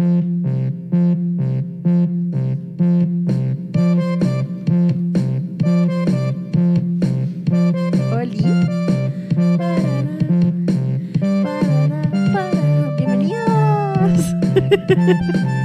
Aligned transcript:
Oli. 0.00 0.16
Bienvenidos. 12.96 14.24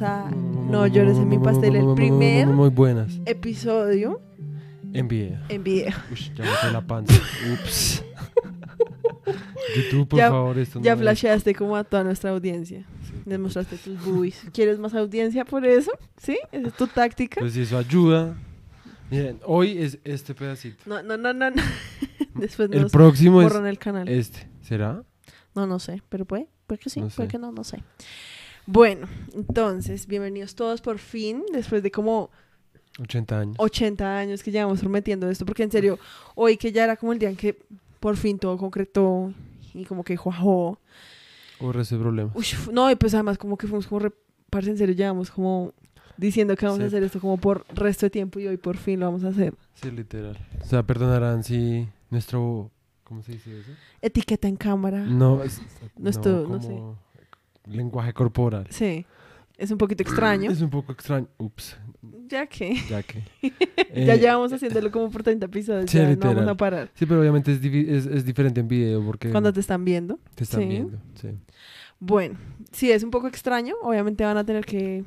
No 0.00 0.86
llores 0.88 1.16
en 1.18 1.28
mi 1.28 1.38
pastel, 1.38 1.76
el 1.76 1.94
primer 1.94 2.48
Muy 2.48 2.70
buenas. 2.70 3.20
episodio 3.26 4.20
En 4.92 5.06
video. 5.06 5.38
en 5.48 5.62
video. 5.62 5.92
Ush, 6.12 6.30
ya 6.34 6.44
me 6.64 6.72
la 6.72 6.80
panza. 6.84 7.14
Ups. 7.52 8.02
YouTube, 9.76 10.08
por 10.08 10.18
Ya- 10.18 10.30
favor, 10.30 10.58
esto 10.58 10.80
Ya 10.82 10.92
no 10.94 10.96
es- 10.96 11.02
flasheaste 11.02 11.54
como 11.54 11.76
a 11.76 11.84
toda 11.84 12.02
nuestra 12.02 12.30
audiencia. 12.30 12.84
Les 13.24 13.38
mostraste 13.38 13.76
tus 13.76 14.04
boobies. 14.04 14.42
¿Quieres 14.52 14.78
más 14.80 14.94
audiencia 14.94 15.44
por 15.44 15.64
eso? 15.64 15.92
¿Sí? 16.20 16.38
¿Esa 16.50 16.68
es 16.68 16.74
tu 16.74 16.86
táctica? 16.88 17.40
Pues 17.40 17.52
si 17.52 17.60
eso 17.62 17.78
ayuda. 17.78 18.34
Miren, 19.12 19.38
hoy 19.46 19.78
es 19.78 19.98
este 20.02 20.34
pedacito. 20.34 20.82
No, 20.86 21.02
no, 21.04 21.16
no, 21.16 21.32
no. 21.32 21.50
no. 21.50 21.62
Después 22.34 22.68
El 22.72 22.82
nos 22.82 22.90
próximo 22.92 23.42
es 23.42 23.54
el 23.54 23.78
canal. 23.78 24.08
este. 24.08 24.48
¿Será? 24.60 25.04
No, 25.54 25.66
no 25.68 25.78
sé. 25.78 26.02
Pero 26.08 26.24
puede. 26.24 26.48
Puede 26.66 26.80
que 26.80 26.90
sí. 26.90 27.00
No 27.00 27.08
puede 27.10 27.28
sé. 27.28 27.32
que 27.32 27.38
no. 27.38 27.52
No 27.52 27.62
sé. 27.64 27.78
Bueno, 28.66 29.06
entonces, 29.34 30.06
bienvenidos 30.06 30.54
todos 30.54 30.80
por 30.80 30.98
fin. 30.98 31.42
Después 31.52 31.82
de 31.82 31.90
como 31.90 32.30
80 33.00 33.38
años. 33.38 33.56
80 33.58 34.18
años 34.18 34.42
que 34.42 34.50
llevamos 34.50 34.80
prometiendo 34.80 35.28
esto. 35.28 35.44
Porque 35.44 35.62
en 35.64 35.70
serio, 35.70 35.98
hoy 36.34 36.56
que 36.56 36.72
ya 36.72 36.84
era 36.84 36.96
como 36.96 37.12
el 37.12 37.18
día 37.18 37.28
en 37.28 37.36
que 37.36 37.58
por 38.00 38.16
fin 38.16 38.38
todo 38.38 38.56
concretó 38.56 39.32
y 39.74 39.84
como 39.84 40.02
que 40.04 40.16
cuajó. 40.16 40.78
Por 41.58 41.76
ese 41.76 41.96
problema. 41.96 42.30
Uy, 42.34 42.46
no, 42.72 42.90
y 42.90 42.94
pues 42.96 43.14
además 43.14 43.38
como 43.38 43.56
que 43.56 43.66
fuimos 43.66 43.86
como, 43.86 44.08
parce, 44.50 44.70
en 44.70 44.78
serio, 44.78 44.94
llevamos 44.94 45.30
como 45.30 45.72
diciendo 46.16 46.56
que 46.56 46.64
vamos 46.66 46.80
a 46.80 46.84
hacer 46.86 47.02
esto 47.02 47.20
como 47.20 47.36
por 47.38 47.66
resto 47.74 48.06
de 48.06 48.10
tiempo 48.10 48.38
y 48.38 48.46
hoy 48.46 48.56
por 48.56 48.76
fin 48.76 49.00
lo 49.00 49.06
vamos 49.06 49.24
a 49.24 49.28
hacer. 49.28 49.54
Sí, 49.74 49.90
literal. 49.90 50.38
O 50.62 50.64
sea, 50.64 50.82
perdonarán 50.82 51.44
si 51.44 51.86
nuestro. 52.10 52.70
¿Cómo 53.04 53.22
se 53.22 53.32
dice 53.32 53.60
eso? 53.60 53.70
Etiqueta 54.00 54.48
en 54.48 54.56
cámara. 54.56 55.00
No, 55.04 55.42
es, 55.42 55.60
Nuestro- 55.98 56.48
no 56.48 56.62
sé. 56.62 56.80
Lenguaje 57.66 58.12
corporal. 58.12 58.66
Sí, 58.70 59.04
es 59.56 59.70
un 59.70 59.78
poquito 59.78 60.02
extraño. 60.02 60.50
Es 60.50 60.60
un 60.60 60.70
poco 60.70 60.92
extraño. 60.92 61.26
Ups, 61.38 61.76
Ya 62.28 62.46
que 62.46 62.76
ya 62.88 63.02
que. 63.02 63.22
ya 63.42 64.14
Eh, 64.14 64.18
llevamos 64.18 64.52
haciéndolo 64.52 64.90
como 64.90 65.10
por 65.10 65.22
30 65.22 65.46
episodios, 65.46 65.90
sí, 65.90 65.98
ya 65.98 66.04
no 66.04 66.16
vamos 66.16 66.26
literal. 66.34 66.48
a 66.48 66.54
parar. 66.56 66.90
Sí, 66.94 67.06
pero 67.06 67.20
obviamente 67.20 67.52
es, 67.52 67.62
es, 67.64 68.06
es 68.06 68.24
diferente 68.24 68.60
en 68.60 68.68
video 68.68 69.04
porque 69.04 69.30
Cuando 69.30 69.52
te 69.52 69.60
están 69.60 69.84
viendo. 69.84 70.18
te 70.34 70.44
están 70.44 70.60
sí. 70.60 70.66
viendo. 70.66 70.98
Sí. 71.20 71.28
Bueno, 72.00 72.36
sí, 72.72 72.90
es 72.90 73.02
un 73.02 73.10
poco 73.10 73.28
extraño. 73.28 73.74
Obviamente 73.82 74.24
van 74.24 74.36
a 74.36 74.44
tener 74.44 74.64
que 74.66 75.04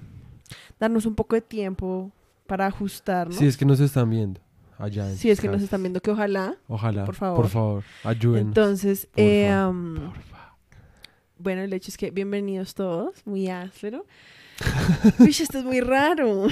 darnos 0.79 1.05
un 1.05 1.15
poco 1.15 1.35
de 1.35 1.41
tiempo 1.41 2.11
para 2.47 2.65
ajustarnos. 2.67 3.35
Si 3.35 3.45
es 3.45 3.57
que 3.57 3.65
nos 3.65 3.79
están 3.81 4.09
viendo 4.09 4.39
allá. 4.77 5.09
en 5.09 5.17
Si 5.17 5.29
es 5.29 5.41
que 5.41 5.49
nos 5.49 5.61
están 5.61 5.83
viendo, 5.83 5.99
que 5.99 6.11
ojalá. 6.11 6.55
Ojalá. 6.67 7.03
por 7.05 7.15
favor. 7.15 7.35
Por 7.41 7.49
favor, 7.49 7.83
ayúdenos. 8.03 8.47
Entonces, 8.47 9.07
Por 9.13 9.23
eh, 9.23 9.47
favor. 9.49 10.13
Bueno, 11.39 11.61
el 11.61 11.73
hecho 11.73 11.91
es 11.91 11.97
que 11.97 12.11
bienvenidos 12.11 12.73
todos, 12.73 13.21
muy 13.25 13.47
áspero. 13.49 14.05
Uy, 15.19 15.29
esto 15.29 15.59
es 15.59 15.63
muy 15.63 15.81
raro. 15.81 16.47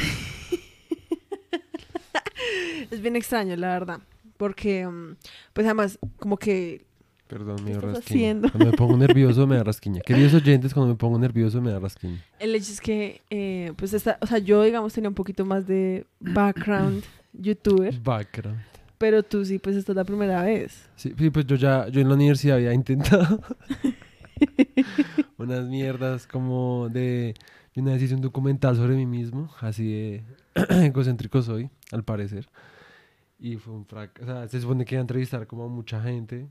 es 2.92 3.02
bien 3.02 3.16
extraño, 3.16 3.56
la 3.56 3.70
verdad. 3.70 4.00
Porque, 4.38 4.86
mm, 4.86 5.16
pues 5.54 5.66
además, 5.66 5.98
como 6.18 6.38
que... 6.38 6.86
Perdón, 7.28 7.56
¿Qué 7.58 7.64
me 7.64 7.72
estás 7.72 7.84
rasquiña. 7.84 8.00
haciendo? 8.06 8.52
Cuando 8.52 8.72
me 8.72 8.78
pongo 8.78 8.98
nervioso 8.98 9.48
me 9.48 9.56
da 9.56 9.64
rasquiña. 9.64 10.02
Queridos 10.02 10.36
oyentes, 10.36 10.74
cuando 10.76 10.94
me 10.94 10.98
pongo 10.98 11.18
nervioso 11.18 11.60
me 11.60 11.72
da 11.72 11.80
rasquiña. 11.80 12.24
El 12.38 12.54
hecho 12.54 12.72
es 12.72 12.80
que, 12.80 13.22
eh, 13.32 13.74
pues, 13.78 13.94
esta, 13.94 14.20
o 14.22 14.28
sea, 14.28 14.38
yo, 14.38 14.62
digamos, 14.62 14.94
tenía 14.94 15.10
un 15.10 15.16
poquito 15.16 15.44
más 15.46 15.66
de 15.66 16.06
background 16.20 17.04
youtuber, 17.34 18.00
Background. 18.00 18.60
pero 19.00 19.24
tú 19.24 19.44
sí, 19.44 19.58
pues, 19.58 19.76
esta 19.76 19.94
es 19.94 19.96
la 19.96 20.04
primera 20.04 20.44
vez. 20.44 20.88
Sí, 20.96 21.16
sí, 21.18 21.32
pues 21.32 21.48
yo 21.48 21.56
ya, 21.56 21.88
yo 21.88 22.00
en 22.00 22.10
la 22.10 22.14
universidad 22.14 22.58
había 22.58 22.74
intentado 22.74 23.42
unas 25.38 25.66
mierdas 25.68 26.28
como 26.28 26.90
de... 26.90 27.34
Yo 27.74 27.82
una 27.82 27.92
vez 27.94 28.04
hice 28.04 28.16
un 28.16 28.22
documental 28.22 28.76
sobre 28.78 28.96
mí 28.96 29.06
mismo, 29.06 29.50
así 29.60 29.92
de 29.92 30.24
egocéntrico 30.86 31.42
soy, 31.42 31.70
al 31.92 32.04
parecer. 32.04 32.48
Y 33.40 33.58
fue 33.58 33.74
un 33.74 33.86
fracaso. 33.86 34.24
O 34.24 34.34
sea, 34.34 34.48
se 34.48 34.62
supone 34.62 34.86
que 34.86 34.96
iba 34.96 35.02
a 35.02 35.04
entrevistar 35.04 35.46
como 35.48 35.66
a 35.66 35.68
mucha 35.68 36.02
gente. 36.02 36.48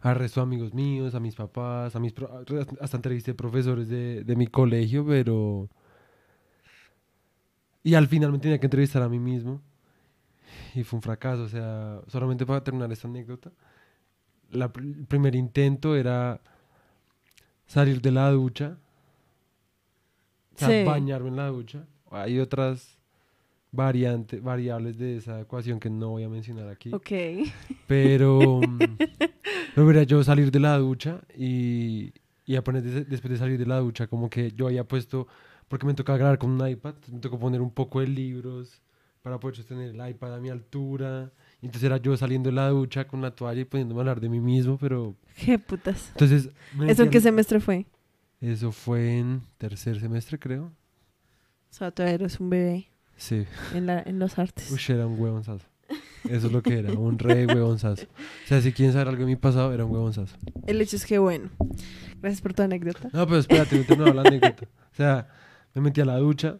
Al 0.00 0.16
resto 0.16 0.40
de 0.40 0.44
amigos 0.44 0.72
míos, 0.72 1.14
a 1.14 1.20
mis 1.20 1.34
papás, 1.34 1.94
a 1.94 2.00
mis 2.00 2.14
pro- 2.14 2.44
hasta 2.80 2.96
entrevisté 2.96 3.34
profesores 3.34 3.88
de, 3.88 4.24
de 4.24 4.36
mi 4.36 4.46
colegio, 4.46 5.04
pero... 5.06 5.68
Y 7.82 7.94
al 7.94 8.08
final 8.08 8.32
me 8.32 8.38
tenía 8.38 8.58
que 8.58 8.66
entrevistar 8.66 9.02
a 9.02 9.08
mí 9.08 9.18
mismo. 9.18 9.60
Y 10.74 10.84
fue 10.84 10.98
un 10.98 11.02
fracaso, 11.02 11.42
o 11.44 11.48
sea, 11.48 12.00
solamente 12.08 12.46
para 12.46 12.62
terminar 12.64 12.90
esta 12.92 13.08
anécdota. 13.08 13.50
La 14.52 14.70
el 14.76 15.06
primer 15.06 15.34
intento 15.34 15.96
era 15.96 16.40
salir 17.66 18.00
de 18.00 18.10
la 18.10 18.30
ducha. 18.30 18.76
O 20.54 20.58
sea, 20.58 20.68
Sí. 20.68 20.84
bañarme 20.84 21.28
en 21.28 21.36
la 21.36 21.46
ducha. 21.48 21.86
Hay 22.10 22.38
otras 22.38 22.98
variantes, 23.72 24.42
variables 24.42 24.98
de 24.98 25.16
esa 25.16 25.40
ecuación 25.40 25.78
que 25.78 25.88
no 25.88 26.10
voy 26.10 26.24
a 26.24 26.28
mencionar 26.28 26.68
aquí. 26.68 26.92
Ok. 26.92 27.10
Pero 27.86 28.60
mm, 28.68 28.96
luego 29.76 29.90
era 29.92 30.02
yo 30.02 30.22
salir 30.24 30.50
de 30.50 30.58
la 30.60 30.76
ducha 30.78 31.20
y, 31.36 32.12
y 32.46 32.56
apenas 32.56 32.82
des- 32.82 33.08
después 33.08 33.30
de 33.30 33.38
salir 33.38 33.58
de 33.58 33.66
la 33.66 33.78
ducha, 33.78 34.08
como 34.08 34.28
que 34.28 34.50
yo 34.52 34.66
había 34.66 34.84
puesto, 34.84 35.28
porque 35.68 35.86
me 35.86 35.94
tocaba 35.94 36.18
grabar 36.18 36.38
con 36.38 36.50
un 36.50 36.68
iPad, 36.68 36.94
me 37.12 37.20
tocó 37.20 37.38
poner 37.38 37.60
un 37.60 37.70
poco 37.70 38.00
de 38.00 38.08
libros 38.08 38.82
para 39.22 39.38
poder 39.38 39.56
sostener 39.56 39.94
el 39.94 40.08
iPad 40.10 40.34
a 40.34 40.40
mi 40.40 40.48
altura. 40.48 41.30
Entonces 41.62 41.84
era 41.84 41.98
yo 41.98 42.16
saliendo 42.16 42.48
de 42.48 42.54
la 42.56 42.68
ducha 42.70 43.06
con 43.06 43.20
la 43.20 43.30
toalla 43.32 43.60
y 43.60 43.64
poniéndome 43.64 44.00
a 44.00 44.02
hablar 44.02 44.20
de 44.20 44.28
mí 44.28 44.40
mismo, 44.40 44.78
pero 44.78 45.14
Qué 45.44 45.58
putas. 45.58 46.08
entonces... 46.12 46.48
me 46.76 46.90
¿Eso 46.90 47.02
en 47.02 47.10
qué 47.10 47.20
semestre 47.20 47.60
fue? 47.60 47.86
Eso 48.40 48.72
fue 48.72 49.18
en 49.18 49.42
tercer 49.58 50.00
semestre, 50.00 50.38
creo. 50.38 50.64
O 50.64 51.72
sea, 51.72 51.90
todavía 51.90 52.14
eres 52.14 52.40
un 52.40 52.48
bebé 52.50 52.88
Sí. 53.16 53.44
en, 53.74 53.86
la, 53.86 54.00
en 54.00 54.18
los 54.18 54.38
artes. 54.38 54.70
Uy, 54.70 54.80
era 54.94 55.06
un 55.06 55.20
huevonzazo. 55.20 55.66
Eso 56.28 56.46
es 56.46 56.52
lo 56.52 56.62
que 56.62 56.78
era, 56.78 56.92
un 56.92 57.18
re 57.18 57.46
huevonzazo. 57.46 58.04
O 58.04 58.46
sea, 58.46 58.60
si 58.62 58.72
quieren 58.72 58.92
saber 58.92 59.08
algo 59.08 59.20
de 59.20 59.26
mi 59.26 59.36
pasado, 59.36 59.72
era 59.74 59.84
un 59.84 59.90
huevonzazo. 59.92 60.36
El 60.66 60.80
hecho 60.80 60.96
es 60.96 61.04
que, 61.04 61.18
bueno, 61.18 61.50
gracias 62.20 62.40
por 62.40 62.54
tu 62.54 62.62
anécdota. 62.62 63.10
No, 63.12 63.26
pero 63.26 63.38
espérate, 63.38 63.76
no 63.78 63.84
terminaba 63.84 64.22
la 64.22 64.28
anécdota. 64.28 64.64
O 64.92 64.94
sea, 64.96 65.28
me 65.74 65.82
metí 65.82 66.00
a 66.00 66.04
la 66.06 66.16
ducha, 66.16 66.58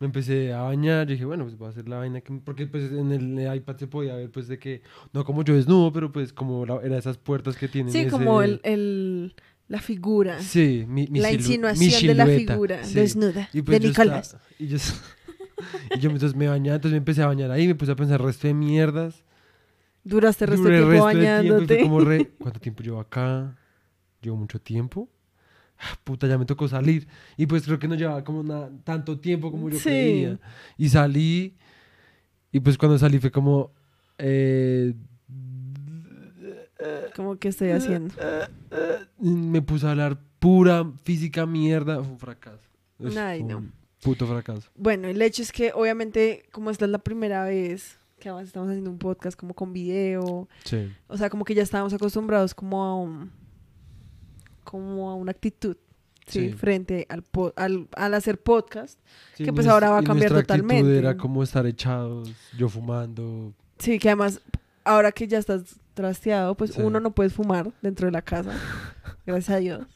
me 0.00 0.06
empecé 0.06 0.52
a 0.52 0.62
bañar, 0.62 1.06
dije, 1.06 1.24
bueno, 1.24 1.44
pues 1.44 1.56
voy 1.56 1.66
a 1.66 1.70
hacer 1.70 1.88
la 1.88 1.98
vaina, 1.98 2.20
que, 2.20 2.32
porque 2.44 2.66
pues 2.66 2.90
en 2.92 3.12
el 3.12 3.56
iPad 3.56 3.76
se 3.76 3.86
podía 3.86 4.14
ver 4.16 4.30
pues 4.30 4.48
de 4.48 4.58
que, 4.58 4.82
no 5.12 5.24
como 5.24 5.42
yo 5.44 5.54
desnudo, 5.54 5.92
pero 5.92 6.10
pues 6.12 6.32
como 6.32 6.66
la, 6.66 6.80
era 6.82 6.98
esas 6.98 7.16
puertas 7.18 7.56
que 7.56 7.68
tienen. 7.68 7.92
Sí, 7.92 8.00
ese- 8.00 8.10
como 8.10 8.42
el, 8.42 8.60
el, 8.64 9.34
la 9.68 9.80
figura, 9.80 10.40
Sí, 10.40 10.84
mi, 10.88 11.06
mi 11.06 11.20
la 11.20 11.28
silu- 11.30 11.32
mi 11.32 11.36
insinuación 11.38 12.06
de 12.08 12.14
la 12.14 12.24
silueta, 12.26 12.52
figura 12.52 12.84
sí. 12.84 12.94
desnuda 12.94 13.48
Y 13.52 13.62
pues 13.62 13.78
de 13.78 13.84
yo 13.84 13.88
Nicolás. 13.90 14.26
estaba- 14.26 14.44
y 14.58 14.66
yo, 14.66 14.76
y 15.96 15.98
yo 16.00 16.10
entonces 16.10 16.36
me 16.36 16.48
bañaba, 16.48 16.76
entonces 16.76 16.92
me 16.92 16.98
empecé 16.98 17.22
a 17.22 17.26
bañar 17.26 17.50
ahí, 17.50 17.66
me 17.68 17.74
puse 17.74 17.92
a 17.92 17.96
pensar 17.96 18.20
resto 18.20 18.46
de 18.48 18.54
mierdas. 18.54 19.24
Duraste 20.02 20.44
el 20.44 20.50
resto 20.50 20.64
Duré 20.64 20.76
de 20.76 20.82
tiempo 20.82 21.06
resto 21.06 21.18
del 21.18 21.26
tiempo 21.26 21.54
bañándote. 21.54 21.80
como 21.82 22.00
re- 22.00 22.30
¿Cuánto 22.38 22.60
tiempo 22.60 22.82
llevo 22.82 23.00
acá? 23.00 23.56
Llevo 24.20 24.36
mucho 24.36 24.60
tiempo. 24.60 25.08
Puta, 26.04 26.26
ya 26.26 26.38
me 26.38 26.44
tocó 26.46 26.66
salir. 26.68 27.06
Y 27.36 27.46
pues 27.46 27.64
creo 27.64 27.78
que 27.78 27.88
no 27.88 27.94
llevaba 27.94 28.24
como 28.24 28.42
na- 28.42 28.70
tanto 28.84 29.18
tiempo 29.18 29.50
como 29.50 29.68
yo 29.70 29.78
Sí. 29.78 29.84
creía. 29.84 30.38
Y 30.78 30.88
salí. 30.88 31.56
Y 32.52 32.60
pues 32.60 32.78
cuando 32.78 32.98
salí 32.98 33.18
fue 33.18 33.30
como. 33.30 33.72
eh, 34.18 34.94
Como 37.16 37.36
que 37.38 37.48
estoy 37.48 37.70
haciendo. 37.70 38.14
me 39.18 39.62
puse 39.62 39.86
a 39.86 39.90
hablar 39.92 40.18
pura 40.38 40.84
física 41.04 41.46
mierda. 41.46 42.02
Fue 42.02 42.12
un 42.12 42.18
fracaso. 42.18 42.68
Es 42.98 43.16
Ay, 43.16 43.40
un 43.42 43.48
no. 43.48 43.64
Puto 44.02 44.26
fracaso. 44.26 44.68
Bueno, 44.76 45.08
el 45.08 45.20
hecho 45.22 45.42
es 45.42 45.50
que 45.50 45.72
obviamente, 45.74 46.44
como 46.52 46.70
esta 46.70 46.84
es 46.84 46.90
la 46.90 46.98
primera 46.98 47.44
vez 47.44 47.98
que 48.20 48.28
además 48.28 48.46
estamos 48.48 48.68
haciendo 48.68 48.90
un 48.90 48.98
podcast 48.98 49.38
como 49.38 49.54
con 49.54 49.72
video, 49.72 50.48
Sí. 50.64 50.90
o 51.08 51.16
sea, 51.16 51.28
como 51.30 51.44
que 51.44 51.54
ya 51.54 51.62
estábamos 51.62 51.92
acostumbrados 51.92 52.54
como 52.54 52.84
a 52.84 52.94
un, 52.96 53.30
como 54.74 55.08
a 55.08 55.14
una 55.14 55.30
actitud, 55.30 55.76
¿sí? 56.26 56.48
Sí. 56.48 56.52
Frente 56.52 57.06
al, 57.08 57.22
al, 57.54 57.88
al 57.94 58.14
hacer 58.14 58.40
podcast. 58.42 58.98
Sí, 59.36 59.44
Que, 59.44 59.52
pues, 59.52 59.68
ahora 59.68 59.90
va 59.90 59.98
a 59.98 60.02
cambiar 60.02 60.32
totalmente. 60.32 60.98
Era 60.98 61.16
como 61.16 61.44
estar 61.44 61.64
echados, 61.64 62.28
yo 62.58 62.68
fumando. 62.68 63.52
Sí, 63.78 64.00
que 64.00 64.08
además, 64.08 64.40
ahora 64.82 65.12
que 65.12 65.28
ya 65.28 65.38
estás 65.38 65.78
trasteado, 65.94 66.56
pues 66.56 66.72
Sí. 66.72 66.82
uno 66.82 66.98
no 66.98 67.12
puedes 67.14 67.32
fumar 67.34 67.70
dentro 67.82 68.06
de 68.06 68.10
la 68.10 68.22
casa, 68.22 68.50
gracias 69.24 69.50
a 69.56 69.60
Dios. 69.60 69.86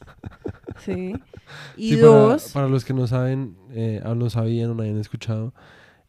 Sí. 0.85 1.13
Y 1.75 1.89
Sí, 1.89 1.95
para- 1.97 2.07
dos, 2.07 2.51
Para, 2.53 2.67
los 2.69 2.85
que 2.85 2.93
no 2.93 3.05
saben, 3.07 3.57
eh, 3.71 4.01
o 4.05 4.15
no 4.15 4.29
sabían 4.29 4.69
o 4.69 4.75
no 4.75 4.83
hayan 4.83 4.99
escuchado, 4.99 5.51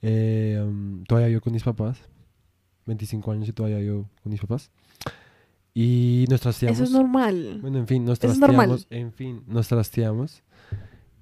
eh, 0.02 0.62
um, 0.64 1.02
todavía 1.04 1.28
vivo 1.28 1.40
con 1.40 1.54
mis 1.54 1.64
papás. 1.64 1.98
25 2.86 3.32
años 3.32 3.48
y 3.48 3.52
todavía 3.52 3.78
vivo 3.78 4.08
con 4.22 4.30
mis 4.30 4.40
papás. 4.40 4.70
Y 5.74 6.24
nos 6.28 6.40
trasteamos. 6.40 6.78
eso 6.78 6.84
es 6.84 6.90
normal. 6.90 7.58
Bueno, 7.62 7.78
en 7.78 7.86
fin, 7.86 8.04
nos 8.04 8.18
trasteamos. 8.18 8.86
En 8.90 9.12
fin, 9.12 9.42
nos 9.46 9.68
trasteamos. 9.68 10.42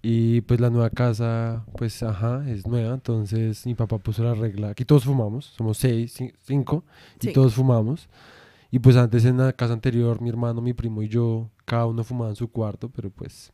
Y 0.00 0.40
pues 0.42 0.60
la 0.60 0.70
nueva 0.70 0.90
casa, 0.90 1.64
pues 1.76 2.02
ajá, 2.02 2.48
es 2.48 2.66
nueva. 2.66 2.94
Entonces 2.94 3.66
mi 3.66 3.74
papá 3.74 3.98
puso 3.98 4.22
la 4.24 4.34
regla. 4.34 4.70
Aquí 4.70 4.84
todos 4.84 5.04
fumamos, 5.04 5.46
somos 5.56 5.76
seis, 5.76 6.18
ci- 6.18 6.32
cinco, 6.40 6.84
y 7.20 7.26
Sí. 7.26 7.32
todos 7.32 7.54
fumamos. 7.54 8.08
Y 8.70 8.78
pues 8.78 8.96
antes 8.96 9.24
en 9.24 9.38
la 9.38 9.52
casa 9.52 9.72
anterior, 9.72 10.20
mi 10.20 10.28
hermano, 10.28 10.60
mi 10.60 10.72
primo 10.72 11.02
y 11.02 11.08
yo, 11.08 11.50
cada 11.64 11.86
uno 11.86 12.04
fumaba 12.04 12.30
en 12.30 12.36
su 12.36 12.48
cuarto, 12.50 12.88
pero 12.90 13.10
pues 13.10 13.52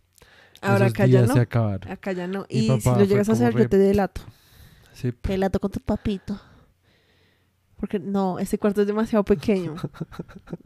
Ahora 0.61 0.87
esos 0.87 0.95
acá 0.95 1.07
ya 1.07 1.19
días 1.21 1.29
no. 1.29 1.35
se 1.35 1.41
acabaron. 1.41 1.91
Acá 1.91 2.13
ya 2.13 2.27
no. 2.27 2.41
Mi 2.51 2.59
Y 2.67 2.81
si 2.81 2.89
lo 2.91 3.05
llegas 3.05 3.29
a 3.29 3.33
hacer, 3.33 3.57
yo 3.57 3.69
te 3.69 3.79
delato. 3.79 4.21
Sí, 4.93 5.13
Te 5.13 5.33
delato 5.33 5.59
con 5.61 5.71
tu 5.71 5.81
papito. 5.81 6.39
Porque 7.85 7.99
no, 7.99 8.39
ese 8.39 8.57
cuarto 8.57 8.81
es 8.81 8.87
demasiado 8.87 9.23
pequeño. 9.27 9.75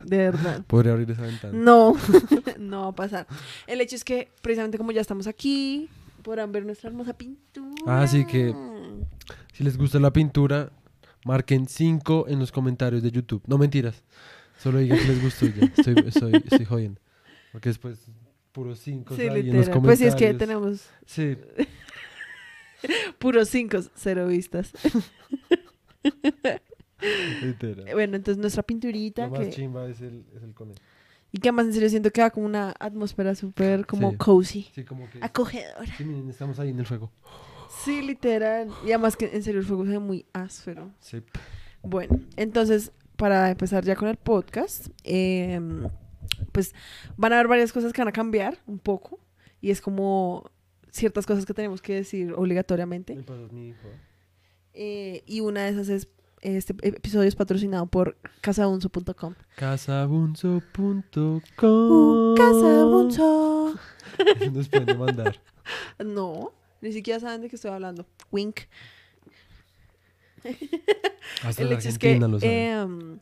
De 0.04 0.18
verdad. 0.18 0.62
podría 0.68 0.92
abrir 0.92 1.10
esa 1.10 1.22
ventana. 1.22 1.52
No, 1.52 1.96
no 2.60 2.82
va 2.82 2.88
a 2.90 2.94
pasar. 2.94 3.26
El 3.66 3.80
hecho 3.80 3.96
es 3.96 4.04
que 4.04 4.28
precisamente 4.40 4.78
como 4.78 4.92
ya 4.92 5.00
estamos 5.00 5.26
aquí, 5.26 5.88
podrán 6.22 6.52
ver 6.52 6.64
nuestra 6.64 6.90
hermosa 6.90 7.14
pintura. 7.14 7.72
Ah, 7.88 8.06
sí 8.06 8.24
que- 8.24 8.54
Si 9.52 9.64
les 9.64 9.76
gusta 9.76 9.98
la 9.98 10.12
pintura, 10.12 10.70
marquen 11.24 11.66
5 11.66 12.26
en 12.28 12.38
los 12.38 12.52
comentarios 12.52 13.02
de 13.02 13.10
YouTube. 13.10 13.42
No 13.48 13.58
mentiras. 13.58 14.04
Solo 14.62 14.78
digan 14.78 15.00
que 15.00 15.04
les 15.06 15.20
gustó 15.20 15.46
y 15.46 15.54
ya. 15.54 15.64
Estoy, 15.76 15.94
estoy, 16.06 16.32
estoy 16.36 16.64
jodiendo. 16.66 17.00
Porque 17.50 17.70
después 17.70 17.98
puros 18.52 18.78
5 18.78 19.16
Sí, 19.16 19.22
en 19.22 19.26
los 19.34 19.36
literal. 19.44 19.80
Pues 19.82 19.98
sí, 19.98 20.04
es 20.04 20.14
que 20.14 20.26
comentarios. 20.26 20.38
tenemos 20.38 20.90
Sí, 21.04 21.36
puros 23.18 23.48
cinco, 23.48 23.80
cero 23.96 24.28
vistas. 24.28 24.70
literal. 27.42 27.86
Bueno, 27.92 28.16
entonces 28.16 28.40
nuestra 28.40 28.62
pinturita 28.62 29.26
Lo 29.26 29.32
más 29.38 29.50
chimba 29.50 29.86
es 29.88 30.00
el, 30.00 30.24
es 30.36 30.42
el 30.42 30.52
conejo. 30.54 30.78
Y 31.30 31.38
que 31.40 31.48
además 31.50 31.66
en 31.66 31.72
serio 31.74 31.90
siento 31.90 32.10
que 32.10 32.22
da 32.22 32.30
como 32.30 32.46
una 32.46 32.74
atmósfera 32.78 33.34
súper 33.34 33.86
como 33.86 34.12
Sí. 34.12 34.16
cozy. 34.16 34.68
Sí, 34.74 34.84
como 34.84 35.10
que... 35.10 35.18
Acogedora. 35.20 35.94
Sí, 35.96 36.04
miren, 36.04 36.28
estamos 36.30 36.58
ahí 36.58 36.70
en 36.70 36.78
el 36.78 36.86
fuego. 36.86 37.12
Sí, 37.84 38.00
literal. 38.00 38.68
Y 38.84 38.88
además 38.88 39.14
que 39.16 39.26
en 39.26 39.42
serio 39.42 39.60
el 39.60 39.66
fuego 39.66 39.84
se 39.84 39.90
ve 39.90 39.98
muy 39.98 40.24
áspero. 40.32 40.90
Sí. 41.00 41.22
Bueno, 41.82 42.18
entonces, 42.36 42.92
para 43.16 43.50
empezar 43.50 43.84
ya 43.84 43.94
con 43.94 44.08
el 44.08 44.16
podcast, 44.16 44.88
em, 45.04 45.86
pues 46.52 46.74
van 47.18 47.32
a 47.32 47.36
haber 47.36 47.48
varias 47.48 47.72
cosas 47.74 47.92
que 47.92 48.00
van 48.00 48.08
a 48.08 48.12
cambiar 48.12 48.58
un 48.66 48.78
poco. 48.78 49.20
Y 49.60 49.70
es 49.70 49.82
como 49.82 50.50
ciertas 50.90 51.26
cosas 51.26 51.44
que 51.44 51.52
tenemos 51.52 51.82
que 51.82 51.94
decir 51.94 52.32
obligatoriamente. 52.32 53.14
Me 53.14 53.22
pasas 53.22 53.52
mi 53.52 53.68
hijo. 53.68 53.88
Eh, 54.72 55.22
y 55.26 55.40
una 55.40 55.64
de 55.64 55.70
esas 55.70 55.88
es, 55.90 56.08
este 56.42 56.74
episodio 56.82 57.28
es 57.28 57.34
patrocinado 57.36 57.86
por 57.86 58.16
casaunzo.com. 58.40 59.34
Casabunzo.com 59.56 61.02
Uh, 61.62 62.34
Casabunzo. 62.36 63.74
Nos 64.52 64.68
pueden 64.68 64.86
demandar. 64.86 65.40
No, 66.04 66.52
ni 66.80 66.92
siquiera 66.92 67.20
saben 67.20 67.42
de 67.42 67.48
qué 67.48 67.56
estoy 67.56 67.70
hablando. 67.70 68.06
Wink. 68.30 68.60
Hasta 71.42 71.62
El 71.62 71.72
hecho 71.72 71.88
es 71.88 71.98
que, 71.98 72.18
lo 72.18 72.38
em, 72.40 73.18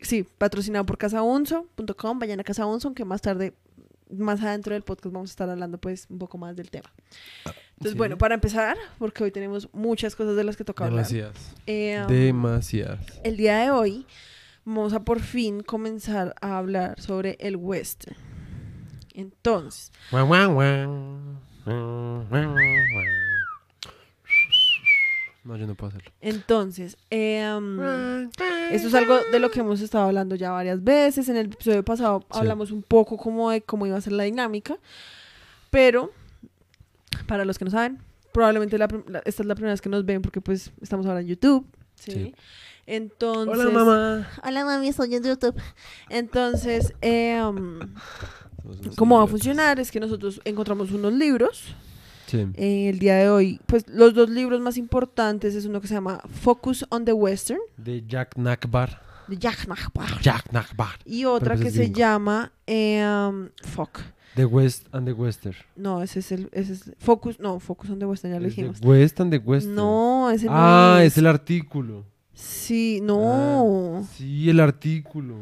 sí, 0.00 0.24
patrocinado 0.24 0.84
por 0.84 0.98
casaunzo.com, 0.98 2.18
vayan 2.18 2.40
a 2.40 2.44
casaunzo, 2.44 2.94
que 2.94 3.04
más 3.04 3.22
tarde, 3.22 3.54
más 4.16 4.42
adentro 4.42 4.74
del 4.74 4.82
podcast 4.82 5.12
vamos 5.12 5.30
a 5.30 5.32
estar 5.32 5.48
hablando 5.50 5.78
pues 5.78 6.06
un 6.10 6.18
poco 6.18 6.38
más 6.38 6.54
del 6.56 6.70
tema. 6.70 6.90
Entonces, 7.44 7.92
Sí. 7.92 7.98
bueno, 7.98 8.16
para 8.18 8.34
empezar, 8.34 8.76
porque 8.98 9.24
hoy 9.24 9.30
tenemos 9.32 9.68
muchas 9.72 10.14
cosas 10.14 10.36
de 10.36 10.44
las 10.44 10.56
que 10.56 10.64
toca 10.64 10.84
hablar. 10.84 11.04
Demasiadas. 11.06 11.54
em, 11.66 12.06
Demasiadas. 12.06 13.00
el 13.24 13.36
día 13.36 13.58
de 13.58 13.70
hoy 13.70 14.06
vamos 14.64 14.92
a 14.92 15.00
por 15.04 15.20
fin 15.20 15.62
comenzar 15.62 16.34
a 16.40 16.58
hablar 16.58 17.00
sobre 17.00 17.36
el 17.40 17.56
western. 17.56 18.16
Entonces, 19.14 19.90
No, 25.44 25.56
yo 25.56 25.66
no 25.66 25.74
puedo 25.74 25.88
hacerlo. 25.88 26.10
entonces, 26.20 26.96
em, 27.10 27.80
Esto 28.70 28.88
es 28.88 28.94
algo 28.94 29.18
de 29.32 29.38
lo 29.40 29.50
que 29.50 29.58
hemos 29.60 29.80
estado 29.80 30.04
hablando 30.04 30.36
ya 30.36 30.50
varias 30.52 30.82
veces. 30.84 31.28
En 31.28 31.36
el 31.36 31.46
episodio 31.46 31.84
pasado 31.84 32.20
Sí. 32.20 32.26
hablamos 32.38 32.70
un 32.70 32.82
poco 32.82 33.16
como 33.16 33.50
de 33.50 33.60
cómo 33.62 33.86
iba 33.86 33.96
a 33.96 34.00
ser 34.00 34.12
la 34.12 34.22
dinámica. 34.24 34.76
Pero, 35.70 36.12
para 37.26 37.44
los 37.44 37.58
que 37.58 37.64
no 37.64 37.70
saben, 37.72 37.98
probablemente 38.32 38.78
la 38.78 38.86
prim- 38.88 39.04
la- 39.08 39.18
esta 39.24 39.42
es 39.42 39.46
la 39.46 39.54
primera 39.56 39.72
vez 39.72 39.80
que 39.80 39.88
nos 39.88 40.04
ven 40.04 40.22
porque 40.22 40.40
pues 40.40 40.70
estamos 40.80 41.06
ahora 41.06 41.20
en 41.20 41.26
YouTube. 41.26 41.66
¿sí? 41.96 42.12
Sí. 42.12 42.34
Entonces... 42.86 43.58
Hola, 43.66 43.70
mamá. 43.70 44.28
Hola, 44.44 44.64
mami, 44.64 44.88
estoy 44.88 45.14
en 45.14 45.22
YouTube. 45.24 45.54
Entonces, 46.08 46.94
unos 47.02 47.88
¿cómo 48.96 49.18
va 49.18 49.24
a 49.24 49.26
funcionar? 49.26 49.80
Es 49.80 49.90
que 49.90 50.00
nosotros 50.00 50.40
encontramos 50.44 50.90
unos 50.92 51.12
libros. 51.12 51.74
Sí. 52.32 52.46
eh, 52.56 52.88
el 52.88 52.98
día 52.98 53.16
de 53.16 53.28
hoy, 53.28 53.60
pues 53.66 53.84
los 53.88 54.14
dos 54.14 54.28
libros 54.30 54.60
más 54.60 54.76
importantes 54.76 55.54
es 55.54 55.66
uno 55.66 55.80
que 55.80 55.86
se 55.88 55.94
llama 55.94 56.20
Focus 56.42 56.84
on 56.90 57.04
the 57.04 57.12
Western, 57.12 57.60
De 57.76 58.02
Jack 58.06 58.36
Nakbar. 58.36 59.00
de 59.28 59.36
Jack 59.38 59.66
Nachbar. 59.68 60.20
Jack 60.20 60.50
Nakbar. 60.52 60.98
Y 61.04 61.24
otra 61.26 61.56
que 61.56 61.70
se 61.70 61.90
llama 61.92 62.52
em, 62.66 63.50
Fuck. 63.62 64.00
The 64.34 64.46
West 64.46 64.86
and 64.92 65.06
the 65.06 65.12
Western. 65.12 65.54
No, 65.76 66.02
ese 66.02 66.20
es 66.20 66.32
el 66.32 66.48
ese 66.52 66.72
es 66.72 66.90
Focus, 66.98 67.38
no, 67.38 67.60
Focus 67.60 67.90
on 67.90 67.98
the 67.98 68.06
Western 68.06 68.32
ya 68.32 68.40
lo 68.40 68.46
Es 68.46 68.56
dijimos. 68.56 68.80
The 68.80 68.88
West 68.88 69.20
and 69.20 69.30
the 69.30 69.36
Western. 69.38 69.74
No, 69.74 70.30
ese 70.30 70.46
no 70.46 70.52
Ah, 70.54 71.00
es. 71.02 71.12
es 71.12 71.18
el 71.18 71.26
artículo. 71.26 72.06
Sí, 72.32 73.00
no. 73.02 73.98
Ah, 74.00 74.02
sí, 74.16 74.48
el 74.48 74.58
artículo. 74.60 75.34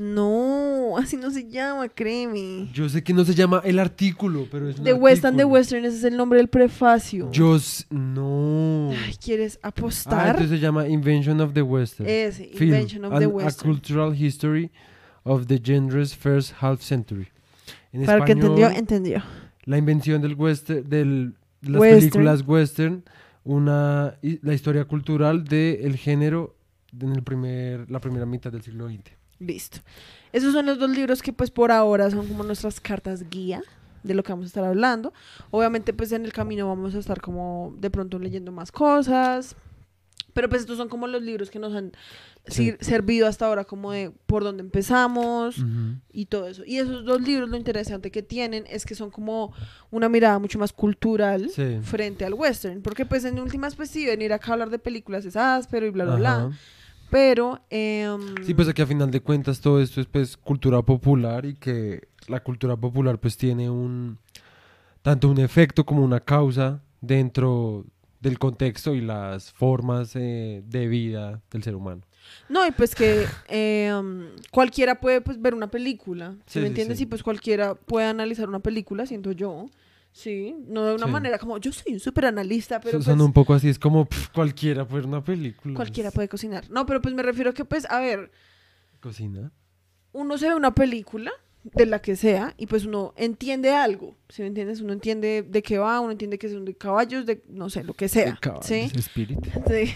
No, 0.00 0.94
así 0.98 1.16
no 1.18 1.30
se 1.30 1.46
llama, 1.48 1.88
créeme. 1.90 2.68
Yo 2.72 2.88
sé 2.88 3.02
que 3.04 3.12
no 3.12 3.22
se 3.24 3.34
llama 3.34 3.60
el 3.64 3.78
artículo, 3.78 4.46
pero 4.50 4.68
es 4.70 4.78
un 4.78 4.84
The 4.84 4.94
West 4.94 5.24
and 5.26 5.36
the. 5.36 5.44
Western, 5.44 5.84
ese 5.84 5.98
es 5.98 6.04
el 6.04 6.16
nombre 6.16 6.38
del 6.38 6.48
prefacio. 6.48 7.30
Yo 7.32 7.54
s- 7.56 7.84
no. 7.90 8.90
Ay, 8.92 9.14
¿quieres 9.22 9.58
Ah, 9.62 9.68
apostar? 9.68 10.28
entonces 10.36 10.50
se 10.50 10.58
llama 10.58 10.88
Invention 10.88 11.40
of 11.42 11.52
the 11.52 11.60
Western. 11.62 12.08
ese, 12.08 12.44
Film, 12.54 12.72
Invention 12.72 13.04
of 13.04 13.12
and 13.12 13.20
the 13.20 13.24
A 13.26 13.28
Western. 13.28 13.70
Cultural 13.72 14.14
History 14.16 14.70
of 15.24 15.46
the 15.48 15.60
Genre's 15.62 16.14
First 16.16 16.54
Half 16.60 16.80
Century. 16.82 17.28
En 17.92 18.06
Para 18.06 18.18
el 18.18 18.24
que 18.24 18.32
español, 18.32 18.52
entendió, 18.58 18.78
entendió. 18.78 19.22
la 19.64 19.76
invención 19.76 20.22
del 20.22 20.34
western, 20.34 20.88
del, 20.88 21.34
de 21.60 21.70
las 21.70 21.80
Western. 21.80 22.00
películas 22.00 22.42
western, 22.46 23.02
una, 23.44 24.14
y- 24.22 24.38
la 24.42 24.54
historia 24.54 24.86
cultural 24.86 25.44
del 25.44 25.96
género 25.96 26.56
en 26.98 27.12
el 27.12 27.22
primer, 27.22 27.90
la 27.90 28.00
primera 28.00 28.24
mitad 28.24 28.50
del 28.50 28.62
siglo 28.62 28.88
XX. 28.88 29.19
Listo. 29.40 29.78
Esos 30.32 30.52
son 30.52 30.66
los 30.66 30.78
dos 30.78 30.90
libros 30.90 31.22
que 31.22 31.32
pues 31.32 31.50
por 31.50 31.72
ahora 31.72 32.08
son 32.10 32.28
como 32.28 32.44
nuestras 32.44 32.78
cartas 32.80 33.28
guía 33.28 33.62
de 34.04 34.14
lo 34.14 34.22
que 34.22 34.32
vamos 34.32 34.44
a 34.44 34.48
estar 34.48 34.64
hablando. 34.64 35.12
Obviamente 35.50 35.92
pues 35.92 36.12
en 36.12 36.24
el 36.24 36.32
camino 36.32 36.68
vamos 36.68 36.94
a 36.94 36.98
estar 36.98 37.20
como 37.20 37.74
de 37.78 37.90
pronto 37.90 38.18
leyendo 38.18 38.52
más 38.52 38.70
cosas. 38.70 39.56
Pero 40.32 40.48
pues 40.48 40.60
estos 40.60 40.76
son 40.76 40.88
como 40.88 41.08
los 41.08 41.22
libros 41.22 41.50
que 41.50 41.58
nos 41.58 41.74
han 41.74 41.90
Sí. 42.46 42.74
servido 42.80 43.26
hasta 43.26 43.46
ahora 43.46 43.64
como 43.64 43.90
de 43.92 44.12
por 44.26 44.44
dónde 44.44 44.62
empezamos 44.62 45.58
Ujú. 45.58 45.96
y 46.12 46.26
todo 46.26 46.46
eso. 46.48 46.62
Y 46.64 46.78
esos 46.78 47.04
dos 47.04 47.20
libros 47.20 47.48
lo 47.50 47.56
interesante 47.56 48.10
que 48.10 48.22
tienen 48.22 48.64
es 48.70 48.86
que 48.86 48.94
son 48.94 49.10
como 49.10 49.52
una 49.90 50.08
mirada 50.08 50.38
mucho 50.38 50.58
más 50.58 50.72
cultural 50.72 51.50
Sí. 51.50 51.80
frente 51.82 52.24
al 52.24 52.34
western. 52.34 52.80
Porque 52.80 53.04
pues 53.04 53.24
en 53.24 53.38
últimas 53.40 53.74
pues 53.74 53.90
sí, 53.90 54.06
venir 54.06 54.32
acá 54.32 54.50
a 54.50 54.52
hablar 54.54 54.70
de 54.70 54.78
películas 54.78 55.24
es 55.26 55.36
áspero 55.36 55.84
y 55.86 55.90
bla, 55.90 56.04
bla, 56.04 56.16
bla. 56.16 56.50
Pero... 57.10 57.60
em, 57.70 58.20
Sí, 58.44 58.54
pues 58.54 58.68
aquí 58.68 58.82
a 58.82 58.86
final 58.86 59.10
de 59.10 59.20
cuentas 59.20 59.60
todo 59.60 59.80
esto 59.80 60.00
es 60.00 60.06
pues 60.06 60.36
cultura 60.36 60.82
popular 60.82 61.44
y 61.46 61.54
que 61.54 62.08
la 62.28 62.40
cultura 62.40 62.76
popular 62.76 63.18
pues 63.18 63.36
tiene 63.36 63.68
un 63.70 64.18
tanto 65.02 65.28
un 65.28 65.38
efecto 65.38 65.84
como 65.84 66.04
una 66.04 66.20
causa 66.20 66.82
dentro 67.00 67.84
del 68.20 68.38
contexto 68.38 68.94
y 68.94 69.00
las 69.00 69.50
formas 69.52 70.14
eh, 70.14 70.62
de 70.66 70.86
vida 70.88 71.40
del 71.50 71.62
ser 71.62 71.74
humano. 71.74 72.02
No, 72.50 72.66
y 72.66 72.70
pues 72.70 72.94
que 72.94 73.24
eh, 73.48 73.90
um, 73.98 74.24
cualquiera 74.50 75.00
puede 75.00 75.22
pues, 75.22 75.40
ver 75.40 75.54
una 75.54 75.70
película, 75.70 76.32
¿sí 76.46 76.52
Sí, 76.54 76.58
me 76.60 76.64
sí, 76.66 76.68
entiendes? 76.68 76.98
sí. 76.98 77.04
Y 77.04 77.06
pues 77.06 77.22
cualquiera 77.22 77.74
puede 77.74 78.06
analizar 78.06 78.46
una 78.48 78.60
película, 78.60 79.06
siento 79.06 79.32
yo, 79.32 79.70
¿sí? 80.12 80.54
No 80.66 80.84
de 80.86 80.94
una 80.94 81.06
Sí. 81.06 81.12
manera 81.12 81.38
como, 81.38 81.58
yo 81.58 81.72
soy 81.72 81.94
un 81.94 82.00
súper 82.00 82.26
analista, 82.26 82.80
pero 82.80 83.00
Son- 83.02 83.16
pues 83.18 83.26
un 83.26 83.32
poco 83.32 83.54
así, 83.54 83.68
es 83.68 83.78
como 83.78 84.08
cualquiera 84.34 84.86
puede 84.86 85.02
ver 85.02 85.08
una 85.08 85.22
película. 85.24 85.74
cualquiera 85.74 86.10
puede 86.10 86.28
cocinar. 86.28 86.68
No, 86.70 86.86
pero 86.86 87.00
pues 87.00 87.14
me 87.14 87.22
refiero 87.22 87.54
que 87.54 87.64
pues, 87.64 87.86
a 87.90 88.00
ver, 88.00 88.30
Cocina. 89.00 89.52
uno 90.12 90.36
se 90.38 90.48
ve 90.48 90.54
una 90.54 90.74
película, 90.74 91.30
de 91.62 91.84
la 91.84 92.00
que 92.00 92.16
sea, 92.16 92.54
y 92.56 92.66
pues 92.66 92.86
uno 92.86 93.12
entiende 93.18 93.68
algo, 93.70 94.16
¿sí 94.30 94.40
me 94.40 94.48
entiendes? 94.48 94.80
Uno 94.80 94.94
entiende 94.94 95.42
de 95.46 95.62
qué 95.62 95.76
va, 95.76 96.00
uno 96.00 96.10
entiende 96.10 96.38
que 96.38 96.48
son 96.48 96.64
de 96.64 96.74
caballos, 96.74 97.26
de 97.26 97.42
no 97.48 97.68
sé, 97.68 97.84
lo 97.84 97.92
que 97.92 98.08
sea, 98.08 98.32
De 98.32 98.38
caballos, 98.40 98.64
¿sí? 98.66 98.90
Spirit. 98.94 99.38
Sí. 99.68 99.94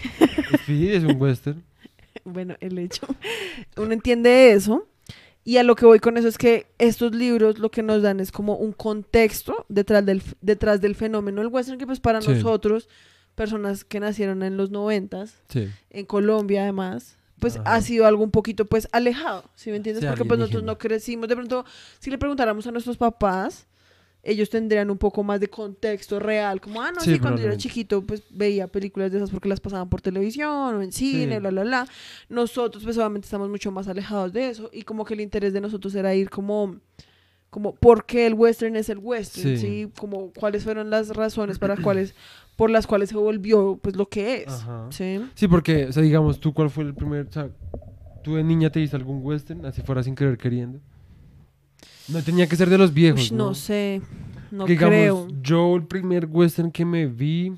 Spirit 0.53 0.91
es 0.91 1.03
un 1.03 1.19
western. 1.19 1.63
bueno, 2.23 2.55
el 2.59 2.77
hecho. 2.77 3.07
Uno 3.77 3.93
entiende 3.93 4.51
eso. 4.51 4.87
Y 5.47 5.57
a 5.57 5.63
lo 5.63 5.75
que 5.75 5.85
voy 5.85 5.99
con 5.99 6.17
eso 6.17 6.27
es 6.27 6.37
que 6.39 6.65
estos 6.79 7.13
libros 7.13 7.59
lo 7.59 7.69
que 7.69 7.83
nos 7.83 8.01
dan 8.01 8.19
es 8.19 8.31
como 8.31 8.55
un 8.55 8.71
contexto 8.73 9.65
detrás 9.69 10.03
del, 10.05 10.23
detrás 10.41 10.81
del 10.81 10.95
fenómeno 10.95 11.39
del 11.41 11.51
western, 11.53 11.77
que 11.77 11.85
pues 11.85 11.99
para 11.99 12.19
Sí. 12.21 12.31
nosotros, 12.31 12.89
personas 13.35 13.83
que 13.83 13.99
nacieron 13.99 14.41
en 14.43 14.57
los 14.57 14.71
noventas, 14.71 15.35
Sí. 15.49 15.69
en 15.91 16.05
Colombia 16.07 16.63
además, 16.63 17.17
pues 17.39 17.57
Ajá. 17.57 17.75
ha 17.75 17.81
sido 17.81 18.07
algo 18.07 18.23
un 18.23 18.31
poquito 18.31 18.65
pues 18.65 18.87
alejado, 18.91 19.43
¿sí 19.55 19.69
me 19.69 19.77
entiendes? 19.77 20.01
Sí, 20.01 20.07
Porque 20.07 20.25
pues 20.25 20.39
nosotros 20.39 20.63
no 20.63 20.77
crecimos, 20.79 21.29
de 21.29 21.35
pronto 21.35 21.63
si 21.99 22.09
le 22.09 22.17
preguntáramos 22.17 22.65
a 22.65 22.71
nuestros 22.71 22.97
papás, 22.97 23.67
ellos 24.25 24.49
tendrían 24.49 24.89
un 24.89 24.97
poco 24.97 25.23
más 25.23 25.39
de 25.39 25.47
contexto 25.47 26.19
real, 26.19 26.59
como, 26.59 26.81
ah, 26.81 26.91
no, 26.91 26.99
Sí, 26.99 27.13
sí, 27.13 27.19
cuando 27.19 27.39
yo 27.41 27.47
era 27.47 27.55
chiquito 27.57 28.01
pues 28.01 28.23
veía 28.31 28.67
películas 28.67 29.11
de 29.11 29.17
esas 29.19 29.29
porque 29.29 29.47
las 29.47 29.59
pasaban 29.59 29.87
por 29.87 30.01
televisión 30.01 30.49
o 30.75 30.81
en 30.81 30.91
cine, 30.91 31.35
Sí. 31.35 31.39
bla, 31.39 31.51
bla, 31.51 31.63
bla. 31.63 31.87
Nosotros 32.27 32.83
pues 32.83 32.97
obviamente 32.97 33.25
estamos 33.25 33.49
mucho 33.49 33.71
más 33.71 33.87
alejados 33.87 34.33
de 34.33 34.49
eso 34.49 34.69
y 34.73 34.81
como 34.81 35.05
que 35.05 35.13
el 35.13 35.21
interés 35.21 35.53
de 35.53 35.61
nosotros 35.61 35.93
era 35.95 36.13
ir 36.15 36.29
como... 36.29 36.75
Como 37.51 37.73
por 37.73 38.05
qué 38.05 38.25
el 38.27 38.33
western 38.33 38.75
es 38.75 38.89
el 38.89 38.97
western, 38.97 39.57
Sí. 39.57 39.57
¿sí? 39.57 39.91
Como 39.97 40.33
cuáles 40.33 40.65
fueron 40.65 40.89
las 40.89 41.15
razones 41.15 41.57
para 41.57 41.77
cuáles, 41.77 42.13
por 42.57 42.69
las 42.69 42.85
cuales 42.85 43.07
se 43.09 43.15
volvió 43.15 43.79
pues 43.81 43.95
lo 43.95 44.09
que 44.09 44.41
es, 44.43 44.47
Ajá. 44.49 44.87
¿sí? 44.89 45.21
Sí, 45.35 45.47
porque, 45.47 45.85
o 45.85 45.91
sea, 45.93 46.03
digamos, 46.03 46.41
tú, 46.41 46.53
¿cuál 46.53 46.69
fue 46.69 46.83
el 46.83 46.93
primer, 46.93 47.27
o 47.27 47.31
sea, 47.31 47.49
tú 48.25 48.35
de 48.35 48.43
niña 48.43 48.69
te 48.71 48.81
viste 48.81 48.97
algún 48.97 49.21
western, 49.23 49.65
así 49.65 49.81
fuera 49.83 50.03
sin 50.03 50.15
querer 50.15 50.37
queriendo? 50.37 50.81
No 52.07 52.21
tenía 52.23 52.47
que 52.47 52.55
ser 52.55 52.69
de 52.69 52.77
los 52.77 52.93
viejos, 52.93 53.21
Ush, 53.21 53.31
¿no? 53.31 53.45
no 53.47 53.53
sé, 53.55 54.01
no 54.51 54.65
digamos, 54.65 54.91
creo. 54.93 55.27
yo 55.41 55.75
el 55.75 55.83
primer 55.85 56.27
western 56.29 56.71
que 56.71 56.85
me 56.85 57.07
vi, 57.07 57.53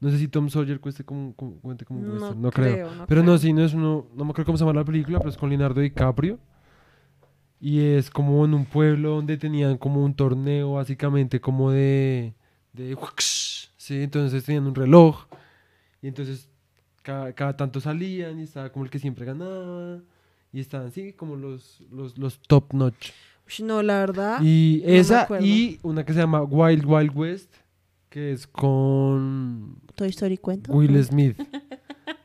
no 0.00 0.10
sé 0.10 0.18
si 0.18 0.28
Tom 0.28 0.48
Sawyer 0.50 0.80
cueste 0.80 1.04
como, 1.04 1.34
como- 1.34 1.56
cuente 1.60 1.84
como 1.84 2.00
No 2.00 2.12
western, 2.14 2.42
no 2.42 2.50
creo. 2.50 2.72
creo, 2.74 2.94
no 2.94 3.06
pero 3.06 3.22
creo. 3.22 3.32
no, 3.32 3.38
sí, 3.38 3.52
no 3.52 3.64
es 3.64 3.72
uno, 3.74 4.06
no 4.14 4.24
me 4.24 4.30
acuerdo 4.30 4.46
cómo 4.46 4.58
se 4.58 4.64
llama 4.64 4.78
la 4.78 4.84
película, 4.84 5.18
pero 5.18 5.30
es 5.30 5.36
con 5.36 5.48
Leonardo 5.48 5.80
DiCaprio. 5.80 6.38
Y 7.62 7.80
es 7.80 8.08
como 8.10 8.42
en 8.46 8.54
un 8.54 8.64
pueblo 8.64 9.16
donde 9.16 9.36
tenían 9.36 9.76
como 9.76 10.02
un 10.02 10.14
torneo, 10.14 10.72
básicamente 10.74 11.40
como 11.40 11.70
de... 11.70 12.32
de 12.72 12.96
sí, 13.18 14.02
entonces 14.02 14.44
tenían 14.44 14.66
un 14.66 14.74
reloj. 14.74 15.26
Y 16.00 16.08
entonces 16.08 16.48
cada, 17.02 17.32
cada 17.34 17.56
tanto 17.56 17.80
salían 17.80 18.40
y 18.40 18.44
estaba 18.44 18.70
como 18.72 18.86
el 18.86 18.90
que 18.90 18.98
siempre 18.98 19.26
ganaba. 19.26 19.98
Y 20.52 20.60
estaban 20.60 20.86
así 20.88 21.12
como 21.12 21.36
los, 21.36 21.82
los, 21.92 22.16
los 22.16 22.40
top 22.40 22.72
notch. 22.72 23.10
No, 23.62 23.82
la 23.82 23.98
verdad. 23.98 24.40
Y 24.42 24.82
esa 24.84 25.26
y 25.40 25.78
una 25.82 26.04
que 26.04 26.12
se 26.12 26.20
llama 26.20 26.42
Wild 26.42 26.84
Wild 26.86 27.12
West, 27.16 27.52
que 28.08 28.32
es 28.32 28.46
con 28.46 29.76
Toy 29.94 30.08
Story 30.10 30.38
cuenta. 30.38 30.72
Will 30.72 31.02
Smith. 31.04 31.36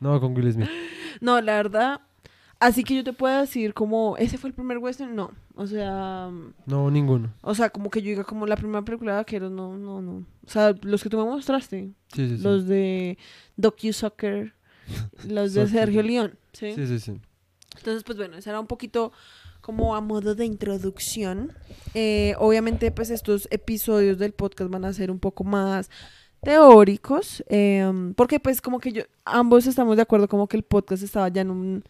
No, 0.00 0.20
con 0.20 0.34
Will 0.36 0.52
Smith. 0.52 0.68
No, 1.20 1.40
la 1.40 1.54
verdad. 1.56 2.00
Así 2.60 2.84
que 2.84 2.94
yo 2.94 3.02
te 3.04 3.12
puedo 3.14 3.40
decir 3.40 3.72
como, 3.72 4.16
¿ese 4.18 4.36
fue 4.36 4.48
el 4.48 4.54
primer 4.54 4.76
western? 4.78 5.14
No. 5.14 5.30
O 5.54 5.66
sea, 5.66 6.30
No, 6.66 6.90
ninguno. 6.90 7.32
o 7.40 7.54
sea, 7.54 7.70
como 7.70 7.88
que 7.90 8.02
yo 8.02 8.10
diga 8.10 8.24
como 8.24 8.46
la 8.46 8.56
primera 8.56 8.82
película 8.82 9.12
de 9.12 9.16
vaqueros, 9.18 9.50
no, 9.50 9.76
no, 9.78 10.02
no. 10.02 10.12
O 10.46 10.48
sea, 10.50 10.74
los 10.82 11.02
que 11.02 11.08
tú 11.08 11.16
me 11.18 11.24
mostraste, 11.24 11.92
Sí, 12.14 12.28
sí, 12.28 12.36
sí. 12.36 12.42
los 12.42 12.66
de 12.66 13.16
Docu 13.56 13.92
Soccer, 13.94 14.52
los 15.28 15.54
de. 15.54 15.66
Sergio 15.68 16.02
León, 16.02 16.38
¿sí? 16.52 16.72
Sí, 16.74 16.86
sí, 16.86 16.98
sí. 17.00 17.20
Entonces, 17.78 18.04
pues 18.04 18.18
bueno, 18.18 18.36
ese 18.36 18.50
era 18.50 18.60
un 18.60 18.66
poquito 18.66 19.12
como 19.66 19.96
a 19.96 20.00
modo 20.00 20.36
de 20.36 20.44
introducción. 20.44 21.52
Eh, 21.92 22.34
obviamente, 22.38 22.92
pues 22.92 23.10
estos 23.10 23.48
episodios 23.50 24.16
del 24.16 24.30
podcast 24.32 24.70
van 24.70 24.84
a 24.84 24.92
ser 24.92 25.10
un 25.10 25.18
poco 25.18 25.42
más 25.42 25.90
teóricos, 26.40 27.42
em, 27.48 28.14
porque 28.14 28.38
pues 28.38 28.60
como 28.60 28.78
que 28.78 28.92
yo, 28.92 29.02
ambos 29.24 29.66
estamos 29.66 29.96
de 29.96 30.02
acuerdo 30.02 30.28
como 30.28 30.46
que 30.46 30.56
el 30.56 30.62
podcast 30.62 31.02
estaba 31.02 31.28
ya 31.30 31.40
en 31.40 31.50
un, 31.50 31.84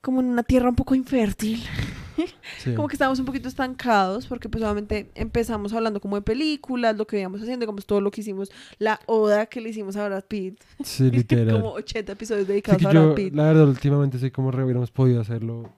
como 0.00 0.20
en 0.20 0.26
una 0.26 0.44
tierra 0.44 0.68
un 0.68 0.76
poco 0.76 0.94
infértil, 0.94 1.60
sí. 2.58 2.74
como 2.74 2.86
que 2.86 2.94
estábamos 2.94 3.18
un 3.18 3.24
poquito 3.24 3.48
estancados, 3.48 4.28
porque 4.28 4.48
pues 4.48 4.62
obviamente 4.62 5.10
empezamos 5.16 5.72
hablando 5.72 6.00
como 6.00 6.14
de 6.14 6.22
películas, 6.22 6.96
lo 6.96 7.08
que 7.08 7.18
íbamos 7.18 7.42
haciendo, 7.42 7.66
como 7.66 7.80
todo 7.80 8.00
lo 8.00 8.12
que 8.12 8.20
hicimos, 8.20 8.52
la 8.78 9.00
oda 9.06 9.46
que 9.46 9.60
le 9.60 9.70
hicimos 9.70 9.96
a 9.96 10.06
Brad 10.06 10.24
Pitt, 10.28 10.60
Sí, 10.84 11.10
literal. 11.10 11.56
como 11.60 11.72
80 11.72 12.12
episodios 12.12 12.46
Sí, 12.46 12.52
dedicados 12.52 12.84
a 12.84 12.90
Brad 12.90 13.02
yo, 13.08 13.14
Pitt. 13.16 13.34
la 13.34 13.44
verdad, 13.46 13.66
últimamente 13.66 14.20
sé 14.20 14.30
cómo 14.30 14.52
re 14.52 14.62
hubiéramos 14.62 14.92
podido 14.92 15.20
hacerlo 15.20 15.72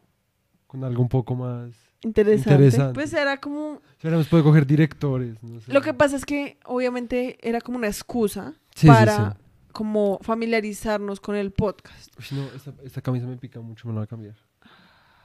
con 0.69 0.85
algo 0.85 1.03
un 1.03 1.09
poco 1.09 1.35
más. 1.35 1.71
Interesante. 2.03 2.51
Interesante. 2.53 2.95
Pues 2.95 3.13
era 3.13 3.39
como 3.39 3.81
Si 4.01 4.07
hubiéramos 4.07 4.29
podido 4.29 4.45
coger 4.45 4.65
directores. 4.67 5.43
No 5.43 5.61
sé. 5.61 5.73
Lo 5.73 5.81
que 5.81 5.93
pasa 5.95 6.15
es 6.15 6.25
que 6.25 6.59
obviamente 6.65 7.37
era 7.43 7.61
como 7.61 7.77
una 7.79 7.89
excusa 7.89 8.55
Sí, 8.77 8.87
para 8.87 9.33
sí. 9.33 9.37
como 9.73 10.21
familiarizarnos 10.23 11.19
con 11.19 11.35
el 11.35 11.51
podcast. 11.51 12.17
Uy, 12.17 12.39
no, 12.39 12.45
esta, 12.55 12.73
esta 12.85 13.01
camisa 13.01 13.27
me 13.27 13.37
pica 13.37 13.61
mucho, 13.61 13.89
me 13.89 13.95
la 13.95 13.99
voy 14.01 14.05
a 14.05 14.07
cambiar. 14.07 14.37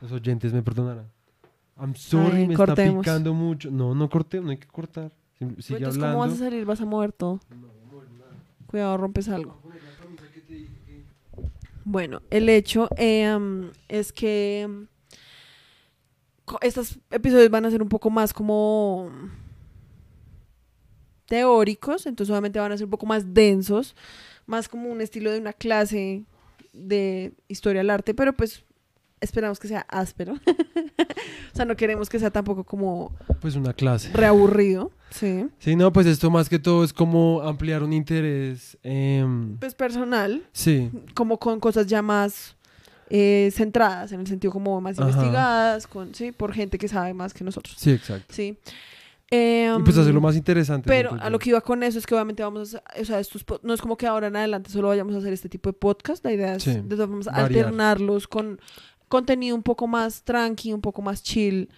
Los 0.02 0.12
oyentes 0.12 0.52
me 0.52 0.64
perdonarán. 0.64 1.12
I'm 1.80 1.96
sorry, 1.96 2.38
Ay, 2.38 2.48
me 2.48 2.56
cortemos. 2.56 3.02
está 3.06 3.12
picando 3.14 3.34
mucho. 3.36 3.70
No, 3.70 3.94
no 3.94 4.10
corté, 4.10 4.42
no 4.42 4.50
hay 4.50 4.58
que 4.58 4.68
cortar. 4.68 5.12
Sim- 5.38 5.54
Pues 5.54 5.66
Sigue 5.66 5.78
Entonces, 5.78 6.02
hablando. 6.02 6.20
¿cómo 6.20 6.32
vas 6.32 6.42
a 6.42 6.44
salir? 6.44 6.66
Vas 6.66 6.82
a 6.82 6.86
mover 6.86 7.12
todo. 7.12 7.40
Cuidado, 8.68 8.98
rompes 8.98 9.30
algo. 9.30 9.60
Bueno, 11.86 12.22
el 12.30 12.50
hecho 12.50 12.88
em, 12.98 13.70
es 13.90 14.14
que 14.14 14.86
estos 16.62 17.00
episodios 17.12 17.50
van 17.50 17.66
a 17.66 17.72
ser 17.72 17.82
un 17.82 17.90
poco 17.90 18.10
más 18.10 18.34
como 18.34 19.10
teóricos, 21.26 22.06
entonces 22.06 22.32
obviamente 22.32 22.60
van 22.60 22.72
a 22.72 22.78
ser 22.78 22.86
un 22.86 22.92
poco 22.92 23.06
más 23.06 23.34
densos, 23.34 23.96
más 24.46 24.68
como 24.68 24.90
un 24.90 25.02
estilo 25.02 25.32
de 25.32 25.40
una 25.40 25.54
clase 25.54 26.24
de 26.74 27.34
historia 27.48 27.80
del 27.82 27.90
arte, 27.90 28.14
pero 28.14 28.34
pues 28.34 28.64
esperamos 29.22 29.60
que 29.60 29.68
sea 29.70 29.86
áspero. 29.88 30.34
o 31.54 31.56
sea, 31.56 31.66
no 31.66 31.76
queremos 31.76 32.10
que 32.10 32.20
sea 32.20 32.30
tampoco 32.30 32.64
como 32.66 33.16
Pues 33.40 33.56
una 33.56 33.74
clase. 33.74 34.12
reaburrido, 34.12 34.92
sí. 35.12 35.48
Sí, 35.60 35.76
no, 35.78 35.94
pues 35.94 36.08
esto 36.08 36.30
más 36.30 36.50
que 36.50 36.60
todo 36.60 36.84
es 36.84 36.92
como 36.92 37.42
ampliar 37.42 37.84
un 37.84 37.94
interés. 37.94 38.78
em, 38.84 39.58
Pues 39.60 39.76
personal, 39.76 40.46
sí, 40.52 40.92
como 41.14 41.40
con 41.40 41.60
cosas 41.62 41.88
ya 41.88 42.02
más 42.02 42.58
eh, 43.10 43.50
centradas, 43.54 44.12
en 44.12 44.22
el 44.22 44.28
sentido 44.28 44.52
como 44.54 44.80
más 44.82 44.98
Ajá. 45.00 45.10
investigadas, 45.10 45.88
con, 45.88 46.14
sí, 46.16 46.32
por 46.32 46.54
gente 46.54 46.78
que 46.78 46.88
sabe 46.88 47.14
más 47.14 47.34
que 47.34 47.44
nosotros, 47.44 47.76
sí, 47.78 47.92
exacto. 47.92 48.34
sí. 48.34 48.58
y 49.32 49.84
pues 49.84 49.98
hacerlo 49.98 50.22
más 50.22 50.36
interesante. 50.36 50.88
Pero 50.88 51.18
a 51.20 51.30
lo 51.30 51.40
que 51.40 51.50
iba 51.50 51.62
con 51.62 51.82
eso 51.84 51.98
es 51.98 52.06
que 52.06 52.14
obviamente 52.14 52.44
vamos 52.44 52.76
a 52.76 52.78
hacer, 52.80 53.02
o 53.02 53.06
sea, 53.06 53.20
estos 53.20 53.44
no 53.64 53.74
es 53.74 53.82
como 53.82 53.98
que 53.98 54.06
ahora 54.08 54.28
en 54.28 54.36
adelante 54.36 54.70
solo 54.70 54.90
vayamos 54.90 55.16
a 55.16 55.18
hacer 55.20 55.34
este 55.34 55.50
tipo 55.50 55.70
de 55.70 55.74
podcast, 55.74 56.24
la 56.24 56.34
idea 56.34 56.56
es 56.56 56.64
Sí, 56.64 56.72
de 56.74 56.82
todas 56.96 57.08
formas 57.08 57.26
variar. 57.26 57.46
alternarlos 57.46 58.28
con 58.28 58.60
contenido 59.08 59.56
un 59.56 59.64
poco 59.64 59.88
más 59.88 60.24
tranqui, 60.24 60.74
un 60.74 60.82
poco 60.82 61.02
más 61.02 61.24
chill, 61.24 61.70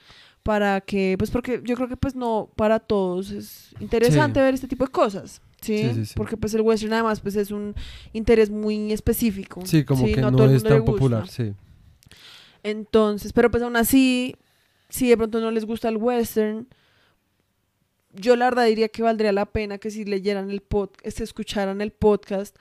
para 0.44 0.80
que, 0.82 1.16
pues 1.18 1.32
porque 1.32 1.62
yo 1.64 1.76
creo 1.76 1.88
que 1.88 1.98
pues 1.98 2.16
no 2.16 2.50
para 2.56 2.80
todos 2.80 3.32
es 3.32 3.74
interesante 3.80 4.40
Sí. 4.40 4.44
ver 4.44 4.54
este 4.54 4.68
tipo 4.68 4.86
de 4.86 4.92
cosas. 4.92 5.42
¿Sí? 5.66 5.78
Sí, 5.78 5.94
sí, 5.94 6.06
sí. 6.08 6.14
porque 6.16 6.38
pues 6.38 6.54
el 6.54 6.62
western 6.62 6.94
además 6.94 7.20
pues 7.20 7.36
es 7.36 7.52
un 7.52 7.76
interés 8.14 8.50
muy 8.50 8.92
específico. 8.92 9.62
Sí, 9.66 9.84
como 9.84 10.06
que 10.06 10.18
no, 10.22 10.44
el 10.46 10.56
es 10.56 10.64
tan 10.64 10.86
popular, 10.86 11.28
sí. 11.28 11.54
Entonces, 12.64 13.32
pero 13.34 13.52
pues 13.52 13.62
aún 13.64 13.76
así, 13.76 14.36
si 14.90 15.08
de 15.10 15.18
pronto 15.18 15.40
no 15.40 15.52
les 15.52 15.66
gusta 15.66 15.88
el 15.90 15.98
western, 15.98 16.68
yo 18.14 18.36
la 18.36 18.46
verdad 18.46 18.66
diría 18.66 18.88
que 18.90 19.04
valdría 19.04 19.32
la 19.32 19.46
pena 19.46 19.78
que 19.78 19.92
si 19.92 20.06
leyeran 20.06 20.50
el 20.50 20.62
podcast, 20.62 21.20
escucharan 21.22 21.82
el 21.82 21.92
podcast, 21.92 22.56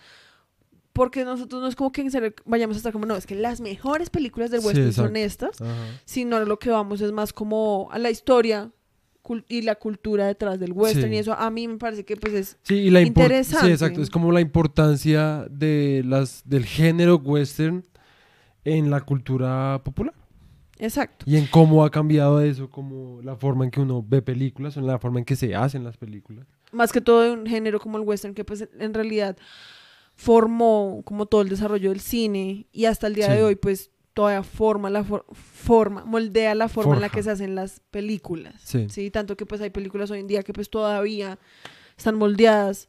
porque 0.92 1.24
nosotros 1.24 1.62
no 1.62 1.68
es 1.68 1.74
como 1.76 1.90
que 1.90 2.02
en 2.02 2.10
serio 2.10 2.34
vayamos 2.44 2.76
a 2.76 2.78
estar 2.78 2.92
como, 2.92 3.06
no, 3.06 3.16
es 3.16 3.26
que 3.26 3.34
las 3.34 3.60
mejores 3.60 4.10
películas 4.10 4.50
del 4.50 4.60
Sí, 4.60 4.66
western 4.66 4.92
son 4.92 5.16
exacto. 5.16 5.56
estas, 5.56 5.68
Ajá. 5.68 6.00
sino 6.04 6.44
lo 6.44 6.58
que 6.58 6.70
vamos 6.70 7.00
es 7.00 7.12
más 7.12 7.32
como 7.32 7.88
a 7.90 7.98
la 7.98 8.10
historia 8.10 8.70
y 9.48 9.62
la 9.62 9.74
cultura 9.76 10.26
detrás 10.26 10.60
del 10.60 10.72
western 10.72 11.08
Sí. 11.10 11.14
y 11.16 11.18
eso 11.18 11.32
a 11.32 11.50
mí 11.50 11.66
me 11.66 11.76
parece 11.78 12.04
que 12.04 12.16
pues 12.16 12.34
es 12.34 12.58
Sí, 12.62 12.74
y 12.74 12.90
la 12.90 13.00
Interesante. 13.00 13.66
Sí, 13.66 13.72
exacto. 13.72 14.02
Es 14.02 14.10
como 14.10 14.30
la 14.32 14.40
importancia 14.40 15.46
de 15.50 16.02
las, 16.04 16.42
del 16.44 16.64
género 16.66 17.16
western 17.16 17.84
en 18.64 18.90
la 18.90 19.00
cultura 19.00 19.80
popular. 19.84 20.14
exacto. 20.78 21.24
Y 21.28 21.36
en 21.36 21.46
cómo 21.46 21.84
ha 21.84 21.90
cambiado 21.90 22.40
eso, 22.40 22.68
como 22.68 23.20
la 23.22 23.36
forma 23.36 23.64
en 23.64 23.70
que 23.70 23.80
uno 23.80 24.04
ve 24.06 24.20
películas 24.22 24.76
en 24.76 24.86
la 24.86 24.98
forma 24.98 25.18
en 25.20 25.24
que 25.24 25.36
se 25.36 25.54
hacen 25.54 25.84
las 25.84 25.96
películas. 25.96 26.46
más 26.72 26.90
que 26.92 27.00
todo 27.00 27.22
de 27.22 27.30
un 27.30 27.46
género 27.46 27.78
como 27.78 27.98
el 27.98 28.04
western 28.04 28.34
que 28.34 28.44
pues 28.44 28.68
en 28.78 28.92
realidad 28.94 29.36
formó 30.16 31.02
como 31.04 31.26
todo 31.26 31.42
el 31.42 31.48
desarrollo 31.48 31.90
del 31.90 32.00
cine 32.00 32.66
y 32.72 32.84
hasta 32.86 33.06
el 33.06 33.14
día 33.14 33.26
Sí. 33.26 33.32
de 33.32 33.42
hoy 33.42 33.54
pues 33.56 33.90
todavía 34.14 34.42
forma 34.44 34.88
la 34.90 35.02
for- 35.04 35.26
forma 35.32 36.04
moldea 36.04 36.54
la 36.54 36.68
forma 36.68 36.94
en 36.94 37.00
la 37.00 37.08
que 37.08 37.22
se 37.22 37.30
hacen 37.32 37.54
las 37.56 37.80
películas 37.90 38.54
Sí. 38.64 38.86
sí 38.88 39.10
tanto 39.10 39.36
que 39.36 39.44
pues 39.44 39.60
hay 39.60 39.70
películas 39.70 40.10
hoy 40.10 40.20
en 40.20 40.26
día 40.28 40.42
que 40.44 40.52
pues 40.52 40.70
todavía 40.70 41.38
están 41.96 42.14
moldeadas 42.16 42.88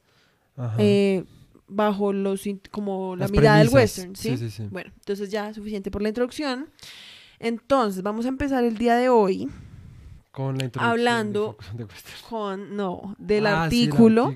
eh, 0.77 1.23
bajo 1.67 2.13
los 2.13 2.43
como 2.71 3.15
la 3.15 3.21
Las 3.25 3.31
mirada 3.31 3.57
del 3.57 3.69
western 3.69 4.15
¿sí? 4.15 4.37
Sí, 4.37 4.37
sí, 4.37 4.49
sí. 4.51 4.67
bueno 4.69 4.91
entonces 4.95 5.29
ya 5.31 5.51
suficiente 5.53 5.89
por 5.91 6.01
la 6.03 6.09
introducción 6.09 6.69
entonces 7.39 8.03
vamos 8.03 8.25
a 8.25 8.29
empezar 8.29 8.63
el 8.63 8.77
día 8.77 8.95
de 8.95 9.09
hoy 9.09 9.49
Con 10.31 10.57
la 10.57 10.65
introducción 10.65 10.91
Hablando- 10.91 11.57
de 11.73 11.87
con, 12.29 12.75
no, 12.75 13.15
del 13.17 13.47
Ah, 13.47 13.63
artículo. 13.63 14.35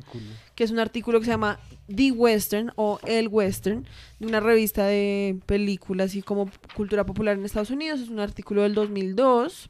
que 0.55 0.63
es 0.63 0.71
un 0.71 0.79
artículo 0.79 1.19
que 1.19 1.25
se 1.25 1.31
llama 1.31 1.59
The 1.93 2.11
Western 2.11 2.71
o 2.75 2.99
El 3.05 3.27
Western, 3.27 3.85
de 4.19 4.27
una 4.27 4.39
revista 4.39 4.85
de 4.85 5.39
películas 5.45 6.15
y 6.15 6.21
como 6.21 6.49
cultura 6.75 7.05
popular 7.05 7.37
en 7.37 7.45
Estados 7.45 7.71
Unidos. 7.71 7.99
Es 7.99 8.09
un 8.09 8.19
artículo 8.19 8.61
del 8.61 8.75
2002 8.75 9.69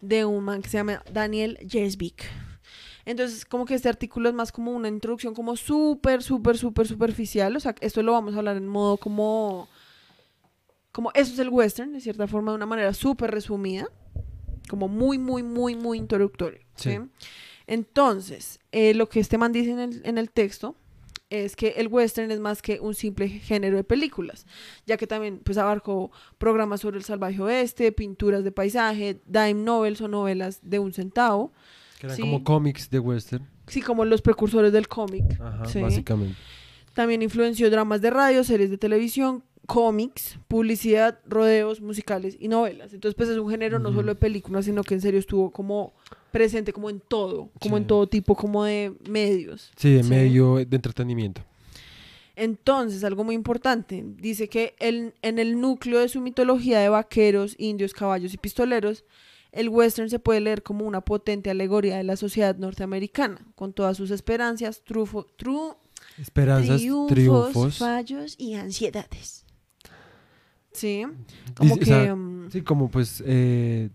de 0.00 0.24
un 0.24 0.44
man 0.44 0.62
que 0.62 0.68
se 0.68 0.78
llama 0.78 1.02
Daniel 1.12 1.58
Jesvik. 1.68 2.24
Entonces, 3.04 3.44
como 3.44 3.64
que 3.66 3.74
este 3.74 3.88
artículo 3.88 4.28
es 4.28 4.34
más 4.34 4.50
como 4.50 4.72
una 4.72 4.88
introducción 4.88 5.32
como 5.32 5.56
súper, 5.56 6.22
súper, 6.22 6.58
súper 6.58 6.88
superficial. 6.88 7.54
O 7.56 7.60
sea, 7.60 7.74
esto 7.80 8.02
lo 8.02 8.12
vamos 8.12 8.34
a 8.34 8.38
hablar 8.38 8.56
en 8.56 8.66
modo 8.66 8.96
como... 8.96 9.68
Como 10.90 11.12
eso 11.14 11.32
es 11.32 11.38
el 11.38 11.50
western, 11.50 11.92
de 11.92 12.00
cierta 12.00 12.26
forma, 12.26 12.52
de 12.52 12.56
una 12.56 12.66
manera 12.66 12.92
súper 12.94 13.30
resumida. 13.30 13.88
Como 14.68 14.88
muy, 14.88 15.18
muy, 15.18 15.42
muy, 15.42 15.76
muy 15.76 15.98
introductorio. 15.98 16.60
¿sí? 16.74 16.92
Sí. 16.92 17.26
Entonces, 17.68 18.58
eh, 18.72 18.94
lo 18.94 19.08
que 19.08 19.20
este 19.20 19.38
man 19.38 19.52
dice 19.52 19.70
en 19.70 19.78
el, 19.78 20.02
en 20.04 20.18
el 20.18 20.30
texto 20.30 20.74
es 21.30 21.56
que 21.56 21.68
el 21.76 21.88
western 21.88 22.30
es 22.30 22.38
más 22.40 22.62
que 22.62 22.78
un 22.80 22.94
simple 22.94 23.28
género 23.28 23.76
de 23.76 23.84
películas, 23.84 24.46
ya 24.86 24.96
que 24.96 25.06
también 25.06 25.40
pues 25.44 25.58
abarcó 25.58 26.10
programas 26.38 26.80
sobre 26.80 26.98
el 26.98 27.04
salvaje 27.04 27.40
oeste, 27.42 27.90
pinturas 27.92 28.44
de 28.44 28.52
paisaje, 28.52 29.20
dime 29.26 29.54
novels 29.54 30.00
o 30.00 30.08
novelas 30.08 30.60
de 30.62 30.78
un 30.78 30.92
centavo, 30.92 31.52
Que 31.98 32.06
eran 32.06 32.16
Sí. 32.16 32.22
como 32.22 32.44
cómics 32.44 32.90
de 32.90 32.98
western. 32.98 33.48
sí 33.66 33.80
como 33.82 34.04
los 34.04 34.22
precursores 34.22 34.72
del 34.72 34.86
cómic. 34.86 35.24
Ajá, 35.40 35.64
Sí. 35.64 35.80
básicamente. 35.80 36.36
También 36.94 37.22
influenció 37.22 37.70
dramas 37.70 38.00
de 38.02 38.10
radio, 38.10 38.44
series 38.44 38.70
de 38.70 38.78
televisión, 38.78 39.42
cómics, 39.66 40.38
publicidad, 40.46 41.18
rodeos, 41.26 41.80
musicales 41.80 42.36
y 42.38 42.48
novelas. 42.48 42.94
Entonces, 42.94 43.16
pues 43.16 43.28
es 43.28 43.36
un 43.38 43.50
género 43.50 43.78
no 43.80 43.92
solo 43.92 44.08
de 44.08 44.14
películas, 44.14 44.64
sino 44.66 44.82
que 44.84 44.94
en 44.94 45.00
serio 45.00 45.18
estuvo 45.18 45.50
como 45.50 45.92
presente 46.38 46.72
como 46.72 46.90
en 46.90 47.00
todo, 47.00 47.50
como 47.60 47.76
en 47.78 47.86
todo 47.86 48.06
tipo 48.06 48.34
como 48.34 48.64
de 48.64 48.92
medios. 49.08 49.70
Sí, 49.76 49.92
de 49.94 50.02
Sí. 50.02 50.08
medio 50.10 50.56
de 50.56 50.76
entretenimiento. 50.76 51.40
Entonces, 52.34 53.02
algo 53.04 53.24
muy 53.24 53.34
importante, 53.34 54.04
dice 54.18 54.48
que 54.48 54.74
el- 54.78 55.14
en 55.22 55.38
el 55.38 55.58
núcleo 55.60 56.00
de 56.00 56.08
su 56.08 56.20
mitología 56.20 56.78
de 56.80 56.90
vaqueros, 56.90 57.54
indios, 57.58 57.94
caballos 57.94 58.34
y 58.34 58.36
pistoleros, 58.36 59.04
el 59.52 59.70
western 59.70 60.10
se 60.10 60.18
puede 60.18 60.40
leer 60.40 60.62
como 60.62 60.84
una 60.86 61.00
potente 61.00 61.48
alegoría 61.48 61.96
de 61.96 62.04
la 62.04 62.16
sociedad 62.16 62.54
norteamericana, 62.58 63.40
con 63.54 63.72
todas 63.72 63.96
sus 63.96 64.10
esperanzas, 64.10 64.82
trufo, 64.84 65.26
tru- 65.38 65.76
Esperanzas, 66.18 66.80
triunfos, 66.82 67.08
triunfos. 67.14 67.78
fallos 67.78 68.34
y 68.38 68.52
ansiedades. 68.54 69.44
Sí, 70.72 71.04
como 71.56 71.74
Dice- 71.76 71.78
que... 71.86 71.94
o 71.94 72.02
sea, 72.04 72.14
mm, 72.14 72.50
Sí, 72.52 72.60
como 72.60 72.90
pues 72.90 73.22
eh, 73.26 73.88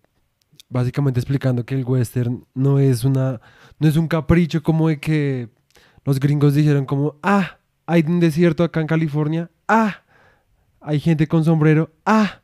básicamente 0.72 1.20
explicando 1.20 1.66
que 1.66 1.76
el 1.76 1.86
western 1.86 2.46
no 2.56 2.80
es 2.80 3.04
una, 3.04 3.42
no 3.78 3.88
es 3.88 3.98
un 3.98 4.08
capricho 4.08 4.64
como 4.64 4.88
de 4.88 5.00
que 5.00 5.50
los 6.06 6.20
gringos 6.20 6.56
dijeron 6.56 6.86
como, 6.86 7.20
ah, 7.22 7.60
hay 7.86 8.04
un 8.08 8.20
desierto 8.20 8.64
acá 8.64 8.80
en 8.80 8.88
California, 8.88 9.52
ah, 9.68 10.02
hay 10.80 11.00
gente 11.00 11.28
con 11.28 11.44
sombrero, 11.44 11.92
ah, 12.06 12.42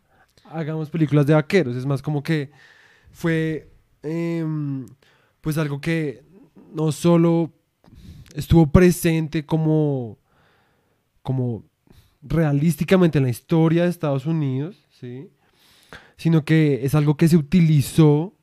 hagamos 0.51 0.89
películas 0.89 1.25
de 1.25 1.33
vaqueros. 1.33 1.75
Es 1.77 1.85
más 1.85 2.01
como 2.01 2.21
que 2.21 2.51
fue 3.11 3.71
em, 4.03 4.85
pues 5.39 5.57
algo 5.57 5.79
que 5.79 6.23
no 6.73 6.91
solo 6.91 7.53
estuvo 8.35 8.67
presente 8.67 9.45
como, 9.45 10.19
como 11.21 11.63
realísticamente 12.21 13.19
en 13.19 13.23
la 13.23 13.29
historia 13.29 13.83
de 13.83 13.89
Estados 13.89 14.25
Unidos, 14.25 14.85
¿sí? 14.91 15.29
Sino 16.17 16.43
que 16.43 16.83
es 16.83 16.95
algo 16.95 17.15
que 17.15 17.27
se 17.27 17.37
utilizó 17.37 18.33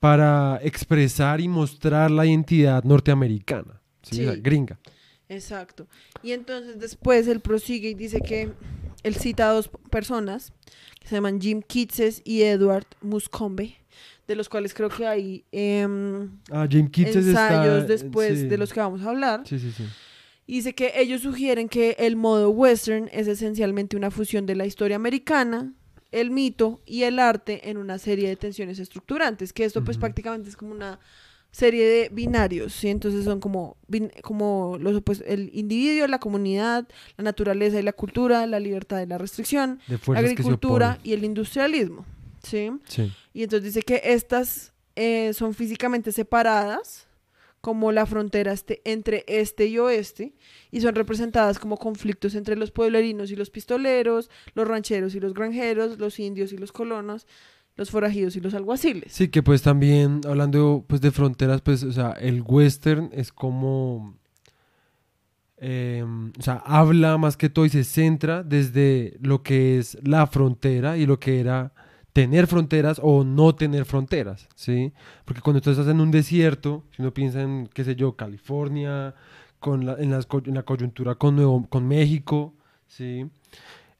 para 0.00 0.60
expresar 0.62 1.40
y 1.40 1.48
mostrar 1.48 2.10
la 2.10 2.26
identidad 2.26 2.84
norteamericana, 2.84 3.80
¿sí? 4.02 4.20
O 4.20 4.24
sea, 4.24 4.34
Sí. 4.34 4.40
gringa. 4.42 4.78
Exacto. 5.28 5.86
Y 6.22 6.32
entonces 6.32 6.78
después 6.78 7.26
él 7.28 7.40
prosigue 7.40 7.90
y 7.90 7.94
dice 7.94 8.20
que 8.20 8.52
él 9.02 9.14
cita 9.16 9.48
a 9.48 9.52
dos 9.54 9.70
personas 9.90 10.52
que 11.00 11.08
se 11.08 11.14
llaman 11.16 11.40
Jim 11.40 11.62
Kitses 11.62 12.20
y 12.24 12.42
Edward 12.42 12.86
Muscombe, 13.00 13.76
de 14.28 14.36
los 14.36 14.48
cuales 14.48 14.74
creo 14.74 14.90
que 14.90 15.06
hay 15.06 15.44
em, 15.52 16.30
Ah, 16.50 16.66
Jim 16.70 16.90
ensayos 16.94 17.26
está, 17.26 17.80
después 17.86 18.40
sí. 18.40 18.46
de 18.48 18.58
los 18.58 18.72
que 18.72 18.80
vamos 18.80 19.02
a 19.02 19.08
hablar. 19.10 19.42
Sí, 19.46 19.58
sí, 19.58 19.72
sí. 19.72 19.84
Y 20.46 20.56
dice 20.56 20.74
que 20.74 20.92
ellos 20.96 21.22
sugieren 21.22 21.70
que 21.70 21.96
el 21.98 22.16
modo 22.16 22.50
western 22.50 23.08
es 23.12 23.26
esencialmente 23.26 23.96
una 23.96 24.10
fusión 24.10 24.44
de 24.44 24.54
la 24.54 24.66
historia 24.66 24.96
americana, 24.96 25.72
el 26.20 26.30
mito 26.30 26.80
y 26.86 27.02
el 27.02 27.18
arte 27.18 27.68
en 27.70 27.76
una 27.76 27.98
serie 27.98 28.28
de 28.28 28.36
tensiones 28.36 28.78
estructurantes, 28.78 29.52
que 29.52 29.64
esto 29.64 29.84
pues 29.84 29.96
prácticamente 30.00 30.48
es 30.48 30.56
como 30.56 30.72
una 30.72 30.98
serie 31.50 31.86
de 31.86 32.08
binarios, 32.12 32.72
¿sí? 32.72 32.88
Entonces 32.88 33.24
son 33.24 33.38
como, 33.38 33.76
bin- 33.86 34.10
como 34.22 34.76
los 34.80 34.96
opus- 34.96 35.22
el 35.26 35.50
individuo, 35.52 36.06
la 36.08 36.18
comunidad, 36.18 36.86
la 37.16 37.24
naturaleza 37.24 37.78
y 37.78 37.82
la 37.82 37.92
cultura, 37.92 38.44
la 38.46 38.58
libertad 38.58 39.00
y 39.02 39.06
la 39.06 39.18
restricción, 39.18 39.78
la 40.14 40.20
agricultura 40.32 40.98
y 41.04 41.12
el 41.12 41.24
industrialismo, 41.24 42.04
¿sí? 42.42 42.70
Sí. 42.88 43.12
Y 43.32 43.44
entonces 43.44 43.72
dice 43.74 43.82
que 43.82 44.00
estas 44.04 44.72
eh, 44.96 45.32
son 45.32 45.54
físicamente 45.54 46.10
separadas, 46.12 47.06
como 47.64 47.92
la 47.92 48.04
frontera 48.04 48.52
este, 48.52 48.82
entre 48.84 49.24
este 49.26 49.64
y 49.64 49.78
oeste, 49.78 50.34
y 50.70 50.82
son 50.82 50.94
representadas 50.94 51.58
como 51.58 51.78
conflictos 51.78 52.34
entre 52.34 52.56
los 52.56 52.70
pueblerinos 52.70 53.30
y 53.30 53.36
los 53.36 53.48
pistoleros, 53.48 54.28
los 54.52 54.68
rancheros 54.68 55.14
y 55.14 55.20
los 55.20 55.32
granjeros, 55.32 55.98
los 55.98 56.20
indios 56.20 56.52
y 56.52 56.58
los 56.58 56.72
colonos, 56.72 57.26
los 57.74 57.90
forajidos 57.90 58.36
y 58.36 58.42
los 58.42 58.52
alguaciles. 58.52 59.14
Sí, 59.14 59.28
que 59.28 59.42
pues 59.42 59.62
también 59.62 60.20
hablando 60.26 60.84
pues 60.86 61.00
de 61.00 61.10
fronteras, 61.10 61.62
pues, 61.62 61.84
o 61.84 61.92
sea, 61.92 62.10
el 62.10 62.42
western 62.46 63.08
es 63.14 63.32
como, 63.32 64.14
em, 65.56 66.32
o 66.38 66.42
sea, 66.42 66.56
habla 66.66 67.16
más 67.16 67.38
que 67.38 67.48
todo 67.48 67.64
y 67.64 67.70
se 67.70 67.84
centra 67.84 68.42
desde 68.42 69.16
lo 69.22 69.42
que 69.42 69.78
es 69.78 69.96
la 70.02 70.26
frontera 70.26 70.98
y 70.98 71.06
lo 71.06 71.18
que 71.18 71.40
era 71.40 71.72
tener 72.14 72.46
fronteras 72.46 73.00
o 73.02 73.24
no 73.24 73.56
tener 73.56 73.84
fronteras, 73.84 74.48
¿sí? 74.54 74.92
Porque 75.24 75.42
cuando 75.42 75.60
tú 75.60 75.70
estás 75.70 75.88
en 75.88 76.00
un 76.00 76.12
desierto, 76.12 76.84
si 76.92 77.02
uno 77.02 77.12
piensa 77.12 77.42
en, 77.42 77.68
qué 77.74 77.82
sé 77.82 77.96
yo, 77.96 78.14
California, 78.14 79.16
con 79.58 79.84
la, 79.84 79.96
en, 79.98 80.12
las 80.12 80.28
en 80.46 80.54
la 80.54 80.62
coyuntura 80.62 81.16
con, 81.16 81.34
Nuevo, 81.34 81.66
con 81.68 81.88
México, 81.88 82.54
¿sí? 82.86 83.26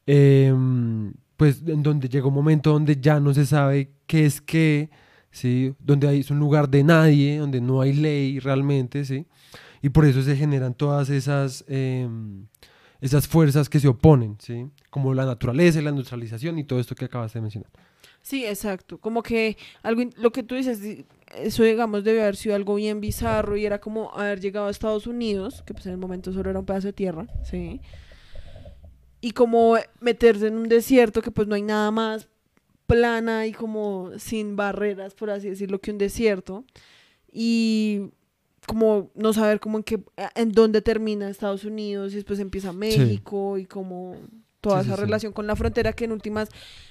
Em, 0.07 1.13
pues 1.37 1.63
en 1.67 1.83
donde 1.83 2.09
llega 2.09 2.29
un 2.29 2.35
momento 2.35 2.73
donde 2.73 3.01
ya 3.01 3.19
no 3.19 3.35
se 3.35 3.47
sabe 3.47 3.91
qué 4.07 4.27
es 4.27 4.41
qué, 4.41 4.91
¿sí? 5.33 5.75
Donde 5.81 6.07
hay, 6.07 6.21
es 6.21 6.31
un 6.31 6.39
lugar 6.39 6.69
de 6.69 6.85
nadie, 6.85 7.39
donde 7.39 7.61
no 7.61 7.81
hay 7.81 7.95
ley 7.95 8.39
realmente, 8.39 9.05
¿sí? 9.05 9.27
Y 9.83 9.89
por 9.89 10.05
eso 10.05 10.23
se 10.23 10.37
generan 10.37 10.75
todas 10.75 11.11
esas, 11.11 11.65
em, 11.67 12.47
esas 13.01 13.27
fuerzas 13.27 13.69
que 13.69 13.81
se 13.81 13.89
oponen, 13.89 14.37
¿sí? 14.39 14.69
Como 14.89 15.15
la 15.15 15.27
naturaleza 15.27 15.81
y 15.81 15.83
la 15.83 15.91
industrialización 15.91 16.61
y 16.61 16.65
todo 16.65 16.79
esto 16.79 16.95
que 16.95 17.07
acabas 17.07 17.33
de 17.33 17.41
mencionar. 17.41 17.73
Sí, 18.25 18.47
exacto. 18.47 18.97
Como 18.97 19.23
que 19.23 19.59
algo, 19.83 20.03
lo 20.17 20.33
que 20.33 20.43
tú 20.43 20.55
dices, 20.55 20.81
di- 20.81 21.05
eso 21.37 21.63
digamos 21.63 22.05
debe 22.05 22.23
haber 22.23 22.37
sido 22.37 22.55
algo 22.55 22.77
bien 22.77 22.99
bizarro 23.03 23.55
y 23.55 23.67
era 23.67 23.83
como 23.83 24.11
haber 24.19 24.41
llegado 24.41 24.67
a 24.69 24.71
Estados 24.71 25.07
Unidos, 25.07 25.63
que 25.67 25.75
pues 25.75 25.85
en 25.85 25.93
el 25.93 25.99
momento 25.99 26.33
solo 26.33 26.49
era 26.49 26.59
un 26.59 26.65
pedazo 26.65 26.87
de 26.87 26.95
tierra, 26.95 27.27
sí. 27.45 27.83
Y 29.21 29.33
como 29.33 29.77
meterse 30.01 30.47
en 30.47 30.57
un 30.57 30.69
desierto 30.71 31.21
que 31.21 31.31
pues 31.31 31.47
no 31.49 31.55
hay 31.55 31.61
nada 31.63 31.91
más 31.91 32.29
plana 32.87 33.47
y 33.47 33.53
como 33.53 34.11
sin 34.19 34.57
barreras, 34.57 35.15
por 35.15 35.29
así 35.29 35.51
decirlo, 35.51 35.79
que 35.81 35.91
un 35.91 35.99
desierto. 35.99 36.65
Y 37.31 38.11
como 38.67 39.11
no 39.15 39.35
saber 39.35 39.61
cómo 39.61 39.77
en 39.79 39.85
qué, 39.85 40.03
en 40.35 40.53
dónde 40.53 40.81
termina 40.81 41.29
Estados 41.29 41.65
Unidos 41.65 42.13
y 42.13 42.17
después 42.17 42.39
empieza 42.39 42.73
México 42.73 43.59
y 43.59 43.67
como 43.67 44.17
toda 44.69 44.81
Sí, 44.81 44.87
sí, 44.87 44.91
esa 44.91 44.97
sí. 44.97 45.05
relación 45.05 45.33
con 45.33 45.47
la 45.47 45.55
frontera 45.57 45.93
que 45.93 46.05
en 46.07 46.13
últimas 46.13 46.49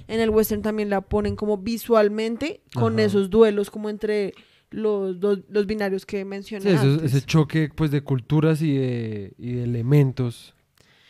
en 0.07 0.19
el 0.19 0.29
western 0.29 0.61
también 0.61 0.89
la 0.89 1.01
ponen 1.01 1.35
como 1.35 1.57
visualmente 1.57 2.61
con 2.73 2.93
Ajá. 2.93 3.03
esos 3.03 3.29
duelos 3.29 3.69
como 3.71 3.89
entre 3.89 4.33
los 4.69 5.19
dos 5.19 5.39
los 5.49 5.65
binarios 5.67 6.05
que 6.05 6.25
mencioné 6.25 6.63
Sí, 6.63 6.69
eso- 6.75 6.81
antes. 6.83 7.13
ese 7.13 7.25
choque 7.25 7.69
pues 7.75 7.91
de 7.91 8.01
culturas 8.01 8.61
y 8.61 8.75
de, 8.77 9.33
y 9.37 9.53
de 9.53 9.63
elementos 9.63 10.53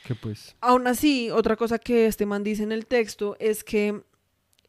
que 0.06 0.15
pues... 0.15 0.56
Aún 0.60 0.86
así, 0.88 1.30
otra 1.32 1.56
cosa 1.56 1.80
que 1.80 2.08
este 2.08 2.26
man 2.26 2.43
dice 2.43 2.63
en 2.63 2.73
el 2.73 2.86
texto 2.86 3.38
es 3.39 3.63
que 3.63 4.04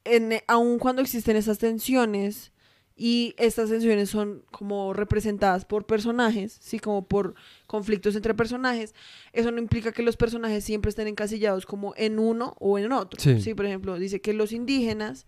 en, 0.05 0.33
aun 0.47 0.79
cuando 0.79 1.03
existen 1.03 1.35
esas 1.37 1.59
tensiones 1.59 2.53
y 2.97 3.35
estas 3.39 3.71
tensiones 3.71 4.09
son 4.11 4.45
como 4.53 4.93
representadas 4.93 5.65
por 5.65 5.85
personajes, 5.85 6.57
sí, 6.61 6.79
como 6.79 7.07
por 7.07 7.35
conflictos 7.67 8.15
entre 8.15 8.35
personajes, 8.35 8.95
eso 9.33 9.51
no 9.51 9.59
implica 9.59 9.91
que 9.93 10.03
los 10.03 10.17
personajes 10.17 10.63
siempre 10.65 10.91
estén 10.91 11.09
encasillados 11.09 11.67
como 11.67 11.93
en 11.97 12.19
uno 12.19 12.55
o 12.61 12.79
en 12.79 12.93
otro. 12.93 13.21
Sí. 13.21 13.41
Sí, 13.41 13.55
por 13.55 13.67
ejemplo, 13.67 13.99
dice 13.99 14.21
que 14.21 14.33
los 14.33 14.53
indígenas 14.53 15.27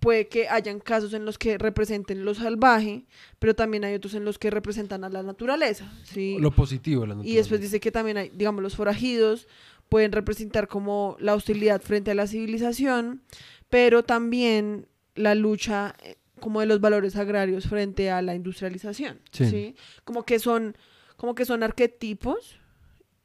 puede 0.00 0.28
que 0.28 0.48
hayan 0.48 0.80
casos 0.80 1.12
en 1.12 1.24
los 1.26 1.36
que 1.38 1.58
representen 1.58 2.24
lo 2.24 2.34
salvaje, 2.34 3.04
pero 3.38 3.54
también 3.54 3.84
hay 3.84 3.94
otros 3.94 4.14
en 4.14 4.24
los 4.24 4.38
que 4.38 4.50
representan 4.50 5.04
a 5.04 5.10
la 5.10 5.22
naturaleza, 5.22 5.92
sí. 6.04 6.38
Lo 6.40 6.50
positivo 6.50 7.02
de 7.02 7.08
la 7.08 7.14
Y 7.14 7.16
naturaleza. 7.18 7.38
después 7.38 7.60
dice 7.60 7.80
que 7.80 7.92
también 7.92 8.16
hay, 8.16 8.30
digamos, 8.30 8.62
los 8.62 8.74
forajidos 8.76 9.46
pueden 9.88 10.10
representar 10.12 10.68
como 10.68 11.16
la 11.20 11.34
hostilidad 11.34 11.82
frente 11.82 12.10
a 12.12 12.14
la 12.14 12.26
civilización, 12.26 13.22
pero 13.68 14.02
también 14.02 14.86
la 15.16 15.34
lucha 15.34 15.94
eh, 16.02 16.16
como 16.40 16.60
de 16.60 16.66
los 16.66 16.80
valores 16.80 17.14
agrarios 17.16 17.66
frente 17.66 18.10
a 18.10 18.22
la 18.22 18.34
industrialización, 18.34 19.20
Sí. 19.32 19.46
¿sí? 19.46 19.74
Como 20.04 20.24
que 20.24 20.38
son, 20.38 20.76
como 21.16 21.34
que 21.34 21.44
son 21.44 21.62
arquetipos. 21.62 22.56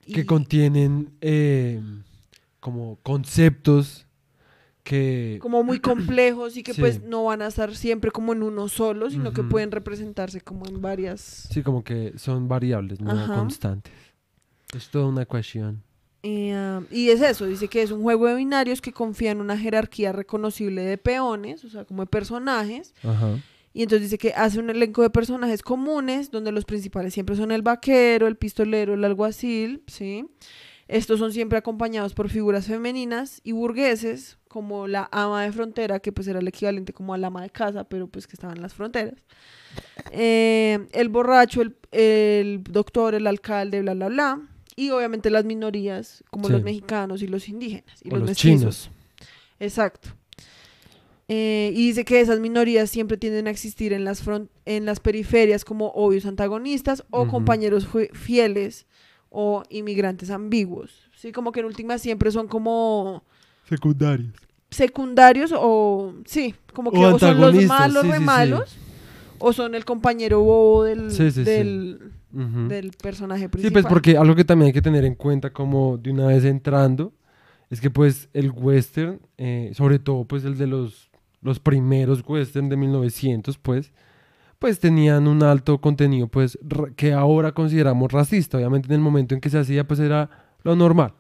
que 0.06 0.25
contienen 0.25 1.13
eh, 1.21 1.82
como 2.60 2.99
conceptos 3.01 4.06
que... 4.84 5.39
como 5.41 5.63
muy 5.63 5.80
complejos 5.80 6.58
y 6.58 6.62
que 6.63 6.73
Sí. 6.75 6.80
pues 6.82 7.01
no 7.01 7.23
van 7.23 7.41
a 7.41 7.47
estar 7.47 7.75
siempre 7.75 8.12
como 8.12 8.34
en 8.34 8.43
uno 8.43 8.67
solo, 8.67 9.10
sino 9.10 9.34
que 9.34 9.41
pueden 9.41 9.71
representarse 9.71 10.41
como 10.41 10.67
en 10.67 10.80
varias... 10.82 11.21
Sí, 11.51 11.63
como 11.63 11.84
que 11.84 12.13
son 12.17 12.47
variables, 12.47 13.01
no 13.01 13.12
Ajá. 13.12 13.34
constantes. 13.34 13.91
Es 14.75 14.89
toda 14.89 15.08
una 15.08 15.25
cuestión. 15.25 15.82
Y, 16.26 16.50
ah, 16.52 16.82
y 16.90 17.10
es 17.10 17.22
eso, 17.22 17.46
dice 17.46 17.68
que 17.68 17.84
es 17.84 17.92
un 17.92 18.02
juego 18.02 18.26
de 18.26 18.34
binarios 18.36 18.82
que 18.82 18.92
confía 18.92 19.30
en 19.30 19.42
una 19.42 19.58
jerarquía 19.58 20.12
reconocible 20.12 20.82
de 20.82 20.98
peones, 20.98 21.64
o 21.64 21.70
sea, 21.70 21.86
como 21.86 22.02
de 22.02 22.08
personajes, 22.08 22.96
Ajá. 23.04 23.38
y 23.74 23.84
entonces 23.84 24.10
dice 24.10 24.18
que 24.18 24.34
hace 24.34 24.58
un 24.58 24.72
elenco 24.72 25.04
de 25.04 25.12
personajes 25.12 25.62
comunes, 25.62 26.32
donde 26.32 26.52
los 26.52 26.66
principales 26.66 27.14
siempre 27.14 27.36
son 27.36 27.52
el 27.52 27.62
vaquero, 27.62 28.26
el 28.26 28.38
pistolero, 28.38 28.96
el 28.96 29.04
alguacil, 29.06 29.84
¿sí? 29.86 30.26
Estos 30.88 31.20
son 31.20 31.32
siempre 31.32 31.60
acompañados 31.60 32.16
por 32.16 32.30
figuras 32.30 32.66
femeninas 32.66 33.40
y 33.44 33.52
burgueses, 33.52 34.40
como 34.48 34.88
la 34.88 35.08
ama 35.12 35.44
de 35.44 35.52
frontera, 35.52 36.00
que 36.00 36.12
pues 36.12 36.28
era 36.28 36.40
el 36.40 36.48
equivalente 36.48 36.92
como 36.92 37.14
a 37.14 37.20
la 37.20 37.28
ama 37.28 37.44
de 37.44 37.52
casa, 37.52 37.84
pero 37.84 38.08
pues 38.08 38.26
que 38.26 38.34
estaba 38.36 38.54
en 38.54 38.62
las 38.64 38.74
fronteras. 38.74 39.24
Eh, 40.12 40.88
el 40.92 41.10
borracho, 41.10 41.62
el, 41.62 41.76
el 41.92 42.64
doctor, 42.64 43.14
el 43.14 43.28
alcalde, 43.28 43.82
bla, 43.82 43.94
bla, 43.94 44.08
bla. 44.08 44.42
Y 44.76 44.90
obviamente 44.92 45.30
las 45.30 45.46
minorías, 45.46 46.24
como 46.32 46.48
Sí. 46.48 46.54
los 46.54 46.64
mexicanos 46.64 47.22
y 47.22 47.28
los 47.28 47.48
indígenas. 47.48 48.00
Y 48.04 48.10
O 48.10 48.12
los, 48.12 48.20
los 48.22 48.30
mestizos. 48.30 48.60
chinos. 48.60 48.90
Exacto. 49.60 50.10
Eh, 51.28 51.72
y 51.74 51.88
dice 51.88 52.06
que 52.06 52.22
esas 52.22 52.40
minorías 52.40 52.90
siempre 52.90 53.18
tienden 53.18 53.48
a 53.48 53.50
existir 53.50 53.94
en 53.94 54.04
las, 54.04 54.24
fron- 54.24 54.50
en 54.66 54.86
las 54.86 55.00
periferias 55.00 55.66
como 55.66 55.88
obvios 55.90 56.26
antagonistas 56.28 57.04
o 57.10 57.28
compañeros 57.28 57.88
fieles 58.14 58.86
o 59.32 59.64
inmigrantes 59.70 60.30
ambiguos. 60.30 61.10
Sí, 61.16 61.32
como 61.32 61.52
que 61.52 61.62
en 61.62 61.66
última 61.66 61.98
siempre 61.98 62.30
son 62.32 62.48
como 62.48 63.24
Secundarios. 63.68 64.34
secundarios 64.70 65.52
o 65.56 66.14
sí, 66.26 66.54
como 66.74 66.92
que 66.92 67.00
O 67.00 67.16
o, 67.16 67.20
son 67.20 67.42
los 67.42 67.56
malos, 67.66 68.04
sí, 68.04 68.08
re 68.10 68.14
sí, 68.18 68.20
sí. 68.20 68.26
malos, 68.26 68.78
o 69.40 69.52
son 69.52 69.74
el 69.74 69.84
compañero 69.84 70.42
bobo 70.42 70.84
del, 70.84 71.10
Sí, 71.12 71.32
sí, 72.36 72.45
sí. 72.54 72.67
del, 72.67 72.91
personaje 72.91 73.43
Sí, 73.43 73.48
principal. 73.50 73.84
pues 73.84 73.86
porque 73.86 74.17
algo 74.17 74.36
que 74.36 74.45
también 74.45 74.67
hay 74.67 74.74
que 74.74 74.82
tener 74.82 75.06
en 75.06 75.15
cuenta 75.15 75.52
como 75.52 75.98
de 75.98 76.12
una 76.12 76.28
vez 76.28 76.43
entrando 76.45 77.13
es 77.69 77.82
que 77.82 77.89
pues 77.89 78.30
el 78.34 78.52
western, 78.52 79.19
eh, 79.38 79.71
sobre 79.74 80.00
todo 80.00 80.26
pues 80.26 80.43
el 80.45 80.58
de 80.58 80.67
los, 80.67 81.10
los 81.41 81.60
primeros 81.60 82.24
western 82.28 82.69
de 82.69 82.78
1900 82.78 83.58
pues, 83.58 83.91
pues 84.60 84.80
tenían 84.80 85.28
un 85.28 85.43
alto 85.43 85.80
contenido 85.82 86.28
pues 86.28 86.58
que 86.95 87.13
ahora 87.13 87.52
consideramos 87.54 88.12
racista. 88.12 88.58
Obviamente 88.58 88.88
en 88.88 88.93
el 88.95 89.00
momento 89.02 89.34
en 89.36 89.41
que 89.41 89.50
se 89.50 89.58
hacía 89.60 89.86
pues 89.88 90.00
era 90.00 90.30
lo 90.63 90.76
normal. 90.76 91.13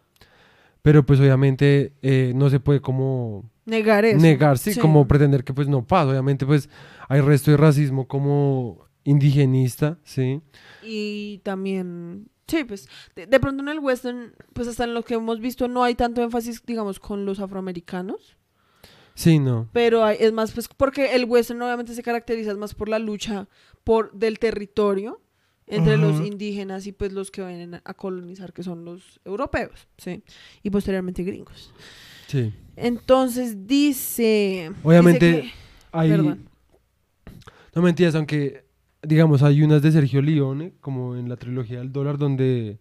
Pero 0.81 1.03
pues 1.05 1.19
obviamente 1.19 1.93
eh, 2.03 2.31
no 2.35 2.49
se 2.51 2.59
puede 2.59 2.79
como 2.79 3.49
negar 3.65 4.05
eso. 4.05 4.19
negar, 4.21 4.59
sí, 4.59 4.75
como 4.79 5.07
pretender 5.07 5.43
que 5.43 5.53
pues 5.53 5.67
no 5.67 5.83
pasa. 5.85 6.11
Obviamente 6.11 6.45
pues 6.45 6.69
hay 7.09 7.21
resto 7.21 7.49
de 7.51 7.57
racismo 7.57 8.07
como 8.07 8.84
indigenista, 9.05 9.97
sí. 10.03 10.41
Y 10.83 11.39
también, 11.43 12.27
sí, 12.47 12.65
pues 12.65 12.89
de, 13.15 13.25
de 13.27 13.39
pronto 13.39 13.63
en 13.63 13.69
el 13.69 13.79
western, 13.79 14.33
pues 14.51 14.67
hasta 14.67 14.83
en 14.83 14.93
lo 14.93 15.03
que 15.03 15.13
hemos 15.13 15.39
visto 15.39 15.67
no 15.69 15.83
hay 15.83 15.95
tanto 15.95 16.21
énfasis, 16.21 16.61
digamos, 16.65 16.99
con 16.99 17.25
los 17.25 17.39
afroamericanos, 17.39 18.35
Sí, 19.13 19.39
no. 19.39 19.69
pero 19.71 20.03
hay- 20.03 20.17
es 20.19 20.33
más, 20.33 20.51
pues 20.51 20.67
porque 20.67 21.15
el 21.15 21.23
western 21.25 21.61
obviamente 21.61 21.93
se 21.95 22.03
caracteriza 22.03 22.53
más 22.55 22.73
por 22.75 22.89
la 22.89 22.99
lucha 22.99 23.47
por 23.85 24.11
del 24.11 24.39
territorio 24.39 25.21
entre 25.67 25.97
los 25.97 26.19
indígenas 26.25 26.85
y 26.85 26.91
pues 26.91 27.11
los 27.13 27.31
que 27.31 27.43
vienen 27.43 27.81
a 27.83 27.93
colonizar, 27.95 28.53
que 28.53 28.61
son 28.61 28.85
los 28.85 29.19
europeos, 29.25 29.87
sí, 29.97 30.21
y 30.61 30.69
posteriormente 30.69 31.23
gringos. 31.23 31.71
Sí. 32.27 32.53
Entonces 32.75 33.65
dice... 33.67 34.71
Obviamente, 34.83 35.27
dice 35.27 35.41
que- 35.43 35.51
Hay, 35.91 36.09
Perdón. 36.09 36.49
no 37.73 37.81
mentiras, 37.81 38.13
aunque 38.15 38.64
digamos 39.05 39.43
hay 39.43 39.61
unas 39.63 39.81
de 39.81 39.91
Sergio 39.91 40.21
Leone, 40.21 40.73
como 40.81 41.15
en 41.15 41.29
la 41.29 41.37
trilogía 41.37 41.79
del 41.79 41.91
dólar, 41.91 42.17
donde 42.17 42.79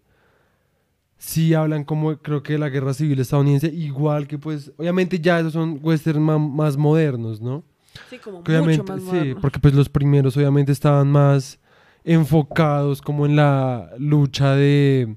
sí 1.17 1.53
hablan 1.53 1.83
como 1.83 2.17
creo 2.17 2.43
que 2.43 2.53
de 2.53 2.59
la 2.59 2.69
guerra 2.69 2.93
civil 2.93 3.19
estadounidense, 3.19 3.67
igual 3.67 4.27
que 4.27 4.37
pues, 4.37 4.71
obviamente 4.77 5.19
ya 5.19 5.39
esos 5.39 5.53
son 5.53 5.79
westerns 5.81 6.21
ma- 6.21 6.37
más 6.37 6.77
modernos, 6.77 7.41
¿no? 7.41 7.63
sí, 8.09 8.17
como 8.19 8.43
Que 8.43 8.59
mucho 8.61 8.83
más 8.83 8.99
sí, 9.01 9.05
moderno. 9.07 9.41
porque 9.41 9.59
pues 9.59 9.73
los 9.73 9.89
primeros 9.89 10.35
obviamente 10.37 10.71
estaban 10.71 11.09
más 11.11 11.59
enfocados 12.03 13.01
como 13.01 13.25
en 13.25 13.35
la 13.35 13.89
lucha 13.97 14.55
de, 14.55 15.15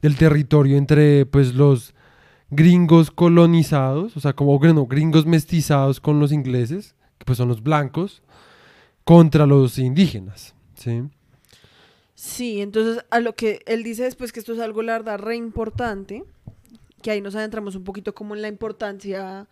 del 0.00 0.16
territorio 0.16 0.76
entre 0.78 1.26
pues 1.26 1.54
los 1.54 1.94
gringos 2.50 3.10
colonizados, 3.10 4.16
o 4.16 4.20
sea, 4.20 4.32
como 4.34 4.58
gringos 4.58 5.26
mestizados 5.26 6.00
con 6.00 6.20
los 6.20 6.32
ingleses, 6.32 6.94
que 7.18 7.24
pues 7.24 7.38
son 7.38 7.48
los 7.48 7.62
blancos, 7.62 8.21
contra 9.04 9.46
los 9.46 9.78
indígenas, 9.78 10.54
¿sí? 10.74 11.02
Sí, 12.14 12.60
entonces 12.60 13.04
a 13.10 13.20
lo 13.20 13.34
que 13.34 13.62
él 13.66 13.82
dice 13.82 14.04
después 14.04 14.32
que 14.32 14.40
esto 14.40 14.52
es 14.52 14.60
algo, 14.60 14.82
la 14.82 14.92
verdad, 14.92 15.18
re 15.18 15.36
importante, 15.36 16.24
que 17.02 17.10
ahí 17.10 17.20
nos 17.20 17.34
adentramos 17.34 17.74
un 17.74 17.84
poquito 17.84 18.14
como 18.14 18.34
en 18.34 18.42
la 18.42 18.48
importancia 18.48 19.48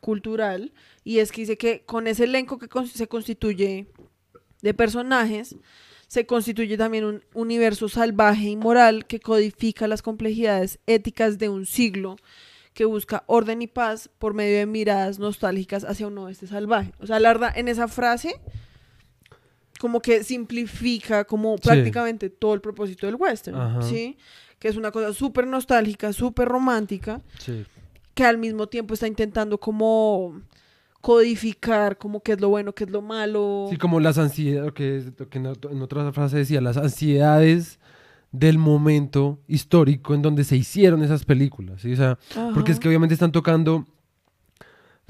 cultural, 0.00 0.72
y 1.04 1.18
es 1.18 1.32
que 1.32 1.42
dice 1.42 1.58
que 1.58 1.82
con 1.84 2.06
ese 2.06 2.24
elenco 2.24 2.58
que 2.58 2.68
se 2.86 3.08
constituye 3.08 3.86
de 4.62 4.74
personajes, 4.74 5.56
se 6.06 6.24
constituye 6.24 6.78
también 6.78 7.04
un 7.04 7.22
universo 7.34 7.88
salvaje 7.88 8.48
y 8.48 8.56
moral 8.56 9.04
que 9.06 9.20
codifica 9.20 9.86
las 9.86 10.00
complejidades 10.00 10.78
éticas 10.86 11.38
de 11.38 11.50
un 11.50 11.66
siglo 11.66 12.16
que 12.72 12.86
busca 12.86 13.24
orden 13.26 13.60
y 13.60 13.66
paz 13.66 14.08
por 14.18 14.32
medio 14.32 14.56
de 14.56 14.64
miradas 14.64 15.18
nostálgicas 15.18 15.84
hacia 15.84 16.06
un 16.06 16.16
oeste 16.16 16.46
salvaje. 16.46 16.92
O 17.00 17.06
sea, 17.06 17.20
la 17.20 17.28
verdad, 17.28 17.52
en 17.56 17.68
esa 17.68 17.88
frase 17.88 18.40
como 19.78 20.00
que 20.00 20.24
simplifica 20.24 21.24
como 21.24 21.56
Sí. 21.56 21.62
prácticamente 21.64 22.30
todo 22.30 22.54
el 22.54 22.60
propósito 22.60 23.06
del 23.06 23.14
western, 23.16 23.56
Ajá. 23.60 23.82
¿sí? 23.82 24.16
Que 24.58 24.68
es 24.68 24.76
una 24.76 24.90
cosa 24.90 25.12
súper 25.12 25.46
nostálgica, 25.46 26.12
súper 26.12 26.48
romántica, 26.48 27.20
Sí. 27.38 27.64
que 28.14 28.24
al 28.24 28.38
mismo 28.38 28.66
tiempo 28.66 28.94
está 28.94 29.06
intentando 29.06 29.58
como 29.58 30.40
codificar 31.00 31.96
como 31.96 32.20
qué 32.20 32.32
es 32.32 32.40
lo 32.40 32.48
bueno, 32.48 32.74
qué 32.74 32.84
es 32.84 32.90
lo 32.90 33.02
malo. 33.02 33.68
Sí, 33.70 33.76
como 33.76 34.00
las 34.00 34.18
ansiedades, 34.18 34.72
que, 34.72 34.96
en, 34.98 35.44
ot- 35.44 35.70
en 35.70 35.80
otra 35.80 36.12
frase 36.12 36.38
decía, 36.38 36.60
las 36.60 36.76
ansiedades 36.76 37.78
del 38.32 38.58
momento 38.58 39.38
histórico 39.46 40.14
en 40.14 40.22
donde 40.22 40.44
se 40.44 40.56
hicieron 40.56 41.02
esas 41.02 41.24
películas, 41.24 41.80
¿sí? 41.82 41.92
O 41.92 41.96
sea, 41.96 42.18
Porque 42.52 42.72
es 42.72 42.80
que 42.80 42.88
obviamente 42.88 43.14
están 43.14 43.32
tocando 43.32 43.86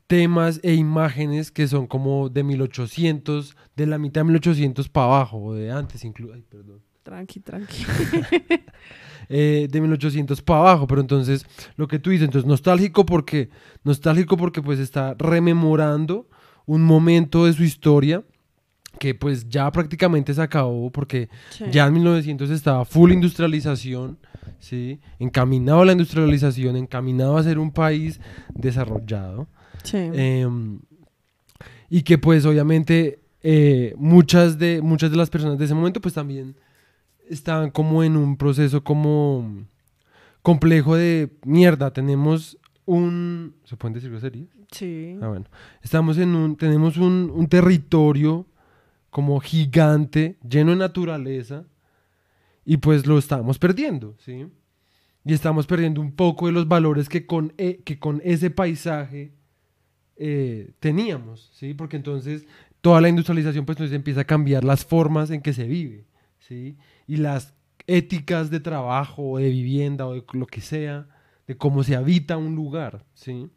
temas 0.08 0.58
e 0.64 0.74
imágenes 0.74 1.52
que 1.52 1.68
son 1.68 1.86
como 1.86 2.28
de 2.28 2.42
1800, 2.42 3.56
de 3.76 3.86
la 3.86 3.98
mitad 3.98 4.22
de 4.22 4.24
1800 4.24 4.88
para 4.88 5.06
abajo, 5.06 5.38
o 5.38 5.54
de 5.54 5.70
antes 5.70 6.04
incluso, 6.04 6.34
ay, 6.34 6.42
perdón, 6.48 6.80
Tranqui, 7.04 7.40
tranqui. 7.40 7.86
eh, 9.28 9.68
de 9.70 9.80
1800 9.80 10.42
para 10.42 10.60
abajo, 10.60 10.86
pero 10.86 11.00
entonces 11.00 11.46
lo 11.76 11.86
que 11.88 11.98
tú 11.98 12.10
dices, 12.10 12.24
entonces 12.26 12.46
nostálgico 12.48 13.06
porque, 13.06 13.48
nostálgico 13.84 14.36
porque 14.36 14.60
pues 14.62 14.78
está 14.78 15.14
rememorando 15.18 16.28
un 16.66 16.82
momento 16.82 17.46
de 17.46 17.52
su 17.54 17.64
historia 17.64 18.24
que 18.98 19.14
pues 19.14 19.48
ya 19.48 19.70
prácticamente 19.70 20.34
se 20.34 20.42
acabó 20.42 20.90
porque 20.90 21.28
Sí. 21.50 21.64
ya 21.70 21.86
en 21.86 21.94
1900 21.94 22.50
estaba 22.50 22.84
full 22.84 23.12
industrialización, 23.12 24.18
¿sí? 24.58 25.00
encaminado 25.18 25.82
a 25.82 25.84
la 25.86 25.92
industrialización, 25.92 26.76
encaminado 26.76 27.36
a 27.36 27.42
ser 27.42 27.58
un 27.58 27.70
país 27.70 28.20
desarrollado. 28.54 29.46
Sí. 29.82 29.96
Em, 29.96 30.80
y 31.90 32.02
que 32.02 32.18
pues 32.18 32.44
obviamente 32.44 33.20
eh, 33.42 33.94
muchas, 33.96 34.58
de, 34.58 34.82
muchas 34.82 35.10
de 35.10 35.16
las 35.16 35.30
personas 35.30 35.58
de 35.58 35.64
ese 35.64 35.74
momento 35.74 36.00
pues 36.00 36.14
también 36.14 36.56
estaban 37.28 37.70
como 37.70 38.02
en 38.02 38.16
un 38.16 38.36
proceso 38.36 38.82
como 38.84 39.64
complejo 40.42 40.96
de 40.96 41.30
mierda. 41.44 41.92
Tenemos 41.92 42.58
un... 42.84 43.54
¿Se 43.64 43.76
pueden 43.76 43.94
decir 43.94 44.10
groserías? 44.10 44.48
sí. 44.70 45.16
Ah, 45.22 45.28
bueno. 45.28 45.46
Estamos 45.82 46.18
en 46.18 46.34
un... 46.34 46.56
Tenemos 46.56 46.96
un, 46.96 47.30
un 47.34 47.46
territorio 47.48 48.46
como 49.10 49.40
gigante, 49.40 50.36
lleno 50.48 50.72
de 50.72 50.76
naturaleza, 50.76 51.64
y 52.64 52.76
pues 52.76 53.06
lo 53.06 53.16
estamos 53.18 53.58
perdiendo, 53.58 54.14
¿sí? 54.18 54.46
Y 55.24 55.32
estamos 55.32 55.66
perdiendo 55.66 56.00
un 56.02 56.12
poco 56.12 56.46
de 56.46 56.52
los 56.52 56.68
valores 56.68 57.08
que 57.08 57.24
con, 57.24 57.54
e- 57.56 57.80
que 57.84 57.98
con 57.98 58.20
ese 58.24 58.50
paisaje 58.50 59.32
eh, 60.18 60.72
teníamos, 60.80 61.50
¿sí? 61.54 61.74
Porque 61.74 61.96
entonces 61.96 62.44
toda 62.80 63.00
la 63.00 63.08
industrialización 63.08 63.64
pues 63.64 63.76
entonces 63.76 63.94
empieza 63.94 64.22
a 64.22 64.24
cambiar 64.24 64.64
las 64.64 64.84
formas 64.84 65.30
en 65.30 65.40
que 65.40 65.52
se 65.52 65.64
vive, 65.64 66.06
¿sí? 66.40 66.76
Y 67.06 67.16
las 67.16 67.54
éticas 67.86 68.50
de 68.50 68.60
trabajo 68.60 69.38
de 69.38 69.48
vivienda 69.48 70.06
o 70.06 70.14
de 70.14 70.24
lo 70.32 70.46
que 70.46 70.60
sea, 70.60 71.06
de 71.46 71.56
cómo 71.56 71.84
se 71.84 71.96
habita 71.96 72.36
un 72.36 72.54
lugar, 72.54 73.04
¿sí? 73.14 73.48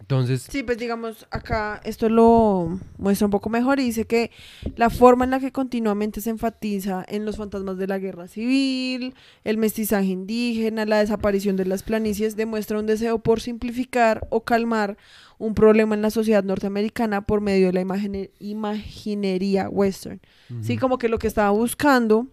Entonces, 0.00 0.46
Sí, 0.48 0.62
pues 0.62 0.78
digamos, 0.78 1.26
acá 1.30 1.80
esto 1.84 2.08
lo 2.08 2.78
muestra 2.98 3.26
un 3.26 3.30
poco 3.30 3.50
mejor 3.50 3.80
y 3.80 3.84
dice 3.84 4.06
que 4.06 4.30
la 4.76 4.90
forma 4.90 5.24
en 5.24 5.32
la 5.32 5.40
que 5.40 5.50
continuamente 5.50 6.20
se 6.20 6.30
enfatiza 6.30 7.04
en 7.08 7.24
los 7.24 7.36
fantasmas 7.36 7.78
de 7.78 7.88
la 7.88 7.98
guerra 7.98 8.28
civil, 8.28 9.14
el 9.44 9.58
mestizaje 9.58 10.06
indígena, 10.06 10.86
la 10.86 11.00
desaparición 11.00 11.56
de 11.56 11.64
las 11.64 11.82
planicies, 11.82 12.36
demuestra 12.36 12.78
un 12.78 12.86
deseo 12.86 13.18
por 13.18 13.40
simplificar 13.40 14.26
o 14.30 14.44
calmar 14.44 14.96
un 15.38 15.54
problema 15.54 15.94
en 15.94 16.02
la 16.02 16.10
sociedad 16.10 16.42
norteamericana 16.44 17.20
por 17.22 17.40
medio 17.40 17.68
de 17.68 17.72
la 17.74 17.80
imagine- 17.80 18.30
imaginería 18.40 19.68
western. 19.68 20.20
Sí, 20.62 20.72
ujú, 20.74 20.80
como 20.80 20.98
que 20.98 21.08
lo 21.08 21.18
que 21.18 21.26
estaba 21.28 21.50
buscando 21.50 22.26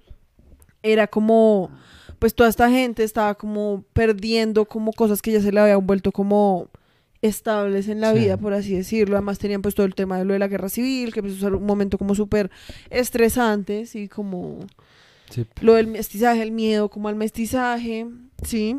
era 0.81 1.07
como, 1.07 1.69
pues 2.19 2.33
toda 2.33 2.49
esta 2.49 2.69
gente 2.69 3.03
estaba 3.03 3.35
como 3.35 3.83
perdiendo 3.93 4.65
como 4.65 4.91
cosas 4.93 5.21
que 5.21 5.31
ya 5.31 5.41
se 5.41 5.51
le 5.51 5.59
habían 5.59 5.85
vuelto 5.85 6.11
como 6.11 6.69
estables 7.21 7.87
en 7.87 8.01
la 8.01 8.13
Sí. 8.13 8.19
vida, 8.19 8.37
por 8.37 8.53
así 8.53 8.75
decirlo. 8.75 9.15
Además 9.15 9.39
tenían 9.39 9.61
pues 9.61 9.73
todo 9.75 9.85
el 9.85 9.95
tema 9.95 10.17
de 10.17 10.25
lo 10.25 10.33
de 10.33 10.39
la 10.39 10.47
guerra 10.47 10.69
civil, 10.69 11.13
que 11.13 11.21
pues, 11.21 11.41
un 11.41 11.65
momento 11.65 11.97
como 11.97 12.13
súper 12.15 12.51
estresante, 12.89 13.85
sí, 13.85 14.07
como 14.07 14.59
sí, 15.29 15.45
lo 15.61 15.73
del 15.75 15.87
mestizaje, 15.87 16.41
el 16.41 16.51
miedo 16.51 16.89
como 16.89 17.07
al 17.09 17.15
mestizaje, 17.15 18.07
sí. 18.43 18.77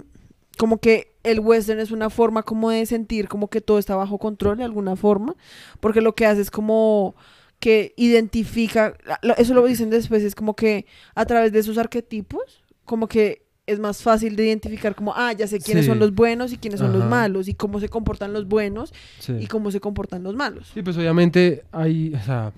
Como 0.58 0.78
que 0.78 1.12
el 1.22 1.40
western 1.40 1.80
es 1.80 1.90
una 1.90 2.08
forma 2.10 2.42
como 2.42 2.70
de 2.70 2.86
sentir 2.86 3.28
como 3.28 3.48
que 3.48 3.60
todo 3.60 3.78
está 3.78 3.96
bajo 3.96 4.18
control 4.18 4.58
de 4.58 4.64
alguna 4.64 4.96
forma, 4.96 5.34
porque 5.80 6.00
lo 6.00 6.14
que 6.14 6.26
hace 6.26 6.40
es 6.40 6.50
como 6.50 7.14
que 7.58 7.94
identifica, 7.96 8.94
eso 9.38 9.54
lo 9.54 9.64
dicen 9.66 9.90
después, 9.90 10.22
es 10.22 10.34
como 10.34 10.54
que 10.54 10.86
a 11.14 11.24
través 11.26 11.52
de 11.52 11.58
esos 11.58 11.78
arquetipos, 11.78 12.62
como 12.84 13.08
que 13.08 13.44
es 13.66 13.80
más 13.80 14.02
fácil 14.02 14.36
de 14.36 14.46
identificar 14.46 14.94
como, 14.94 15.12
ah, 15.16 15.32
ya 15.32 15.46
sé 15.48 15.58
quiénes 15.58 15.84
Sí. 15.86 15.90
son 15.90 15.98
los 15.98 16.14
buenos 16.14 16.52
y 16.52 16.58
quiénes 16.58 16.78
son 16.80 16.92
los 16.92 17.04
malos, 17.04 17.48
y 17.48 17.54
cómo 17.54 17.80
se 17.80 17.88
comportan 17.88 18.32
los 18.32 18.46
buenos 18.46 18.92
sí. 19.18 19.34
y 19.40 19.46
cómo 19.48 19.70
se 19.70 19.80
comportan 19.80 20.22
los 20.22 20.36
malos. 20.36 20.70
Sí, 20.72 20.82
pues 20.82 20.96
obviamente 20.96 21.64
hay, 21.72 22.14
o 22.14 22.20
sea, 22.22 22.52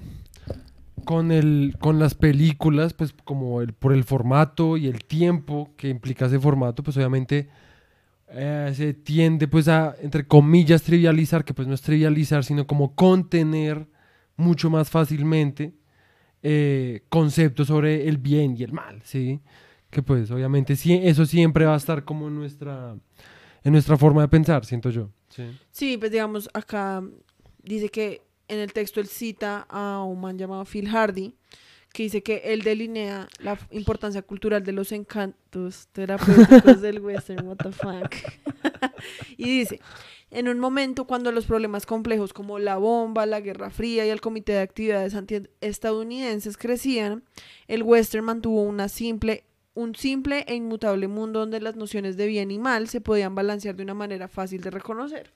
con 1.04 1.32
el, 1.32 1.76
con 1.80 1.98
las 1.98 2.14
películas, 2.14 2.92
pues 2.92 3.14
como 3.24 3.62
el, 3.62 3.72
por 3.72 3.92
el 3.94 4.04
formato 4.04 4.76
y 4.76 4.86
el 4.88 5.04
tiempo 5.04 5.70
que 5.76 5.88
implica 5.88 6.26
ese 6.26 6.38
formato, 6.38 6.82
pues 6.82 6.96
obviamente 6.98 7.48
eh, 8.30 8.72
se 8.74 8.94
tiende 8.94 9.48
pues 9.48 9.68
a, 9.68 9.94
entre 10.00 10.26
comillas, 10.26 10.82
trivializar, 10.82 11.44
que 11.44 11.54
pues 11.54 11.66
no 11.68 11.74
es 11.74 11.82
trivializar, 11.82 12.44
sino 12.44 12.66
como 12.66 12.94
contener 12.94 13.88
mucho 14.36 14.70
más 14.70 14.90
fácilmente 14.90 15.74
eh, 16.42 17.02
conceptos 17.08 17.66
sobre 17.68 18.08
el 18.08 18.18
bien 18.18 18.56
y 18.56 18.62
el 18.62 18.72
mal, 18.72 19.00
¿sí? 19.02 19.40
Que 19.90 20.02
pues 20.02 20.30
obviamente 20.30 20.76
sí, 20.76 20.94
eso 21.02 21.26
siempre 21.26 21.64
va 21.64 21.74
a 21.74 21.78
estar 21.78 22.04
como 22.04 22.28
en 22.28 22.36
nuestra, 22.36 22.96
en 23.64 23.72
nuestra 23.72 23.96
forma 23.96 24.22
de 24.22 24.28
pensar, 24.28 24.64
siento 24.64 24.90
yo. 24.90 25.10
Sí. 25.30 25.44
Sí, 25.70 25.96
pues 25.96 26.12
digamos, 26.12 26.48
acá 26.54 27.02
dice 27.62 27.88
que 27.88 28.22
en 28.46 28.60
el 28.60 28.72
texto 28.72 29.00
él 29.00 29.08
cita 29.08 29.66
a 29.68 30.02
un 30.02 30.20
man 30.20 30.38
llamado 30.38 30.64
Phil 30.64 30.88
Hardy, 30.88 31.34
que 31.98 32.04
dice 32.04 32.22
que 32.22 32.42
él 32.44 32.62
delinea 32.62 33.26
la 33.40 33.58
importancia 33.72 34.22
cultural 34.22 34.62
de 34.62 34.70
los 34.70 34.92
encantos 34.92 35.88
terapéuticos 35.90 36.80
del 36.80 37.00
western, 37.00 37.44
what 37.44 37.56
the 37.56 37.72
fuck. 37.72 38.14
y 39.36 39.58
dice, 39.58 39.80
en 40.30 40.46
un 40.46 40.60
momento 40.60 41.08
cuando 41.08 41.32
los 41.32 41.46
problemas 41.46 41.86
complejos 41.86 42.32
como 42.32 42.60
la 42.60 42.76
bomba, 42.76 43.26
la 43.26 43.40
Guerra 43.40 43.70
Fría 43.70 44.06
y 44.06 44.10
el 44.10 44.20
Comité 44.20 44.52
de 44.52 44.60
Actividades 44.60 45.16
Antiestadounidenses 45.16 46.56
crecían, 46.56 47.24
el 47.66 47.82
western 47.82 48.24
mantuvo 48.24 48.62
una 48.62 48.88
simple 48.88 49.42
un 49.78 49.94
simple 49.94 50.44
e 50.48 50.54
inmutable 50.56 51.06
mundo 51.08 51.38
donde 51.40 51.60
las 51.60 51.76
nociones 51.76 52.16
de 52.16 52.26
bien 52.26 52.50
y 52.50 52.58
mal 52.58 52.88
se 52.88 53.00
podían 53.00 53.34
balancear 53.34 53.76
de 53.76 53.82
una 53.84 53.94
manera 53.94 54.26
fácil 54.28 54.60
de 54.60 54.70
reconocer. 54.70 55.32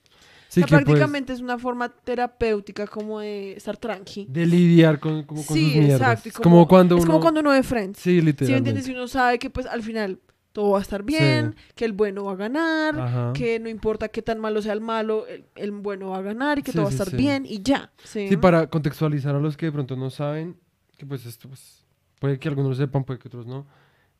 Sí, 0.49 0.61
O 0.61 0.67
sea, 0.67 0.79
que, 0.79 0.83
pues, 0.83 0.83
prácticamente 0.85 1.33
es 1.33 1.39
una 1.41 1.57
forma 1.57 1.89
terapéutica 1.89 2.85
como 2.87 3.19
de 3.21 3.53
estar 3.53 3.77
tranqui. 3.77 4.27
de 4.29 4.45
lidiar 4.45 4.99
con, 4.99 5.23
como 5.23 5.45
con 5.45 5.55
sí, 5.55 5.73
sus 5.73 5.85
exacto. 5.85 6.29
Es 6.29 6.35
como, 6.35 6.67
cuando 6.67 6.95
es 6.97 7.03
uno... 7.03 7.11
como 7.11 7.21
cuando 7.21 7.39
uno 7.39 7.51
ve 7.51 7.63
Friends. 7.63 7.97
Sí, 7.99 8.11
¿Sí 8.11 8.15
me 8.17 8.21
literalmente. 8.23 8.57
entiendes? 8.69 8.85
Si 8.85 8.91
uno 8.91 9.07
sabe 9.07 9.39
que 9.39 9.49
pues 9.49 9.65
al 9.65 9.81
final 9.81 10.19
todo 10.51 10.71
va 10.71 10.79
a 10.79 10.81
estar 10.83 11.01
bien, 11.03 11.55
que 11.73 11.85
el 11.85 11.93
bueno 11.93 12.25
va 12.25 12.33
a 12.33 12.35
ganar, 12.35 12.99
Ajá. 12.99 13.33
que 13.33 13.59
no 13.59 13.69
importa 13.69 14.09
qué 14.09 14.21
tan 14.21 14.39
malo 14.39 14.61
sea 14.61 14.73
el 14.73 14.81
malo, 14.81 15.25
el, 15.25 15.45
el 15.55 15.71
bueno 15.71 16.09
va 16.09 16.17
a 16.17 16.21
ganar 16.21 16.59
y 16.59 16.63
que 16.63 16.71
Sí, 16.71 16.75
todo 16.77 16.83
va 16.83 16.89
a 16.89 16.91
sí, 16.91 16.97
estar 16.97 17.09
sí. 17.09 17.15
bien 17.17 17.45
y 17.47 17.63
ya. 17.63 17.91
Sí, 18.03 18.27
Sí, 18.29 18.37
para 18.37 18.67
contextualizar 18.67 19.33
a 19.35 19.39
los 19.39 19.57
que 19.57 19.65
de 19.67 19.71
pronto 19.71 19.95
no 19.95 20.11
saben, 20.11 20.55
que 20.97 21.05
pues 21.07 21.25
esto 21.25 21.47
pues, 21.47 21.83
puede 22.19 22.37
que 22.37 22.47
algunos 22.49 22.69
lo 22.77 22.85
sepan, 22.85 23.03
puede 23.05 23.19
que 23.19 23.27
otros 23.29 23.47
no. 23.47 23.65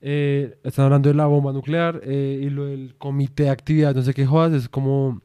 Eh, 0.06 0.60
están 0.66 0.84
hablando 0.84 1.08
de 1.08 1.16
la 1.16 1.28
bomba 1.28 1.54
nuclear 1.54 2.02
eh, 2.04 2.42
y 2.44 2.50
lo 2.50 2.66
del 2.66 2.94
comité 2.98 3.44
de 3.44 3.52
actividad, 3.52 3.96
no 3.96 4.02
sé 4.02 4.14
qué 4.14 4.26
jodas, 4.26 4.52
es 4.52 4.68
como 4.68 5.22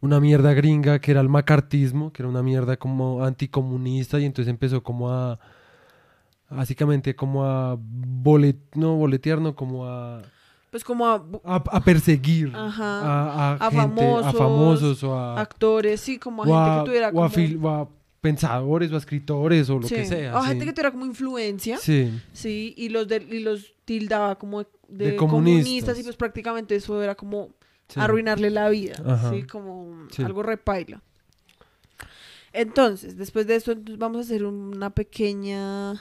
una 0.00 0.18
mierda 0.18 0.52
gringa 0.54 0.98
que 0.98 1.12
era 1.12 1.20
el 1.20 1.28
macartismo, 1.28 2.12
que 2.12 2.22
era 2.22 2.28
una 2.28 2.42
mierda 2.42 2.76
como 2.76 3.22
anticomunista 3.22 4.18
y 4.18 4.24
entonces 4.24 4.50
empezó 4.50 4.82
como 4.82 5.12
a, 5.12 5.38
básicamente 6.48 7.14
como 7.14 7.44
a 7.44 7.76
bolet, 7.78 8.58
no 8.74 8.96
boletear, 8.96 9.40
no, 9.40 9.54
como 9.54 9.86
a, 9.86 10.20
Pues 10.72 10.82
como 10.82 11.06
a 11.06 11.24
a, 11.44 11.56
a 11.70 11.80
perseguir 11.84 12.50
Ajá. 12.52 13.02
a, 13.02 13.52
a 13.52 13.70
gente, 13.70 13.78
a 13.78 13.82
famosos, 13.82 14.36
famosos 14.36 15.04
o 15.04 15.16
a, 15.16 15.40
actores, 15.40 16.00
sí, 16.00 16.18
como 16.18 16.42
a 16.42 16.46
gente 16.46 16.80
que 16.80 16.86
tuviera 16.86 17.08
o 17.10 17.12
como... 17.12 17.70
a 17.70 17.88
pensadores 18.20 18.92
o 18.92 18.96
escritores 18.96 19.70
o 19.70 19.78
lo 19.78 19.88
sí, 19.88 19.94
que 19.94 20.04
sea. 20.06 20.34
o 20.34 20.38
a 20.38 20.42
sí. 20.42 20.48
gente 20.48 20.64
que 20.66 20.72
tuviera 20.72 20.90
como 20.90 21.06
influencia. 21.06 21.78
Sí, 21.78 22.12
Sí, 22.32 22.74
y 22.76 22.88
los, 22.90 23.08
de, 23.08 23.16
y 23.30 23.40
los 23.40 23.74
tildaba 23.84 24.38
como 24.38 24.62
de, 24.62 24.66
De 24.88 25.16
comunistas. 25.16 25.64
comunistas. 25.66 25.98
y 25.98 26.02
pues 26.02 26.16
prácticamente 26.16 26.74
eso 26.76 27.02
era 27.02 27.14
como 27.14 27.54
sí. 27.88 27.98
arruinarle 28.00 28.50
la 28.50 28.68
vida, 28.68 28.94
Ajá. 29.06 29.30
¿sí? 29.30 29.44
Como 29.44 30.06
algo 30.18 30.42
repaila. 30.42 31.02
Entonces, 32.52 33.16
después 33.16 33.46
de 33.46 33.54
esto, 33.56 33.72
entonces 33.72 33.98
vamos 33.98 34.18
a 34.18 34.20
hacer 34.22 34.44
una 34.44 34.90
pequeña 34.90 36.00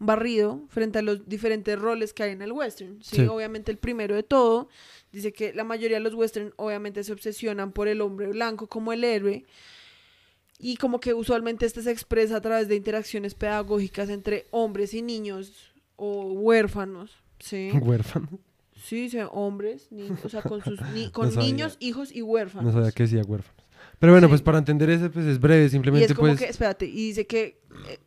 barrido 0.00 0.64
frente 0.68 0.98
a 0.98 1.02
los 1.02 1.28
diferentes 1.28 1.78
roles 1.78 2.12
que 2.12 2.24
hay 2.24 2.32
en 2.32 2.42
el 2.42 2.50
western. 2.50 2.98
¿sí? 3.02 3.16
Sí. 3.16 3.22
Obviamente 3.26 3.70
el 3.70 3.78
primero 3.78 4.16
de 4.16 4.24
todo 4.24 4.68
dice 5.12 5.32
que 5.32 5.52
la 5.54 5.62
mayoría 5.62 5.98
de 5.98 6.02
los 6.02 6.14
western 6.14 6.52
obviamente 6.56 7.04
se 7.04 7.12
obsesionan 7.12 7.70
por 7.70 7.86
el 7.86 8.00
hombre 8.00 8.26
blanco 8.28 8.66
como 8.66 8.92
el 8.92 9.04
héroe 9.04 9.44
y 10.62 10.76
como 10.76 11.00
que 11.00 11.12
usualmente 11.12 11.66
este 11.66 11.82
se 11.82 11.90
expresa 11.90 12.36
a 12.36 12.40
través 12.40 12.68
de 12.68 12.76
interacciones 12.76 13.34
pedagógicas 13.34 14.08
entre 14.08 14.46
hombres 14.52 14.94
y 14.94 15.02
niños 15.02 15.52
o 15.96 16.32
huérfanos. 16.32 17.10
¿sí? 17.40 17.70
Huérfano. 17.82 18.28
Sí, 18.82 19.10
sí, 19.10 19.18
hombres, 19.30 19.90
niños, 19.92 20.24
o 20.24 20.28
sea, 20.28 20.42
con 20.42 20.62
sus 20.62 20.80
ni- 20.94 21.10
con 21.12 21.34
niños, 21.36 21.76
hijos 21.80 22.10
y 22.14 22.22
huérfanos. 22.22 22.72
No 22.72 22.80
sabía 22.80 22.92
que 22.92 23.02
decía 23.02 23.22
huérfanos. 23.26 23.62
Pero 23.98 24.12
bueno, 24.12 24.26
Sí. 24.26 24.30
pues 24.30 24.42
para 24.42 24.58
entender 24.58 24.88
ese, 24.90 25.10
pues 25.10 25.26
es 25.26 25.38
breve, 25.40 25.64
y 25.66 25.68
simplemente 25.68 26.06
es 26.06 26.14
como 26.14 26.28
pues... 26.28 26.38
que, 26.40 26.46
espérate, 26.46 26.86
y 26.86 27.08
dice 27.08 27.26
que 27.26 27.60
eh, 27.88 27.98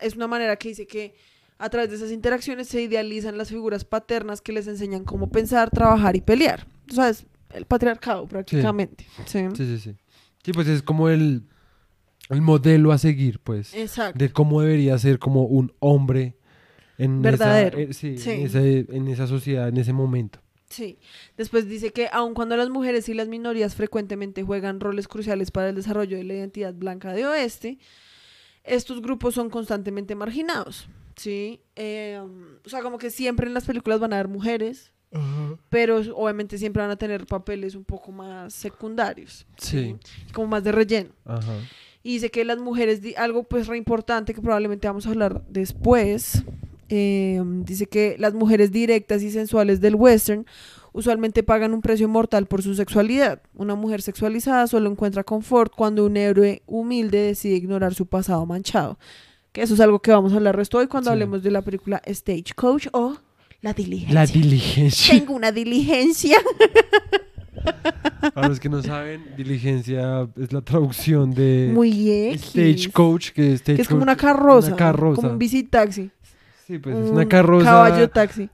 es 0.00 0.14
una 0.16 0.26
manera 0.28 0.56
que 0.56 0.68
dice 0.68 0.86
que 0.86 1.14
a 1.58 1.68
través 1.70 1.90
de 1.90 1.96
esas 1.96 2.10
interacciones 2.12 2.68
se 2.68 2.80
idealizan 2.82 3.36
las 3.38 3.48
figuras 3.50 3.84
paternas 3.84 4.40
que 4.40 4.52
les 4.52 4.66
enseñan 4.66 5.04
cómo 5.04 5.30
pensar, 5.30 5.70
trabajar 5.70 6.16
y 6.16 6.20
pelear. 6.22 6.66
O 6.90 6.94
sea, 6.94 7.08
es 7.10 7.26
el 7.50 7.66
patriarcado 7.66 8.26
prácticamente. 8.26 9.06
Sí. 9.26 9.40
Sí, 9.54 9.66
sí, 9.66 9.78
sí. 9.78 9.96
Sí, 10.44 10.52
pues 10.52 10.66
es 10.68 10.82
como 10.82 11.08
el, 11.10 11.44
el 12.28 12.40
modelo 12.40 12.92
a 12.92 12.98
seguir, 12.98 13.40
pues, 13.40 13.74
Exacto. 13.74 14.18
de 14.18 14.32
cómo 14.32 14.60
debería 14.60 14.98
ser 14.98 15.18
como 15.18 15.44
un 15.44 15.72
hombre 15.80 16.36
en 16.98 17.22
Verdadero. 17.22 17.78
Esa, 17.78 17.90
eh, 17.90 17.94
sí, 17.94 18.18
Sí. 18.18 18.30
En, 18.88 19.08
esa 19.08 19.26
sociedad, 19.26 19.68
en 19.68 19.76
ese 19.76 19.92
momento. 19.92 20.40
Sí. 20.68 20.98
Después 21.36 21.68
dice 21.68 21.92
que 21.92 22.08
aun 22.12 22.34
cuando 22.34 22.56
las 22.56 22.70
mujeres 22.70 23.08
y 23.08 23.14
las 23.14 23.28
minorías 23.28 23.74
frecuentemente 23.74 24.42
juegan 24.42 24.80
roles 24.80 25.08
cruciales 25.08 25.50
para 25.50 25.68
el 25.68 25.74
desarrollo 25.74 26.16
de 26.16 26.24
la 26.24 26.34
identidad 26.34 26.72
blanca 26.72 27.12
de 27.12 27.26
oeste, 27.26 27.78
estos 28.64 29.02
grupos 29.02 29.34
son 29.34 29.50
constantemente 29.50 30.14
marginados. 30.14 30.88
Sí. 31.16 31.60
Eh, 31.76 32.18
um, 32.22 32.56
o 32.64 32.68
sea, 32.68 32.82
como 32.82 32.98
que 32.98 33.10
siempre 33.10 33.46
en 33.46 33.54
las 33.54 33.64
películas 33.64 34.00
van 34.00 34.12
a 34.12 34.16
haber 34.16 34.28
mujeres, 34.28 34.92
pero 35.68 35.98
obviamente 36.14 36.56
siempre 36.56 36.80
van 36.80 36.90
a 36.90 36.96
tener 36.96 37.26
papeles 37.26 37.74
un 37.74 37.84
poco 37.84 38.12
más 38.12 38.54
secundarios. 38.54 39.46
Sí. 39.58 39.96
Como 40.32 40.46
más 40.46 40.64
de 40.64 40.72
relleno. 40.72 41.10
Ajá. 41.26 41.52
Y 42.02 42.14
dice 42.14 42.30
que 42.30 42.44
las 42.44 42.58
mujeres, 42.58 43.00
algo 43.16 43.44
pues 43.44 43.66
re 43.68 43.76
importante 43.78 44.34
que 44.34 44.40
probablemente 44.42 44.88
vamos 44.88 45.06
a 45.06 45.10
hablar 45.10 45.42
después, 45.48 46.42
eh, 46.88 47.40
dice 47.64 47.86
que 47.86 48.16
las 48.18 48.34
mujeres 48.34 48.72
directas 48.72 49.22
y 49.22 49.30
sensuales 49.30 49.80
del 49.80 49.94
western 49.94 50.44
usualmente 50.92 51.42
pagan 51.42 51.72
un 51.72 51.80
precio 51.80 52.08
mortal 52.08 52.46
por 52.46 52.60
su 52.62 52.74
sexualidad. 52.74 53.40
Una 53.54 53.74
mujer 53.76 54.02
sexualizada 54.02 54.66
solo 54.66 54.90
encuentra 54.90 55.24
confort 55.24 55.72
cuando 55.74 56.04
un 56.04 56.16
héroe 56.16 56.62
humilde 56.66 57.18
decide 57.18 57.54
ignorar 57.54 57.94
su 57.94 58.06
pasado 58.06 58.44
manchado. 58.46 58.98
Que 59.52 59.62
eso 59.62 59.74
es 59.74 59.80
algo 59.80 60.00
que 60.00 60.10
vamos 60.10 60.32
a 60.32 60.36
hablar 60.36 60.56
resto 60.56 60.78
hoy 60.78 60.88
cuando 60.88 61.08
Sí. 61.10 61.12
hablemos 61.12 61.42
de 61.42 61.50
la 61.50 61.62
película 61.62 62.02
Stagecoach 62.06 62.88
o 62.92 63.16
La 63.62 63.72
Diligencia. 63.74 64.14
La 64.14 64.26
diligencia. 64.26 65.14
Tengo 65.18 65.34
una 65.34 65.52
diligencia. 65.52 66.36
Para 68.34 68.48
los 68.48 68.60
que 68.60 68.68
no 68.68 68.82
saben, 68.82 69.34
diligencia 69.36 70.28
es 70.40 70.52
la 70.52 70.60
traducción 70.60 71.32
de 71.32 71.70
Muy 71.72 72.36
stagecoach, 72.38 73.30
que, 73.30 73.58
Que 73.64 73.82
es 73.82 73.88
como 73.88 74.02
una 74.02 74.16
carroza. 74.16 74.68
Una 74.68 74.76
carroza. 74.76 75.16
Como 75.16 75.32
un 75.32 75.38
visitaxi. 75.38 76.10
Sí, 76.66 76.78
pues 76.78 76.96
es 76.96 77.10
un 77.10 77.16
una 77.16 77.28
carroza. 77.28 77.64
Caballo 77.64 78.08
taxi. 78.10 78.48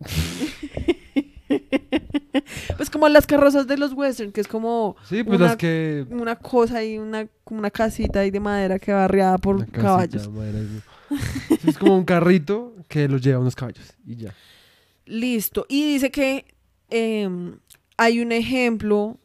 Pues 2.76 2.90
como 2.90 3.08
las 3.08 3.26
carrozas 3.26 3.66
de 3.66 3.76
los 3.76 3.92
western, 3.92 4.32
que 4.32 4.40
es 4.40 4.48
como 4.48 4.96
Sí, 5.08 5.22
pues 5.24 5.38
una, 5.38 5.48
las 5.48 5.56
que... 5.56 6.06
una 6.10 6.36
cosa 6.36 6.82
y 6.84 6.98
una, 6.98 7.26
como 7.44 7.60
una 7.60 7.70
casita 7.70 8.20
ahí 8.20 8.30
de 8.30 8.40
madera 8.40 8.78
que 8.78 8.92
va 8.92 9.04
arriada 9.04 9.36
por 9.38 9.56
Una 9.56 9.66
caballos. 9.66 10.30
es 11.66 11.78
como 11.78 11.96
un 11.96 12.04
carrito 12.04 12.74
que 12.88 13.08
los 13.08 13.20
lleva 13.20 13.40
unos 13.40 13.56
caballos 13.56 13.94
y 14.06 14.16
ya. 14.16 14.34
Listo. 15.06 15.66
Y 15.68 15.92
dice 15.92 16.10
que 16.10 16.44
em, 16.88 17.58
hay 18.02 18.20
un 18.20 18.32
ejemplo 18.32 19.18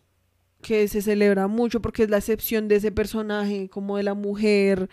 que 0.62 0.88
se 0.90 1.02
celebra 1.02 1.48
mucho 1.48 1.82
porque 1.82 2.04
es 2.04 2.10
la 2.10 2.18
excepción 2.18 2.68
de 2.68 2.76
ese 2.76 2.92
personaje, 2.92 3.70
como 3.70 3.96
de 3.98 4.04
la 4.04 4.14
mujer 4.16 4.90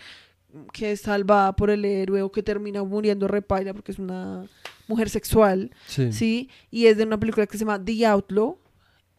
que 0.72 0.92
es 0.92 1.00
salvada 1.00 1.56
por 1.56 1.68
el 1.70 1.84
héroe 1.84 2.22
o 2.22 2.30
que 2.30 2.42
termina 2.42 2.84
muriendo 2.84 3.26
repaila 3.26 3.72
porque 3.74 3.90
es 3.90 3.98
una 3.98 4.44
mujer 4.86 5.08
sexual, 5.08 5.70
Sí. 5.86 6.12
¿sí? 6.12 6.50
Y 6.70 6.86
es 6.86 6.96
de 6.96 7.04
una 7.04 7.18
película 7.18 7.46
que 7.46 7.56
se 7.58 7.64
llama 7.64 7.82
The 7.84 8.06
Outlaw, 8.06 8.58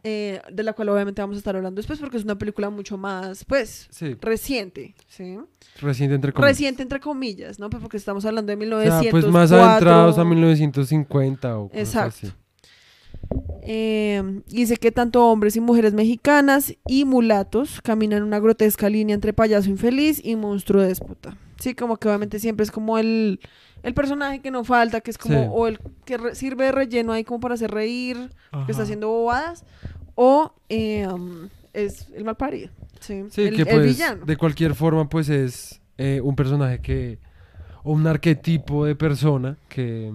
eh, 0.04 0.40
de 0.52 0.62
la 0.62 0.72
cual 0.74 0.90
obviamente 0.90 1.20
vamos 1.20 1.36
a 1.36 1.38
estar 1.38 1.56
hablando 1.56 1.78
después 1.80 1.98
porque 1.98 2.16
es 2.18 2.24
una 2.24 2.38
película 2.38 2.70
mucho 2.70 2.96
más, 2.96 3.44
pues, 3.44 3.88
Sí, 3.90 4.14
reciente, 4.20 4.94
¿sí? 5.08 5.36
reciente 5.80 6.14
entre 6.14 6.32
comillas. 6.32 6.50
Reciente 6.50 6.82
entre 6.82 7.00
comillas, 7.00 7.58
¿no? 7.58 7.68
Pues 7.68 7.80
porque 7.82 7.96
estamos 7.96 8.24
hablando 8.24 8.50
de 8.50 8.54
O 8.54 8.58
1904. 8.58 9.02
sea, 9.02 9.10
pues 9.10 9.26
más 9.26 9.50
adentrados 9.52 10.18
a 10.18 10.24
1950 10.24 11.58
o 11.58 11.68
cosas 11.68 11.80
Exacto. 11.88 12.26
así. 12.28 12.32
Eh, 13.66 14.42
dice 14.48 14.76
que 14.76 14.92
tanto 14.92 15.26
hombres 15.30 15.56
y 15.56 15.60
mujeres 15.60 15.94
mexicanas 15.94 16.74
y 16.86 17.04
mulatos 17.06 17.80
caminan 17.80 18.22
una 18.22 18.38
grotesca 18.38 18.88
línea 18.90 19.14
entre 19.14 19.32
payaso 19.32 19.70
infeliz 19.70 20.20
y 20.22 20.36
monstruo 20.36 20.82
déspota. 20.82 21.36
Sí, 21.58 21.74
como 21.74 21.96
que 21.96 22.08
obviamente 22.08 22.38
siempre 22.40 22.64
es 22.64 22.70
como 22.70 22.98
el, 22.98 23.40
el 23.82 23.94
personaje 23.94 24.40
que 24.40 24.50
no 24.50 24.64
falta, 24.64 25.00
que 25.00 25.10
es 25.10 25.16
como, 25.18 25.38
Sí. 25.44 25.48
o 25.50 25.66
el 25.66 25.78
que 26.04 26.18
re- 26.18 26.34
sirve 26.34 26.66
de 26.66 26.72
relleno 26.72 27.12
ahí 27.12 27.24
como 27.24 27.40
para 27.40 27.54
hacer 27.54 27.70
reír, 27.70 28.30
que 28.66 28.72
está 28.72 28.82
haciendo 28.82 29.08
bobadas, 29.08 29.64
o 30.14 30.52
eh, 30.68 31.06
um, 31.08 31.48
es 31.72 32.08
el 32.14 32.24
mal 32.24 32.36
parido. 32.36 32.68
Sí, 33.00 33.24
Sí, 33.30 33.42
el, 33.42 33.56
que 33.56 33.62
el 33.62 33.68
pues 33.68 33.86
villano. 33.86 34.26
de 34.26 34.36
cualquier 34.36 34.74
forma 34.74 35.08
pues 35.08 35.28
es 35.30 35.80
eh, 35.96 36.20
un 36.22 36.36
personaje 36.36 36.80
que 36.80 37.18
o 37.82 37.92
un 37.92 38.06
arquetipo 38.06 38.84
de 38.84 38.94
persona 38.94 39.56
que 39.68 40.12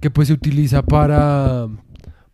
que 0.00 0.10
pues 0.10 0.28
se 0.28 0.34
utiliza 0.34 0.82
para 0.82 1.68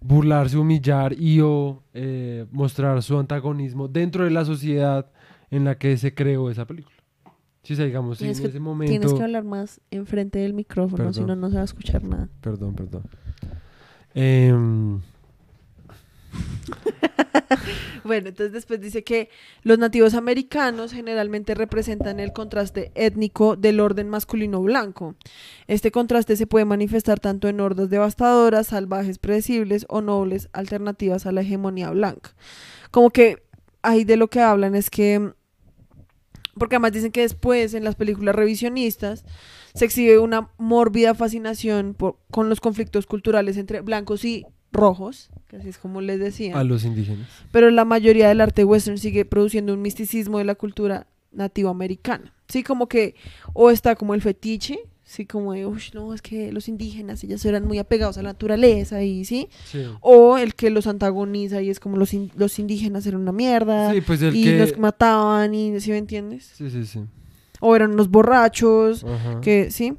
burlarse, 0.01 0.57
humillar 0.57 1.13
y 1.13 1.41
o 1.41 1.83
eh, 1.93 2.47
mostrar 2.51 3.03
su 3.03 3.19
antagonismo 3.19 3.89
dentro 3.89 4.25
de 4.25 4.31
la 4.31 4.45
sociedad 4.45 5.11
en 5.51 5.65
la 5.65 5.77
que 5.77 5.97
se 5.97 6.15
creó 6.15 6.51
esa 6.51 6.67
película. 6.67 6.97
Si 7.63 7.77
se 7.77 7.85
digamos 7.85 8.21
en 8.23 8.31
ese 8.31 8.59
momento 8.59 8.91
Tienes 8.91 9.13
que 9.13 9.23
hablar 9.23 9.45
más 9.45 9.81
enfrente 9.91 10.39
del 10.39 10.55
micrófono, 10.55 11.13
si 11.13 11.21
no, 11.23 11.37
no 11.37 11.51
se 11.51 11.57
va 11.57 11.63
a 11.63 11.65
escuchar 11.65 12.03
nada. 12.03 12.29
Perdón, 12.41 12.75
perdón. 12.75 13.03
Em, 14.15 15.01
Bueno, 18.05 18.29
entonces 18.29 18.53
después 18.53 18.81
dice 18.81 19.05
que 19.05 19.29
los 19.63 19.79
nativos 19.79 20.15
americanos 20.15 20.93
generalmente 20.93 21.55
representan 21.55 22.21
el 22.21 22.33
contraste 22.33 22.91
étnico 22.95 23.57
del 23.57 23.81
orden 23.81 24.09
masculino 24.09 24.63
blanco. 24.63 25.15
Este 25.67 25.91
contraste 25.91 26.37
se 26.37 26.47
puede 26.47 26.65
manifestar 26.65 27.21
tanto 27.21 27.49
en 27.49 27.61
hordas 27.61 27.91
devastadoras, 27.91 28.69
salvajes, 28.69 29.19
predecibles 29.19 29.87
o 29.89 30.01
nobles 30.01 30.49
alternativas 30.53 31.27
a 31.27 31.33
la 31.33 31.43
hegemonía 31.43 31.91
blanca. 31.91 32.35
Como 32.91 33.11
que 33.11 33.43
ahí 33.83 34.05
de 34.05 34.17
lo 34.17 34.29
que 34.29 34.41
hablan 34.41 34.75
es 34.75 34.91
que, 34.91 35.33
porque 36.55 36.77
además 36.77 36.93
dicen 36.93 37.13
que 37.13 37.23
después 37.23 37.75
en 37.75 37.85
las 37.85 37.95
películas 37.95 38.35
revisionistas 38.35 39.25
se 39.75 39.85
exhibe 39.85 40.19
una 40.19 40.51
mórbida 40.59 41.15
fascinación 41.15 41.97
con 42.31 42.49
los 42.49 42.61
conflictos 42.61 43.07
culturales 43.07 43.57
entre 43.57 43.83
blancos 43.83 44.25
y 44.25 44.47
rojos, 44.73 45.31
que 45.49 45.57
así 45.57 45.69
es 45.69 45.79
como 45.79 46.01
les 46.01 46.19
decía. 46.21 46.59
a 46.59 46.65
los 46.65 46.85
indígenas. 46.85 47.27
Pero 47.53 47.71
la 47.71 47.85
mayoría 47.85 48.29
del 48.29 48.41
arte 48.41 48.65
western 48.65 48.99
sigue 48.99 49.25
produciendo 49.25 49.75
un 49.75 49.83
misticismo 49.83 50.39
de 50.39 50.45
la 50.45 50.55
cultura 50.55 51.07
nativa 51.33 51.71
americana. 51.71 52.33
Sí, 52.49 52.63
como 52.63 52.89
que, 52.89 53.15
o 53.53 53.71
está 53.71 53.95
como 53.97 54.15
el 54.15 54.23
fetiche, 54.23 54.79
sí, 55.05 55.27
como 55.27 55.53
de, 55.53 55.67
uy, 55.67 55.83
no, 55.95 56.15
es 56.15 56.23
que 56.23 56.53
los 56.53 56.69
indígenas, 56.69 57.23
ellos 57.25 57.45
eran 57.45 57.67
muy 57.67 57.79
apegados 57.79 58.17
a 58.19 58.23
la 58.23 58.31
naturaleza, 58.31 59.03
y 59.03 59.25
sí. 59.25 59.49
Sí. 59.65 59.85
O 60.01 60.39
el 60.39 60.55
que 60.55 60.71
los 60.71 60.87
antagoniza 60.87 61.63
y 61.63 61.71
es 61.71 61.79
como 61.81 61.97
los, 61.97 62.13
in- 62.15 62.31
los 62.37 62.59
indígenas 62.59 63.07
eran 63.07 63.21
una 63.21 63.33
mierda, 63.33 63.93
Sí, 63.93 64.01
pues 64.01 64.23
el 64.23 64.35
y 64.37 64.45
que 64.45 64.59
los 64.59 64.79
mataban, 64.79 65.55
y, 65.55 65.79
¿sí 65.81 65.91
me 65.91 65.99
entiendes? 65.99 66.51
Sí, 66.55 66.71
sí, 66.71 66.85
sí. 66.87 67.01
O 67.61 67.77
eran 67.77 67.93
unos 67.93 68.09
borrachos, 68.09 69.05
Ajá. 69.05 69.41
que, 69.41 69.71
sí. 69.71 69.95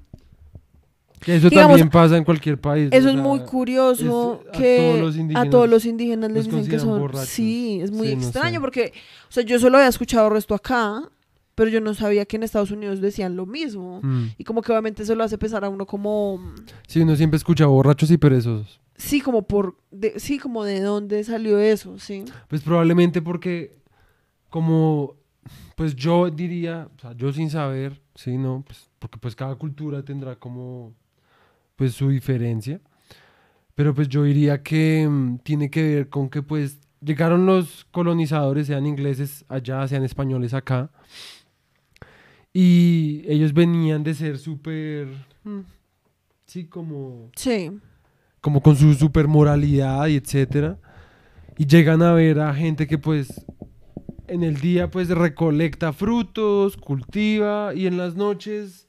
Que 1.21 1.35
eso 1.35 1.49
digamos, 1.49 1.69
también 1.77 1.89
pasa 1.89 2.17
en 2.17 2.23
cualquier 2.23 2.59
país. 2.59 2.89
Eso 2.91 3.07
o 3.07 3.11
es 3.11 3.15
muy 3.17 3.39
curioso 3.41 4.41
es- 4.43 4.49
a 4.49 4.51
que 4.59 4.97
todos 4.99 5.15
a 5.35 5.49
todos 5.49 5.69
los 5.69 5.85
indígenas 5.85 6.31
les 6.31 6.45
dicen 6.45 6.67
que 6.67 6.79
son... 6.79 6.99
borrachos. 6.99 7.29
Sí, 7.29 7.79
es 7.81 7.91
muy 7.91 8.07
Sí, 8.09 8.15
no 8.15 8.21
extraño 8.23 8.55
sé. 8.55 8.59
porque, 8.61 8.93
o 9.29 9.31
sea, 9.31 9.43
yo 9.43 9.59
solo 9.59 9.77
había 9.77 9.89
escuchado 9.89 10.29
resto 10.31 10.55
acá, 10.55 11.07
pero 11.53 11.69
yo 11.69 11.79
no 11.79 11.93
sabía 11.93 12.25
que 12.25 12.37
en 12.37 12.43
Estados 12.43 12.71
Unidos 12.71 13.01
decían 13.01 13.35
lo 13.35 13.45
mismo. 13.45 13.99
Mm. 14.01 14.29
Y 14.39 14.43
como 14.43 14.61
que 14.63 14.71
obviamente 14.71 15.03
eso 15.03 15.13
lo 15.13 15.23
hace 15.23 15.37
pensar 15.37 15.63
a 15.63 15.69
uno 15.69 15.85
como... 15.85 16.39
Sí, 16.87 17.01
uno 17.01 17.15
siempre 17.15 17.37
escucha 17.37 17.67
borrachos 17.67 18.09
y 18.09 18.17
perezosos. 18.17 18.79
Sí, 18.95 19.21
como 19.21 19.43
por... 19.43 19.75
de- 19.91 20.19
sí, 20.19 20.39
como 20.39 20.63
de 20.63 20.79
dónde 20.81 21.23
salió 21.23 21.59
eso, 21.59 21.99
sí. 21.99 22.25
Pues 22.47 22.61
probablemente 22.63 23.21
porque, 23.21 23.77
como, 24.49 25.15
pues 25.75 25.95
yo 25.95 26.29
diría, 26.31 26.87
o 26.97 26.99
sea, 26.99 27.13
yo 27.13 27.31
sin 27.31 27.49
saber, 27.51 28.01
sí, 28.15 28.37
no, 28.37 28.63
pues 28.65 28.89
porque 28.99 29.17
pues 29.17 29.35
cada 29.35 29.55
cultura 29.55 30.03
tendrá 30.03 30.35
como, 30.35 30.93
pues 31.81 31.95
su 31.95 32.09
diferencia. 32.09 32.79
Pero 33.73 33.95
pues 33.95 34.07
yo 34.07 34.21
diría 34.21 34.61
que 34.61 35.07
mm, 35.09 35.39
tiene 35.39 35.71
que 35.71 35.95
ver 35.95 36.09
con 36.09 36.29
que 36.29 36.43
pues 36.43 36.79
llegaron 37.03 37.47
los 37.47 37.85
colonizadores, 37.85 38.67
sean 38.67 38.85
ingleses 38.85 39.43
allá, 39.49 39.87
sean 39.87 40.03
españoles 40.03 40.53
acá. 40.53 40.91
Y 42.53 43.23
ellos 43.25 43.51
venían 43.51 44.03
de 44.03 44.13
ser 44.13 44.37
súper, 44.37 45.07
mm, 45.43 45.61
sí, 46.45 46.65
como 46.65 47.31
Sí, 47.35 47.71
como 48.41 48.61
con 48.61 48.75
su 48.75 48.93
super 48.93 49.27
moralidad 49.27 50.05
y 50.05 50.17
etcétera. 50.17 50.77
Y 51.57 51.65
llegan 51.65 52.03
a 52.03 52.13
ver 52.13 52.41
a 52.41 52.53
gente 52.53 52.85
que 52.85 52.99
pues 52.99 53.43
en 54.27 54.43
el 54.43 54.61
día 54.61 54.91
pues 54.91 55.09
recolecta 55.09 55.93
frutos, 55.93 56.77
cultiva 56.77 57.73
y 57.73 57.87
en 57.87 57.97
las 57.97 58.15
noches 58.15 58.87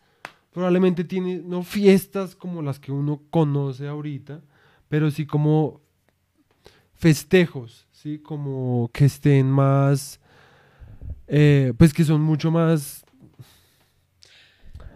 probablemente 0.53 1.05
tiene 1.05 1.39
no 1.45 1.63
fiestas 1.63 2.35
como 2.37 2.63
las 2.63 2.79
que 2.79 2.93
uno 2.93 3.23
conoce 3.31 3.89
ahorita, 3.89 4.41
pero 4.89 5.11
sí 5.11 5.27
como 5.27 5.81
festejos, 6.95 7.87
sí, 7.91 8.19
como 8.19 8.91
que 8.93 9.07
estén 9.07 9.51
más 9.51 10.21
eh, 11.27 11.73
pues 11.77 11.93
que 11.93 12.05
son 12.05 12.21
mucho 12.21 12.51
más 12.51 13.05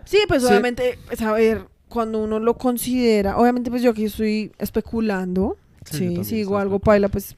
sí, 0.05 0.19
pues 0.29 0.42
Sí. 0.42 0.49
obviamente, 0.49 0.99
pues, 1.07 1.23
a 1.23 1.33
ver, 1.33 1.66
cuando 1.88 2.23
uno 2.23 2.38
lo 2.38 2.57
considera, 2.59 3.37
obviamente 3.38 3.71
pues 3.71 3.83
yo 3.83 3.90
aquí 3.90 4.05
estoy 4.05 4.53
especulando, 4.59 5.57
Sí, 5.90 6.25
si 6.25 6.35
digo 6.37 6.59
algo 6.59 6.81
paila, 6.81 7.09
pues... 7.09 7.37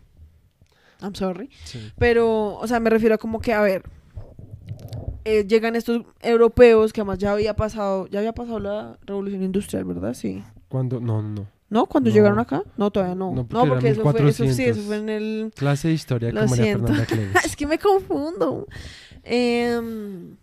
I'm 1.03 1.15
sorry. 1.15 1.51
Pero, 1.99 2.55
o 2.57 2.67
sea, 2.67 2.81
me 2.81 2.89
refiero 2.91 3.15
a 3.15 3.19
como 3.19 3.41
que, 3.41 3.53
a 3.53 3.61
ver, 3.61 3.83
eh, 5.29 5.47
llegan 5.47 5.77
estos 5.77 6.03
europeos 6.21 6.93
que 6.93 7.01
además 7.01 7.19
ya 7.19 7.33
había 7.33 7.55
pasado, 7.55 8.07
ya 8.09 8.19
había 8.21 8.33
pasado 8.33 8.59
la 8.61 8.99
revolución 9.07 9.43
industrial, 9.43 9.85
¿verdad? 9.85 10.15
Sí. 10.15 10.43
cuando 10.69 11.01
no, 11.01 11.23
no. 11.23 11.47
¿No? 11.71 11.85
¿Cuando 11.87 12.09
No. 12.09 12.15
llegaron 12.17 12.39
acá? 12.39 12.63
No, 12.79 12.91
todavía 12.91 13.15
no. 13.15 13.35
No, 13.35 13.47
No, 13.51 13.67
porque 13.69 13.91
eso, 13.91 14.01
fue, 14.03 14.13
eso 14.13 14.33
sí, 14.33 14.43
1400. 14.45 14.77
eso 14.79 14.87
fue 14.87 14.97
en 14.97 15.09
el... 15.11 15.53
Clase 15.55 15.89
de 15.89 15.95
historia 15.95 16.33
Lo 16.33 16.41
con 16.41 16.51
María 16.51 16.65
siento. 16.65 16.87
Fernanda 16.87 17.07
Cleves. 17.15 17.45
es 17.45 17.57
que 17.57 17.67
me 17.67 17.79
confundo. 17.79 18.67
Em, 19.23 20.37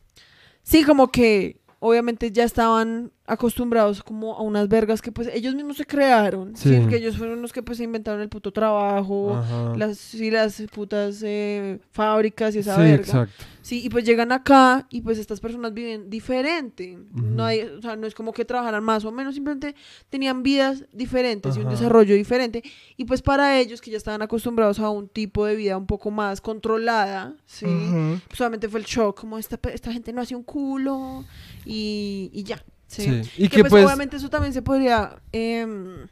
sí, 0.61 0.83
como 0.83 1.07
que 1.07 1.59
obviamente 1.79 2.31
ya 2.31 2.43
estaban 2.43 3.11
acostumbrados 3.27 4.03
como 4.03 4.35
a 4.35 4.41
unas 4.41 4.67
vergas 4.67 5.01
que 5.01 5.11
pues 5.11 5.27
ellos 5.33 5.55
mismos 5.55 5.77
se 5.77 5.85
crearon. 5.85 6.55
Sí. 6.55 6.69
Sí. 6.75 6.87
que 6.87 6.97
ellos 6.97 7.17
fueron 7.17 7.41
los 7.41 7.51
que 7.51 7.63
pues 7.63 7.79
inventaron 7.79 8.21
el 8.21 8.29
puto 8.29 8.51
trabajo. 8.53 9.35
Ajá. 9.35 9.73
Las, 9.75 9.97
sí, 9.97 10.29
las 10.29 10.61
putas 10.71 11.21
eh, 11.23 11.79
fábricas 11.91 12.55
y 12.55 12.59
esa 12.59 12.75
sí, 12.75 12.81
verga. 12.81 12.97
exacto. 12.97 13.43
Sí, 13.61 13.83
y 13.83 13.89
pues 13.89 14.05
llegan 14.05 14.31
acá 14.31 14.85
y 14.91 15.01
pues 15.01 15.17
estas 15.17 15.39
personas 15.39 15.73
viven 15.73 16.07
diferente. 16.07 16.99
No 17.13 17.33
Ujú. 17.33 17.41
hay, 17.43 17.61
o 17.61 17.81
sea, 17.81 17.95
no 17.95 18.05
es 18.05 18.13
como 18.13 18.31
que 18.31 18.45
trabajaran 18.45 18.83
más 18.83 19.03
o 19.05 19.11
menos, 19.11 19.33
simplemente 19.33 19.75
tenían 20.11 20.43
vidas 20.43 20.85
diferentes 20.93 21.55
y 21.57 21.61
un 21.61 21.65
Ajá. 21.67 21.75
desarrollo 21.75 22.13
diferente. 22.13 22.61
Y 22.95 23.05
pues 23.05 23.23
para 23.23 23.59
ellos 23.59 23.81
que 23.81 23.89
ya 23.89 23.97
estaban 23.97 24.21
acostumbrados 24.21 24.79
a 24.79 24.91
un 24.91 25.07
tipo 25.09 25.45
de 25.47 25.55
vida 25.55 25.77
un 25.77 25.87
poco 25.87 26.11
más 26.11 26.41
controlada, 26.41 27.33
sí, 27.47 27.65
Ajá. 27.65 28.21
pues 28.27 28.37
solamente 28.37 28.69
fue 28.69 28.81
el 28.81 28.85
shock, 28.85 29.19
como 29.19 29.39
esta, 29.39 29.59
esta 29.73 29.91
gente 29.91 30.13
no 30.13 30.21
hace 30.21 30.35
un 30.35 30.43
culo 30.43 31.25
y, 31.65 32.29
y 32.33 32.43
ya. 32.43 32.63
Sí. 32.87 33.23
Sí. 33.23 33.31
Y 33.37 33.49
Que 33.49 33.57
que 33.57 33.61
pues, 33.63 33.71
pues, 33.71 33.85
obviamente 33.85 34.17
eso 34.17 34.29
también 34.29 34.53
se 34.53 34.61
podría 34.61 35.21
em, 35.31 36.07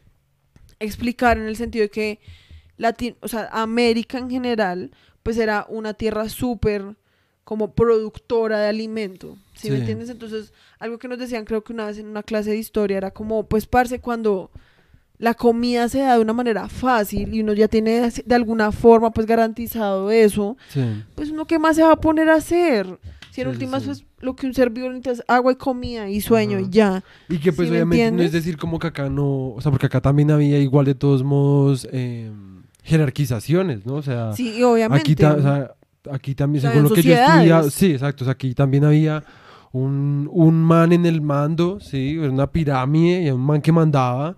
explicar 0.80 1.38
en 1.38 1.44
el 1.46 1.56
sentido 1.56 1.82
de 1.84 1.90
que 1.90 2.20
Latin, 2.76 3.16
o 3.20 3.28
sea, 3.28 3.48
América 3.52 4.18
en 4.18 4.30
general, 4.30 4.90
pues 5.22 5.38
era 5.38 5.66
una 5.68 5.94
tierra 5.94 6.28
súper 6.28 6.96
como 7.44 7.72
productora 7.74 8.58
de 8.58 8.68
alimento, 8.68 9.36
¿sí, 9.54 9.68
me 9.70 9.76
Sí. 9.76 9.80
entiendes? 9.80 10.08
Entonces, 10.10 10.52
algo 10.78 10.98
que 10.98 11.08
nos 11.08 11.18
decían 11.18 11.44
creo 11.44 11.62
que 11.62 11.72
una 11.72 11.86
vez 11.86 11.98
en 11.98 12.06
una 12.06 12.22
clase 12.22 12.50
de 12.50 12.56
historia 12.56 12.96
era 12.96 13.10
como, 13.10 13.46
pues, 13.46 13.66
parce, 13.66 14.00
cuando 14.00 14.50
la 15.18 15.34
comida 15.34 15.88
se 15.88 16.00
da 16.00 16.14
de 16.16 16.20
una 16.20 16.32
manera 16.32 16.68
fácil 16.68 17.32
y 17.34 17.40
uno 17.42 17.52
ya 17.52 17.68
tiene 17.68 18.10
de 18.10 18.34
alguna 18.34 18.72
forma 18.72 19.12
pues 19.12 19.26
garantizado 19.26 20.10
eso, 20.10 20.56
Sí. 20.70 20.82
pues 21.14 21.30
uno 21.30 21.46
qué 21.46 21.58
más 21.58 21.76
se 21.76 21.82
va 21.84 21.92
a 21.92 22.00
poner 22.00 22.28
a 22.28 22.34
hacer. 22.34 22.98
Si 23.34 23.40
en 23.40 23.48
Sí, 23.48 23.52
últimas 23.52 23.82
sí. 23.82 23.88
pues 23.88 24.04
lo 24.20 24.36
que 24.36 24.46
un 24.46 24.54
servidor 24.54 24.90
necesita 24.92 25.10
es 25.10 25.24
agua 25.26 25.50
y 25.52 25.56
comida 25.56 26.08
y 26.08 26.20
sueño 26.20 26.58
Ajá. 26.58 26.66
y 26.66 26.70
ya. 26.70 27.04
Y 27.28 27.38
que 27.38 27.52
pues 27.52 27.66
¿Sí 27.68 27.72
me 27.72 27.78
obviamente 27.82 28.12
no 28.12 28.22
es 28.22 28.30
decir 28.30 28.56
como 28.56 28.78
que 28.78 28.86
acá 28.86 29.08
no, 29.10 29.48
o 29.48 29.60
sea, 29.60 29.72
porque 29.72 29.86
acá 29.86 30.00
también 30.00 30.30
había 30.30 30.58
igual 30.58 30.86
de 30.86 30.94
todos 30.94 31.24
modos 31.24 31.88
eh, 31.90 32.30
jerarquizaciones, 32.84 33.84
¿no? 33.86 33.94
O 33.94 34.02
sea, 34.02 34.32
Sí, 34.34 34.62
obviamente. 34.62 35.00
aquí, 35.00 35.16
ta- 35.16 35.34
o 35.34 35.42
sea, 35.42 35.74
aquí 36.12 36.34
también, 36.34 36.62
según 36.62 36.84
lo 36.84 36.90
que 36.90 37.02
yo 37.02 37.14
sociedades. 37.16 37.74
sí, 37.74 37.92
exacto, 37.92 38.24
o 38.24 38.26
sea, 38.26 38.32
aquí 38.32 38.54
también 38.54 38.84
había 38.84 39.24
un, 39.72 40.28
un 40.32 40.62
man 40.62 40.92
en 40.92 41.04
el 41.06 41.20
mando, 41.20 41.80
sí, 41.80 42.16
era 42.20 42.30
una 42.30 42.46
pirámide 42.50 43.22
y 43.22 43.30
un 43.30 43.40
man 43.40 43.60
que 43.60 43.72
mandaba, 43.72 44.36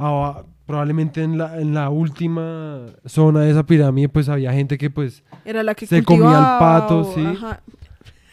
Ah, 0.00 0.44
probablemente 0.64 1.22
en 1.24 1.38
la, 1.38 1.60
en 1.60 1.74
la 1.74 1.90
última 1.90 2.86
zona 3.04 3.40
de 3.40 3.50
esa 3.50 3.66
pirámide 3.66 4.08
pues 4.08 4.28
había 4.28 4.52
gente 4.52 4.78
que 4.78 4.90
pues, 4.90 5.24
era 5.44 5.64
la 5.64 5.74
que 5.74 5.86
se 5.86 6.04
comía 6.04 6.38
el 6.38 6.44
pato, 6.60 7.00
o- 7.00 7.14
sí. 7.14 7.24
ajá, 7.26 7.60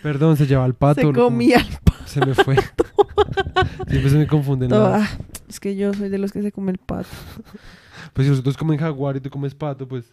perdón, 0.05 0.37
se 0.37 0.45
llevaba 0.45 0.67
el 0.67 0.75
pato. 0.75 1.01
se 1.01 1.11
comía 1.13 1.57
el 1.57 1.77
pato. 1.83 2.05
Se 2.05 2.23
me 2.23 2.35
fue. 2.35 2.55
Siempre 3.89 4.09
se 4.11 4.17
me 4.17 4.27
confunden. 4.27 4.69
las- 4.69 5.01
Ah, 5.01 5.17
es 5.49 5.59
que 5.59 5.75
yo 5.75 5.95
soy 5.95 6.09
de 6.09 6.19
los 6.19 6.31
que 6.31 6.43
se 6.43 6.51
come 6.51 6.71
el 6.71 6.77
pato. 6.77 7.09
Pues 8.13 8.27
si 8.27 8.29
nosotros 8.29 8.55
comen 8.55 8.77
jaguar 8.77 9.17
y 9.17 9.19
tú 9.19 9.29
comes 9.31 9.55
pato, 9.55 9.87
pues. 9.87 10.05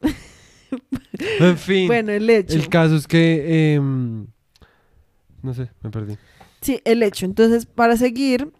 en 1.38 1.58
fin. 1.58 1.86
Bueno, 1.86 2.10
el 2.12 2.28
hecho. 2.30 2.56
el 2.56 2.68
caso 2.68 2.96
es 2.96 3.06
que. 3.06 3.74
em, 3.74 4.26
no 5.42 5.52
sé, 5.52 5.70
me 5.82 5.90
perdí. 5.90 6.16
Sí, 6.62 6.80
el 6.84 7.02
hecho. 7.02 7.26
Entonces, 7.26 7.66
para 7.66 7.96
seguir, 7.98 8.52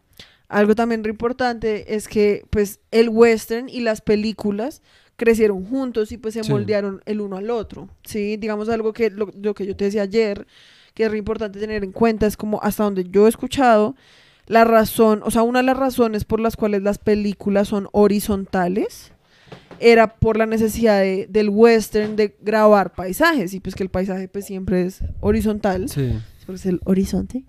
algo 0.48 0.74
también 0.74 1.02
re 1.02 1.10
importante 1.10 1.96
es 1.96 2.06
que 2.06 2.44
pues 2.50 2.80
el 2.90 3.08
western 3.08 3.68
y 3.68 3.80
las 3.80 4.02
películas 4.02 4.82
crecieron 5.16 5.64
juntos 5.64 6.10
y 6.12 6.18
pues 6.18 6.34
se 6.34 6.42
Sí. 6.44 6.50
moldearon 6.50 7.00
el 7.06 7.20
uno 7.20 7.36
al 7.36 7.50
otro, 7.50 7.88
¿sí? 8.04 8.36
Digamos 8.36 8.68
algo 8.68 8.92
que 8.92 9.10
lo, 9.10 9.30
lo 9.40 9.54
que 9.54 9.66
yo 9.66 9.76
te 9.76 9.84
decía 9.84 10.02
ayer, 10.02 10.46
que 10.94 11.04
es 11.04 11.10
re 11.10 11.18
importante 11.18 11.58
tener 11.58 11.84
en 11.84 11.92
cuenta, 11.92 12.26
es 12.26 12.36
como 12.36 12.60
hasta 12.62 12.84
donde 12.84 13.04
yo 13.04 13.26
he 13.26 13.28
escuchado, 13.28 13.94
la 14.46 14.64
razón, 14.64 15.22
o 15.24 15.30
sea, 15.30 15.42
una 15.42 15.60
de 15.60 15.66
las 15.66 15.76
razones 15.76 16.24
por 16.24 16.38
las 16.40 16.56
cuales 16.56 16.82
las 16.82 16.98
películas 16.98 17.68
son 17.68 17.88
horizontales 17.92 19.12
era 19.80 20.16
por 20.16 20.36
la 20.36 20.46
necesidad 20.46 21.00
de- 21.00 21.26
del 21.28 21.48
western 21.48 22.14
de 22.16 22.36
grabar 22.40 22.92
paisajes 22.94 23.54
y 23.54 23.60
pues 23.60 23.74
que 23.74 23.82
el 23.82 23.88
paisaje 23.90 24.28
pues 24.28 24.44
siempre 24.46 24.82
es 24.82 25.00
horizontal 25.20 25.88
Sí. 25.88 26.12
es 26.52 26.66
el 26.66 26.80
horizonte. 26.84 27.44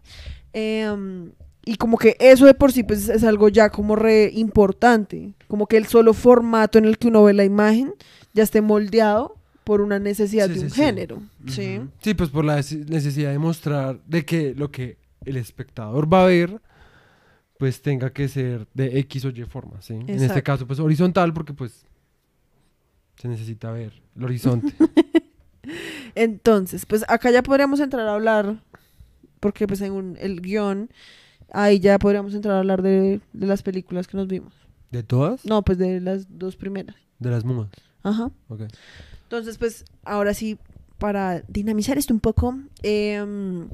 Em, 0.54 1.32
y 1.66 1.76
como 1.78 1.98
que 1.98 2.16
eso 2.20 2.46
de 2.46 2.54
por 2.54 2.72
sí 2.72 2.84
pues 2.84 3.10
es 3.10 3.24
algo 3.24 3.50
ya 3.50 3.70
como 3.70 3.96
re 3.96 4.30
importante, 4.34 5.34
como 5.48 5.68
que 5.68 5.78
el 5.78 5.86
solo 5.88 6.14
formato 6.14 6.78
en 6.78 6.86
el 6.86 6.98
que 6.98 7.08
uno 7.08 7.24
ve 7.24 7.34
la 7.34 7.44
imagen 7.44 7.94
ya 8.34 8.44
esté 8.44 8.62
moldeado 8.62 9.36
por 9.64 9.82
una 9.82 9.98
necesidad 9.98 10.48
Sí, 10.48 10.54
de 10.54 10.60
un 10.62 10.70
sí. 10.70 10.76
género, 10.82 11.22
¿sí? 11.48 11.78
Ujú. 11.80 11.90
Sí, 12.02 12.14
pues 12.14 12.30
por 12.30 12.46
la 12.46 12.60
nece- 12.60 12.86
necesidad 12.88 13.32
de 13.32 13.40
mostrar 13.40 14.00
de 14.06 14.24
que 14.24 14.54
lo 14.56 14.70
que 14.72 14.98
el 15.26 15.38
espectador 15.38 16.12
va 16.14 16.24
a 16.24 16.28
ver, 16.28 16.62
pues 17.58 17.82
tenga 17.82 18.12
que 18.14 18.28
ser 18.28 18.68
de 18.76 19.00
X 19.00 19.26
o 19.26 19.30
Y 19.30 19.44
forma, 19.46 19.82
¿sí? 19.82 19.94
En 19.94 20.10
este 20.10 20.26
Exacto. 20.26 20.44
caso, 20.44 20.68
pues 20.68 20.80
horizontal, 20.80 21.34
porque 21.34 21.54
pues 21.54 21.84
se 23.16 23.28
necesita 23.28 23.72
ver 23.72 23.94
el 24.16 24.24
horizonte. 24.24 24.72
Entonces, 26.16 26.86
pues 26.86 27.04
acá 27.08 27.32
ya 27.32 27.42
podríamos 27.44 27.80
entrar 27.80 28.08
a 28.08 28.14
hablar, 28.14 28.58
porque 29.40 29.68
pues 29.68 29.80
según 29.80 30.18
el 30.20 30.42
guion, 30.42 30.90
ahí 31.52 31.80
ya 31.80 32.00
podríamos 32.00 32.34
entrar 32.34 32.56
a 32.56 32.60
hablar 32.60 32.82
de, 32.82 33.22
de 33.34 33.48
las 33.48 33.64
películas 33.64 34.08
que 34.08 34.18
nos 34.18 34.28
vimos. 34.28 34.54
¿De 34.92 35.04
todas? 35.04 35.46
No, 35.46 35.62
pues 35.64 35.78
de 35.78 36.00
las 36.00 36.26
dos 36.38 36.56
primeras. 36.56 36.96
De 37.20 37.30
las 37.30 37.44
mudas. 37.44 37.70
Ajá. 38.04 38.32
Ok. 38.50 38.62
Entonces, 39.24 39.58
pues 39.58 39.86
ahora 40.04 40.34
sí, 40.34 40.58
para 40.98 41.42
dinamizar 41.48 41.98
esto 41.98 42.14
un 42.14 42.20
poco, 42.20 42.58
em, 42.84 43.68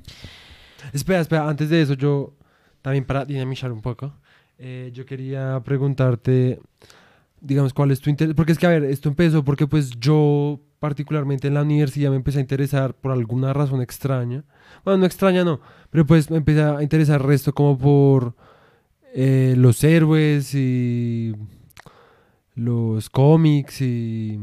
Espera, 0.93 1.19
espera, 1.19 1.47
antes 1.47 1.69
de 1.69 1.81
eso, 1.81 1.93
yo 1.93 2.33
también 2.81 3.05
para 3.05 3.23
dinamizar 3.25 3.71
un 3.71 3.81
poco, 3.81 4.13
eh, 4.57 4.89
yo 4.93 5.05
quería 5.05 5.61
preguntarte, 5.63 6.59
digamos, 7.39 7.73
cuál 7.73 7.91
es 7.91 7.99
tu 7.99 8.09
interés, 8.09 8.33
porque 8.35 8.51
es 8.51 8.57
que, 8.57 8.65
a 8.65 8.69
ver, 8.69 8.83
esto 8.85 9.09
empezó 9.09 9.43
porque 9.43 9.67
pues 9.67 9.91
yo 9.99 10.59
particularmente 10.81 11.47
en 11.47 11.53
la 11.53 11.61
universidad 11.61 12.09
me 12.09 12.15
empecé 12.15 12.39
a 12.39 12.41
interesar 12.41 12.95
por 12.95 13.11
alguna 13.11 13.53
razón 13.53 13.83
extraña, 13.83 14.43
bueno, 14.83 14.97
no 14.97 15.05
extraña 15.05 15.43
no, 15.43 15.61
pero 15.91 16.07
pues 16.07 16.31
me 16.31 16.37
empecé 16.37 16.63
a 16.63 16.81
interesar 16.81 17.21
el 17.21 17.27
resto 17.27 17.53
como 17.53 17.77
por 17.77 18.35
eh, 19.13 19.53
los 19.57 19.83
héroes 19.83 20.55
y 20.55 21.35
los 22.55 23.11
cómics 23.11 23.81
y, 23.81 24.39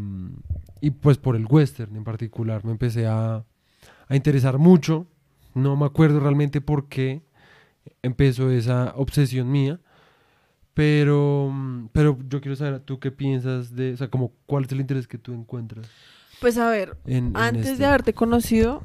y 0.81 0.91
pues 0.93 1.19
por 1.19 1.35
el 1.35 1.45
western 1.45 1.97
en 1.97 2.05
particular, 2.05 2.65
me 2.65 2.71
empecé 2.71 3.09
a, 3.09 3.45
a 4.07 4.17
interesar 4.17 4.59
mucho. 4.59 5.09
No 5.55 5.75
me 5.75 5.87
acuerdo 5.87 6.21
realmente 6.21 6.61
por 6.61 6.89
qué 6.89 7.23
empezó 8.03 8.49
esa 8.53 8.93
obsesión 8.95 9.51
mía. 9.51 9.81
Pero, 10.75 11.53
pero 11.91 12.17
yo 12.29 12.41
quiero 12.41 12.55
saber, 12.55 12.79
¿tú 12.79 13.01
qué 13.01 13.11
piensas 13.11 13.75
de, 13.75 13.95
o 13.95 13.97
sea, 13.97 14.09
como 14.09 14.31
cuál 14.47 14.63
es 14.65 14.71
el 14.71 14.79
interés 14.81 15.09
que 15.09 15.19
tú 15.19 15.33
encuentras 15.33 15.91
pues 16.41 16.59
a 16.59 16.69
ver, 16.71 16.97
en, 17.07 17.29
en 17.29 17.37
antes 17.37 17.67
este? 17.67 17.79
de 17.79 17.87
haberte 17.87 18.13
conocido, 18.15 18.83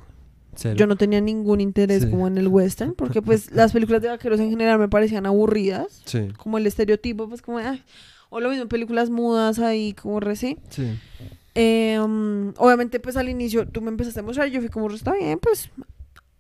Cero. 0.55 0.75
yo 0.75 0.87
no 0.87 0.95
tenía 0.95 1.21
ningún 1.21 1.61
interés 1.61 2.03
Sí. 2.03 2.09
como 2.09 2.27
en 2.27 2.37
el 2.37 2.47
western, 2.47 2.93
porque 2.93 3.21
pues 3.21 3.51
las 3.55 3.73
películas 3.73 4.01
de 4.01 4.09
vaqueros 4.09 4.39
en 4.39 4.49
general 4.49 4.79
me 4.79 4.89
parecían 4.89 5.25
aburridas, 5.25 6.01
Sí, 6.05 6.29
como 6.37 6.57
el 6.57 6.67
estereotipo, 6.67 7.27
pues 7.29 7.41
como, 7.41 7.57
ay, 7.59 7.83
o 8.29 8.39
lo 8.39 8.49
mismo, 8.49 8.67
películas 8.67 9.09
mudas 9.09 9.59
ahí, 9.59 9.93
como 9.93 10.19
reci. 10.19 10.57
sí. 10.69 10.97
Eh, 11.55 11.99
um, 12.03 12.51
obviamente, 12.57 12.99
pues 12.99 13.15
al 13.15 13.29
inicio 13.29 13.67
tú 13.67 13.79
me 13.79 13.89
empezaste 13.89 14.21
a 14.21 14.23
mostrar 14.23 14.47
y 14.47 14.51
yo 14.51 14.59
fui 14.59 14.69
como, 14.69 14.89
está 14.91 15.13
bien, 15.13 15.37
pues 15.39 15.69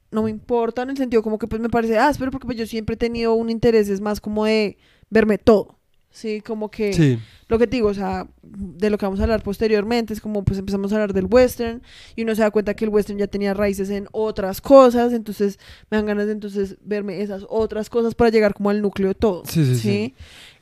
no 0.09 0.23
me 0.23 0.31
importa, 0.31 0.81
en 0.81 0.89
el 0.89 0.97
sentido 0.97 1.21
como 1.21 1.37
que 1.37 1.45
pues 1.47 1.61
me 1.61 1.69
parece 1.69 1.99
áspero, 1.99 2.31
porque 2.31 2.45
pues 2.47 2.57
yo 2.57 2.65
siempre 2.65 2.95
he 2.95 2.97
tenido 2.97 3.35
un 3.35 3.51
interés, 3.51 3.89
es 3.89 4.01
más 4.01 4.19
como 4.19 4.45
de 4.45 4.77
verme 5.11 5.37
todo, 5.37 5.77
¿sí? 6.13 6.39
Como 6.39 6.71
que 6.71 6.93
Sí, 6.93 7.19
lo 7.49 7.59
que 7.59 7.67
te 7.67 7.75
digo, 7.75 7.89
o 7.89 7.93
sea, 7.93 8.25
de 8.41 8.89
lo 8.89 8.97
que 8.97 9.05
vamos 9.05 9.19
a 9.19 9.23
hablar 9.23 9.43
posteriormente, 9.43 10.13
es 10.13 10.21
como 10.21 10.43
pues 10.45 10.57
empezamos 10.59 10.91
a 10.93 10.95
hablar 10.95 11.11
del 11.13 11.25
western 11.29 11.81
y 12.15 12.23
uno 12.23 12.33
se 12.35 12.41
da 12.43 12.51
cuenta 12.51 12.73
que 12.75 12.85
el 12.85 12.89
western 12.89 13.19
ya 13.19 13.27
tenía 13.27 13.53
raíces 13.53 13.89
en 13.89 14.07
otras 14.13 14.61
cosas, 14.61 15.11
entonces 15.11 15.59
me 15.91 15.97
dan 15.97 16.05
ganas 16.05 16.27
de 16.27 16.31
entonces 16.31 16.77
verme 16.85 17.21
esas 17.21 17.45
otras 17.49 17.89
cosas 17.89 18.15
para 18.15 18.29
llegar 18.29 18.53
como 18.53 18.69
al 18.69 18.81
núcleo 18.81 19.09
de 19.09 19.15
todo. 19.15 19.43
Sí, 19.45 19.65
sí, 19.65 19.75
sí. 19.77 20.13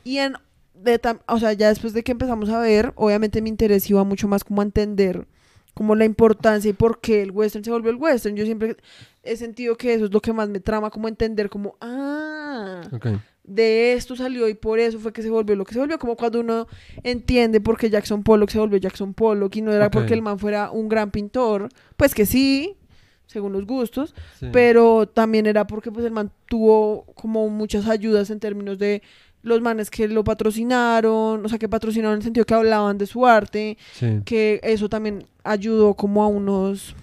Y 0.04 0.18
en, 0.18 0.34
de 0.74 1.00
tam- 1.00 1.20
o 1.28 1.38
sea, 1.38 1.54
ya 1.54 1.68
después 1.70 1.94
de 1.94 2.02
que 2.04 2.14
empezamos 2.14 2.50
a 2.50 2.60
ver, 2.60 2.92
obviamente 2.96 3.42
mi 3.42 3.50
interés 3.50 3.88
iba 3.90 4.04
mucho 4.04 4.28
más 4.28 4.44
como 4.44 4.62
a 4.62 4.66
entender 4.66 5.28
como 5.74 5.96
la 5.96 6.04
importancia 6.04 6.70
y 6.70 6.74
por 6.74 7.00
qué 7.00 7.22
el 7.22 7.32
western 7.32 7.64
se 7.64 7.72
volvió 7.72 7.92
el 7.92 7.96
western. 7.98 8.36
Yo 8.36 8.44
siempre 8.46 8.76
he 9.24 9.38
sentido 9.38 9.78
que 9.78 9.94
eso 9.94 10.06
es 10.06 10.12
lo 10.12 10.20
que 10.20 10.34
más 10.34 10.50
me 10.50 10.60
trama, 10.60 10.90
como 10.90 11.08
entender 11.08 11.50
como, 11.50 11.78
ah, 11.80 12.82
ok. 12.92 13.08
De 13.52 13.94
esto 13.94 14.16
salió 14.16 14.48
y 14.48 14.54
por 14.54 14.80
eso 14.80 15.00
fue 15.00 15.12
que 15.12 15.22
se 15.22 15.30
volvió 15.30 15.56
lo 15.56 15.66
que 15.66 15.74
se 15.74 15.80
volvió, 15.80 16.00
como 16.00 16.16
cuando 16.16 16.40
uno 16.40 16.68
entiende 17.04 17.60
por 17.60 17.78
qué 17.78 17.90
Jackson 17.90 18.24
Pollock 18.24 18.50
se 18.50 18.60
volvió 18.60 18.78
Jackson 18.78 19.14
Pollock 19.14 19.56
y 19.58 19.62
no 19.62 19.74
era 19.74 19.92
porque 19.92 20.14
el 20.14 20.22
man 20.22 20.40
fuera 20.40 20.72
un 20.72 20.88
gran 20.88 21.12
pintor, 21.12 21.70
pues 21.98 22.16
que 22.16 22.26
sí, 22.26 22.78
según 23.28 23.54
los 23.54 23.66
gustos, 23.66 24.16
sí. 24.40 24.48
pero 24.52 25.08
también 25.08 25.46
era 25.46 25.68
porque 25.68 25.92
pues 25.92 26.06
el 26.06 26.12
man 26.12 26.32
tuvo 26.48 27.06
como 27.16 27.50
muchas 27.50 27.88
ayudas 27.88 28.30
en 28.30 28.40
términos 28.40 28.78
de 28.78 29.02
los 29.44 29.62
manes 29.62 29.90
que 29.90 30.08
lo 30.08 30.24
patrocinaron, 30.24 31.44
o 31.44 31.50
sea, 31.50 31.58
que 31.58 31.68
patrocinaron 31.68 32.14
en 32.14 32.18
el 32.20 32.24
sentido 32.24 32.46
que 32.46 32.54
hablaban 32.54 32.98
de 32.98 33.08
su 33.08 33.26
arte, 33.26 33.78
Sí, 33.94 34.22
que 34.24 34.60
eso 34.64 34.88
también 34.88 35.26
ayudó 35.44 35.96
como 35.96 36.24
a 36.24 36.28
unos 36.28 36.96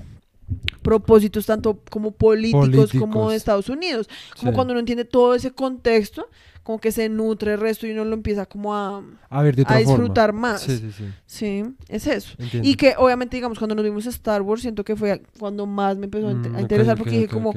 propósitos 0.83 1.47
tanto 1.47 1.81
como 1.91 2.13
políticos, 2.13 2.69
como 2.93 3.07
Políticos. 3.07 3.31
de 3.31 3.37
Estados 3.37 3.69
Unidos. 3.69 4.09
Como 4.39 4.53
sí. 4.53 4.55
cuando 4.55 4.73
uno 4.73 4.81
entiende 4.81 5.05
todo 5.05 5.35
ese 5.35 5.51
contexto, 5.53 6.29
como 6.63 6.79
que 6.81 6.93
se 6.93 7.09
nutre 7.09 7.55
el 7.55 7.61
resto 7.61 7.87
y 7.87 7.93
uno 7.93 8.05
lo 8.05 8.15
empieza 8.15 8.47
como 8.47 8.75
a, 8.75 9.03
A 9.31 9.43
ver, 9.43 9.57
de 9.57 9.63
a 9.63 9.67
forma. 9.67 9.79
disfrutar 9.81 10.33
más. 10.33 10.61
Sí, 10.63 10.77
sí, 10.79 10.93
sí. 10.93 11.05
Sí, 11.27 11.65
es 11.89 12.07
eso. 12.07 12.35
Entiendo. 12.39 12.69
Y 12.69 12.75
que 12.75 12.95
obviamente, 12.99 13.37
digamos, 13.37 13.59
cuando 13.59 13.75
nos 13.75 13.85
vimos 13.85 14.07
Star 14.07 14.43
Wars, 14.43 14.63
siento 14.63 14.85
que 14.85 14.95
fue 14.97 15.23
cuando 15.39 15.67
más 15.67 15.97
me 15.97 16.05
empezó 16.05 16.29
a, 16.29 16.35
Mm, 16.35 16.57
a 16.57 16.61
interesar, 16.61 16.95
ok, 16.95 16.99
porque 16.99 17.11
dije 17.13 17.25
ok, 17.27 17.33
como, 17.33 17.55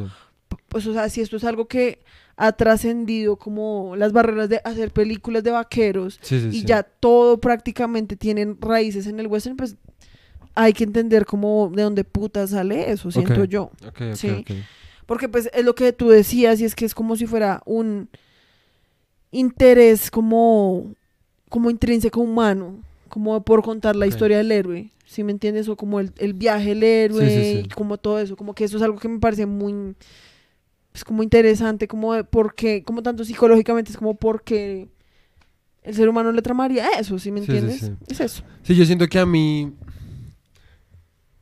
pues, 0.69 0.87
o 0.87 0.93
sea, 0.93 1.09
si 1.09 1.21
esto 1.21 1.35
es 1.37 1.43
algo 1.43 1.67
que 1.67 1.99
ha 2.37 2.53
trascendido 2.53 3.35
como 3.35 3.95
las 3.97 4.13
barreras 4.13 4.47
de 4.49 4.61
hacer 4.63 4.91
películas 4.91 5.43
de 5.43 5.51
vaqueros 5.51 6.17
Sí, 6.21 6.39
sí, 6.39 6.47
y 6.47 6.59
sí. 6.61 6.65
ya 6.65 6.83
todo 6.83 7.39
prácticamente 7.39 8.15
tienen 8.15 8.57
raíces 8.61 9.05
en 9.07 9.19
el 9.19 9.27
western, 9.27 9.57
pues 9.57 9.75
hay 10.55 10.73
que 10.73 10.83
entender 10.83 11.25
cómo, 11.25 11.71
de 11.73 11.83
dónde 11.83 12.03
puta 12.03 12.45
sale 12.47 12.91
eso, 12.91 13.11
siento 13.11 13.43
yo. 13.45 13.71
Ok, 13.87 14.01
ok, 14.11 14.15
Sí. 14.15 14.45
Porque 15.05 15.27
pues 15.27 15.49
es 15.53 15.65
lo 15.65 15.75
que 15.75 15.91
tú 15.93 16.07
decías 16.09 16.61
y 16.61 16.65
es 16.65 16.73
que 16.75 16.85
es 16.85 16.93
como 16.95 17.15
si 17.17 17.25
fuera 17.25 17.61
un 17.65 18.07
interés 19.31 20.11
como, 20.11 20.93
como 21.49 21.69
intrínseco 21.69 22.19
humano, 22.21 22.79
como 23.09 23.41
por 23.43 23.61
contar 23.63 23.95
la 23.95 24.07
historia 24.07 24.37
del 24.37 24.51
héroe, 24.51 24.89
¿sí 25.05 25.23
me 25.23 25.31
entiendes? 25.31 25.67
O 25.69 25.75
como 25.75 25.99
el, 25.99 26.11
el 26.17 26.33
viaje 26.33 26.69
del 26.69 26.83
héroe, 26.83 27.29
Sí, 27.29 27.35
sí, 27.35 27.51
sí. 27.57 27.61
y 27.65 27.69
como 27.69 27.97
todo 27.97 28.19
eso, 28.19 28.35
como 28.35 28.53
que 28.53 28.63
eso 28.63 28.77
es 28.77 28.83
algo 28.83 28.97
que 28.99 29.07
me 29.09 29.19
parece 29.19 29.45
muy, 29.45 29.95
es 30.93 31.03
como 31.03 31.23
interesante, 31.23 31.87
como 31.87 32.13
de 32.13 32.23
por 32.23 32.55
qué, 32.55 32.83
como 32.83 33.01
tanto 33.03 33.23
psicológicamente, 33.25 33.91
es 33.91 33.97
como 33.97 34.15
porque 34.15 34.87
el 35.83 35.95
ser 35.95 36.07
humano 36.09 36.31
le 36.31 36.41
tramaría 36.41 36.87
eso, 36.99 37.17
¿sí 37.19 37.31
me 37.31 37.41
Sí, 37.41 37.45
sí, 37.47 37.51
entiendes? 37.51 37.79
sí. 37.81 37.91
Es 38.07 38.19
eso. 38.19 38.43
Sí, 38.63 38.75
yo 38.75 38.85
siento 38.85 39.07
que 39.07 39.19
a 39.19 39.25
mí 39.25 39.71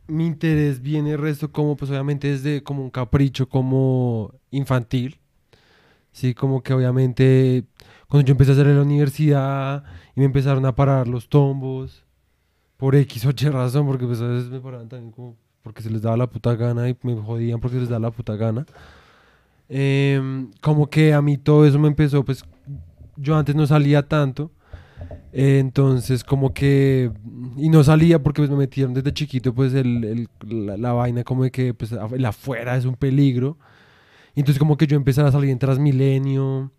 mi 0.10 0.26
interés 0.26 0.82
viene 0.82 1.12
el 1.12 1.20
resto 1.20 1.51
como, 1.51 1.78
pues 1.78 1.91
obviamente 1.91 2.34
es 2.34 2.43
de 2.43 2.64
como 2.64 2.84
un 2.84 2.89
capricho 2.89 3.47
como 3.47 4.34
infantil. 4.51 5.20
Sí, 6.12 6.34
como 6.34 6.64
que 6.64 6.74
obviamente 6.74 7.66
cuando 8.07 8.26
yo 8.28 8.32
empecé 8.32 8.51
a 8.51 8.53
hacer 8.55 8.68
en 8.68 8.78
la 8.78 8.82
universidad 8.82 9.84
y 10.16 10.20
me 10.20 10.26
empezaron 10.26 10.66
a 10.66 10.76
parar 10.76 11.07
los 11.07 11.30
tombos 11.30 12.03
por 12.78 12.95
X 12.95 13.26
o 13.26 13.30
Y 13.30 13.49
razón, 13.49 13.86
porque 13.86 14.05
pues 14.05 14.20
a 14.22 14.28
veces 14.28 14.49
me 14.49 14.60
paraban 14.60 14.89
también 14.89 15.12
como 15.12 15.38
porque 15.62 15.82
se 15.84 15.89
les 15.89 16.01
daba 16.01 16.18
la 16.18 16.28
puta 16.28 16.55
gana 16.55 16.89
y 16.89 16.97
me 17.03 17.16
jodían 17.16 17.60
porque 17.60 17.76
se 17.76 17.82
les 17.82 17.89
daba 17.89 18.07
la 18.07 18.12
puta 18.12 18.36
gana. 18.36 18.66
Em, 19.68 20.51
como 20.62 20.89
que 20.89 21.14
a 21.14 21.22
mí 21.22 21.38
todo 21.38 21.66
eso 21.66 21.78
me 21.78 21.88
empezó, 21.88 22.26
pues 22.26 22.43
yo 23.18 23.36
antes 23.38 23.55
no 23.55 23.68
salía 23.68 24.07
tanto. 24.07 24.51
Entonces, 25.31 26.23
como 26.23 26.53
que. 26.53 27.11
Y 27.57 27.69
no 27.69 27.83
salía 27.83 28.21
porque 28.21 28.41
pues, 28.41 28.49
me 28.49 28.57
metieron 28.57 28.93
desde 28.93 29.13
chiquito, 29.13 29.53
pues 29.53 29.73
el, 29.73 30.03
el- 30.03 30.29
la, 30.65 30.77
la 30.77 30.93
vaina, 30.93 31.23
como 31.23 31.43
de 31.43 31.51
que 31.51 31.73
pues, 31.73 31.91
el 31.91 32.25
afuera 32.25 32.77
es 32.77 32.85
un 32.85 32.95
peligro. 32.95 33.57
Entonces, 34.35 34.59
como 34.59 34.77
que 34.77 34.87
yo 34.87 34.95
empecé 34.97 35.21
a 35.21 35.31
salir 35.31 35.49
en 35.51 35.59
Transmilenio, 35.59 36.71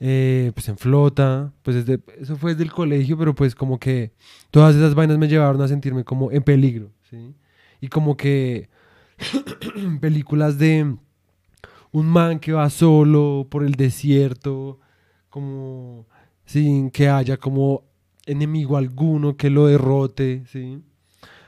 eh, 0.00 0.52
pues 0.54 0.68
en 0.68 0.78
flota. 0.78 1.52
Pues 1.62 1.84
desde, 1.84 2.02
eso 2.20 2.36
fue 2.36 2.52
desde 2.52 2.64
el 2.64 2.72
colegio, 2.72 3.18
pero 3.18 3.34
pues 3.34 3.54
como 3.54 3.78
que 3.78 4.12
todas 4.50 4.76
esas 4.76 4.94
vainas 4.94 5.18
me 5.18 5.28
llevaron 5.28 5.60
a 5.62 5.68
sentirme 5.68 6.04
como 6.04 6.30
en 6.32 6.42
peligro, 6.42 6.90
¿sí? 7.10 7.34
Y 7.80 7.88
como 7.88 8.16
que. 8.16 8.68
películas 10.00 10.58
de 10.58 10.96
un 11.92 12.06
man 12.06 12.38
que 12.40 12.52
va 12.52 12.70
solo 12.70 13.46
por 13.50 13.64
el 13.64 13.72
desierto, 13.74 14.80
como 15.28 16.06
sin 16.52 16.90
que 16.90 17.08
haya 17.08 17.38
como 17.38 17.84
enemigo 18.26 18.76
alguno 18.76 19.38
que 19.38 19.48
lo 19.48 19.68
derrote, 19.68 20.44
¿sí? 20.48 20.82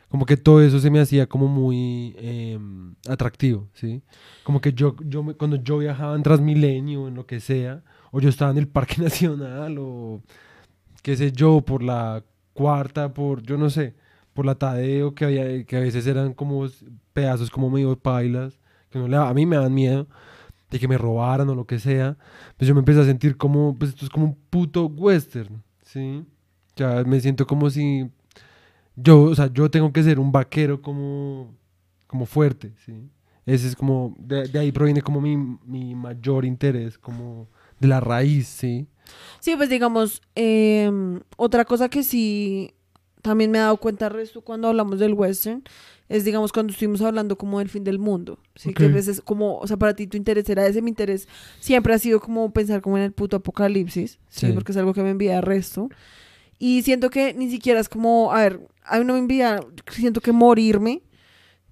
Como 0.09 0.25
que 0.25 0.39
todo 0.39 0.63
eso 0.63 0.79
se 0.81 0.91
me 0.91 0.99
hacía 0.99 1.27
como 1.27 1.47
muy 1.47 2.17
em, 2.19 2.95
atractivo, 3.07 3.69
¿sí? 3.75 4.03
Como 4.45 4.63
que 4.63 4.73
yo, 4.73 4.97
yo 5.05 5.23
cuando 5.37 5.57
yo 5.57 5.77
viajaba 5.77 6.17
en 6.17 6.23
Transmilenio, 6.23 7.09
en 7.09 7.17
lo 7.17 7.27
que 7.27 7.41
sea, 7.41 7.83
o 8.13 8.21
yo 8.21 8.31
estaba 8.31 8.51
en 8.53 8.57
el 8.57 8.67
Parque 8.67 8.97
Nacional, 9.03 9.77
o 9.79 10.23
qué 11.03 11.17
sé 11.17 11.33
yo, 11.33 11.61
por 11.61 11.83
la 11.83 12.25
cuarta, 12.55 13.13
por, 13.13 13.43
yo 13.43 13.59
no 13.59 13.69
sé, 13.69 13.95
por 14.33 14.47
la 14.47 14.55
Tadeo, 14.55 15.15
que, 15.15 15.27
había, 15.27 15.65
que 15.65 15.77
a 15.77 15.81
veces 15.81 16.07
eran 16.07 16.33
como 16.33 16.67
pedazos 17.13 17.51
como 17.51 17.69
medio 17.69 17.95
pailas, 17.99 18.59
que 18.89 18.99
no 18.99 19.07
le, 19.07 19.17
a 19.19 19.35
mí 19.35 19.45
me 19.45 19.57
dan 19.57 19.75
miedo 19.75 20.07
de 20.75 20.81
que 20.81 20.89
me 20.89 20.99
robaran 20.99 21.49
o 21.49 21.55
lo 21.55 21.67
que 21.67 21.79
sea, 21.79 22.17
pues 22.57 22.67
yo 22.67 22.75
me 22.75 22.81
empecé 22.81 23.01
a 23.01 23.05
sentir 23.05 23.37
como, 23.37 23.77
pues 23.79 23.91
esto 23.93 24.05
es 24.07 24.11
como 24.11 24.25
un 24.27 24.35
puto 24.51 24.87
western, 24.87 25.63
¿sí? 25.85 26.25
Ya 26.75 27.05
me 27.05 27.21
siento 27.21 27.47
como 27.47 27.71
si 27.71 28.11
yo, 28.97 29.23
o 29.23 29.35
sea, 29.37 29.53
yo 29.53 29.71
tengo 29.71 29.93
que 29.93 30.03
ser 30.03 30.19
un 30.19 30.33
vaquero 30.33 30.83
como, 30.83 31.55
como 32.09 32.27
fuerte, 32.27 32.73
¿sí? 32.85 33.09
Ese 33.47 33.69
es 33.69 33.77
como, 33.77 34.17
de, 34.19 34.49
de 34.49 34.59
ahí 34.59 34.73
proviene 34.73 35.01
como 35.01 35.21
mi, 35.21 35.37
mi 35.37 35.95
mayor 35.95 36.45
interés, 36.45 36.99
como 36.99 37.47
de 37.79 37.87
la 37.87 38.01
raíz, 38.01 38.49
¿sí? 38.49 38.89
Sí, 39.39 39.55
pues 39.55 39.69
digamos, 39.69 40.23
em, 40.35 41.21
otra 41.37 41.65
cosa 41.65 41.89
que 41.89 42.03
sí 42.03 42.75
también 43.23 43.53
me 43.53 43.59
he 43.59 43.61
dado 43.61 43.77
cuenta 43.77 44.09
resto 44.09 44.41
cuando 44.41 44.67
hablamos 44.67 44.99
del 44.99 45.15
western 45.15 45.63
es, 46.09 46.25
digamos, 46.25 46.53
cuando 46.53 46.73
estuvimos 46.73 47.01
hablando 47.03 47.37
como 47.39 47.59
del 47.61 47.69
fin 47.69 47.83
del 47.85 47.99
mundo. 47.99 48.39
Sí, 48.55 48.75
que 48.75 48.85
a 48.85 48.89
veces 48.89 49.21
como, 49.23 49.59
o 49.59 49.67
sea, 49.67 49.77
para 49.79 49.95
ti 49.97 50.07
tu 50.07 50.17
interés 50.17 50.49
era 50.49 50.67
ese, 50.67 50.83
mi 50.83 50.91
interés 50.91 51.27
siempre 51.61 51.95
ha 51.95 51.99
sido 51.99 52.21
como 52.21 52.53
pensar 52.53 52.81
como 52.83 52.97
en 52.99 53.05
el 53.05 53.13
puto 53.13 53.37
apocalipsis, 53.37 54.19
sí, 54.29 54.47
Sí. 54.49 54.53
porque 54.53 54.73
es 54.73 54.79
algo 54.79 54.93
que 54.95 55.03
me 55.03 55.11
envía 55.11 55.41
resto. 55.41 55.89
Y 56.59 56.83
siento 56.83 57.11
que 57.11 57.35
ni 57.35 57.51
siquiera 57.51 57.81
es 57.81 57.89
como, 57.89 58.33
a 58.33 58.43
ver, 58.43 58.61
a 58.85 58.99
mí 58.99 59.05
no 59.05 59.15
me 59.15 59.19
envía, 59.19 59.61
siento 59.91 60.21
que 60.21 60.33
morirme, 60.33 61.03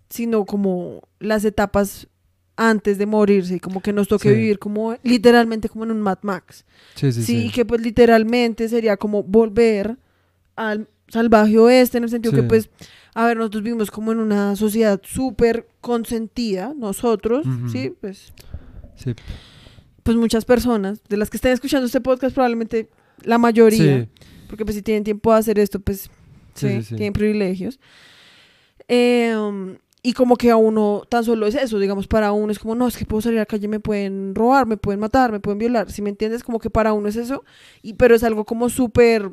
sino 0.09 0.45
como 0.45 1.03
las 1.21 1.45
etapas 1.45 2.09
antes 2.57 2.99
de 2.99 3.07
morirse, 3.07 3.57
y 3.57 3.61
como 3.61 3.81
que 3.81 3.93
nos 3.93 4.09
toque 4.09 4.29
Sí. 4.29 4.35
vivir 4.35 4.59
como 4.59 4.95
literalmente 5.03 5.69
como 5.69 5.85
en 5.85 5.91
un 5.91 6.01
Mad 6.03 6.19
Max. 6.23 6.65
Sí, 6.95 7.13
sí, 7.13 7.21
Sí, 7.23 7.27
sí. 7.27 7.47
y 7.47 7.51
que 7.51 7.65
pues 7.65 7.81
literalmente 7.81 8.69
sería 8.69 8.97
como 8.97 9.23
volver 9.23 9.97
al 10.57 10.89
salvaje 11.13 11.59
oeste, 11.59 11.99
en 11.99 12.05
el 12.05 12.11
sentido 12.11 12.33
que 12.35 12.41
Sí. 12.41 12.47
pues, 12.49 12.71
a 13.15 13.27
ver, 13.27 13.37
nosotros 13.37 13.63
vivimos 13.63 13.91
como 13.91 14.13
en 14.13 14.19
una 14.19 14.57
sociedad 14.57 14.99
súper 15.05 15.69
consentida, 15.83 16.73
nosotros, 16.77 17.45
sí, 17.71 17.93
pues, 18.01 18.33
Sí. 18.97 19.15
pues 20.03 20.17
muchas 20.17 20.45
personas, 20.47 21.03
de 21.09 21.17
las 21.19 21.29
que 21.29 21.37
estén 21.37 21.53
escuchando 21.53 21.85
este 21.87 22.01
podcast, 22.01 22.35
probablemente 22.35 22.89
la 23.25 23.37
mayoría, 23.37 24.05
Sí. 24.05 24.09
porque 24.49 24.65
pues 24.65 24.75
si 24.77 24.83
tienen 24.83 25.05
tiempo 25.05 25.33
de 25.33 25.39
hacer 25.39 25.59
esto, 25.59 25.79
pues, 25.81 26.11
Sí, 26.55 26.69
sí, 26.69 26.69
sí, 26.77 26.83
sí. 26.85 26.97
tienen 26.97 27.13
privilegios. 27.13 27.79
Eh, 28.89 29.35
um, 29.37 29.77
y 30.03 30.15
como 30.15 30.37
que 30.37 30.51
a 30.51 30.57
uno 30.57 31.03
tan 31.09 31.25
solo 31.25 31.47
es 31.47 31.55
eso, 31.55 31.79
digamos, 31.79 32.09
para 32.09 32.33
uno 32.33 32.51
es 32.51 32.59
como, 32.59 32.75
no, 32.75 32.89
es 32.89 32.97
que 32.97 33.05
puedo 33.07 33.21
salir 33.21 33.39
a 33.39 33.43
la 33.43 33.47
calle, 33.47 33.69
me 33.69 33.79
pueden 33.81 34.35
robar, 34.35 34.67
me 34.67 34.77
pueden 34.77 34.99
matar, 35.01 35.31
me 35.31 35.39
pueden 35.41 35.59
violar, 35.59 35.93
si 35.93 36.03
me 36.03 36.11
entiendes, 36.11 36.43
como 36.43 36.59
que 36.59 36.71
para 36.71 36.93
uno 36.93 37.09
es 37.09 37.17
eso, 37.17 37.45
y, 37.83 37.95
pero 37.95 38.15
es 38.17 38.25
algo 38.25 38.45
como 38.45 38.69
súper, 38.69 39.31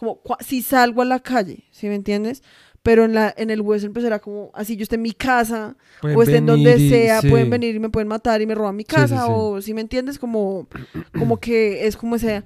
como 0.00 0.20
si 0.40 0.62
salgo 0.62 1.02
a 1.02 1.04
la 1.04 1.20
calle, 1.20 1.64
si 1.70 1.86
me 1.88 1.94
entiendes, 1.94 2.42
pero 2.82 3.04
en, 3.04 3.12
la, 3.12 3.34
en 3.36 3.50
el 3.50 3.60
western 3.60 3.92
pues 3.92 4.06
era 4.06 4.18
como, 4.18 4.50
así 4.54 4.74
yo 4.76 4.84
esté 4.84 4.94
en 4.94 5.02
mi 5.02 5.12
casa, 5.12 5.76
Pueden 6.00 6.16
o 6.18 6.22
esté 6.22 6.36
en 6.38 6.46
donde 6.46 6.76
y- 6.78 6.88
sea, 6.88 7.20
sí. 7.20 7.28
pueden 7.28 7.50
venir 7.50 7.74
y 7.74 7.78
me 7.80 7.90
pueden 7.90 8.08
matar 8.08 8.40
y 8.40 8.46
me 8.46 8.54
roban 8.54 8.74
mi 8.76 8.84
Sí, 8.84 8.88
sí, 8.88 8.96
casa, 8.96 9.26
sí. 9.26 9.32
o 9.34 9.60
si 9.60 9.74
me 9.74 9.82
entiendes, 9.82 10.18
como, 10.18 10.66
como 11.18 11.36
que 11.38 11.86
es 11.86 11.98
como 11.98 12.16
ese 12.16 12.42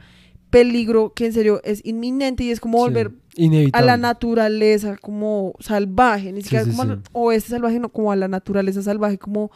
peligro 0.51 1.13
que 1.15 1.27
en 1.27 1.33
serio 1.33 1.61
es 1.65 1.81
inminente 1.85 2.43
y 2.45 2.51
es 2.51 2.59
como 2.61 2.79
Sí. 2.79 2.83
volver 2.85 3.13
a 3.73 3.83
la 3.83 3.97
naturaleza 3.97 4.97
como 4.97 5.55
salvaje, 5.61 6.33
ni 6.33 6.41
Sí, 6.41 6.45
siquiera 6.45 6.65
sí, 6.65 6.71
como 6.77 6.95
sí. 6.95 7.01
o 7.13 7.31
este 7.33 7.51
salvaje, 7.51 7.79
no, 7.79 7.89
como 7.91 8.11
a 8.11 8.17
la 8.17 8.27
naturaleza 8.29 8.83
salvaje, 8.83 9.19
como 9.19 9.51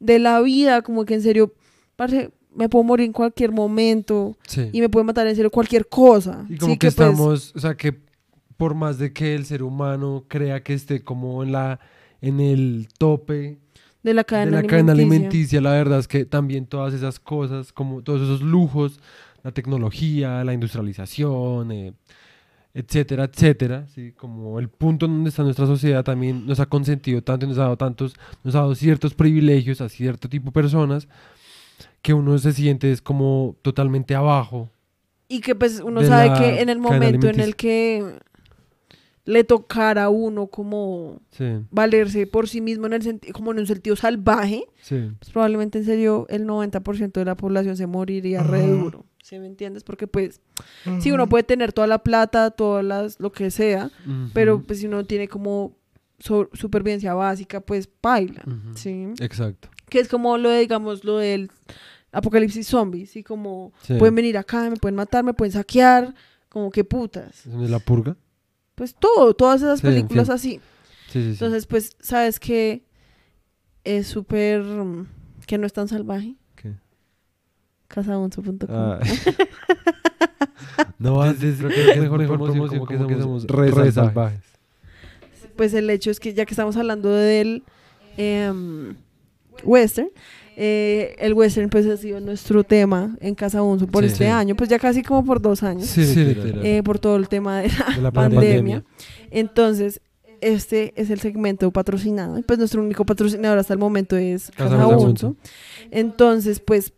de 0.00 0.18
la 0.18 0.40
vida, 0.40 0.82
como 0.82 1.04
que 1.04 1.14
en 1.14 1.22
serio, 1.22 1.54
parce, 1.96 2.30
me 2.56 2.68
puedo 2.68 2.84
morir 2.84 3.06
en 3.06 3.12
cualquier 3.12 3.52
momento 3.52 4.36
Sí. 4.46 4.70
y 4.72 4.80
me 4.80 4.88
puede 4.88 5.04
matar 5.04 5.26
en 5.26 5.34
serio 5.36 5.50
cualquier 5.50 5.88
cosa. 5.88 6.44
Y 6.48 6.56
como 6.56 6.72
Sí, 6.74 6.78
que, 6.78 6.86
pues, 6.86 6.92
estamos, 6.94 7.52
o 7.54 7.58
sea, 7.58 7.76
que 7.76 7.96
por 8.56 8.74
más 8.74 8.98
de 8.98 9.12
que 9.12 9.34
el 9.34 9.44
ser 9.46 9.62
humano 9.62 10.24
crea 10.28 10.62
que 10.62 10.74
esté 10.74 11.02
como 11.02 11.42
en 11.42 11.52
la 11.52 11.80
en 12.20 12.40
el 12.40 12.88
tope 12.98 13.58
de 14.02 14.14
la 14.14 14.24
cadena 14.24 14.56
de 14.58 14.62
la 14.62 14.68
cadena 14.68 14.92
alimenticia. 14.92 15.26
alimenticia, 15.26 15.60
la 15.60 15.72
verdad 15.72 15.98
es 15.98 16.08
que 16.08 16.24
también 16.24 16.66
todas 16.66 16.94
esas 16.94 17.18
cosas, 17.20 17.72
como 17.72 18.02
todos 18.02 18.22
esos 18.22 18.40
lujos, 18.42 19.00
la 19.42 19.50
tecnología, 19.52 20.42
la 20.44 20.54
industrialización, 20.54 21.70
eh, 21.72 21.92
etcétera, 22.72 23.24
etcétera, 23.24 23.86
¿sí? 23.94 24.12
como 24.12 24.58
el 24.58 24.68
punto 24.68 25.06
en 25.06 25.12
donde 25.12 25.30
está 25.30 25.42
nuestra 25.42 25.66
sociedad 25.66 26.02
también 26.02 26.46
nos 26.46 26.58
ha 26.60 26.66
consentido 26.66 27.22
tanto 27.22 27.46
y 27.46 27.48
nos 27.50 27.58
ha 27.58 27.62
dado 27.62 27.76
tantos, 27.76 28.14
nos 28.42 28.54
ha 28.54 28.58
dado 28.60 28.74
ciertos 28.74 29.14
privilegios 29.14 29.80
a 29.80 29.88
cierto 29.88 30.28
tipo 30.28 30.46
de 30.46 30.52
personas 30.52 31.06
que 32.04 32.12
uno 32.14 32.36
se 32.38 32.52
siente 32.52 32.92
es 32.92 33.00
como 33.02 33.56
totalmente 33.62 34.14
abajo. 34.14 34.70
Y 35.26 35.40
que 35.40 35.54
pues 35.54 35.80
uno 35.80 36.02
sabe 36.04 36.38
que 36.38 36.60
en 36.60 36.68
el 36.68 36.78
momento 36.78 37.28
en 37.28 37.40
el 37.40 37.56
que 37.56 38.18
le 39.24 39.42
tocara 39.42 40.04
a 40.04 40.08
uno 40.10 40.48
como 40.48 41.20
Sí, 41.30 41.46
valerse 41.70 42.26
por 42.26 42.46
sí 42.46 42.60
mismo 42.60 42.84
en 42.86 42.92
el 42.92 43.20
como 43.32 43.52
en 43.52 43.60
un 43.60 43.66
sentido 43.66 43.96
salvaje, 43.96 44.66
sí. 44.82 45.10
pues 45.18 45.30
probablemente 45.32 45.78
en 45.78 45.86
serio 45.86 46.26
el 46.28 46.46
90% 46.46 47.12
de 47.12 47.24
la 47.24 47.34
población 47.36 47.76
se 47.78 47.86
moriría 47.86 48.42
re 48.42 48.66
duro. 48.66 49.06
¿Sí 49.22 49.38
me 49.38 49.46
entiendes? 49.46 49.82
Porque 49.82 50.06
pues 50.06 50.42
sí, 51.00 51.10
uno 51.10 51.26
puede 51.26 51.44
tener 51.44 51.72
toda 51.72 51.86
la 51.86 52.00
plata, 52.00 52.50
todas 52.50 52.84
las, 52.84 53.18
lo 53.18 53.32
que 53.32 53.50
sea, 53.50 53.90
pero 54.34 54.60
pues 54.60 54.80
si 54.80 54.86
uno 54.86 55.06
tiene 55.06 55.26
como 55.28 55.72
so- 56.18 56.50
supervivencia 56.52 57.14
básica, 57.14 57.60
pues 57.60 57.88
baila. 58.02 58.42
¿Sí? 58.74 59.06
Exacto. 59.20 59.70
Que 59.88 60.00
es 60.00 60.08
como 60.08 60.36
lo 60.36 60.50
de, 60.50 60.60
digamos, 60.60 61.04
lo 61.04 61.16
del 61.16 61.50
apocalipsis 62.14 62.66
zombie, 62.66 63.06
¿sí? 63.06 63.22
Como 63.22 63.72
Sí. 63.82 63.94
pueden 63.98 64.14
venir 64.14 64.38
acá, 64.38 64.70
me 64.70 64.76
pueden 64.76 64.94
matar, 64.96 65.24
me 65.24 65.34
pueden 65.34 65.52
saquear, 65.52 66.14
como 66.48 66.70
que 66.70 66.84
putas. 66.84 67.46
¿Eso 67.46 67.56
no 67.58 67.64
es 67.64 67.70
la 67.70 67.78
purga? 67.80 68.16
Pues 68.74 68.94
todo, 68.94 69.34
todas 69.34 69.60
esas 69.62 69.80
Sí, 69.80 69.86
en 69.86 69.92
películas 69.92 70.26
fin. 70.26 70.34
así. 70.34 70.50
Sí, 70.50 70.60
sí, 71.12 71.22
sí. 71.22 71.30
Entonces, 71.32 71.66
pues, 71.66 71.96
¿sabes 72.00 72.40
qué? 72.40 72.84
Es 73.84 74.06
súper... 74.06 74.62
mm, 74.62 75.06
que 75.46 75.58
no 75.58 75.66
es 75.66 75.72
tan 75.72 75.88
salvaje. 75.88 76.36
¿Qué? 76.56 76.72
Casaunzo.com. 77.88 78.66
Ah. 78.70 78.98
no, 80.98 81.22
antes 81.22 81.58
creo 81.58 81.70
que 81.70 81.90
es 81.92 82.00
mejor, 82.00 82.18
mejor 82.18 82.38
promoción, 82.38 82.86
como 82.86 83.06
que 83.06 83.20
somos 83.20 83.44
re, 83.46 83.70
re 83.70 83.92
salvajes. 83.92 84.40
Pues 85.56 85.72
el 85.74 85.88
hecho 85.90 86.10
es 86.10 86.18
que 86.18 86.34
ya 86.34 86.46
que 86.46 86.52
estamos 86.52 86.76
hablando 86.76 87.10
del 87.10 87.62
em, 88.16 88.96
western, 89.62 90.08
eh, 90.56 91.14
el 91.18 91.32
western 91.34 91.68
pues 91.70 91.86
ha 91.86 91.96
sido 91.96 92.20
nuestro 92.20 92.62
tema 92.64 93.16
en 93.20 93.34
Casa 93.34 93.62
Unso 93.62 93.86
por 93.86 94.02
Sí. 94.04 94.08
este 94.12 94.24
Sí. 94.24 94.30
año, 94.30 94.54
pues 94.54 94.70
ya 94.70 94.78
casi 94.78 95.02
como 95.02 95.24
por 95.24 95.40
dos 95.42 95.62
años, 95.62 95.86
Sí, 95.86 96.02
literal. 96.14 96.64
eh, 96.64 96.82
por 96.82 96.98
todo 96.98 97.16
el 97.16 97.28
tema 97.28 97.60
de 97.60 97.68
la 97.68 97.94
De 97.96 98.02
la 98.02 98.10
pandemia. 98.12 98.84
Entonces, 99.30 100.00
este 100.40 100.92
es 100.96 101.10
el 101.10 101.20
segmento 101.20 101.70
patrocinado. 101.70 102.38
y 102.38 102.42
Pues 102.42 102.58
nuestro 102.58 102.82
único 102.82 103.04
patrocinador 103.06 103.58
hasta 103.58 103.72
el 103.72 103.78
momento 103.78 104.16
es 104.16 104.50
Casa 104.50 104.76
Casa. 104.76 105.32
Entonces, 105.90 106.60
pues 106.60 106.92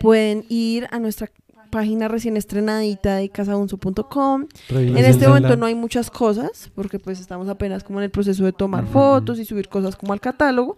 pueden 0.00 0.44
ir 0.48 0.88
a 0.90 0.98
nuestra 0.98 1.30
página 1.70 2.08
recién 2.08 2.36
estrenadita 2.36 3.16
de 3.16 3.28
casaunso.com. 3.28 4.46
En 4.70 4.96
este 4.98 5.28
momento 5.28 5.56
no 5.56 5.66
hay 5.66 5.74
muchas 5.76 6.10
cosas, 6.10 6.70
porque 6.74 6.98
pues 6.98 7.20
estamos 7.20 7.48
apenas 7.48 7.84
como 7.84 8.00
en 8.00 8.04
el 8.04 8.10
proceso 8.10 8.44
de 8.44 8.52
tomar 8.52 8.86
fotos 8.86 9.38
y 9.38 9.44
subir 9.44 9.68
cosas 9.68 9.94
como 9.94 10.12
al 10.12 10.20
catálogo, 10.20 10.76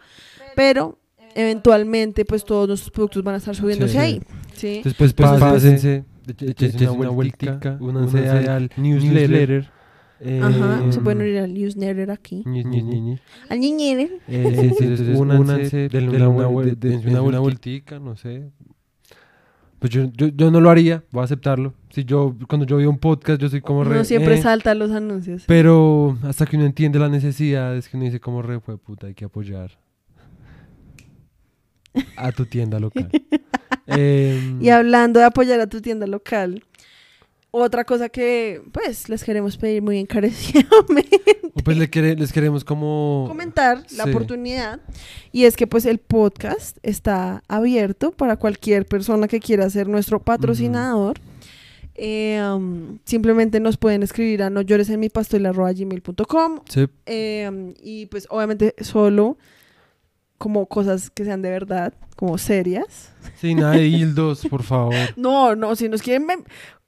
pero 0.55 0.99
eventualmente 1.35 2.25
pues 2.25 2.45
todos 2.45 2.69
nuestros 2.69 2.91
productos 2.91 3.23
van 3.23 3.35
a 3.35 3.39
estar 3.39 3.55
subiéndose 3.55 3.93
Sí. 3.93 3.99
ahí, 3.99 4.23
¿sí? 4.55 4.81
Después 4.85 5.13
Pues, 5.15 5.31
pásense, 5.41 6.05
después- 6.27 6.51
échense 6.51 6.89
una 6.89 7.09
vueltica, 7.11 7.77
únanse 7.81 8.29
al 8.29 8.71
newsletter. 8.77 9.71
Ajá, 10.41 10.83
eh, 10.87 10.93
se 10.93 11.01
pueden 11.01 11.21
unir 11.23 11.39
al 11.39 11.53
newsletter 11.53 12.11
aquí. 12.13 12.45
Al 12.47 13.61
newsletter. 13.61 14.21
Eh, 14.29 14.57
sí, 14.61 14.71
sí, 14.79 14.85
entonces 14.85 15.19
únanse, 15.19 15.89
denle 15.89 16.27
una, 16.27 16.49
vuel- 16.49 16.77
dense 16.79 17.09
una 17.11 17.41
vueltica, 17.41 17.99
no 17.99 18.15
sé. 18.17 18.51
Pues 19.81 19.91
yo, 19.93 20.05
yo, 20.17 20.29
yo 20.29 20.53
no 20.53 20.61
lo 20.61 20.71
haría, 20.71 21.03
voy 21.11 21.23
a 21.23 21.25
aceptarlo. 21.25 21.75
Si 21.91 22.05
yo, 22.05 22.37
cuando 22.49 22.65
yo 22.67 22.77
veo 22.77 22.89
un 22.89 22.99
podcast, 22.99 23.41
yo 23.43 23.49
soy 23.49 23.61
como 23.61 23.83
re... 23.83 23.97
No 23.97 24.05
siempre 24.05 24.37
eh, 24.37 24.43
salta 24.43 24.77
los 24.77 24.93
anuncios. 24.93 25.43
Pero 25.49 26.17
hasta 26.23 26.47
que 26.47 26.57
uno 26.57 26.67
entiende 26.67 27.01
la 27.01 27.09
necesidad, 27.09 27.77
es 27.77 27.89
que 27.89 27.97
uno 27.97 28.07
dice 28.07 28.21
como 28.21 28.43
re, 28.43 28.61
fue 28.61 28.79
puta, 28.79 29.09
hay 29.09 29.15
que 29.15 29.25
apoyar 29.25 29.73
a 32.17 32.33
tu 32.33 32.47
tienda 32.47 32.79
local. 32.81 33.11
Em, 33.87 34.63
Y 34.63 34.69
hablando 34.71 35.19
de 35.19 35.27
apoyar 35.27 35.59
a 35.61 35.67
tu 35.67 35.81
tienda 35.81 36.07
local, 36.07 36.63
otra 37.51 37.85
cosa 37.85 38.09
que 38.09 38.63
pues 38.73 39.09
les 39.09 39.25
queremos 39.25 39.57
pedir 39.57 39.83
muy 39.83 39.99
encarecidamente. 39.99 41.21
Pues 41.65 41.77
quere- 41.91 42.17
les 42.17 42.33
queremos 42.33 42.65
como... 42.65 43.25
comentar 43.29 43.83
la 43.97 44.05
oportunidad. 44.05 44.81
Y 45.33 45.45
es 45.45 45.57
que 45.57 45.67
pues 45.67 45.85
el 45.85 45.99
podcast 45.99 46.79
está 46.83 47.43
abierto 47.49 48.13
para 48.13 48.37
cualquier 48.37 48.87
persona 48.87 49.29
que 49.29 49.41
quiera 49.41 49.69
ser 49.69 49.89
nuestro 49.89 50.21
patrocinador. 50.23 51.19
Eh, 51.95 52.41
um, 52.55 52.99
simplemente 53.05 53.61
nos 53.61 53.77
pueden 53.77 54.03
escribir 54.03 54.43
a 54.43 54.49
no 54.51 54.63
llores 54.63 54.89
en 54.89 54.99
mi 55.01 55.09
gmail.com 55.09 56.61
Sí, 56.69 56.89
eh, 57.05 57.75
y 57.83 58.07
pues 58.07 58.27
obviamente 58.31 58.75
solo 58.81 59.37
como 60.43 60.67
cosas 60.67 61.09
que 61.11 61.25
sean 61.25 61.41
de 61.43 61.51
verdad, 61.51 61.95
como 62.17 62.37
serias. 62.39 63.13
sí, 63.41 63.55
nada 63.55 63.75
de 63.75 63.87
hildos, 63.97 64.45
por 64.51 64.63
favor. 64.65 64.95
No, 65.17 65.55
no, 65.55 65.77
si 65.77 65.89
nos 65.89 66.03
quieren 66.03 66.27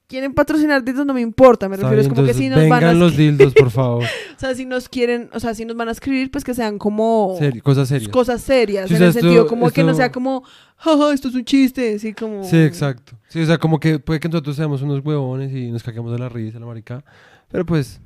quieren 0.06 0.34
patrocinar 0.34 0.84
dildos 0.84 1.06
no 1.06 1.14
me 1.14 1.22
importa, 1.22 1.66
me 1.68 1.76
Está 1.76 1.86
refiero 1.88 2.02
es 2.02 2.06
bien, 2.08 2.14
como 2.14 2.26
que 2.26 2.34
si 2.34 2.48
nos 2.50 2.68
van 2.68 2.84
a 2.84 2.92
los 2.92 3.16
dildos, 3.16 3.54
por 3.54 3.70
favor. 3.78 4.04
o 4.04 4.38
sea, 4.38 4.54
si 4.54 4.66
nos 4.66 4.88
quieren, 4.88 5.30
o 5.32 5.40
sea, 5.40 5.54
si 5.54 5.64
nos 5.64 5.76
van 5.76 5.88
a 5.88 5.92
escribir, 5.92 6.30
pues 6.30 6.44
que 6.44 6.52
sean 6.54 6.78
como 6.78 7.36
Seri- 7.40 7.62
cosas 7.62 7.88
serias. 7.88 8.10
cosas 8.10 8.40
serias, 8.42 8.88
Sí, 8.88 8.94
o 8.94 8.96
en 8.96 8.98
sea, 8.98 9.06
el 9.06 9.10
esto- 9.10 9.20
sentido 9.22 9.46
como 9.46 9.70
que 9.70 9.82
no 9.82 9.94
sea 9.94 10.12
como, 10.12 10.44
jaja, 10.76 11.12
esto 11.14 11.28
es 11.28 11.34
un 11.34 11.44
chiste, 11.44 11.94
así 11.94 12.12
como 12.12 12.44
Sí, 12.44 12.58
exacto. 12.58 13.14
Sí, 13.28 13.40
o 13.40 13.46
sea, 13.46 13.56
como 13.58 13.80
que 13.80 13.98
puede 13.98 14.20
que 14.20 14.28
nosotros 14.28 14.56
seamos 14.56 14.82
unos 14.82 15.00
huevones 15.04 15.52
y 15.52 15.70
nos 15.70 15.82
caguemos 15.82 16.12
de 16.12 16.18
la 16.18 16.28
risa, 16.28 16.58
la 16.60 16.66
marica. 16.66 17.02
Pero 17.48 17.64
pues, 17.64 18.00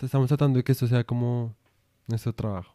estamos 0.00 0.28
tratando 0.28 0.58
de 0.58 0.62
que 0.64 0.72
esto 0.72 0.86
sea 0.86 1.02
como 1.04 1.54
nuestro 2.06 2.32
trabajo. 2.32 2.72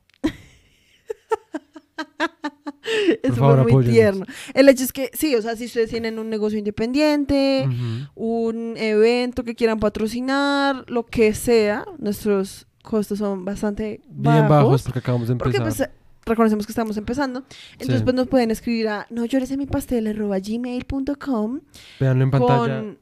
Eso 3.24 3.36
favor, 3.36 3.64
fue 3.64 3.72
muy 3.74 3.86
tierno. 3.86 4.26
El 4.54 4.70
hecho 4.70 4.84
es 4.84 4.94
que 4.94 5.10
sí, 5.14 5.36
o 5.36 5.42
sea, 5.42 5.56
si 5.56 5.66
ustedes 5.66 5.90
tienen 5.90 6.20
un 6.20 6.30
negocio 6.30 6.58
independiente, 6.58 7.68
un 8.16 8.76
evento 8.78 9.44
que 9.44 9.56
quieran 9.56 9.80
patrocinar, 9.80 10.86
lo 10.88 11.06
que 11.06 11.34
sea, 11.34 11.86
nuestros 11.98 12.68
costos 12.84 13.20
son 13.20 13.44
bastante 13.44 14.00
Bien 14.08 14.48
bajos 14.48 14.84
porque 14.84 15.00
acabamos 15.00 15.28
de 15.28 15.36
Porque 15.36 15.58
empezar. 15.58 15.90
pues 15.90 15.90
eh, 15.90 15.92
reconocemos 16.26 16.66
que 16.66 16.72
estamos 16.72 16.96
empezando. 16.98 17.44
Entonces 17.74 17.98
Sí. 18.00 18.04
pues 18.04 18.16
nos 18.16 18.28
pueden 18.28 18.52
escribir 18.52 18.88
a 18.88 19.08
no 19.10 19.26
llores 19.26 19.52
en 19.52 19.60
mi 19.60 19.66
pastel 19.66 20.08
arroba 20.08 20.40
gmail.com 20.40 21.60
Veanlo 22.00 22.24
en 22.24 22.32
pantalla. 22.32 22.80
con 22.80 22.98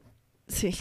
sí. 0.48 0.74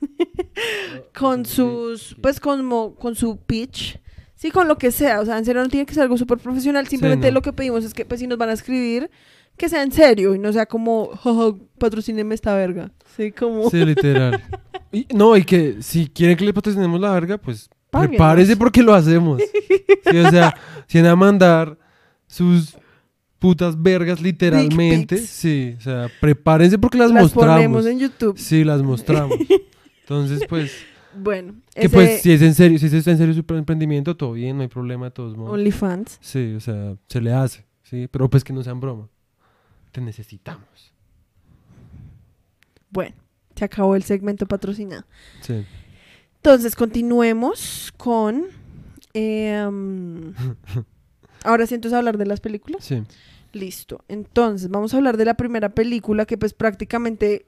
con 1.16 1.44
sus 1.46 2.16
pues 2.20 2.40
como 2.40 2.94
con 2.94 3.14
su 3.14 3.36
pitch. 3.38 4.00
Sí, 4.36 4.50
con 4.50 4.68
lo 4.68 4.76
que 4.78 4.90
sea, 4.92 5.20
o 5.20 5.24
sea, 5.24 5.38
en 5.38 5.44
serio 5.44 5.62
no 5.62 5.68
tiene 5.68 5.86
que 5.86 5.94
ser 5.94 6.02
algo 6.04 6.16
súper 6.18 6.38
profesional, 6.38 6.86
simplemente 6.86 7.28
no. 7.28 7.34
lo 7.34 7.42
que 7.42 7.52
pedimos 7.52 7.84
es 7.84 7.94
que 7.94 8.04
pues 8.04 8.20
si 8.20 8.26
nos 8.26 8.36
van 8.38 8.50
a 8.50 8.52
escribir 8.52 9.10
que 9.56 9.68
sea 9.70 9.82
en 9.82 9.90
serio 9.92 10.34
y 10.34 10.38
no 10.38 10.52
sea 10.52 10.66
como 10.66 11.08
"Jaja, 11.16 11.54
patrocíneme 11.78 12.34
esta 12.34 12.54
verga. 12.54 12.90
Sí, 13.16 13.32
como 13.32 13.70
Sí, 13.70 13.82
literal. 13.84 14.42
Y, 14.92 15.06
no, 15.14 15.36
y 15.36 15.44
que 15.44 15.76
si 15.80 16.06
quieren 16.08 16.36
que 16.36 16.44
le 16.44 16.52
patrocinemos 16.52 17.00
la 17.00 17.12
verga, 17.12 17.38
pues 17.38 17.70
Páguenos. 17.90 18.10
prepárese 18.10 18.56
porque 18.56 18.82
lo 18.82 18.92
hacemos. 18.94 19.40
Sí, 20.10 20.16
o 20.18 20.30
sea, 20.30 20.54
si 20.86 20.98
van 21.00 21.10
a 21.10 21.16
mandar 21.16 21.78
sus 22.26 22.76
putas 23.38 23.80
vergas 23.82 24.20
literalmente, 24.20 25.16
sí, 25.18 25.74
o 25.78 25.80
sea, 25.80 26.10
prepárense 26.20 26.78
porque 26.78 26.98
las, 26.98 27.10
las 27.10 27.22
mostramos. 27.22 27.54
ponemos 27.56 27.86
en 27.86 27.98
YouTube. 27.98 28.36
Sí, 28.38 28.64
las 28.64 28.82
mostramos. 28.82 29.38
Entonces, 30.02 30.42
pues, 30.48 30.72
Bueno, 31.18 31.54
que 31.74 31.86
ese 31.86 31.88
pues 31.88 32.22
si 32.22 32.32
es 32.32 32.42
en 32.42 32.54
serio, 32.54 32.78
si 32.78 32.86
es 32.86 33.06
en 33.06 33.18
serio 33.18 33.34
su 33.34 33.54
emprendimiento, 33.54 34.16
todo 34.16 34.32
bien, 34.32 34.56
no 34.56 34.62
hay 34.62 34.68
problema 34.68 35.06
de 35.06 35.10
todos 35.12 35.36
modos. 35.36 35.52
OnlyFans. 35.54 36.18
Sí, 36.20 36.54
o 36.54 36.60
sea, 36.60 36.96
se 37.08 37.20
le 37.20 37.32
hace, 37.32 37.64
sí, 37.82 38.08
pero 38.10 38.28
pues 38.28 38.44
que 38.44 38.52
no 38.52 38.62
sean 38.62 38.80
broma. 38.80 39.08
Te 39.92 40.00
necesitamos. 40.00 40.92
Bueno, 42.90 43.14
se 43.54 43.64
acabó 43.64 43.96
el 43.96 44.02
segmento 44.02 44.46
patrocinado. 44.46 45.04
Sí. 45.40 45.64
Entonces, 46.36 46.76
continuemos 46.76 47.92
con. 47.96 48.44
em, 49.12 50.32
ahora 51.44 51.66
sí, 51.66 51.74
entonces 51.74 51.96
hablar 51.96 52.18
de 52.18 52.26
las 52.26 52.40
películas. 52.40 52.84
Sí. 52.84 53.02
Listo. 53.52 54.04
Entonces, 54.08 54.68
vamos 54.68 54.94
a 54.94 54.98
hablar 54.98 55.16
de 55.16 55.24
la 55.24 55.34
primera 55.34 55.70
película 55.70 56.26
que, 56.26 56.38
pues, 56.38 56.52
prácticamente 56.52 57.46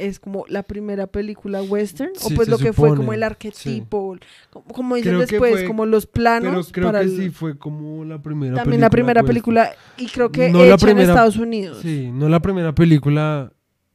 es 0.00 0.18
como 0.18 0.44
la 0.48 0.62
primera 0.62 1.06
película 1.06 1.62
western, 1.62 2.10
Sí, 2.16 2.32
o 2.32 2.36
pues 2.36 2.48
lo 2.48 2.58
que 2.58 2.72
fue 2.72 2.94
como 2.96 3.12
el 3.12 3.20
sí. 3.20 3.24
arquetipo, 3.24 4.16
como, 4.50 4.64
como 4.66 4.96
dicen 4.96 5.12
Creo 5.16 5.26
que 5.26 5.32
después, 5.32 5.52
fue- 5.52 5.66
como 5.66 5.86
los 5.86 6.06
planos. 6.06 6.72
para 6.72 7.00
el- 7.02 7.30
fue 7.32 7.56
como 7.58 8.04
la 8.04 8.20
primera 8.20 8.56
también 8.56 8.80
la 8.80 8.90
primera 8.90 9.20
western. 9.20 9.26
película, 9.28 9.70
y 9.98 10.06
creo 10.06 10.30
que 10.32 10.48
No 10.50 10.64
la 10.64 10.74
hecha 10.74 10.90
en 10.90 10.98
Estados 10.98 11.36
Unidos, 11.36 11.78
Sí, 11.82 12.10
no 12.12 12.28
la 12.28 12.40
primera 12.40 12.74
película 12.74 13.52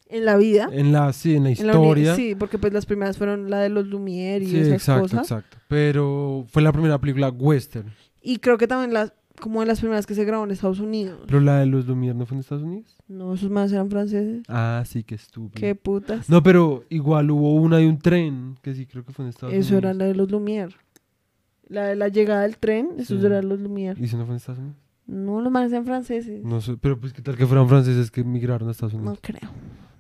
en 0.08 0.26
la 0.26 0.38
vida. 0.38 0.70
en 0.72 0.91
la, 0.91 1.12
sí, 1.14 1.36
en 1.36 1.43
la 1.45 1.49
en 1.51 1.68
la 1.68 1.74
uni- 1.80 1.82
historia. 2.01 2.16
sí, 2.16 2.36
porque 2.36 2.58
pues 2.58 2.72
las 2.72 2.86
primeras 2.86 3.18
fueron 3.18 3.49
la 3.49 3.60
de 3.60 3.70
los 3.70 3.86
Lumière 3.88 4.41
y 4.43 4.47
Sí, 4.47 4.58
esas 4.58 4.74
exacto, 4.74 5.01
cosas. 5.03 5.22
exacto. 5.24 5.58
Pero 5.68 6.45
fue 6.49 6.62
la 6.62 6.72
primera 6.72 6.99
película 6.99 7.30
western. 7.30 7.91
Y 8.22 8.38
creo 8.38 8.58
que 8.58 8.68
también 8.68 8.93
las, 8.93 9.14
como 9.39 9.59
de 9.61 9.65
las 9.67 9.79
primeras 9.79 10.05
que 10.05 10.15
se 10.15 10.23
grabó 10.25 10.43
en 10.45 10.51
Estados 10.51 10.79
Unidos. 10.79 11.19
Pero 11.27 11.39
la 11.41 11.59
de 11.59 11.65
los 11.65 11.86
Lumière 11.88 12.15
no 12.15 12.25
fue 12.25 12.36
en 12.36 12.39
Estados 12.41 12.63
Unidos. 12.63 12.95
No, 13.07 13.33
esos 13.33 13.49
más 13.49 13.71
eran 13.71 13.89
franceses. 13.89 14.43
Ah, 14.47 14.83
sí, 14.86 15.03
qué 15.03 15.15
estúpido. 15.15 15.59
Qué 15.59 15.75
putas. 15.75 16.29
No, 16.29 16.41
pero 16.41 16.83
igual 16.89 17.29
hubo 17.31 17.53
una 17.55 17.77
de 17.77 17.88
un 17.88 17.99
tren 17.99 18.57
que 18.61 18.73
sí 18.73 18.86
creo 18.86 19.03
que 19.05 19.11
fue 19.13 19.25
en 19.25 19.29
Estados 19.29 19.53
Eso 19.53 19.77
era 19.77 19.89
Unidos. 19.89 19.97
la 19.97 20.05
de 20.05 20.15
los 20.15 20.29
Lumière. 20.29 20.73
La 21.67 21.86
de 21.88 21.95
la 21.95 22.07
llegada 22.09 22.41
del 22.43 22.57
tren, 22.57 22.89
esos 22.97 23.19
Sí. 23.19 23.25
eran 23.25 23.49
los 23.49 23.59
Lumière. 23.59 23.97
¿Y 23.99 24.07
si 24.07 24.15
no 24.15 24.25
fue 24.25 24.33
en 24.33 24.38
Estados 24.38 24.59
Unidos? 24.59 24.77
No, 25.07 25.41
los 25.41 25.51
manes 25.51 25.71
eran 25.71 25.86
franceses. 25.86 26.43
No 26.43 26.61
sé, 26.61 26.77
pero 26.79 26.99
pues 26.99 27.13
qué 27.13 27.21
tal 27.21 27.36
que 27.38 27.45
fueran 27.45 27.67
franceses 27.69 28.09
que 28.11 28.21
emigraron 28.21 28.67
a 28.67 28.71
Estados 28.71 28.93
No 28.93 28.99
Unidos. 28.99 29.19
creo. 29.21 29.49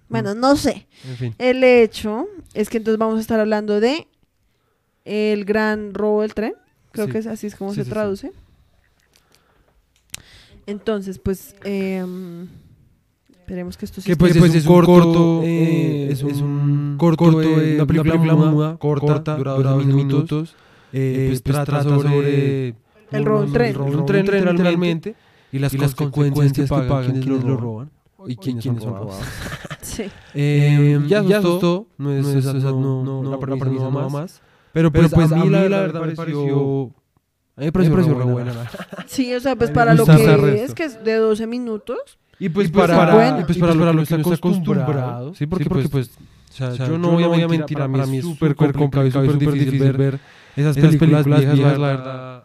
Bueno, 0.09 0.33
no 0.35 0.55
sé. 0.55 0.87
En 1.09 1.15
fin. 1.15 1.35
El 1.39 1.63
hecho 1.63 2.27
es 2.53 2.69
que 2.69 2.77
entonces 2.77 2.97
vamos 2.99 3.17
a 3.17 3.21
estar 3.21 3.39
hablando 3.39 3.79
de 3.79 4.07
el 5.03 5.45
gran 5.45 5.93
robo 5.93 6.21
del 6.21 6.33
tren. 6.33 6.53
Creo 6.91 7.07
Sí. 7.07 7.11
que 7.11 7.17
es 7.19 7.27
así 7.27 7.47
es 7.47 7.55
como 7.55 7.73
Sí, 7.73 7.83
se 7.83 7.89
traduce. 7.89 8.31
Entonces, 10.67 11.19
pues, 11.19 11.55
em, 11.63 12.47
esperemos 13.29 13.77
que 13.77 13.85
esto 13.85 14.01
sí 14.01 14.09
Que 14.09 14.17
pues, 14.17 14.35
es, 14.35 14.65
un 14.65 14.85
corto, 14.85 15.41
eh, 15.43 16.09
es, 16.11 16.23
un 16.23 16.95
corto, 16.97 17.39
de 17.39 17.75
una 17.75 17.85
película, 17.85 18.35
muda, 18.35 18.77
corta, 18.77 19.35
dura 19.35 19.53
dos 19.53 19.85
minutos, 19.85 20.55
eh, 20.91 21.27
pues, 21.29 21.43
trata 21.43 21.83
sobre 21.83 22.75
El 23.11 23.25
robo 23.25 23.41
del 23.41 23.51
tren. 23.53 23.67
el 23.67 23.75
robo 23.75 23.91
de 23.91 23.97
un 23.97 24.05
tren, 24.05 24.25
literalmente, 24.25 25.15
y 25.51 25.59
las, 25.59 25.75
consecuencias, 25.75 26.53
que 26.53 26.67
pagan 26.67 27.21
quienes 27.21 27.43
lo 27.43 27.57
roban 27.57 27.91
y 28.27 28.35
quienes 28.35 28.63
son 28.63 28.79
robados. 28.79 29.23
Sí. 29.85 30.05
Eh, 30.33 30.99
ya 31.07 31.19
asustó, 31.19 31.85
no 31.99 32.11
es, 32.11 32.25
no, 32.43 33.03
no, 33.03 33.29
la 33.29 33.37
premisa 33.37 33.83
no 33.83 33.93
va 33.93 34.09
más, 34.09 34.41
pero 34.73 34.91
pues, 34.91 35.13
a 35.13 35.35
mí 35.35 35.49
la 35.49 35.61
verdad 35.61 36.01
me 36.01 36.15
pareció, 36.15 36.91
a 37.57 37.59
mí 37.61 37.65
me 37.67 37.71
pareció 37.71 37.95
re 37.95 38.23
buena. 38.25 38.53
Sí, 39.07 39.33
o 39.33 39.39
sea, 39.39 39.55
pues 39.55 39.69
A 39.69 39.73
para 39.73 39.93
lo 39.93 40.05
que 40.05 40.63
es, 40.63 40.73
que 40.73 40.83
es 40.85 41.03
de 41.03 41.15
12 41.15 41.47
minutos. 41.47 41.97
Y 42.39 42.49
pues, 42.49 42.67
Y 42.67 42.71
pues 42.71 42.87
para, 42.89 43.13
bueno. 43.15 43.39
y 43.41 43.43
pues 43.45 43.57
para, 43.57 43.73
lo 43.73 43.95
que 43.95 44.01
está 44.03 44.15
acostumbrado, 44.17 45.33
sí, 45.35 45.45
porque, 45.45 45.69
pues, 45.89 46.09
o 46.09 46.53
sea, 46.53 46.73
yo 46.73 46.97
no 46.97 47.11
voy 47.11 47.41
a 47.41 47.47
mentir, 47.47 47.77
para 47.77 47.87
mí 48.05 48.17
es 48.17 48.25
súper 48.25 48.55
complicado 48.55 49.05
y 49.05 49.11
súper 49.11 49.37
difícil 49.37 49.93
ver 49.93 50.19
esas 50.55 50.75
películas 50.77 51.25
viejas, 51.25 51.77
la 51.79 51.87
verdad. 51.87 52.43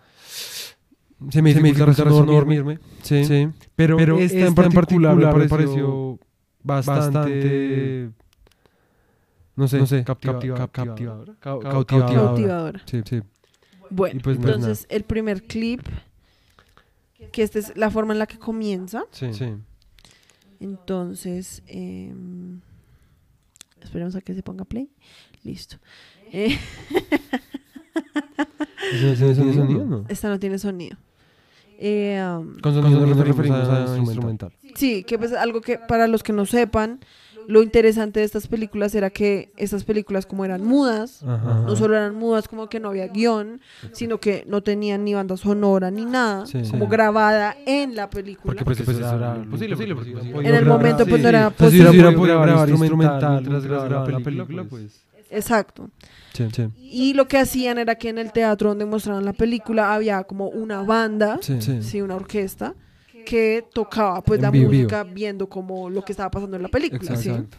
Se 1.31 1.43
me 1.43 1.53
dificulta 1.53 2.05
no 2.05 2.25
dormirme, 2.25 2.79
sí, 3.03 3.25
sí. 3.25 3.49
Pero, 3.77 4.19
esta, 4.19 4.39
en 4.47 4.55
particular, 4.55 5.17
me 5.17 5.49
pareció 5.49 6.19
bastante, 6.63 8.11
no 9.57 9.69
sé, 9.69 9.79
no 9.79 9.87
sé 9.87 10.05
captiva- 10.05 10.69
captivadora. 10.71 11.33
Cau- 11.41 11.61
Cautivadora. 11.63 12.15
Cautivadora. 12.23 12.81
Sí, 12.87 13.01
sí. 13.05 13.21
Bueno, 13.91 14.21
pues, 14.23 14.39
pues, 14.39 14.55
entonces 14.55 14.87
el 14.89 15.05
primer 15.05 15.43
clip, 15.43 15.83
que 17.33 17.43
esta 17.43 17.59
es 17.59 17.77
la 17.77 17.91
forma 17.91 18.13
en 18.13 18.19
la 18.19 18.27
que 18.27 18.39
comienza. 18.39 19.05
Sí. 19.11 19.35
sí. 19.35 19.55
Entonces, 20.61 21.63
em, 21.67 22.61
Esperemos 23.83 24.15
a 24.15 24.21
que 24.21 24.35
se 24.35 24.43
ponga 24.43 24.65
play. 24.65 24.91
Listo. 25.43 25.77
Eh, 26.33 26.59
¿Eso 28.93 29.27
no 29.27 29.35
tiene 29.35 29.55
sonido? 29.55 29.87
No. 29.87 30.05
esta 30.09 30.29
no 30.29 30.39
tiene 30.39 30.59
sonido. 30.59 30.97
Eh, 31.79 32.23
um, 32.39 32.61
Con 32.61 32.75
sonido 32.75 33.07
nos 33.07 33.27
referimos 33.27 33.69
a 33.69 33.97
instrumental. 33.97 34.53
Sí, 34.75 35.03
que 35.05 35.19
pues 35.19 35.33
algo 35.33 35.63
que 35.63 35.79
para 35.79 36.07
los 36.07 36.23
que 36.23 36.33
no 36.33 36.45
sepan, 36.45 37.01
lo 37.51 37.63
interesante 37.63 38.21
de 38.21 38.27
estas 38.27 38.47
películas 38.47 38.95
era 38.95 39.11
que 39.11 39.53
estas 39.57 39.85
películas 39.85 40.25
como 40.25 40.45
eran 40.45 40.65
mudas, 40.65 41.23
Ajá. 41.23 41.63
no 41.67 41.75
solo 41.77 41.97
eran 41.97 42.15
mudas 42.15 42.47
como 42.49 42.69
que 42.69 42.79
no 42.81 42.89
había 42.91 43.09
guion, 43.09 43.61
sino 43.93 44.19
que 44.19 44.45
no 44.47 44.63
tenían 44.63 45.05
ni 45.05 45.15
banda 45.15 45.37
sonora 45.37 45.91
ni 45.91 46.05
nada, 46.05 46.47
Sí. 46.47 46.63
como 46.71 46.85
Sí. 46.87 46.91
grabada 46.91 47.57
en 47.67 47.97
la 47.97 48.09
película. 48.09 48.55
Porque 48.55 48.65
pues, 48.65 48.83
pues 48.83 48.99
eso 48.99 49.17
era 49.17 49.35
posible, 49.51 49.75
posible, 49.77 49.95
porque 50.33 50.49
En 50.49 50.55
el 50.55 50.65
momento, 50.65 51.05
pues, 51.07 51.21
no 51.23 51.29
era 51.29 51.49
O 51.49 51.51
sea, 51.51 51.57
si 51.59 51.65
posible. 51.79 51.91
hubiera 51.91 52.13
podido 52.17 52.41
grabar 52.41 52.69
instrumental 52.71 53.41
mientras 53.43 53.65
grababa 53.67 54.09
la 54.11 54.21
película, 54.21 54.65
pues... 54.65 55.03
Exacto. 55.31 55.91
Sí, 56.33 56.49
sí. 56.55 56.69
Y 56.79 57.15
lo 57.15 57.27
que 57.29 57.39
hacían 57.39 57.79
era 57.79 57.95
que 57.97 58.09
en 58.09 58.19
el 58.19 58.33
teatro 58.33 58.71
donde 58.71 58.85
mostraban 58.87 59.25
la 59.25 59.33
película 59.33 59.95
había 59.95 60.23
como 60.25 60.49
una 60.49 60.83
banda, 60.83 61.39
Sí, 61.41 61.59
sí, 61.83 62.01
una 62.01 62.17
orquesta 62.17 62.75
que 63.25 63.65
tocaba 63.73 64.23
pues 64.23 64.39
En 64.39 64.43
la 64.43 64.51
vivo. 64.51 64.71
música 64.73 65.05
viendo 65.05 65.49
como 65.49 65.89
lo 65.91 66.03
que 66.05 66.13
estaba 66.13 66.31
pasando 66.31 66.57
en 66.57 66.63
la 66.63 66.69
película, 66.69 67.01
Exacto. 67.03 67.23
¿sí? 67.23 67.29
exacto. 67.31 67.57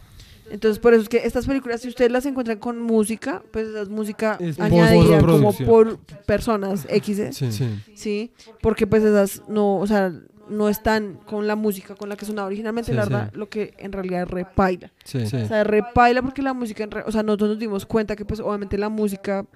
Entonces, 0.50 0.78
por 0.80 0.92
eso 0.92 1.02
es 1.04 1.08
que 1.08 1.18
estas 1.18 1.46
películas, 1.46 1.80
si 1.80 1.88
ustedes 1.88 2.10
las 2.12 2.26
encuentran 2.26 2.58
con 2.58 2.78
música, 2.80 3.42
pues 3.52 3.68
esa 3.68 3.80
es 3.82 3.88
música 3.88 4.36
Es 4.38 4.60
añadida 4.60 5.20
como 5.20 5.52
por 5.56 5.98
personas 6.26 6.84
X, 6.90 7.18
¿eh? 7.20 7.32
Sí. 7.32 7.52
sí. 7.52 7.68
¿sí? 7.94 8.32
Porque 8.60 8.86
pues 8.86 9.02
esas 9.02 9.42
no, 9.48 9.76
o 9.78 9.86
sea, 9.86 10.12
no 10.50 10.68
están 10.68 11.14
con 11.24 11.46
la 11.46 11.56
música 11.56 11.94
con 11.94 12.08
la 12.10 12.16
que 12.16 12.26
sonaba 12.26 12.48
originalmente, 12.48 12.90
Sí, 12.90 12.96
la 12.96 13.04
sí. 13.04 13.10
verdad, 13.12 13.32
lo 13.34 13.48
que 13.48 13.72
en 13.78 13.92
realidad 13.92 14.26
repaila. 14.26 14.92
Sí. 15.04 15.18
O 15.22 15.26
sea, 15.26 15.64
repaila 15.64 16.20
porque 16.20 16.42
la 16.42 16.52
música, 16.52 16.84
en 16.84 16.90
re- 16.90 17.04
o 17.06 17.12
sea, 17.12 17.22
nosotros 17.22 17.50
nos 17.50 17.58
dimos 17.58 17.86
cuenta 17.86 18.14
que 18.16 18.24
pues 18.26 18.40
obviamente 18.40 18.76
la 18.76 18.90
música 18.90 19.46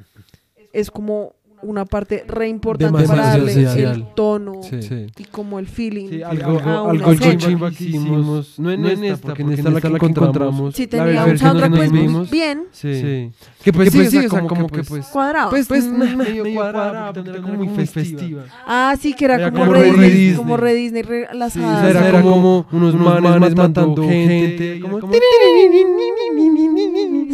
es 0.72 0.90
como 0.90 1.34
una 1.62 1.84
parte 1.84 2.24
re 2.28 2.48
importante 2.48 3.02
Demasiado 3.02 3.20
para 3.22 3.38
darle 3.38 3.82
el 3.92 4.04
tono 4.14 4.62
Sí. 4.62 4.82
Sí. 4.82 5.06
y 5.18 5.24
como 5.24 5.58
el 5.58 5.66
feeling 5.66 6.08
Sí, 6.08 6.22
a 6.22 6.28
algo, 6.28 6.52
una 6.58 6.74
algo, 6.78 6.90
algo 6.90 7.12
escena. 7.12 7.36
chimba 7.38 7.70
que 7.70 7.84
hicimos, 7.84 8.58
no 8.58 8.70
en, 8.70 8.84
esta, 8.86 9.16
porque 9.26 9.42
en 9.42 9.52
esta 9.52 9.70
la 9.70 9.80
que 9.80 9.86
encontramos, 9.88 10.74
Sí, 10.74 10.82
la 10.84 10.88
tenía 11.04 11.20
un 11.24 11.28
versión 11.30 11.50
soundtrack 11.50 11.70
que 11.72 11.76
pues 11.78 11.92
nos 11.92 12.00
vimos, 12.00 12.30
bien 12.30 12.62
sí. 12.72 13.30
Que 13.64 13.72
pues 13.72 13.90
sí, 13.92 13.98
o 14.00 14.10
sea, 14.30 14.40
como, 14.42 14.68
que 14.68 14.82
pues, 14.84 15.06
cuadrado. 15.06 15.50
pues, 15.50 15.66
pues 15.66 15.84
medio, 15.86 16.16
medio 16.44 16.44
cuadrada, 16.54 17.12
porque 17.12 17.30
era 17.30 17.40
como 17.42 17.54
muy 17.64 17.86
festiva. 17.86 18.44
ah, 18.66 18.94
sí, 19.00 19.14
que 19.14 19.24
era, 19.24 19.34
era 19.36 19.50
como, 19.50 19.64
como 19.64 19.72
re 19.74 19.84
Disney, 19.84 20.10
Disney. 20.10 20.36
como 20.36 20.56
re 20.56 20.74
Disney, 20.74 21.02
re 21.02 21.28
las 21.34 21.52
Sí, 21.52 21.60
o 21.60 21.66
hadas. 21.66 21.80
sea, 21.80 21.90
era, 21.90 22.08
era 22.08 22.22
como 22.22 22.66
unos 22.70 22.94
manes, 22.94 23.54
matando 23.56 24.02
gente, 24.06 24.80
como... 24.80 25.00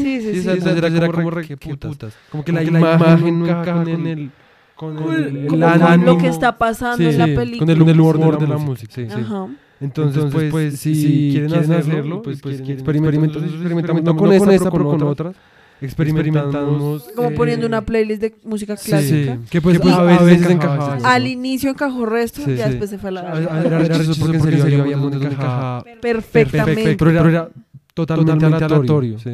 Sí, 0.03 0.21
sí, 0.21 0.43
Sí, 0.43 0.49
era 0.69 1.09
como 1.09 1.31
re, 1.31 1.47
qué 1.47 1.57
putas. 1.57 2.15
Como 2.31 2.45
que 2.45 2.53
la 2.53 2.63
imagen 2.63 3.39
no 3.39 3.47
encaja 3.47 3.85
con 3.85 4.07
el... 4.07 4.31
Con 4.75 4.97
el, 4.97 5.03
como 5.03 5.13
el 5.13 5.47
con 5.47 5.63
ánimo. 5.63 6.13
lo 6.13 6.19
que 6.19 6.27
está 6.27 6.59
pasando 6.59 7.09
en 7.09 7.17
la 7.17 7.27
película. 7.27 7.59
Con 7.59 7.71
el, 7.71 7.79
con 7.79 7.89
el 7.89 8.01
humor 8.01 8.39
de 8.39 8.49
la 8.49 8.59
música, 8.59 8.93
sí, 8.93 9.07
sí. 9.09 9.21
Ajá. 9.21 9.47
Entonces, 9.81 10.25
pues, 10.51 10.79
si, 10.79 11.31
quieren, 11.33 11.55
hacerlo, 11.55 12.23
pues, 12.23 12.41
experimentar, 12.45 13.43
experimentamos 13.43 14.03
no 14.03 14.17
con 14.17 14.33
esta, 14.33 14.71
pero 14.71 14.85
con 14.85 15.03
otras. 15.03 15.37
Experimentamos. 15.81 17.11
Como 17.17 17.31
eh, 17.31 17.35
poniendo 17.35 17.67
una 17.67 17.83
playlist 17.83 18.23
de 18.23 18.35
música 18.45 18.77
sí, 18.77 18.91
clásica. 18.91 19.39
que 19.51 19.61
pues, 19.61 19.81
pues, 19.81 19.93
a 19.93 20.03
veces 20.03 20.49
encajaba. 20.49 20.99
eso, 20.99 21.07
Al 21.07 21.27
inicio 21.27 21.71
encajó 21.71 22.07
resto, 22.07 22.43
sí. 22.45 22.53
después 22.53 22.89
se 22.91 22.99
fue 22.99 23.09
a 23.09 23.13
la 23.13 23.23
verga. 23.23 23.61
Era 23.61 23.81
era 23.81 23.97
chistoso 23.97 24.21
porque 24.21 24.37
en 24.37 24.63
serio 24.63 24.83
había 24.83 24.97
donde 24.97 25.27
encajaba 25.27 25.85
perfectamente. 26.01 26.97
pero 26.97 27.11
era, 27.29 27.49
totalmente, 27.95 28.45
aleatorio, 28.47 29.19
¿sí? 29.19 29.31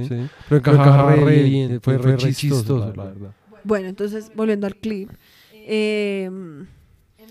Pero 0.48 0.59
encajaba 0.59 1.14
re 1.16 1.42
bien, 1.42 1.80
fue 1.80 1.98
re 1.98 2.16
chistoso, 2.16 2.78
la 2.96 3.04
verdad. 3.04 3.30
Bueno, 3.64 3.88
entonces, 3.88 4.30
volviendo 4.34 4.66
al 4.66 4.76
clip. 4.76 5.11
eh, 5.52 6.30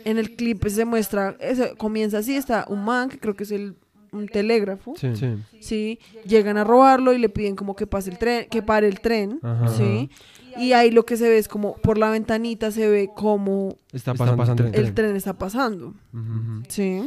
en 0.05 0.17
el 0.17 0.35
clip 0.35 0.65
se 0.67 0.85
muestra, 0.85 1.35
eso, 1.39 1.75
comienza 1.77 2.19
así, 2.19 2.35
está 2.35 2.65
un 2.69 2.85
man, 2.85 3.09
que 3.09 3.17
creo 3.19 3.35
que 3.35 3.43
es 3.43 3.51
el 3.51 3.75
un 4.13 4.27
telégrafo, 4.27 4.93
Sí, 4.95 5.09
sí. 5.15 5.35
¿sí? 5.59 5.99
Llegan 6.25 6.57
a 6.57 6.63
robarlo 6.63 7.11
y 7.13 7.17
le 7.17 7.27
piden 7.27 7.57
como 7.57 7.75
que 7.75 7.85
pase 7.87 8.09
el 8.09 8.17
tren, 8.17 8.47
que 8.49 8.61
pare 8.61 8.87
el 8.87 9.01
tren, 9.01 9.39
Ajá. 9.43 9.67
¿sí? 9.67 10.09
Y 10.57 10.71
ahí 10.71 10.91
lo 10.91 11.03
que 11.05 11.17
se 11.17 11.27
ve 11.29 11.37
es 11.37 11.47
como 11.49 11.75
por 11.75 11.97
la 11.97 12.09
ventanita 12.09 12.71
se 12.71 12.87
ve 12.87 13.09
como 13.13 13.75
Está 13.91 14.13
pasando, 14.13 14.63
el 14.65 14.93
tren 14.93 15.15
está 15.17 15.33
pasando. 15.37 15.93
¿sí? 16.69 17.01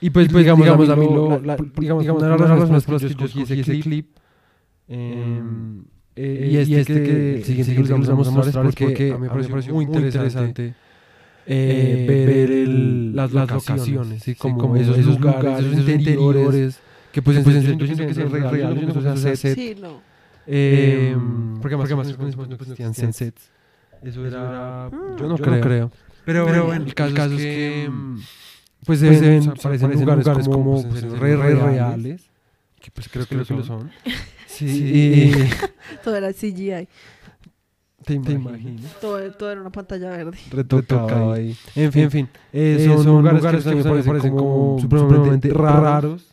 Y 0.00 0.10
pues, 0.10 0.28
pues 0.30 0.44
digamos, 0.44 0.64
digamos, 0.64 0.88
a 0.90 0.96
mí 0.96 1.06
lo, 1.06 1.40
la- 1.40 1.56
digamos, 1.56 2.04
una 2.06 2.28
de 2.28 2.38
las 2.38 2.50
razones 2.50 2.84
por 2.84 2.94
las 2.94 3.02
que 3.02 3.08
yo 3.14 3.24
escogí 3.26 3.42
ese 3.60 3.80
clip, 3.80 4.16
eh, 4.88 5.42
eh, 6.16 6.48
y 6.52 6.74
este 6.74 7.02
que, 7.02 7.34
el 7.36 7.44
siguiente 7.44 7.74
que 7.74 7.80
les 7.80 7.90
vamos 7.90 8.08
a 8.28 8.30
mostrar 8.30 8.66
es 8.66 8.74
porque 8.74 9.12
a 9.12 9.18
mí 9.18 9.28
me 9.28 9.48
pareció 9.48 9.74
muy 9.74 9.84
interesante 9.84 10.74
eh, 11.48 12.04
ver 12.26 12.50
el- 12.50 13.14
las, 13.16 13.32
las 13.32 13.50
locaciones, 13.52 14.22
¿sí? 14.22 14.34
como, 14.34 14.76
esos, 14.76 14.98
esos 14.98 15.20
lugares, 15.20 15.64
esos 15.64 15.88
interiores, 15.88 16.80
que 17.12 17.22
pues 17.22 17.36
en 17.38 17.44
serio 17.44 17.72
yo 17.78 17.86
siento 17.86 18.06
que 18.06 18.14
son 18.14 18.30
re 18.30 18.50
reales, 18.50 18.80
yo 18.80 18.86
no 18.94 19.00
sé 19.00 19.16
si 19.16 19.22
sea 19.22 19.36
set, 19.36 19.54
Sí, 19.58 19.76
no. 19.80 20.00
eh, 20.46 21.16
porque 21.62 21.74
además 21.74 21.88
porque 22.16 22.22
además 22.24 22.48
no 22.48 22.54
existían 22.56 22.94
sets, 22.94 23.50
eso 24.02 24.26
era, 24.26 24.90
yo 25.18 25.26
no 25.28 25.36
creo, 25.38 25.90
pero, 26.24 26.44
bueno, 26.66 26.84
el 26.84 26.94
caso, 26.94 27.34
es 27.34 27.42
que 27.42 27.90
mm, 28.86 28.88
pues 28.88 28.98
se 29.00 29.10
ven, 29.10 29.52
parecen 29.62 29.92
lugares 30.00 30.48
como 30.48 30.82
pues, 30.82 30.84
en 31.04 31.10
serio, 31.10 31.16
re, 31.16 31.36
re 31.36 31.54
reales, 31.54 32.30
que 32.80 32.90
pues 32.90 33.08
creo 33.08 33.26
que 33.26 33.34
lo 33.34 33.44
son. 33.64 33.90
Sí, 34.46 34.66
y 34.66 35.32
Todo 36.04 36.16
era 36.16 36.32
CGI, 36.32 36.88
te 38.04 38.14
imaginas. 38.14 39.00
todo, 39.00 39.18
todo 39.32 39.50
era 39.50 39.60
una 39.60 39.70
pantalla 39.70 40.10
verde. 40.10 40.38
retocado 40.50 41.32
ahí. 41.32 41.56
En 41.74 41.90
fin, 41.92 42.02
en 42.04 42.10
fin 42.10 42.28
eh, 42.52 42.84
son, 43.02 43.04
lugares, 43.04 43.64
que 43.64 43.70
a 43.70 43.74
mí 43.74 43.82
me 43.82 44.02
parecen 44.04 44.36
como 44.36 44.78
supremamente 44.80 45.50
raros. 45.52 46.32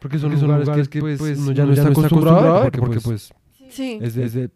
Porque 0.00 0.18
son, 0.18 0.32
lugares, 0.38 0.88
que, 0.88 1.00
pues, 1.00 1.20
uno 1.20 1.52
ya 1.52 1.64
no 1.64 1.72
está 1.72 1.88
acostumbrado 1.88 2.56
a 2.56 2.62
ver, 2.64 2.72
porque, 2.72 3.00
pues 3.00 3.32
Sí. 3.70 3.98
es 4.02 4.14
desde 4.14 4.50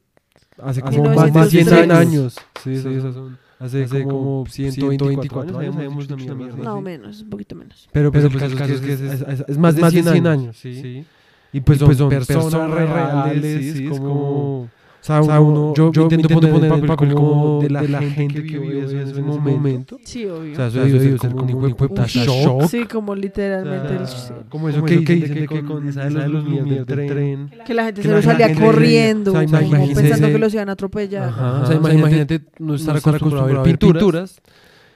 hace 0.63 0.81
Sí, 0.81 0.87
como 0.87 1.05
no, 1.05 1.15
más 1.15 1.29
es 1.29 1.33
de 1.35 1.41
de 1.41 1.65
100 1.65 1.67
tres. 1.67 1.91
años. 1.91 2.37
Sí, 2.63 2.73
esas 2.75 3.15
son 3.15 3.39
hace, 3.59 3.85
hace 3.85 4.05
como 4.05 4.45
124 4.49 5.59
años, 5.59 5.75
sabemos 5.75 6.07
una 6.09 6.17
mierda. 6.17 6.57
No, 6.57 6.75
así. 6.75 6.83
menos, 6.83 7.23
un 7.23 7.31
poquito 7.31 7.55
menos. 7.55 7.89
Pero, 7.93 8.13
pues, 8.13 8.25
el 8.25 8.37
caso 8.57 8.75
es 8.75 8.81
que 8.81 8.93
es, 8.93 9.01
es- 9.01 9.21
es- 9.23 9.45
es 9.49 9.59
más 9.59 9.75
de 9.77 9.91
100 9.91 10.27
años. 10.27 10.57
sí. 10.57 11.05
Y 11.53 11.61
pues 11.61 11.79
son, 11.79 12.11
personas 12.11 12.71
reales, 12.71 13.77
sí, 13.77 13.87
es 13.87 13.99
como... 13.99 14.63
O 14.63 14.69
sea, 15.07 15.41
uno, 15.41 15.73
yo, 15.75 15.93
yo 15.93 16.03
intento 16.05 16.29
poner 16.29 16.55
en 16.65 16.73
el 16.73 16.87
papel 16.87 17.15
como 17.15 17.61
de 17.63 17.71
la, 17.71 18.01
gente 18.03 18.43
que 18.45 18.59
vivió 18.59 18.85
eso 18.87 18.99
en 18.99 19.09
ese 19.09 19.23
momento. 19.23 19.99
Sí, 20.05 20.25
obvio. 20.27 20.53
O 20.53 20.57
sea, 20.57 20.67
eso 20.69 20.81
debió 20.81 21.19
ser 21.19 21.31
como 21.31 21.43
un 21.45 21.49
hijo 21.51 21.67
de 21.69 21.75
puta 21.75 22.07
shock. 22.07 22.63
sí, 22.69 22.85
como 22.87 23.15
literalmente. 23.15 23.95
el- 23.97 24.03
O 24.03 24.07
sea, 24.07 24.37
como 24.49 24.69
eso 24.69 24.83
que, 24.85 24.97
dicen 24.99 25.35
de 25.35 25.47
que 25.49 25.63
con 25.65 25.89
esa 25.89 26.05
de 26.05 26.11
los 26.29 26.45
Lumière 26.45 26.85
del 26.85 27.07
tren. 27.07 27.51
que 27.65 27.75
la 27.75 27.85
gente 27.85 28.01
que 28.03 28.09
se 28.09 28.11
la 28.15 28.17
lo 28.17 28.23
salía 28.23 28.49
gente- 28.49 28.63
corriendo, 28.65 29.33
o 29.33 29.35
sea, 29.35 29.47
como 29.47 29.61
imagínese- 29.63 30.01
pensando 30.03 30.29
que 30.29 30.39
los 30.39 30.55
iban 30.55 30.69
a 30.69 30.73
atropellar. 30.73 31.33
O 31.63 31.67
sea, 31.67 31.77
imagínate 31.77 32.41
no 32.59 32.75
estar 32.75 32.97
acostumbrado 32.97 33.45
a 33.47 33.63
ver 33.63 33.63
pinturas 33.79 34.41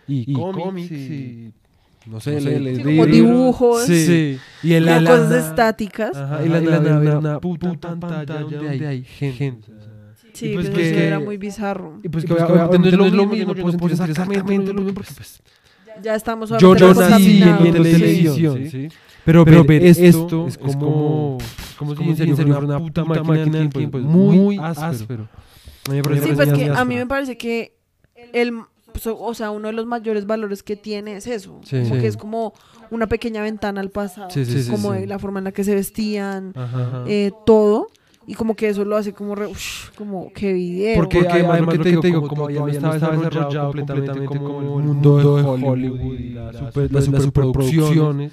y 0.08 0.32
cómics 0.32 0.90
y... 0.90 1.52
No 2.06 2.18
sé, 2.18 2.40
Sí, 2.40 2.46
le- 2.48 2.78
como 2.82 3.04
libros. 3.04 3.10
dibujos, 3.12 3.84
Sí. 3.84 4.38
Y 4.62 4.72
en 4.72 4.84
como 4.84 5.00
la 5.00 5.10
cosas 5.10 5.44
estáticas. 5.48 6.16
Ajá, 6.16 6.44
y 6.44 6.48
la 6.48 6.60
nada 6.62 7.02
era 7.02 7.18
una 7.18 7.38
puta 7.40 7.74
pantalla 7.74 8.40
donde 8.40 8.86
hay 8.86 9.04
gente. 9.04 9.70
Sí, 10.32 10.52
pues 10.54 10.68
pues 10.70 10.78
que- 10.78 10.90
eso 10.90 11.00
era 11.00 11.18
muy 11.20 11.36
bizarro. 11.36 11.98
Y 12.02 12.08
pues 12.08 12.24
que 12.24 12.32
obviamente 12.32 12.96
no 12.96 13.04
es 13.06 13.12
lo 13.12 13.26
mismo, 13.26 13.54
yo 13.54 13.62
no 13.64 13.76
puedo 13.78 13.90
sentir 13.96 14.10
exactamente 14.10 14.72
lo 14.72 14.80
mismo 14.80 14.94
porque 14.94 15.12
pues 15.14 15.40
Ya 16.02 16.14
estamos 16.14 16.50
yo 16.58 16.74
no 16.74 16.94
nací 16.94 17.42
viendo 17.62 17.82
televisión, 17.82 18.68
¿sí? 18.70 18.88
Pero, 19.24 19.44
pero 19.44 19.64
ver 19.64 19.84
esto 19.84 20.46
es 20.48 20.56
como 20.58 21.38
como 21.76 21.94
si 21.94 22.02
en 22.04 22.16
serio 22.16 22.36
fuera 22.36 22.58
una 22.58 22.78
puta 22.78 23.04
máquina 23.04 23.58
del 23.58 23.70
tiempo, 23.70 23.98
es 23.98 24.04
muy 24.04 24.58
áspero. 24.58 25.28
A 25.88 25.90
mí 25.90 25.96
me 25.96 26.02
parece 26.02 26.26
Sí, 26.28 26.32
pues 26.34 26.52
que 26.52 26.70
a 26.70 26.84
mí 26.84 26.94
me 26.96 27.06
parece 27.06 27.36
que 27.38 27.74
el, 28.32 28.52
pues, 28.92 29.06
o 29.06 29.34
sea, 29.34 29.50
uno 29.50 29.68
de 29.68 29.72
los 29.74 29.86
mayores 29.86 30.26
valores 30.26 30.62
que 30.62 30.76
tiene 30.76 31.16
es 31.16 31.26
eso, 31.26 31.60
Sí. 31.64 31.80
como 31.80 31.94
Sí. 31.94 32.00
que 32.00 32.06
es 32.06 32.16
como 32.16 32.52
una 32.90 33.06
pequeña 33.06 33.42
ventana 33.42 33.80
al 33.80 33.90
pasado, 33.90 34.28
Sí, 34.30 34.44
como 34.70 34.94
la 34.94 35.18
forma 35.18 35.38
en 35.40 35.44
la 35.44 35.52
que 35.52 35.64
se 35.64 35.74
vestían, 35.74 36.52
Ajá, 36.56 36.86
ajá. 36.86 37.04
eh, 37.06 37.30
todo, 37.46 37.88
y 38.26 38.34
como 38.34 38.54
que 38.54 38.68
eso 38.68 38.84
lo 38.84 38.96
hace 38.96 39.12
como, 39.12 39.34
re, 39.34 39.46
ush, 39.46 39.88
como 39.96 40.32
que 40.32 40.52
video. 40.52 40.96
Porque, 40.96 41.18
porque 41.18 41.32
además, 41.32 41.60
lo 41.60 41.66
que 41.68 41.78
te 41.78 42.06
digo, 42.08 42.28
como 42.28 42.48
todavía 42.48 42.80
no 42.80 42.92
estaba 42.94 43.16
desarrollado 43.16 43.72
completamente 43.72 44.24
como 44.26 44.60
el 44.78 44.84
mundo 44.84 45.36
de 45.36 45.42
Hollywood 45.42 46.18
y 46.18 46.28
la 46.30 46.52
super- 46.52 46.92
las 46.92 47.04
superproducciones, 47.04 48.32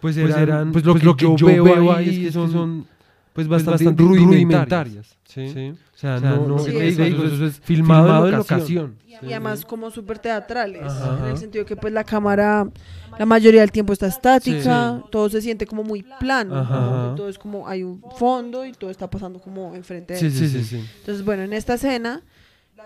pues 0.00 0.16
eran, 0.16 0.72
pues 0.72 0.84
lo 0.84 1.16
que 1.16 1.36
yo 1.36 1.46
veo 1.46 1.92
ahí 1.92 2.08
es 2.10 2.18
que 2.26 2.32
son 2.32 2.86
pues 3.32 3.48
bastante, 3.48 4.02
rudimentarias. 4.02 5.16
¿sí? 5.24 5.72
O 5.94 5.96
sea, 5.96 6.18
no, 6.20 6.46
no, 6.46 6.58
Sí, 6.58 6.76
eso- 6.76 7.02
digo, 7.04 7.24
eso 7.24 7.46
es 7.46 7.60
filmado 7.60 8.26
en 8.28 8.36
locación. 8.36 8.96
Y 9.06 9.26
además 9.32 9.64
como 9.64 9.90
súper 9.90 10.18
teatrales, 10.18 10.82
Ajá. 10.82 11.18
en 11.24 11.30
el 11.30 11.38
sentido 11.38 11.64
que 11.64 11.76
pues 11.76 11.92
la 11.92 12.04
cámara 12.04 12.68
la 13.16 13.26
mayoría 13.26 13.60
del 13.60 13.70
tiempo 13.70 13.92
está 13.92 14.08
estática, 14.08 15.00
todo 15.12 15.28
se 15.30 15.40
siente 15.40 15.66
como 15.66 15.84
muy 15.84 16.04
plano, 16.18 16.56
Ajá. 16.56 16.74
como 16.74 17.10
que 17.10 17.16
todo 17.16 17.28
es 17.28 17.38
como 17.38 17.68
hay 17.68 17.84
un 17.84 18.02
fondo 18.18 18.66
y 18.66 18.72
todo 18.72 18.90
está 18.90 19.08
pasando 19.08 19.38
como 19.40 19.72
enfrente 19.76 20.14
de 20.14 20.18
Sí, 20.20 20.26
él. 20.26 20.32
sí, 20.32 20.48
sí, 20.48 20.64
sí. 20.64 20.84
Entonces, 20.98 21.24
bueno, 21.24 21.44
en 21.44 21.52
esta 21.52 21.74
escena 21.74 22.22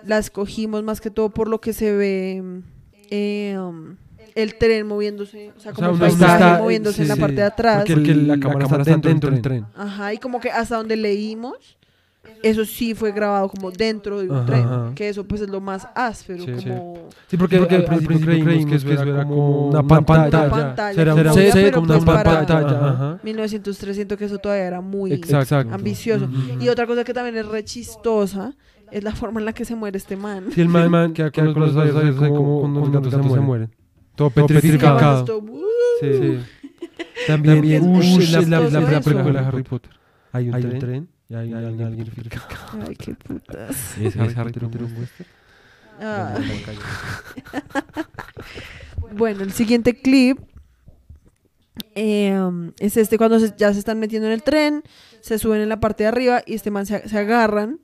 la 0.04 0.18
escogimos 0.18 0.82
más 0.84 1.00
que 1.00 1.11
todo 1.11 1.30
por 1.30 1.48
lo 1.48 1.61
que 1.62 1.72
se 1.72 1.92
ve 1.92 2.42
eh, 3.11 3.56
um, 3.59 3.96
el 4.34 4.54
tren 4.56 4.86
moviéndose, 4.86 5.50
o 5.56 5.61
sea, 5.61 5.72
como 5.72 5.86
sea, 5.86 5.88
el 5.88 5.94
uno 5.94 6.00
paisaje 6.18 6.34
está- 6.44 6.59
moviéndose 6.62 6.96
sí, 6.96 7.02
en 7.02 7.09
la 7.09 7.16
parte 7.16 7.36
de 7.36 7.42
atrás. 7.44 7.84
Porque, 7.90 8.14
la, 8.14 8.38
cámara 8.38 8.66
está 8.66 8.96
dentro 9.09 9.30
del 9.30 9.40
tren. 9.40 9.66
Ajá, 9.74 10.12
y 10.12 10.18
como 10.18 10.40
que 10.40 10.50
hasta 10.50 10.76
donde 10.76 10.96
leímos, 10.96 11.77
eso 12.42 12.64
sí 12.64 12.94
fue 12.94 13.12
grabado 13.12 13.48
como 13.48 13.70
dentro 13.70 14.20
de 14.20 14.28
un 14.28 14.36
Ajá, 14.36 14.46
tren, 14.46 14.64
ajá. 14.64 14.92
que 14.94 15.08
eso 15.08 15.24
pues 15.24 15.40
es 15.40 15.48
lo 15.48 15.60
más 15.60 15.86
áspero, 15.94 16.44
Sí, 16.44 16.52
como... 16.52 17.08
Sí, 17.26 17.36
porque, 17.36 17.58
porque 17.58 17.76
al 17.76 17.84
principio 17.84 18.18
creímos 18.18 18.66
que 18.66 18.74
eso 18.76 19.02
era 19.02 19.24
como 19.24 19.68
una 19.68 19.82
pantalla. 19.82 20.40
Una 20.46 20.50
pantalla, 20.50 21.02
Era 21.02 21.10
como 21.12 21.22
un 21.22 21.26
una, 21.28 21.34
set, 21.34 21.52
pero 21.52 21.72
como 21.80 21.84
una 21.86 21.94
pues 21.94 22.04
para- 22.04 22.32
pantalla. 22.46 22.88
Ajá. 22.88 23.18
1903 23.22 23.96
siento 23.96 24.16
que 24.16 24.24
eso 24.24 24.38
todavía 24.38 24.64
era 24.66 24.80
muy 24.80 25.12
Exacto. 25.12 25.56
ambicioso. 25.74 26.24
Ujú. 26.26 26.62
Y 26.62 26.68
otra 26.68 26.86
cosa 26.86 27.04
que 27.04 27.12
también 27.14 27.36
es 27.36 27.46
re 27.46 27.64
chistosa 27.64 28.54
es 28.90 29.04
la 29.04 29.14
forma 29.14 29.40
en 29.40 29.46
la 29.46 29.52
que 29.52 29.64
se 29.64 29.74
muere 29.74 29.98
este 29.98 30.16
man. 30.16 30.46
Sí, 30.54 30.60
el 30.60 30.68
man, 30.68 30.90
man 30.90 31.12
que 31.14 31.30
con 31.30 31.44
los 31.46 31.54
brazos 31.54 31.76
abiertos, 31.76 32.28
como 32.28 32.60
cuando 32.60 32.80
los 32.80 32.90
gatos 32.90 33.12
se 33.12 33.40
mueren. 33.40 33.74
Todo 34.14 34.30
Que 34.30 34.42
petrificado. 34.42 35.24
Sí. 36.00 36.38
También, 37.26 37.64
es 37.64 38.30
la, 38.32 38.40
la, 38.60 38.60
la, 38.80 39.00
película 39.00 39.40
de 39.40 39.46
Harry 39.46 39.62
Potter. 39.62 39.92
Hay 40.32 40.48
un 40.48 40.78
tren, 40.78 41.08
y 41.28 41.34
hay, 41.34 41.52
alguien, 41.52 41.86
alguien 41.86 42.10
Ay, 42.86 42.96
qué 42.96 43.14
putas. 43.14 43.98
¿Es 44.00 44.16
Harry 44.16 44.34
Potter 44.34 44.84
un 44.84 44.96
western? 44.96 45.28
Ah. 46.00 46.38
Bueno, 49.16 49.42
el 49.42 49.52
siguiente 49.52 49.94
clip 49.94 50.38
eh, 51.94 52.38
um, 52.38 52.72
es 52.78 52.96
este 52.96 53.16
cuando 53.18 53.40
se- 53.40 53.54
ya 53.56 53.72
se 53.72 53.78
están 53.78 53.98
metiendo 53.98 54.26
en 54.28 54.34
el 54.34 54.42
tren, 54.42 54.82
se 55.20 55.38
suben 55.38 55.60
en 55.62 55.68
la 55.68 55.80
parte 55.80 56.04
de 56.04 56.08
arriba 56.08 56.42
y 56.46 56.54
este 56.54 56.70
man 56.70 56.86
se, 56.86 57.08
se 57.08 57.18
agarran. 57.18 57.80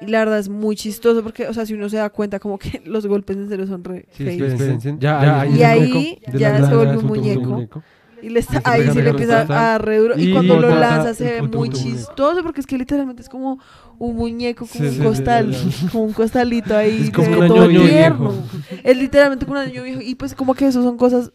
Y 0.00 0.06
la 0.06 0.20
verdad 0.20 0.38
es 0.38 0.48
muy 0.48 0.76
chistoso 0.76 1.22
porque, 1.22 1.46
o 1.46 1.52
sea, 1.52 1.66
si 1.66 1.74
uno 1.74 1.90
se 1.90 1.98
da 1.98 2.08
cuenta 2.08 2.38
como 2.40 2.58
que 2.58 2.80
los 2.86 3.06
golpes 3.06 3.36
en 3.36 3.48
serio 3.50 3.66
son 3.66 3.84
re 3.84 4.06
Sí, 4.12 4.24
feos. 4.24 4.82
Ya, 4.98 5.44
Ya, 5.44 5.46
Y 5.46 5.62
ahí 5.62 5.92
muñeco. 5.92 6.38
Ya 6.38 6.66
se 6.66 6.74
vuelve 6.74 6.96
un 6.96 7.00
todo 7.00 7.08
muñeco. 7.08 7.82
Y 8.22 8.28
le 8.30 8.40
está, 8.40 8.58
Y 8.58 8.62
se 8.62 8.68
ahí 8.70 8.82
sí 8.90 8.98
en 8.98 9.04
le 9.04 9.10
empieza 9.10 9.74
a 9.74 9.78
re 9.78 9.98
duro. 9.98 10.18
Y, 10.18 10.28
Y 10.28 10.32
cuando 10.32 10.58
lo 10.60 10.68
lanza 10.70 11.14
se 11.14 11.24
ve 11.24 11.42
muy 11.42 11.70
chistoso 11.70 12.42
porque 12.42 12.60
es 12.60 12.66
que 12.66 12.76
literalmente 12.78 13.22
es 13.22 13.28
como 13.28 13.58
un 13.98 14.16
muñeco, 14.16 14.66
como 14.66 14.90
Sí, 14.90 14.98
un 14.98 15.04
costal, 15.04 15.54
sí, 15.54 15.86
como 15.92 16.04
un 16.04 16.12
costalito 16.12 16.76
ahí, 16.76 17.02
Es 17.04 17.10
como 17.10 17.26
se 17.26 17.36
un 17.38 17.48
todo 17.48 17.68
tierno. 17.68 18.34
Es 18.82 18.96
literalmente 18.96 19.46
como 19.46 19.60
un 19.60 19.66
año 19.66 19.82
viejo. 19.82 20.00
Y 20.00 20.14
pues 20.14 20.34
como 20.34 20.54
que 20.54 20.66
eso 20.66 20.82
son 20.82 20.96
cosas, 20.96 21.32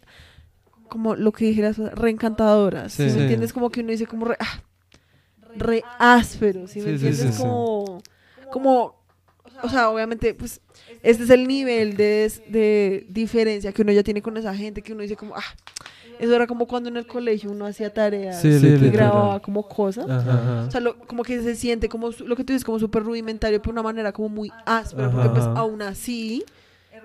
como 0.87 1.15
lo 1.15 1.31
que 1.31 1.45
dijeras, 1.45 1.77
reencantadoras. 1.77 2.93
Sí, 2.93 3.09
¿sí 3.09 3.15
me 3.15 3.23
entiendes? 3.23 3.53
Como 3.53 3.69
que 3.69 3.81
uno 3.81 3.91
dice 3.91 4.07
como 4.07 4.25
re, 4.25 4.37
ah, 4.39 4.61
re 5.55 5.83
áspero, 5.99 6.67
¿sí 6.67 6.81
me 6.81 6.91
entiendes? 6.91 7.37
como, 7.37 8.01
como, 8.51 8.95
o 9.63 9.69
sea, 9.69 9.89
obviamente, 9.89 10.33
pues, 10.33 10.61
este 11.01 11.23
es 11.23 11.29
el 11.29 11.47
nivel 11.47 11.97
de, 11.97 12.31
de 12.49 13.05
diferencia 13.09 13.71
que 13.71 13.81
uno 13.81 13.91
ya 13.91 14.03
tiene 14.03 14.21
con 14.21 14.37
esa 14.37 14.55
gente, 14.55 14.81
que 14.81 14.93
uno 14.93 15.01
dice 15.01 15.15
como, 15.15 15.35
ah, 15.35 15.55
eso 16.19 16.35
era 16.35 16.47
como 16.47 16.65
cuando 16.67 16.89
en 16.89 16.97
el 16.97 17.05
colegio 17.07 17.51
uno 17.51 17.65
hacía 17.65 17.93
tareas 17.93 18.41
Sí, 18.41 18.47
y 18.49 18.59
literal. 18.59 18.91
grababa 18.91 19.39
como 19.41 19.67
cosas. 19.67 20.09
Ajá. 20.09 20.65
O 20.67 20.71
sea, 20.71 20.81
lo- 20.81 20.97
como 20.99 21.23
que 21.23 21.41
se 21.41 21.55
siente 21.55 21.89
como 21.89 22.09
lo 22.25 22.35
que 22.35 22.43
tú 22.43 22.53
dices, 22.53 22.63
como 22.63 22.79
súper 22.79 23.03
rudimentario, 23.03 23.59
pero 23.61 23.73
de 23.73 23.79
una 23.79 23.83
manera 23.83 24.11
como 24.11 24.29
muy 24.29 24.51
áspera, 24.65 25.09
porque 25.11 25.29
pues 25.29 25.43
Ajá. 25.43 25.53
aún 25.59 25.81
así 25.81 26.43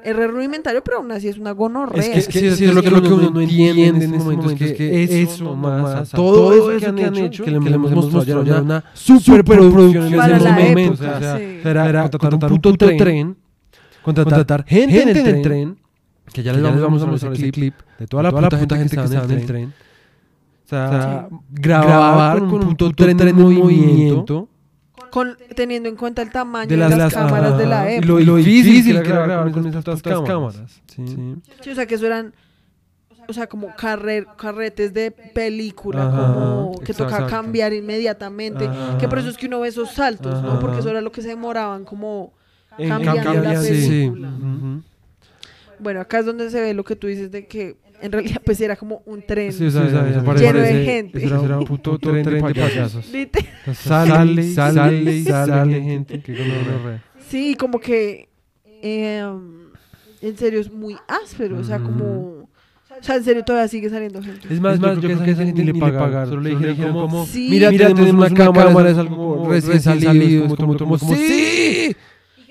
es 0.02 0.16
re 0.16 0.28
rudimentario, 0.28 0.82
pero 0.82 0.98
aún 0.98 1.12
así 1.12 1.28
es 1.28 1.36
una 1.36 1.50
gonorrea. 1.50 2.14
Es 2.14 2.26
que, 2.26 2.38
Sí, 2.38 2.46
es 2.46 2.52
es 2.54 2.58
que 2.60 2.66
que 2.66 2.72
lo 2.72 2.82
que, 2.82 2.90
lo 2.90 3.02
que 3.02 3.08
uno 3.08 3.30
no 3.30 3.40
entiende 3.40 3.84
en 3.86 3.96
este 3.96 4.18
momento 4.18 4.50
es 4.50 4.72
que 4.72 5.22
eso 5.22 5.54
más, 5.56 6.10
todo 6.10 6.70
eso 6.72 6.94
que 6.96 7.04
han 7.04 7.16
hecho, 7.18 7.44
que 7.44 7.50
le 7.50 7.56
hemos 7.58 7.90
mostrado 7.90 8.42
ya 8.44 8.54
era 8.54 8.62
una 8.62 8.84
superproducción 8.94 10.06
en 10.06 10.20
ese 10.20 10.48
momento. 10.52 10.94
época, 11.04 11.16
o 11.16 11.20
sea, 11.20 11.36
sí. 11.38 11.44
era, 11.64 11.88
era 11.88 12.08
contratar 12.10 12.52
un 12.52 12.60
puto 12.60 12.96
tren, 12.96 13.36
contratar 14.02 14.64
gente 14.66 15.02
en 15.02 15.08
el 15.26 15.42
tren, 15.42 15.76
que 16.32 16.42
ya 16.42 16.52
les 16.52 16.62
vamos 16.62 17.02
a 17.02 17.06
mostrar 17.06 17.32
ese 17.32 17.50
clip 17.50 17.74
de 17.98 18.06
toda 18.06 18.22
la 18.24 18.30
puta 18.30 18.56
gente 18.58 18.76
que 18.76 18.82
estaba 18.84 19.24
en 19.24 19.30
el 19.30 19.46
tren. 19.46 19.74
O 20.64 20.68
sea, 20.68 21.28
grabar 21.50 22.38
con 22.38 22.64
un 22.64 22.76
puto 22.76 22.92
tren 22.92 23.20
en 23.20 23.36
movimiento. 23.36 24.48
Con, 25.10 25.36
teniendo 25.56 25.88
en 25.88 25.96
cuenta 25.96 26.22
el 26.22 26.30
tamaño 26.30 26.68
de 26.68 26.76
de 26.76 26.96
las, 26.96 27.12
cámaras 27.12 27.58
de 27.58 27.66
la 27.66 27.80
ajá, 27.80 27.90
época. 27.90 28.04
Y 28.04 28.08
lo, 28.08 28.20
y 28.20 28.24
lo 28.24 28.36
difícil 28.36 29.02
que 29.02 29.08
era 29.08 29.26
grabar 29.26 29.50
con 29.50 29.66
esas 29.66 29.84
putas 29.84 30.22
cámaras. 30.22 30.80
Sí. 30.86 31.04
Sí, 31.62 31.70
o 31.70 31.74
sea, 31.74 31.86
que 31.86 31.96
eso 31.96 32.06
eran, 32.06 32.32
o 33.26 33.32
sea, 33.32 33.48
como 33.48 33.74
carrer, 33.74 34.28
carretes 34.36 34.94
de 34.94 35.10
película, 35.10 36.06
Ajá, 36.06 36.32
como 36.32 36.80
que 36.84 36.94
toca 36.94 37.26
cambiar 37.26 37.72
inmediatamente. 37.72 38.68
Ajá. 38.68 38.98
Que 38.98 39.08
por 39.08 39.18
eso 39.18 39.30
es 39.30 39.36
que 39.36 39.46
uno 39.46 39.58
ve 39.58 39.68
esos 39.68 39.90
saltos, 39.90 40.40
¿no? 40.44 40.60
Porque 40.60 40.78
eso 40.78 40.90
era 40.90 41.00
lo 41.00 41.10
que 41.10 41.22
se 41.22 41.28
demoraban 41.28 41.84
como 41.84 42.32
En 42.78 42.88
cambiando 42.88 43.34
la 43.34 43.60
sí. 43.60 43.68
película. 43.68 44.28
Ujú. 44.28 44.82
Bueno, 45.80 46.00
acá 46.00 46.18
es 46.20 46.26
donde 46.26 46.50
se 46.50 46.60
ve 46.60 46.74
lo 46.74 46.84
que 46.84 46.96
tú 46.96 47.06
dices 47.06 47.30
de 47.30 47.46
que 47.46 47.76
en 48.02 48.12
realidad 48.12 48.40
pues 48.44 48.60
era 48.60 48.76
como 48.76 49.02
un 49.06 49.22
tren. 49.22 49.52
Sí, 49.52 49.66
o 49.66 49.70
sea, 49.70 49.86
esa- 49.86 50.08
esa 50.08 50.34
Lleno 50.34 50.60
de 50.60 50.84
gente. 50.84 51.24
Era 51.24 51.58
un 51.58 51.64
puto 51.64 51.98
tren 51.98 52.22
de 52.24 52.40
payasos. 52.40 53.10
Literal. 53.12 53.48
Sale, 53.74 54.52
sale, 54.54 55.22
sale 55.24 55.82
gente. 55.82 56.20
Que. 56.20 56.36
Sí, 57.28 57.54
como 57.54 57.78
que 57.78 58.28
eh, 58.82 59.24
en 60.22 60.36
serio 60.36 60.60
es 60.60 60.70
muy 60.70 60.96
áspero, 61.08 61.58
o 61.58 61.64
sea, 61.64 61.78
como 61.78 62.40
o 63.00 63.02
sea, 63.02 63.16
en 63.16 63.24
serio 63.24 63.42
todavía 63.44 63.68
sigue 63.68 63.88
saliendo 63.88 64.22
gente. 64.22 64.52
Es 64.52 64.60
más, 64.60 64.78
yo 64.78 65.00
creo 65.00 65.22
que 65.22 65.30
esa 65.30 65.44
gente 65.44 65.64
ni 65.64 65.72
le 65.72 65.80
pagaron. 65.80 66.28
Solo 66.28 66.40
le 66.42 66.50
dijeron 66.50 66.92
como, 66.92 67.24
Sí. 67.26 67.48
mira, 67.50 67.70
Mira, 67.70 67.88
tenemos 67.94 68.30
una 68.30 68.30
cámara, 68.34 68.90
es 68.90 68.98
algo 68.98 69.16
como 69.36 69.48
recién 69.50 69.80
salido. 69.80 70.44
Es 70.44 70.54
como, 70.54 70.76
como, 70.76 70.98
como, 70.98 71.14
sí. 71.14 71.94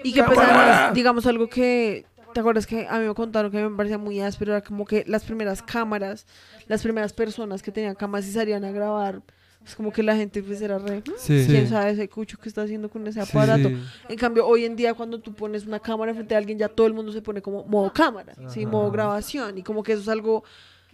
Y 0.01 0.13
que 0.13 0.23
pues 0.23 0.39
además, 0.39 0.93
digamos 0.93 1.25
algo 1.27 1.49
que, 1.49 2.05
¿te 2.39 2.41
acuerdas 2.41 2.65
que 2.65 2.87
a 2.87 2.97
mí 2.99 3.05
me 3.05 3.13
contaron 3.13 3.51
que 3.51 3.61
me 3.67 3.75
parecía 3.75 3.97
muy 3.97 4.21
áspero? 4.21 4.53
Era 4.53 4.61
como 4.61 4.85
que 4.85 5.03
las 5.07 5.25
primeras 5.25 5.61
cámaras, 5.61 6.25
las 6.67 6.81
primeras 6.81 7.11
personas 7.11 7.61
que 7.61 7.69
tenían 7.69 7.95
cámaras 7.95 8.25
y 8.27 8.31
salían 8.31 8.63
a 8.63 8.71
grabar, 8.71 9.21
es 9.65 9.75
como 9.75 9.91
que 9.91 10.01
la 10.03 10.15
gente 10.15 10.41
pues 10.41 10.61
era 10.61 10.79
re, 10.79 10.99
"¿Mm? 10.99 11.11
Sí. 11.17 11.43
¿quién 11.45 11.65
Sí. 11.65 11.67
sabe 11.67 11.91
ese 11.91 12.07
cucho 12.07 12.37
que 12.37 12.47
está 12.47 12.61
haciendo 12.61 12.89
con 12.89 13.05
ese 13.07 13.21
Sí, 13.25 13.29
aparato? 13.29 13.67
sí. 13.67 13.77
En 14.07 14.15
cambio, 14.17 14.47
hoy 14.47 14.63
en 14.63 14.77
día 14.77 14.93
cuando 14.93 15.19
tú 15.19 15.33
pones 15.33 15.65
una 15.65 15.81
cámara 15.81 16.13
frente 16.13 16.33
a 16.33 16.37
alguien, 16.37 16.57
ya 16.57 16.69
todo 16.69 16.87
el 16.87 16.93
mundo 16.93 17.11
se 17.11 17.21
pone 17.21 17.41
como 17.41 17.65
modo 17.65 17.91
cámara, 17.91 18.33
¿sí? 18.47 18.61
Ajá. 18.61 18.69
modo 18.71 18.89
grabación, 18.89 19.57
y 19.57 19.63
como 19.63 19.83
que 19.83 19.91
eso 19.91 20.01
es 20.01 20.07
algo 20.07 20.45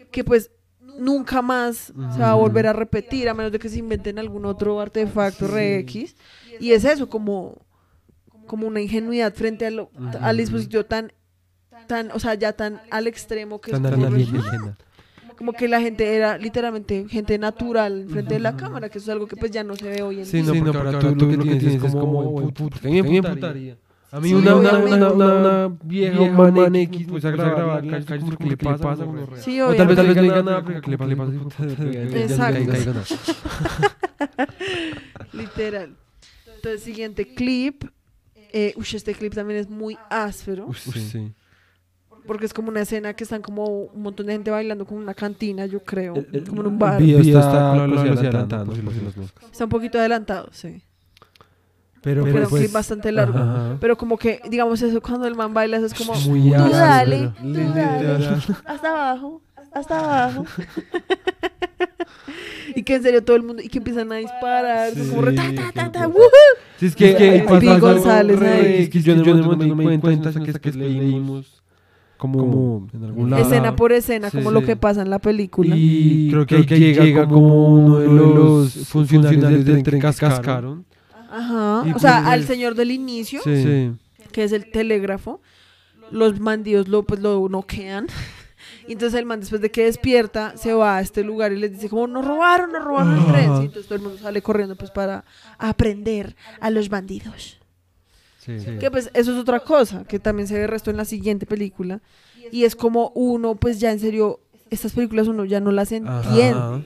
que 0.10 0.24
pues 0.24 0.50
nunca 0.98 1.44
más 1.44 1.94
se 2.14 2.20
va 2.20 2.32
a 2.32 2.36
volver 2.36 2.66
a 2.66 2.74
repetir, 2.74 3.30
a 3.30 3.36
menos 3.36 3.52
de 3.52 3.60
que 3.60 3.70
se 3.70 3.78
inventen 3.78 4.18
algún 4.18 4.46
otro 4.46 4.80
artefacto 4.82 5.48
re 5.48 5.78
X. 5.80 6.16
Y 6.60 6.72
es 6.72 6.86
eso, 6.86 7.08
como, 7.08 7.58
como 8.48 8.66
una 8.68 8.82
ingenuidad 8.82 9.34
frente 9.34 9.66
a 9.66 9.72
lo- 9.72 9.90
al 10.22 10.38
dispositivo 10.38 10.86
tan, 10.86 11.12
tan, 11.88 12.12
o 12.12 12.20
sea, 12.20 12.34
ya 12.36 12.54
tan 12.54 12.82
al 12.92 13.08
extremo 13.08 13.60
que 13.62 13.72
Tan 13.72 13.86
es 13.86 13.92
como, 13.92 14.06
alienígena. 14.08 14.78
como 15.38 15.54
que 15.54 15.68
la 15.68 15.82
gente 15.82 16.16
era 16.16 16.38
literalmente 16.38 17.06
gente 17.10 17.38
natural 17.38 18.06
frente 18.10 18.36
de 18.36 18.40
la 18.40 18.56
cámara, 18.56 18.90
que 18.90 18.98
eso 19.00 19.06
es 19.12 19.14
algo 19.14 19.28
que 19.28 19.36
pues 19.36 19.52
ya 19.52 19.64
no 19.64 19.76
se 19.76 19.90
ve 19.90 20.02
hoy 20.02 20.20
en 20.20 20.26
Sí, 20.26 20.42
día. 20.42 20.54
no, 20.54 20.60
porque 20.72 20.78
ahora 20.78 21.00
tú 21.00 21.16
lo 21.32 21.44
que 21.44 21.56
tienes 21.56 21.84
es 21.84 21.92
como, 21.96 22.22
"Uy, 22.22 22.52
puta, 22.52 22.80
que 22.80 22.90
me 22.90 23.18
emputaría". 23.18 23.78
A 24.12 24.22
mí 24.22 24.30
Sí, 24.30 24.36
una, 24.36 24.56
una, 24.56 24.78
una, 24.78 25.12
una, 25.12 25.34
una 25.34 25.78
vieja, 25.84 26.22
un 26.22 26.36
man 26.38 26.76
X, 26.76 27.08
pues 27.10 27.26
a 27.26 27.32
grabar 27.32 27.84
en 27.84 27.92
la 27.92 28.02
calle, 28.06 28.22
como 28.22 28.38
que 28.38 28.46
le 28.46 28.56
pasa. 28.56 28.96
Sí, 29.42 29.60
O 29.60 29.76
tal 29.76 29.88
vez, 29.88 29.96
tal 29.98 30.08
vez 30.08 30.16
no 30.16 30.22
obviamente. 30.22 30.22
diga 30.22 30.42
nada, 30.44 30.64
pero 30.64 30.82
que 30.82 30.90
le 30.92 30.98
puta, 30.98 31.64
Exacto. 32.18 33.02
Literal. 35.34 35.98
Entonces, 36.56 36.84
siguiente 36.84 37.34
clip. 37.34 37.84
Eh, 38.54 38.74
uy, 38.78 38.86
este 38.94 39.14
clip 39.14 39.34
también 39.34 39.60
es 39.60 39.70
muy 39.70 39.98
áspero. 40.10 40.68
Uf, 40.68 40.78
sí. 40.80 41.34
Porque 42.26 42.46
es 42.46 42.54
como 42.54 42.70
una 42.70 42.82
escena 42.82 43.14
que 43.14 43.24
están 43.24 43.42
como 43.42 43.66
un 43.66 44.02
montón 44.02 44.26
de 44.26 44.34
gente 44.34 44.52
bailando 44.52 44.86
como 44.86 45.00
en 45.00 45.04
una 45.04 45.14
cantina, 45.14 45.66
yo 45.66 45.82
creo. 45.84 46.16
El- 46.16 46.28
el- 46.32 46.48
como 46.48 46.62
en 46.62 46.68
un 46.68 46.80
bar. 46.80 47.02
Video 47.02 47.20
está 47.20 47.86
pues, 48.66 48.80
pues, 49.40 49.62
un 49.62 49.70
poquito 49.70 50.00
adelantado, 50.00 50.50
sí. 50.52 50.82
Pero, 52.02 52.24
pero, 52.24 52.36
un 52.38 52.46
clip 52.46 52.50
pues, 52.50 52.72
bastante 52.72 53.12
largo. 53.12 53.38
ajá. 53.38 53.78
Pero 53.82 53.98
como 53.98 54.18
que, 54.18 54.40
digamos, 54.50 54.80
eso 54.82 55.02
cuando 55.02 55.28
el 55.28 55.36
man 55.36 55.54
baila, 55.56 55.78
eso 55.78 55.88
es 55.88 55.94
como. 55.96 56.14
Muy 56.22 56.52
tú 56.52 56.70
dale, 56.70 57.32
tú 57.42 57.54
dale. 57.74 58.28
Hasta 58.66 58.90
abajo, 58.92 59.42
hasta 59.74 60.00
abajo. 60.00 60.46
y 62.76 62.84
que 62.84 62.96
en 62.96 63.04
serio 63.04 63.24
todo 63.24 63.36
el 63.38 63.44
mundo. 63.44 63.62
Y 63.64 63.70
que 63.70 63.80
empiezan 63.80 64.12
a 64.12 64.18
disparar. 64.18 64.94
son 64.94 65.10
como 65.10 65.22
re 65.24 65.34
ta, 65.34 65.44
ta, 65.56 65.72
ta, 65.74 65.92
ta, 65.92 66.12
Sí, 66.80 66.88
es 66.88 66.96
que 66.96 67.44
González 67.80 68.40
re 68.40 68.50
ahí. 68.50 68.84
X, 68.84 69.04
yo 69.04 69.16
no 69.16 69.56
me 69.56 69.66
di 69.66 69.72
cuenta 70.00 70.30
hasta 70.30 70.42
que, 70.42 70.52
hasta 70.52 70.60
que 70.60 70.72
leímos 70.74 71.64
como, 72.18 72.88
en 72.94 73.04
algún 73.04 73.30
lado. 73.30 73.44
escena 73.44 73.76
por 73.76 73.92
escena, 73.92 74.30
Sí, 74.30 74.38
como 74.38 74.52
lo 74.52 74.64
que 74.64 74.76
pasa 74.76 75.02
en 75.02 75.10
la 75.10 75.20
película. 75.20 75.76
Y 75.78 76.30
creo 76.32 76.46
que, 76.46 76.56
ahí 76.56 76.66
llega, 76.94 77.28
como 77.28 77.70
uno 77.70 78.00
de 78.00 78.08
los 78.08 78.74
funcionarios 78.88 79.66
del 79.66 79.84
tren 79.84 80.00
que 80.00 80.00
cascaron. 80.00 80.86
Ajá. 81.30 81.84
y 81.88 81.92
O 81.92 82.00
sea, 82.00 82.22
pues- 82.22 82.28
al 82.34 82.44
señor 82.46 82.76
del 82.76 82.92
inicio, 82.92 83.42
Sí. 83.44 83.92
que 84.32 84.44
es 84.44 84.52
el 84.54 84.72
telégrafo, 84.72 85.42
los 86.12 86.40
bandidos 86.40 86.88
lo, 86.88 87.04
pues, 87.04 87.20
lo 87.22 87.48
noquean. 87.50 88.08
Y 88.88 88.92
entonces 88.94 89.20
el 89.20 89.26
man 89.26 89.40
después 89.42 89.60
de 89.62 89.70
que 89.72 89.84
despierta 89.86 90.56
se 90.56 90.74
va 90.74 90.98
a 90.98 91.02
este 91.02 91.24
lugar 91.24 91.52
y 91.52 91.58
les 91.60 91.72
dice 91.74 91.90
como 91.90 92.08
nos 92.08 92.26
robaron, 92.26 92.72
nos 92.72 92.84
robaron 92.84 93.18
el 93.18 93.26
tren. 93.26 93.58
Sí, 93.58 93.66
entonces 93.66 93.86
todo 93.88 93.96
el 93.98 94.02
mundo 94.04 94.18
sale 94.20 94.42
corriendo 94.42 94.76
pues 94.76 94.92
para 94.92 95.26
aprender 95.58 96.36
a 96.62 96.70
los 96.70 96.88
bandidos. 96.90 97.58
Sí. 98.46 98.78
Que 98.80 98.92
pues 98.92 99.10
eso 99.14 99.32
es 99.34 99.38
otra 99.38 99.60
cosa, 99.60 100.04
que 100.06 100.20
también 100.20 100.48
se 100.48 100.54
ve 100.56 100.64
el 100.64 100.70
resto 100.70 100.92
en 100.92 100.98
la 100.98 101.06
siguiente 101.06 101.46
película. 101.46 102.02
Y 102.52 102.64
es 102.66 102.76
como 102.76 103.12
uno, 103.16 103.56
pues 103.56 103.80
ya 103.80 103.92
en 103.92 104.00
serio, 104.00 104.40
estas 104.70 104.94
películas 104.94 105.28
uno 105.28 105.46
ya 105.46 105.60
no 105.60 105.72
las 105.72 105.92
entiende. 105.92 106.50
Ajá. 106.60 106.82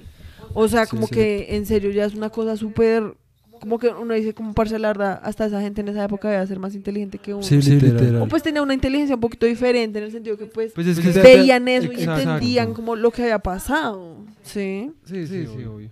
O 0.53 0.67
sea, 0.67 0.85
como 0.85 1.07
sí. 1.07 1.13
que 1.15 1.55
en 1.55 1.65
serio 1.65 1.91
ya 1.91 2.05
es 2.05 2.15
una 2.15 2.29
cosa 2.29 2.55
súper... 2.57 3.15
Como 3.59 3.77
que 3.77 3.89
uno 3.89 4.13
dice, 4.13 4.33
como 4.33 4.53
parcelarda, 4.53 5.15
hasta 5.15 5.45
esa 5.45 5.59
gente 5.59 5.81
en 5.81 5.89
esa 5.89 6.05
época 6.05 6.29
debía 6.29 6.47
ser 6.47 6.59
más 6.59 6.75
inteligente 6.75 7.17
que 7.17 7.33
uno. 7.33 7.43
Sí, 7.43 7.57
literal. 7.61 8.21
O 8.21 8.27
pues 8.29 8.41
tenía 8.41 8.61
una 8.61 8.73
inteligencia 8.73 9.15
un 9.15 9.21
poquito 9.21 9.45
diferente 9.45 9.99
en 9.99 10.05
el 10.05 10.11
sentido 10.13 10.37
que 10.37 10.45
pues, 10.45 10.71
Pues 10.71 10.87
es 10.87 10.97
que 10.97 11.11
se- 11.11 11.21
veían 11.21 11.67
eso 11.67 11.91
y 11.91 12.03
entendían 12.03 12.73
como 12.73 12.95
lo 12.95 13.11
que 13.11 13.23
había 13.23 13.39
pasado. 13.39 14.15
Sí. 14.43 14.93
Sí, 15.03 15.27
sí, 15.27 15.45
sí, 15.45 15.65
obvio. 15.65 15.91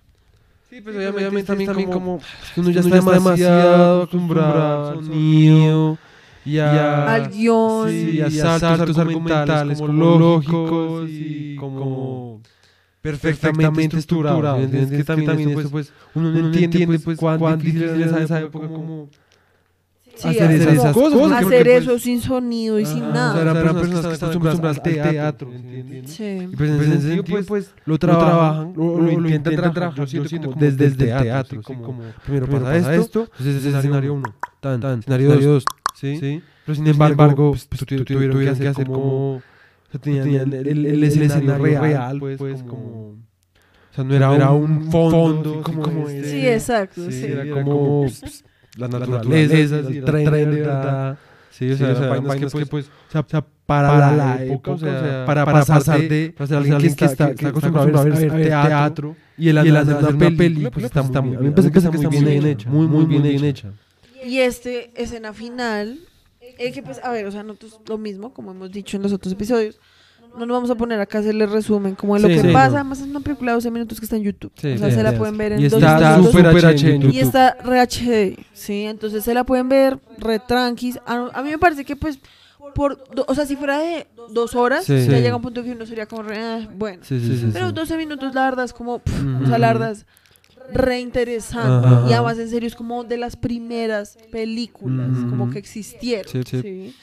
Sí, 0.70 0.82
pues 0.82 0.96
Sí, 0.96 1.00
obviamente, 1.00 1.18
obviamente 1.20 1.48
también, 1.48 1.68
también 1.68 1.90
como, 1.90 2.18
como- 2.18 2.22
uno 2.58 2.70
ya 2.72 2.82
uno 2.82 2.96
está 2.96 3.12
demasiado 3.14 3.98
acostumbrado 4.04 4.90
al 4.90 5.06
sonido 5.06 5.98
y 6.46 6.58
a, 6.58 7.14
Al 7.14 7.30
guion. 7.30 7.90
sí, 7.90 8.10
y 8.12 8.22
a 8.22 8.30
saltos 8.60 8.98
argumentales 8.98 9.80
como 9.80 9.94
lógicos 10.20 11.10
y 11.10 11.56
como 11.56 12.42
perfectamente 13.02 13.98
estructurados. 13.98 14.62
¿entiendes? 14.64 14.98
Que 14.98 15.04
también 15.04 15.50
eso 15.52 15.70
pues 15.70 15.94
uno 16.14 16.32
no 16.32 16.40
entiende 16.54 17.00
pues 17.00 17.18
cuán 17.18 17.40
difícil 17.60 17.84
en 17.90 18.18
esa 18.18 18.40
época 18.42 18.68
como 18.68 19.10
Sí, 20.18 20.28
hacer 20.30 20.44
hacer, 20.50 20.70
esas 20.70 20.94
cosas. 20.94 21.32
hacer 21.32 21.64
pues, 21.64 21.84
eso 21.84 22.00
sin 22.00 22.22
sonido 22.22 22.80
y 22.80 22.86
sin 22.86 23.02
nada. 23.12 23.32
O 23.32 23.34
sea, 23.34 23.42
eran 23.62 23.76
personas 23.76 24.06
que 24.08 24.14
están 24.14 24.30
acostumbradas 24.30 24.78
al 24.78 24.82
teatro. 24.84 25.52
Sí. 26.06 26.24
Y 26.52 26.56
pues 26.56 26.70
en 26.70 26.82
ese 26.82 27.02
sentido, 27.16 27.46
pues, 27.48 27.72
lo 27.86 27.98
trabajan, 27.98 28.74
lo, 28.76 29.00
lo 29.00 29.30
intentan 29.30 29.74
trabajar, 29.74 30.06
yo 30.06 30.26
siento 30.26 30.50
como 30.52 30.60
desde 30.62 30.86
el 30.86 30.98
teatro, 30.98 31.62
como, 31.62 31.82
como 31.84 32.02
primero 32.26 32.48
pasa 32.48 32.96
esto, 32.96 33.22
entonces 33.32 33.56
ese 33.58 33.70
es 33.70 33.76
escenario 33.76 34.14
1, 34.16 34.36
tan, 34.60 34.80
tan, 34.82 35.00
escenario 35.00 35.36
2, 35.36 35.64
¿sí? 35.96 36.42
Pero 36.66 36.76
sin 36.76 36.88
embargo, 36.88 37.52
pues, 37.52 37.68
tu- 37.68 37.86
tu- 37.86 38.04
tuvieron 38.04 38.40
que 38.40 38.50
hacer 38.50 38.86
como, 38.88 39.36
o 39.36 39.42
sea, 39.92 40.02
tenían 40.02 40.52
el, 40.54 41.04
escenario 41.04 41.80
real, 41.80 42.20
pues, 42.20 42.64
como, 42.64 43.10
o 43.12 43.94
sea, 43.94 44.04
no 44.04 44.14
era 44.16 44.52
un 44.52 44.92
fondo, 44.92 45.62
como, 45.64 45.82
como 45.82 46.10
este, 46.10 46.30
Sí, 46.30 46.48
exacto. 46.48 47.06
Sí, 47.06 47.12
sí. 47.12 47.26
era 47.26 47.50
como 47.52 48.06
pues, 48.78 48.92
la 48.92 49.00
naturaleza, 49.00 49.80
el 49.80 50.04
tren 50.04 50.32
de 50.32 50.46
verdad. 50.46 51.18
Sí, 51.50 51.72
o 51.72 51.78
sea, 51.78 51.94
vainas 51.94 52.54
que 52.54 52.66
pues, 52.68 52.86
o 52.86 53.12
sea, 53.12 53.44
para, 53.66 54.16
la 54.16 54.44
época, 54.44 54.72
o 54.72 54.78
sea, 54.78 55.26
para, 55.26 55.44
para 55.44 55.66
pasar 55.66 56.00
de, 56.02 56.34
para 56.38 56.48
ser 56.48 56.58
alguien 56.58 56.96
que 56.96 57.06
está, 57.06 57.28
que 57.28 57.34
está 57.34 57.50
acostumbrado 57.50 58.00
a 58.00 58.04
ver, 58.04 58.14
a 58.14 58.34
ver 58.36 58.48
teatro, 58.48 59.16
y 59.38 59.50
el 59.50 59.58
hacer 59.58 59.96
una 59.96 60.38
película, 60.38 60.72
pues 60.72 60.86
está 60.86 61.02
muy 61.02 61.32
bien. 61.32 61.38
A 61.38 61.42
mí 61.42 61.50
me 61.50 61.52
parece 61.54 61.72
que 61.72 61.80
está 61.80 61.92
muy 61.92 62.08
bien 62.08 62.46
hecha, 62.46 62.70
muy, 62.70 62.88
muy 62.88 63.06
bien 63.06 63.44
hecha. 63.44 63.72
Y 64.24 64.40
este 64.40 64.92
escena 64.96 65.34
final, 65.34 66.00
eh, 66.42 66.72
que 66.72 66.84
pues, 66.84 67.00
a 67.04 67.12
ver, 67.12 67.26
o 67.26 67.32
sea, 67.32 67.44
nosotros 67.44 67.80
lo 67.88 67.98
mismo, 67.98 68.34
como 68.34 68.52
hemos 68.52 68.72
dicho 68.72 68.98
en 68.98 69.04
los 69.04 69.14
otros 69.14 69.34
episodios, 69.34 69.80
no 70.38 70.46
nos 70.46 70.56
vamos 70.58 70.70
a 70.70 70.76
poner 70.76 71.00
acá 71.00 71.18
a 71.18 71.22
hacerle 71.22 71.46
resumen 71.46 71.96
como 71.96 72.16
de 72.16 72.22
lo 72.22 72.28
Sí, 72.28 72.36
que 72.36 72.42
sí, 72.42 72.54
pasa, 72.54 72.70
no. 72.70 72.76
además 72.78 73.00
es 73.02 73.08
una 73.08 73.20
película 73.22 73.52
de 73.52 73.56
12 73.56 73.72
minutos 73.72 74.00
que 74.00 74.06
está 74.06 74.16
en 74.18 74.24
YouTube, 74.24 74.52
Sí, 74.56 74.72
o 74.74 74.78
sea, 74.78 74.92
se 74.92 75.04
la 75.04 75.14
pueden 75.18 75.38
ver 75.38 75.54
en 75.54 75.60
Y 75.62 75.70
dos 75.70 75.82
está 75.82 76.18
minutos. 76.18 76.32
súper 76.34 76.66
H 76.66 76.96
en 76.96 77.12
Y 77.12 77.20
está 77.20 77.58
re 77.64 77.80
HD, 77.82 78.38
¿sí? 78.54 78.84
Entonces 78.86 79.24
se 79.24 79.34
la 79.34 79.44
pueden 79.44 79.70
ver 79.70 80.00
re 80.18 80.40
tranquis. 80.40 81.00
A, 81.06 81.30
a 81.34 81.42
mí 81.44 81.50
me 81.50 81.58
parece 81.58 81.84
que 81.86 81.96
pues, 81.96 82.20
por, 82.76 82.98
do- 83.16 83.26
o 83.28 83.34
sea, 83.36 83.46
si 83.46 83.56
fuera 83.56 83.80
de 83.80 84.08
dos 84.34 84.54
horas, 84.56 84.86
ya 84.88 84.96
llega 84.98 85.36
un 85.36 85.42
punto 85.42 85.64
que 85.64 85.72
uno 85.72 85.86
sería 85.86 86.06
como 86.06 86.24
re, 86.24 86.38
ah, 86.40 86.68
bueno. 86.76 87.00
Sí, 87.04 87.20
sí, 87.20 87.38
sí. 87.38 87.50
Pero 87.54 87.68
sí. 87.70 87.74
12 87.74 87.98
minutos, 87.98 88.36
la 88.36 88.44
verdad, 88.44 88.66
es 88.66 88.74
como, 88.74 89.00
pff, 89.00 89.14
o 89.44 89.48
sea, 89.48 89.58
la 89.58 89.68
verdad 89.74 89.92
es 89.92 90.06
re 90.74 91.00
interesante. 91.00 91.88
Ajá. 91.88 92.06
Y 92.10 92.14
además, 92.14 92.38
en 92.40 92.50
serio, 92.50 92.68
es 92.68 92.76
como 92.76 93.04
de 93.06 93.18
las 93.18 93.36
primeras 93.38 94.18
películas 94.32 95.10
Ujú. 95.18 95.30
como 95.30 95.50
que 95.50 95.60
existieron. 95.60 96.30
Sí, 96.32 96.42
sí. 96.46 96.62
¿sí? 96.62 96.96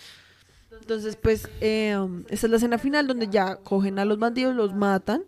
Entonces, 0.85 1.17
pues, 1.17 1.49
eh, 1.63 1.97
um, 1.97 2.25
esta 2.29 2.47
es 2.47 2.51
la 2.51 2.57
escena 2.59 2.77
final 2.77 3.07
donde 3.07 3.29
ya 3.29 3.57
cogen 3.57 3.99
a 3.99 4.05
los 4.05 4.19
bandidos, 4.19 4.55
los 4.55 4.75
matan, 4.75 5.23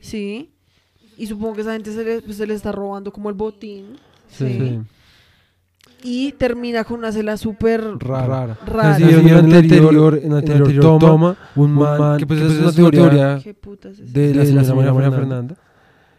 ¿sí? 0.00 0.52
Y 1.18 1.26
supongo 1.26 1.54
que 1.54 1.62
esa 1.62 1.72
gente 1.72 1.92
se 1.92 2.04
les, 2.04 2.22
pues, 2.22 2.36
se 2.36 2.44
está 2.52 2.70
robando 2.70 3.12
como 3.12 3.28
el 3.28 3.34
botín, 3.34 3.96
¿sí? 4.28 4.46
Sí. 4.46 4.80
Y 6.04 6.32
termina 6.32 6.84
con 6.84 7.00
una 7.00 7.08
escena 7.08 7.36
súper 7.36 7.82
Rara. 7.98 8.56
rara. 8.64 8.96
Sí, 8.96 9.02
en 9.02 9.28
el 9.28 9.56
anterior, 9.56 10.20
en 10.22 10.30
la 10.30 10.38
anterior 10.38 10.98
toma, 10.98 11.36
un 11.56 11.72
man, 11.72 12.18
que 12.18 12.26
pues 12.26 12.40
es 12.40 12.60
una 12.60 12.72
teoría 12.72 13.40
¿Qué 13.42 13.54
putas 13.54 13.98
es 13.98 14.12
de 14.12 14.34
la 14.34 14.44
señora 14.44 14.94
María, 14.94 15.10
Fernanda, 15.10 15.56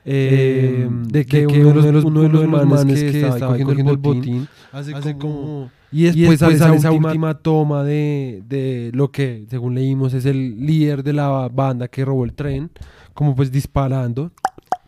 eh, 0.04 0.90
de 0.90 1.26
que, 1.26 1.48
uno 1.48 1.82
de 1.82 1.92
los, 1.94 2.04
uno 2.04 2.22
de 2.22 2.28
los 2.28 2.66
manes 2.68 3.02
que 3.02 3.30
estaba 3.30 3.58
cogiendo 3.58 3.92
el 3.92 3.98
botín 3.98 4.46
hace 4.74 5.18
como... 5.18 5.72
Y 5.94 6.04
después, 6.04 6.40
sale 6.40 6.56
esa, 6.56 6.92
última 6.92 7.36
toma 7.36 7.84
de, 7.84 8.42
de 8.48 8.92
lo 8.94 9.12
que, 9.12 9.46
según 9.50 9.76
leímos, 9.76 10.14
es 10.14 10.26
el 10.26 10.66
líder 10.66 11.04
de 11.04 11.14
la 11.14 11.48
banda 11.50 11.88
que 11.88 12.04
robó 12.04 12.26
el 12.26 12.34
tren, 12.34 12.72
como 13.14 13.36
pues 13.36 13.52
disparando, 13.52 14.32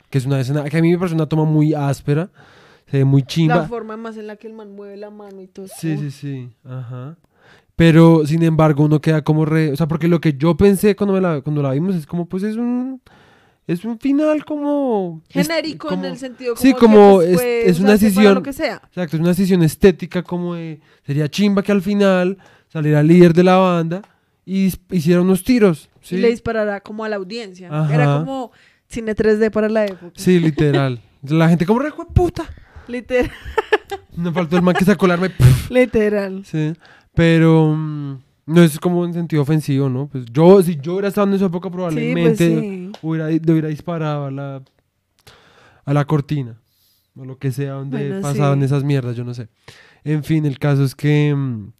que 0.09 0.17
es 0.17 0.25
una 0.25 0.39
escena 0.39 0.63
que 0.63 0.77
a 0.77 0.81
mí 0.81 0.91
me 0.91 0.97
parece 0.97 1.15
una 1.15 1.27
toma 1.27 1.45
muy 1.45 1.73
áspera, 1.73 2.31
se 2.89 2.97
ve 2.97 3.05
muy 3.05 3.23
chimba. 3.23 3.55
La 3.55 3.67
forma 3.67 3.97
más 3.97 4.17
en 4.17 4.27
la 4.27 4.35
que 4.35 4.47
el 4.47 4.53
man 4.53 4.75
mueve 4.75 4.97
la 4.97 5.11
mano 5.11 5.41
y 5.41 5.47
todo. 5.47 5.67
Sí, 5.67 5.97
sí, 5.97 6.11
sí. 6.11 6.49
Ajá. 6.63 7.17
Pero, 7.75 8.25
sin 8.25 8.41
embargo, 8.43 8.85
uno 8.85 9.01
queda 9.01 9.23
como 9.23 9.45
re... 9.45 9.71
O 9.71 9.75
sea, 9.75 9.87
porque 9.87 10.07
lo 10.07 10.21
que 10.21 10.33
yo 10.33 10.55
pensé 10.55 10.95
cuando, 10.95 11.13
me 11.13 11.21
la, 11.21 11.41
cuando 11.41 11.61
la 11.61 11.71
vimos 11.71 11.95
es 11.95 12.05
como, 12.05 12.25
pues, 12.25 12.43
es 12.43 12.55
un... 12.55 13.01
Es 13.67 13.83
un 13.83 13.97
final 13.99 14.45
como... 14.45 15.21
Genérico 15.29 15.87
como- 15.87 16.05
en 16.05 16.11
el 16.11 16.17
sentido 16.17 16.53
como 16.53 16.61
sí, 16.61 16.73
que, 16.73 16.79
como 16.79 17.15
pues, 17.15 17.29
es- 17.41 17.67
es 17.67 17.79
una 17.79 17.91
decisión- 17.93 18.35
lo 18.35 18.43
que 18.43 18.53
sea. 18.53 18.81
Exacto, 18.87 19.15
es 19.15 19.19
una 19.19 19.29
decisión 19.29 19.63
estética 19.63 20.21
como 20.21 20.53
de... 20.55 20.79
Sería 21.05 21.27
chimba 21.29 21.63
que 21.63 21.71
al 21.71 21.81
final 21.81 22.37
saliera 22.67 22.99
el 22.99 23.07
líder 23.07 23.33
de 23.33 23.43
la 23.43 23.55
banda 23.57 24.01
y 24.45 24.71
hiciera 24.91 25.21
unos 25.21 25.43
tiros. 25.43 25.89
¿sí? 26.01 26.15
Y 26.15 26.19
le 26.19 26.29
disparará 26.29 26.79
como 26.81 27.03
a 27.05 27.09
la 27.09 27.15
audiencia. 27.15 27.69
Ajá. 27.71 27.93
Era 27.95 28.05
como 28.19 28.51
cine 28.87 29.15
3D 29.15 29.49
para 29.49 29.67
la 29.69 29.85
época. 29.85 30.11
Sí, 30.15 30.39
literal. 30.39 31.01
La 31.23 31.49
gente 31.49 31.65
como 31.65 31.79
re 31.79 31.89
"Jue 31.89 32.05
puta. 32.13 32.45
Literal. 32.87 33.31
No 34.15 34.31
faltó 34.31 34.57
el 34.57 34.61
man 34.61 34.75
que 34.75 34.85
sacó 34.85 35.07
el 35.07 35.11
arma 35.13 35.25
y 35.27 35.33
Literal. 35.73 36.45
Sí, 36.45 36.73
pero 37.15 37.73
mm, 37.75 38.19
no 38.45 38.61
es 38.61 38.79
como 38.79 39.03
en 39.05 39.13
sentido 39.13 39.41
ofensivo, 39.41 39.89
¿no? 39.89 40.07
Pues 40.07 40.25
yo, 40.31 40.61
si 40.61 40.77
yo 40.77 40.93
hubiera 40.93 41.07
estado 41.07 41.27
en 41.27 41.33
esa 41.33 41.45
época, 41.45 41.67
Sí, 41.69 41.71
pues 41.71 41.75
probablemente 41.75 42.59
sí. 42.59 42.91
hubiera, 43.01 43.29
le 43.29 43.51
hubiera 43.51 43.67
disparado 43.69 44.25
a 44.25 44.31
la, 44.31 44.61
a 45.85 45.93
la 45.93 46.05
cortina, 46.05 46.59
o 47.15 47.25
lo 47.25 47.37
que 47.37 47.51
sea 47.51 47.73
donde 47.73 47.97
Bueno, 48.09 48.21
pasaban 48.21 48.59
sí. 48.59 48.65
esas 48.65 48.83
mierdas, 48.83 49.15
yo 49.15 49.23
no 49.23 49.33
sé. 49.33 49.47
En 50.03 50.23
fin, 50.23 50.45
el 50.45 50.59
caso 50.59 50.83
es 50.83 50.93
que, 50.95 51.33
mm, 51.35 51.71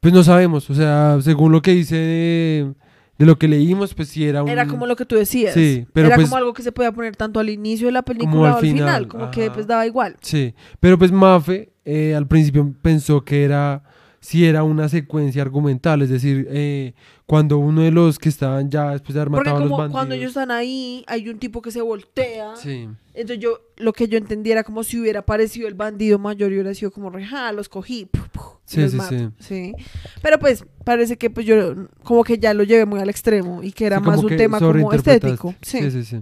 pues 0.00 0.12
no 0.12 0.22
sabemos, 0.22 0.68
o 0.68 0.74
sea, 0.74 1.18
según 1.22 1.52
lo 1.52 1.62
que 1.62 1.70
dice 1.72 1.96
de, 1.96 2.74
de 3.18 3.26
lo 3.26 3.38
que 3.38 3.48
leímos, 3.48 3.94
pues 3.94 4.08
sí 4.08 4.26
era 4.26 4.42
un... 4.42 4.48
Era 4.50 4.66
como 4.66 4.84
lo 4.86 4.96
que 4.96 5.06
tú 5.06 5.14
decías. 5.16 5.54
Sí, 5.54 5.86
pero 5.94 6.08
Era 6.08 6.16
pues- 6.16 6.26
como 6.28 6.36
algo 6.36 6.52
que 6.52 6.62
se 6.62 6.72
podía 6.72 6.92
poner 6.92 7.16
tanto 7.16 7.40
al 7.40 7.48
inicio 7.48 7.86
de 7.86 7.92
la 7.92 8.02
película 8.02 8.30
Como 8.32 8.44
al 8.46 8.52
o 8.52 8.54
al 8.56 8.60
final. 8.60 8.76
final, 8.76 9.08
Como 9.08 9.30
que 9.30 9.50
pues 9.50 9.66
daba 9.66 9.86
igual. 9.86 10.16
Sí, 10.20 10.54
pero 10.80 10.98
pues 10.98 11.10
Mafe 11.12 11.72
eh, 11.84 12.14
al 12.14 12.26
principio 12.26 12.74
pensó 12.82 13.24
que 13.24 13.44
era 13.44 13.82
si 14.22 14.46
era 14.46 14.62
una 14.62 14.88
secuencia 14.88 15.42
argumental, 15.42 16.00
es 16.00 16.08
decir, 16.08 16.46
eh, 16.48 16.94
cuando 17.26 17.58
uno 17.58 17.82
de 17.82 17.90
los 17.90 18.20
que 18.20 18.28
estaban 18.28 18.70
ya 18.70 18.90
después 18.92 19.14
de 19.14 19.20
haber 19.20 19.32
Porque 19.32 19.50
matado 19.50 19.56
a 19.56 19.60
los 19.60 19.68
como 19.70 19.78
bandidos. 19.78 19.92
cuando 19.98 20.14
ellos 20.14 20.28
están 20.28 20.52
ahí, 20.52 21.04
hay 21.08 21.28
un 21.28 21.40
tipo 21.40 21.60
que 21.60 21.72
se 21.72 21.80
voltea. 21.82 22.54
Sí, 22.54 22.88
Entonces 23.14 23.40
yo, 23.40 23.58
lo 23.78 23.92
que 23.92 24.06
yo 24.06 24.16
entendía 24.16 24.52
era 24.52 24.62
como 24.62 24.84
si 24.84 25.00
hubiera 25.00 25.20
aparecido 25.20 25.66
el 25.66 25.74
bandido 25.74 26.20
mayor 26.20 26.52
y 26.52 26.54
hubiera 26.54 26.72
sido 26.72 26.92
como, 26.92 27.10
reja, 27.10 27.50
los 27.50 27.68
cogí. 27.68 28.04
pu, 28.06 28.20
pu, 28.32 28.40
y 28.40 28.70
Sí, 28.74 28.88
sí, 28.90 28.96
mato", 28.96 29.32
sí. 29.40 29.72
Pero 30.22 30.38
pues 30.38 30.64
parece 30.84 31.16
que 31.18 31.28
pues 31.28 31.44
yo 31.44 31.74
como 32.04 32.22
que 32.22 32.38
ya 32.38 32.54
lo 32.54 32.62
llevé 32.62 32.86
muy 32.86 33.00
al 33.00 33.10
extremo 33.10 33.60
y 33.64 33.72
que 33.72 33.86
era 33.86 33.98
Sí, 33.98 34.04
más 34.04 34.16
como 34.16 34.28
un 34.28 34.36
tema 34.36 34.60
como 34.60 34.92
estético. 34.92 35.52
Sí. 35.62 35.78
sí, 35.80 35.90
sí, 35.90 36.04
sí. 36.04 36.20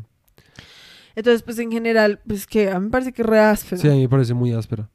Entonces 1.14 1.42
pues 1.42 1.58
en 1.58 1.70
general, 1.70 2.20
pues 2.26 2.46
que 2.46 2.70
a 2.70 2.78
mí 2.80 2.86
me 2.86 2.90
parece 2.90 3.12
que 3.12 3.20
es 3.20 3.28
re 3.28 3.40
áspero. 3.40 3.80
Sí, 3.82 3.88
a 3.88 3.92
mí 3.92 4.00
me 4.00 4.08
parece 4.08 4.32
muy 4.32 4.52
áspera. 4.54 4.88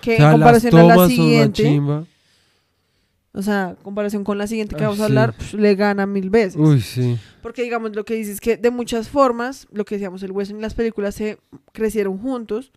Que 0.00 0.14
O 0.14 0.16
sea, 0.16 0.26
en 0.26 0.32
comparación 0.32 0.74
las 0.74 0.82
a 0.84 0.86
la 0.86 0.94
tomas 0.94 1.10
son 1.12 1.20
una 1.20 1.26
siguiente, 1.30 1.62
chimba. 1.62 2.04
O 3.36 3.42
sea, 3.42 3.70
en 3.70 3.76
comparación 3.76 4.24
con 4.24 4.38
la 4.38 4.46
siguiente 4.48 4.74
que 4.74 4.82
Ah, 4.82 4.88
vamos 4.88 5.00
a 5.00 5.06
sí. 5.06 5.12
hablar, 5.12 5.34
pues, 5.36 5.54
le 5.54 5.74
gana 5.76 6.06
mil 6.06 6.30
veces. 6.30 6.56
Uy, 6.56 6.80
sí. 6.80 7.16
Porque 7.42 7.62
digamos 7.62 7.94
lo 7.94 8.04
que 8.04 8.14
dices 8.14 8.34
es 8.34 8.40
que 8.40 8.56
de 8.56 8.70
muchas 8.70 9.08
formas, 9.08 9.68
lo 9.70 9.84
que 9.84 9.94
decíamos, 9.96 10.22
el 10.24 10.32
western 10.32 10.58
y 10.58 10.62
las 10.62 10.74
películas 10.74 11.14
se 11.14 11.38
crecieron 11.72 12.18
juntos. 12.18 12.72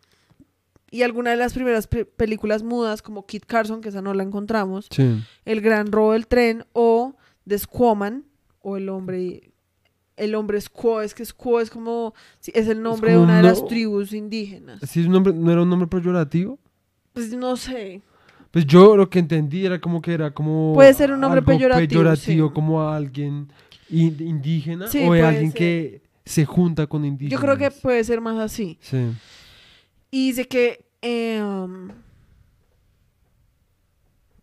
Y 0.92 1.04
alguna 1.04 1.30
de 1.32 1.38
las 1.38 1.54
primeras 1.54 1.88
pe- 1.88 2.06
películas 2.06 2.64
mudas, 2.64 3.02
como 3.02 3.26
Kit 3.26 3.46
Carson, 3.46 3.80
que 3.82 3.90
esa 3.90 4.02
no 4.02 4.14
la 4.14 4.24
encontramos, 4.24 4.88
Sí. 4.92 5.24
El 5.46 5.62
Gran 5.62 5.92
Robo 5.92 6.14
del 6.14 6.28
Tren 6.28 6.66
o 6.74 7.16
The 7.48 7.58
Squawman, 7.60 8.26
o 8.62 8.76
el 8.78 8.90
hombre 8.90 9.44
el 10.18 10.36
hombre 10.36 10.60
Squaw, 10.60 11.00
es 11.00 11.14
que 11.14 11.24
Squaw 11.24 11.60
es 11.60 11.70
como 11.70 12.14
es 12.46 12.68
el 12.68 12.82
nombre 12.82 13.12
de 13.14 13.18
una 13.20 13.38
de 13.38 13.44
las 13.44 13.66
tribus 13.68 14.12
indígenas. 14.12 14.82
¿Sí 14.86 15.00
es 15.00 15.06
un 15.06 15.14
nombre, 15.14 15.32
¿No 15.32 15.50
era 15.50 15.62
un 15.62 15.70
nombre 15.70 15.88
peyorativo? 15.88 16.60
Pues 17.14 17.32
no 17.34 17.56
sé. 17.56 18.02
Pues 18.52 18.66
yo 18.66 18.96
lo 18.98 19.10
que 19.10 19.20
entendí 19.20 19.66
era 19.66 19.80
como 19.80 20.02
que 20.02 20.14
era 20.14 20.32
como... 20.32 20.74
Puede 20.74 20.94
ser 20.96 21.12
un 21.12 21.20
nombre 21.20 21.40
algo 21.40 21.48
peyorativo, 21.52 21.88
peyorativo, 21.88 22.48
sí. 22.48 22.54
como 22.54 22.82
a 22.82 22.96
alguien 22.96 23.48
in- 23.90 24.18
indígena 24.20 24.88
Sí, 24.88 25.04
o 25.08 25.14
alguien 25.14 25.52
ser. 25.52 25.58
que 25.58 26.02
se 26.26 26.46
junta 26.46 26.88
con 26.88 27.06
indígenas. 27.06 27.40
Yo 27.40 27.46
creo 27.46 27.58
que 27.58 27.70
puede 27.70 28.04
ser 28.04 28.22
más 28.22 28.38
así. 28.40 28.78
Sí. 28.82 29.12
Y 30.12 30.28
dice 30.30 30.48
que. 30.48 30.84
eh, 31.02 31.42
um, 31.44 31.90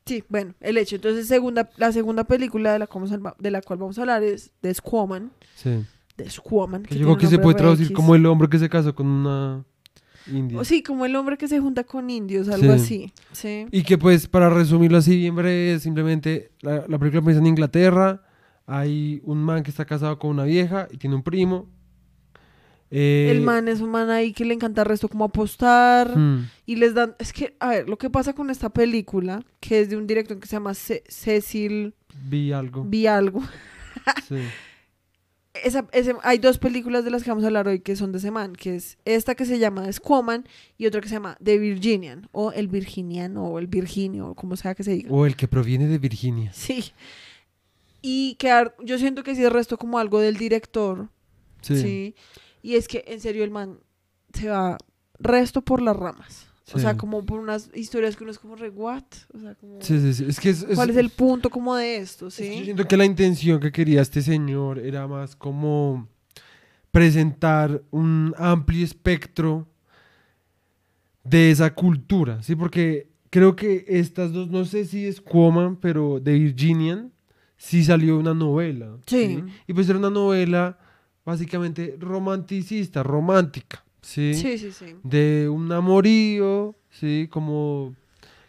sí, 0.05 0.23
bueno, 0.29 0.55
el 0.61 0.79
hecho. 0.79 0.97
Entonces, 0.97 1.27
segunda, 1.27 1.69
la 1.77 1.93
segunda 1.93 2.25
película 2.25 2.73
de 2.73 2.79
la, 2.79 2.87
cual 2.87 3.05
vamos 3.09 3.27
a- 3.27 3.35
de 3.39 3.51
la 3.51 3.63
cual 3.63 3.79
vamos 3.79 3.99
a 3.99 4.03
hablar 4.03 4.23
es 4.23 4.53
The 4.61 4.73
Squawman. 4.75 5.33
Sí. 5.55 5.85
The 6.17 6.31
Squawman. 6.31 6.85
Que 6.85 6.97
yo 6.97 7.05
creo 7.07 7.19
que 7.19 7.27
se 7.27 7.39
puede 7.39 7.57
traducir 7.57 7.93
como 7.93 8.15
el 8.15 8.25
hombre 8.27 8.49
que 8.49 8.59
se 8.59 8.69
casó 8.69 8.95
con 8.95 9.07
una 9.07 9.65
india. 10.31 10.59
O 10.59 10.65
sí, 10.65 10.83
como 10.83 11.05
el 11.07 11.15
hombre 11.17 11.37
que 11.37 11.49
se 11.49 11.59
junta 11.61 11.85
con 11.85 12.11
indios, 12.11 12.49
algo 12.49 12.75
Sí. 12.79 12.81
así. 12.83 13.13
Sí. 13.33 13.67
Y 13.71 13.83
que 13.83 13.99
pues, 13.99 14.27
para 14.27 14.51
resumirlo 14.51 14.99
así 14.99 15.17
bien 15.17 15.35
breve, 15.37 15.79
simplemente 15.79 16.51
la, 16.61 16.85
la 16.89 16.99
película 16.99 17.19
empieza 17.21 17.41
en 17.41 17.47
Inglaterra, 17.47 18.23
hay 18.67 19.21
un 19.25 19.39
man 19.43 19.63
que 19.63 19.71
está 19.71 19.85
casado 19.85 20.19
con 20.19 20.31
una 20.31 20.45
vieja 20.45 20.89
y 20.91 20.97
tiene 20.97 21.17
un 21.17 21.23
primo. 21.23 21.69
Eh, 22.91 23.29
el 23.33 23.41
man 23.43 23.67
es 23.67 23.81
un 23.81 23.91
man 23.91 24.11
ahí 24.11 24.33
que 24.33 24.45
le 24.45 24.55
encanta 24.55 24.83
el 24.83 24.87
resto 24.89 25.09
como 25.09 25.25
apostar. 25.25 26.17
hmm, 26.17 26.49
Y 26.67 26.77
les 26.77 26.95
dan. 26.95 27.15
Es 27.19 27.33
que, 27.33 27.57
a 27.59 27.69
ver, 27.71 27.89
lo 27.89 27.99
que 27.99 28.11
pasa 28.11 28.33
con 28.33 28.49
esta 28.49 28.69
película, 28.71 29.43
que 29.61 29.81
es 29.81 29.91
de 29.91 29.97
un 29.97 30.07
director 30.07 30.39
que 30.39 30.47
se 30.47 30.53
llama 30.57 30.73
Ce- 30.75 31.03
Cecil 31.09 31.95
vi 32.29 32.53
algo. 32.53 32.85
Vialgo. 32.85 33.43
sí. 34.29 34.37
Esa, 35.65 35.87
ese- 35.93 36.15
hay 36.23 36.39
dos 36.39 36.59
películas 36.59 37.05
de 37.05 37.11
las 37.11 37.23
que 37.23 37.31
vamos 37.31 37.45
a 37.45 37.49
hablar 37.49 37.69
hoy 37.69 37.81
que 37.81 37.97
son 37.97 38.13
de 38.13 38.19
ese 38.19 38.31
man, 38.31 38.55
que 38.55 38.77
es 38.77 38.99
esta 39.05 39.35
que 39.35 39.45
se 39.45 39.59
llama 39.59 39.91
Squaman 39.93 40.47
y 40.79 40.87
otra 40.87 41.01
que 41.01 41.09
se 41.09 41.15
llama 41.15 41.37
The 41.43 41.59
Virginian, 41.59 42.29
o 42.33 42.53
El 42.53 42.69
Virginiano, 42.69 43.45
o 43.47 43.59
El 43.59 43.67
Virginio, 43.67 44.29
o 44.29 44.35
como 44.35 44.57
sea 44.57 44.75
que 44.75 44.85
se 44.85 44.93
diga. 44.93 45.11
O 45.13 45.27
el 45.27 45.37
que 45.37 45.49
proviene 45.49 45.87
de 45.87 45.99
Virginia. 45.99 46.53
Sí. 46.53 46.93
Y 48.03 48.35
que 48.37 48.53
yo 48.85 48.99
siento 48.99 49.23
que 49.23 49.35
sí 49.35 49.43
el 49.43 49.51
resto 49.51 49.79
como 49.79 49.99
algo 49.99 50.21
del 50.21 50.37
director, 50.37 51.09
Sí. 51.63 51.81
sí. 51.81 52.15
Y 52.63 52.75
es 52.77 52.87
que 52.89 53.05
en 53.09 53.21
serio 53.21 53.43
el 53.45 53.51
man 53.51 53.79
se 54.33 54.49
va 54.49 54.79
resto 55.19 55.63
por 55.63 55.81
las 55.83 55.97
ramas. 55.97 56.46
O 56.73 56.79
Sí. 56.79 56.81
sea, 56.81 56.97
como 56.97 57.25
por 57.25 57.39
unas 57.39 57.71
historias 57.75 58.17
que 58.17 58.25
uno 58.25 58.33
es 58.33 58.39
como 58.41 58.57
re, 58.57 58.71
what? 58.71 59.05
O 59.33 59.39
sea, 59.39 59.55
como... 59.55 59.81
Sí, 59.81 60.01
sí, 60.01 60.13
sí. 60.15 60.25
Es 60.29 60.41
que 60.41 60.51
es, 60.51 60.63
es- 60.65 60.75
¿Cuál 60.75 60.91
es 60.91 60.97
el 60.97 61.11
punto 61.11 61.49
como 61.49 61.77
de 61.77 61.99
esto, 61.99 62.27
es 62.27 62.37
que 62.37 62.47
yo 62.49 62.59
sí? 62.59 62.65
siento 62.65 62.89
que 62.89 62.97
la 62.97 63.05
intención 63.05 63.61
que 63.61 63.71
quería 63.71 64.03
este 64.03 64.21
señor 64.21 64.79
era 64.81 65.07
más 65.07 65.37
como 65.37 66.09
presentar 66.91 67.83
un 67.91 68.35
amplio 68.37 68.85
espectro 68.85 69.69
de 71.25 71.51
esa 71.51 71.75
cultura, 71.75 72.43
¿sí? 72.43 72.55
Porque 72.57 73.11
creo 73.31 73.55
que 73.57 73.85
estas 73.89 74.33
dos, 74.33 74.49
no 74.51 74.65
sé 74.65 74.85
si 74.85 75.07
es 75.07 75.21
Cuoman, 75.21 75.77
pero 75.77 76.21
de 76.21 76.33
Virginian, 76.39 77.13
sí 77.57 77.85
salió 77.85 78.19
una 78.19 78.35
novela. 78.35 78.97
Sí. 79.07 79.43
Y 79.67 79.73
pues 79.73 79.89
era 79.89 79.99
una 79.99 80.11
novela 80.11 80.79
básicamente 81.25 81.97
romanticista, 81.99 83.03
romántica, 83.03 83.85
¿sí? 84.07 84.35
Sí, 84.35 84.57
sí, 84.59 84.71
sí. 84.71 84.95
de 85.03 85.49
un 85.51 85.71
amorío, 85.73 86.75
¿sí? 86.91 87.29
Como 87.31 87.95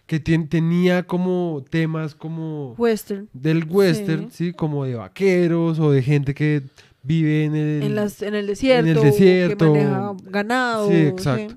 que 0.06 0.24
tien- 0.24 0.48
tenía 0.48 1.04
como 1.04 1.66
temas 1.70 2.16
como 2.16 2.74
Western. 2.78 3.28
del 3.34 3.66
western, 3.70 4.30
¿sí? 4.32 4.54
Como 4.54 4.86
de 4.86 4.96
vaqueros 4.96 5.80
o 5.80 5.92
de 5.92 6.02
gente 6.02 6.34
que 6.34 6.62
vive 7.04 7.46
en 7.46 7.56
el... 7.56 7.84
en, 7.84 7.96
las, 7.96 8.22
en 8.22 8.36
el 8.36 8.48
desierto, 8.48 9.02
desierto. 9.02 9.74
que 9.74 9.80
maneja 9.84 10.14
ganado. 10.26 10.90
Sí, 10.90 10.96
exacto. 10.96 11.56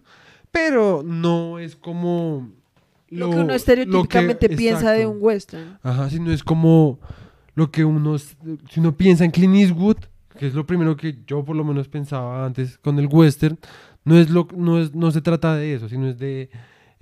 Pero 0.51 1.03
no 1.05 1.59
es 1.59 1.77
como... 1.77 2.51
Lo, 3.09 3.29
que 3.31 3.37
uno 3.37 3.55
estereotípicamente 3.55 4.49
que- 4.49 4.57
piensa 4.57 4.93
de 4.93 5.07
un 5.07 5.19
western. 5.21 5.79
Ajá, 5.83 6.09
sino 6.11 6.33
es 6.33 6.43
como 6.45 6.99
lo 7.55 7.71
que 7.71 7.85
uno, 7.85 8.17
si 8.19 8.35
uno 8.79 8.97
piensa 8.97 9.25
en 9.25 9.31
Clint 9.33 9.57
Eastwood, 9.57 9.97
que 10.39 10.47
es 10.47 10.55
lo 10.55 10.65
primero 10.65 10.97
que 10.97 11.19
yo 11.27 11.45
por 11.45 11.55
lo 11.57 11.65
menos 11.65 11.89
pensaba 11.89 12.47
antes 12.47 12.79
con 12.79 12.99
el 13.01 13.07
western, 13.09 13.59
no 14.05 14.19
es 14.19 14.31
lo, 14.31 14.49
no 14.57 14.81
es, 14.81 14.95
no 14.95 15.11
se 15.11 15.21
trata 15.21 15.57
de 15.57 15.75
eso, 15.75 15.89
sino 15.89 16.09
es 16.09 16.19
de 16.19 16.51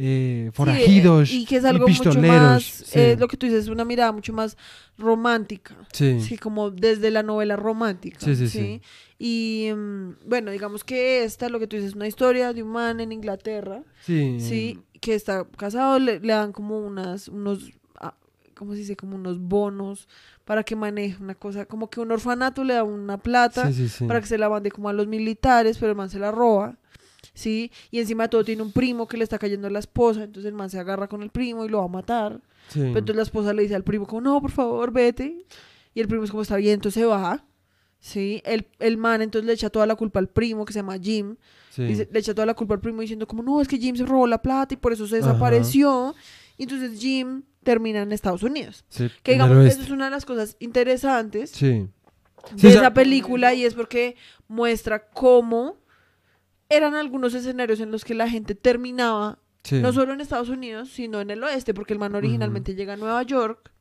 eh, 0.01 0.51
forajidos 0.53 1.29
Sí, 1.29 1.43
y 1.43 1.45
que 1.47 1.57
es 1.57 1.65
algo 1.65 1.89
mucho 1.89 2.05
pistoleros. 2.05 2.41
más, 2.41 2.63
sí. 2.65 2.99
eh, 2.99 3.17
lo 3.19 3.27
que 3.29 3.37
tú 3.37 3.47
dices, 3.47 3.69
una 3.69 3.85
mirada 3.85 4.13
mucho 4.13 4.33
más 4.33 4.57
romántica. 4.97 5.77
sí. 5.93 6.21
Sí, 6.21 6.39
como 6.39 6.71
desde 6.71 7.11
la 7.11 7.23
novela 7.23 7.57
romántica. 7.57 8.19
Sí, 8.21 8.35
sí, 8.37 8.49
Sí, 8.49 8.59
sí. 8.59 8.83
Y 9.19 9.73
mm, 9.75 10.29
bueno, 10.29 10.51
digamos 10.53 10.85
que 10.85 11.25
esta, 11.25 11.49
lo 11.49 11.59
que 11.59 11.67
tú 11.67 11.77
dices, 11.77 11.91
es 11.91 11.97
una 11.97 12.07
historia 12.07 12.53
de 12.53 12.63
un 12.63 12.71
man 12.71 13.01
en 13.01 13.11
Inglaterra, 13.11 13.83
sí, 14.03 14.39
sí, 14.41 14.79
que 15.01 15.15
está 15.15 15.45
casado, 15.57 15.99
le, 15.99 16.21
le 16.21 16.33
dan 16.33 16.53
como 16.53 16.79
unas, 16.79 17.27
unos, 17.29 17.71
ah, 18.01 18.15
¿cómo 18.55 18.73
se 18.75 18.79
dice? 18.81 18.97
Como 18.97 19.17
unos 19.17 19.41
bonos 19.41 20.09
para 20.45 20.63
que 20.63 20.77
maneje 20.77 21.21
una 21.21 21.35
cosa, 21.35 21.67
como 21.67 21.91
que 21.91 22.01
un 22.01 22.11
orfanato 22.13 22.63
le 22.65 22.75
da 22.75 22.85
una 22.85 23.19
plata 23.19 23.67
sí, 23.73 23.75
sí, 23.75 23.89
sí. 23.89 24.05
para 24.07 24.21
que 24.21 24.27
se 24.27 24.39
la 24.39 24.49
mande 24.49 24.71
como 24.71 24.89
a 24.89 24.93
los 24.93 25.07
militares, 25.09 25.77
pero 25.79 25.91
el 25.91 25.97
man 25.97 26.09
se 26.11 26.19
la 26.21 26.31
roba, 26.31 26.79
¿sí? 27.39 27.71
Y 27.93 28.01
encima 28.01 28.25
de 28.25 28.29
todo 28.31 28.45
tiene 28.45 28.63
un 28.63 28.73
primo 28.73 29.07
que 29.07 29.17
le 29.17 29.23
está 29.25 29.39
cayendo 29.39 29.69
a 29.69 29.71
la 29.71 29.79
esposa, 29.79 30.25
entonces 30.25 30.49
el 30.49 30.55
man 30.55 30.71
se 30.71 30.79
agarra 30.81 31.07
con 31.09 31.23
el 31.23 31.31
primo 31.31 31.65
y 31.65 31.69
lo 31.69 31.79
va 31.79 31.85
a 31.85 31.89
matar. 31.89 32.41
Sí. 32.69 32.81
Pero 32.81 32.99
entonces 32.99 33.17
la 33.17 33.23
esposa 33.23 33.53
le 33.53 33.63
dice 33.63 33.75
al 33.77 33.85
primo 33.85 34.07
como, 34.07 34.21
no, 34.23 34.41
por 34.41 34.51
favor, 34.51 34.91
vete. 34.93 35.47
Y 35.95 36.01
el 36.01 36.09
primo 36.09 36.25
es 36.25 36.31
como, 36.31 36.43
está 36.43 36.57
bien, 36.57 36.75
entonces 36.75 37.01
se 37.01 37.07
va, 37.07 37.45
¿sí? 38.01 38.43
El, 38.45 38.67
el 38.81 38.97
man 38.99 39.23
entonces 39.23 39.47
le 39.47 39.53
echa 39.53 39.71
toda 39.71 39.87
la 39.87 39.95
culpa 39.95 40.19
al 40.19 40.29
primo, 40.29 40.65
que 40.65 40.73
se 40.73 40.81
llama 40.81 40.99
Jim, 40.99 41.37
Sí. 41.71 41.85
Dice- 41.85 42.09
le 42.11 42.19
echa 42.19 42.35
toda 42.35 42.45
la 42.47 42.55
culpa 42.55 42.75
al 42.75 42.81
primo 42.81 43.03
diciendo 43.03 43.27
como, 43.29 43.41
no, 43.45 43.61
es 43.61 43.69
que 43.69 43.79
Jim 43.79 43.95
se 43.95 44.05
robó 44.05 44.27
la 44.27 44.43
plata 44.43 44.75
y 44.75 44.77
por 44.77 44.93
eso 44.93 45.07
se 45.07 45.19
Ajá. 45.19 45.27
desapareció. 45.29 46.13
Y 46.57 46.65
entonces 46.65 46.99
Jim 47.01 47.43
termina 47.63 48.03
en 48.03 48.11
Estados 48.11 48.43
Unidos. 48.43 48.85
Sí, 48.89 49.09
Que 49.23 49.33
digamos, 49.33 49.65
eso 49.65 49.83
es 49.83 49.91
una 49.91 50.07
de 50.07 50.11
las 50.11 50.25
cosas 50.25 50.57
interesantes 50.59 51.51
Sí. 51.51 51.87
de 52.57 52.69
esa 52.69 52.93
película 52.93 53.55
y 53.55 53.65
es 53.65 53.75
porque 53.75 54.17
muestra 54.49 55.09
cómo 55.09 55.77
eran 56.69 56.95
algunos 56.95 57.35
escenarios 57.35 57.81
en 57.81 57.91
los 57.91 58.05
que 58.05 58.15
la 58.15 58.29
gente 58.29 58.55
terminaba, 58.55 59.39
sí. 59.65 59.81
no 59.81 59.93
solo 59.93 60.13
en 60.13 60.21
Estados 60.21 60.49
Unidos, 60.49 60.91
sino 60.91 61.21
en 61.21 61.31
el 61.31 61.43
oeste, 61.43 61.75
porque 61.75 61.93
el 61.95 61.99
man 61.99 62.15
originalmente 62.15 62.75
llega 62.75 62.95
a 62.95 62.97
Nueva 62.97 63.23
York, 63.23 63.73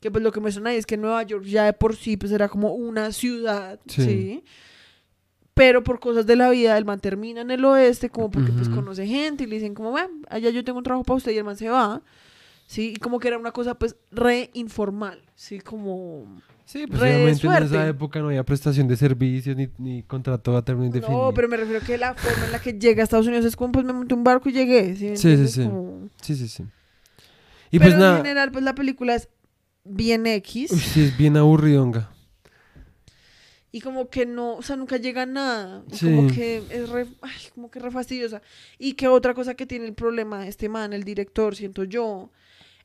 que 0.00 0.10
pues 0.10 0.22
lo 0.22 0.32
que 0.32 0.40
muestran 0.40 0.66
ahí 0.66 0.76
es 0.76 0.86
que 0.86 0.96
Nueva 0.96 1.22
York 1.22 1.44
ya 1.44 1.64
de 1.64 1.72
por 1.72 1.96
sí 1.96 2.16
pues 2.16 2.32
era 2.32 2.48
como 2.48 2.74
una 2.74 3.12
ciudad, 3.12 3.80
Sí. 3.86 4.02
¿sí? 4.04 4.44
Pero 5.54 5.82
por 5.82 6.00
cosas 6.00 6.26
de 6.26 6.36
la 6.36 6.50
vida, 6.50 6.76
el 6.76 6.84
man 6.84 7.00
termina 7.00 7.40
en 7.40 7.50
el 7.50 7.64
oeste, 7.64 8.10
como 8.10 8.30
porque 8.30 8.52
pues 8.52 8.68
conoce 8.68 9.06
gente 9.06 9.44
y 9.44 9.46
le 9.46 9.54
dicen 9.54 9.72
como, 9.72 9.90
bueno, 9.90 10.10
allá 10.28 10.50
yo 10.50 10.62
tengo 10.62 10.76
un 10.76 10.84
trabajo 10.84 11.02
para 11.04 11.16
usted 11.16 11.32
y 11.32 11.38
el 11.38 11.44
man 11.44 11.56
se 11.56 11.70
va, 11.70 12.02
¿sí? 12.66 12.92
Y 12.94 12.96
como 12.96 13.18
que 13.18 13.28
era 13.28 13.38
una 13.38 13.52
cosa 13.52 13.74
pues 13.74 13.96
re 14.10 14.50
informal, 14.52 15.22
¿sí? 15.34 15.60
Como... 15.60 16.42
Sí, 16.66 16.86
pues 16.88 17.00
obviamente 17.00 17.46
en 17.46 17.62
esa 17.62 17.86
época 17.86 18.18
no 18.18 18.26
había 18.26 18.42
prestación 18.44 18.88
de 18.88 18.96
servicios 18.96 19.56
ni, 19.56 19.68
ni 19.78 20.02
contrato 20.02 20.56
a 20.56 20.64
término 20.64 20.86
indefinido. 20.86 21.26
No, 21.26 21.32
pero 21.32 21.48
me 21.48 21.56
refiero 21.56 21.80
a 21.80 21.86
que 21.86 21.96
la 21.96 22.12
forma 22.14 22.44
en 22.44 22.52
la 22.52 22.60
que 22.60 22.72
llega 22.72 23.02
a 23.02 23.04
Estados 23.04 23.26
Unidos 23.28 23.44
es 23.46 23.54
como, 23.54 23.70
pues 23.72 23.84
me 23.86 23.92
monté 23.92 24.14
un 24.14 24.24
barco 24.24 24.48
y 24.48 24.52
llegué, 24.52 24.96
¿sí? 24.96 25.16
Sí, 25.16 25.36
sí, 25.36 25.48
sí. 25.48 25.62
Como- 25.64 26.08
Sí, 26.20 26.34
sí, 26.34 26.48
sí. 26.48 26.64
Y 27.70 27.78
Pero 27.78 27.90
pues 27.92 27.98
nada, 28.00 28.16
en 28.18 28.22
general, 28.24 28.50
pues 28.52 28.64
la 28.64 28.74
película 28.74 29.14
es 29.14 29.28
bien 29.84 30.26
X 30.26 30.72
uy, 30.72 30.78
sí, 30.80 31.04
es 31.04 31.16
bien 31.16 31.36
aburridonga. 31.36 32.10
y 33.72 33.80
como 33.80 34.08
que 34.08 34.24
no, 34.26 34.54
o 34.56 34.62
sea, 34.62 34.74
nunca 34.76 34.96
llega 34.96 35.22
a 35.22 35.26
nada. 35.26 35.84
Sí. 35.92 36.06
Como 36.06 36.28
que 36.28 36.62
es 36.70 36.88
re, 36.88 37.06
ay, 37.22 37.32
como 37.54 37.70
que 37.70 37.78
re 37.78 37.90
fastidiosa. 37.90 38.40
Y 38.78 38.94
que 38.94 39.06
otra 39.06 39.34
cosa 39.34 39.54
que 39.54 39.66
tiene 39.66 39.84
el 39.86 39.94
problema 39.94 40.46
este 40.48 40.68
man, 40.68 40.92
el 40.92 41.04
director, 41.04 41.54
siento 41.54 41.84
yo, 41.84 42.30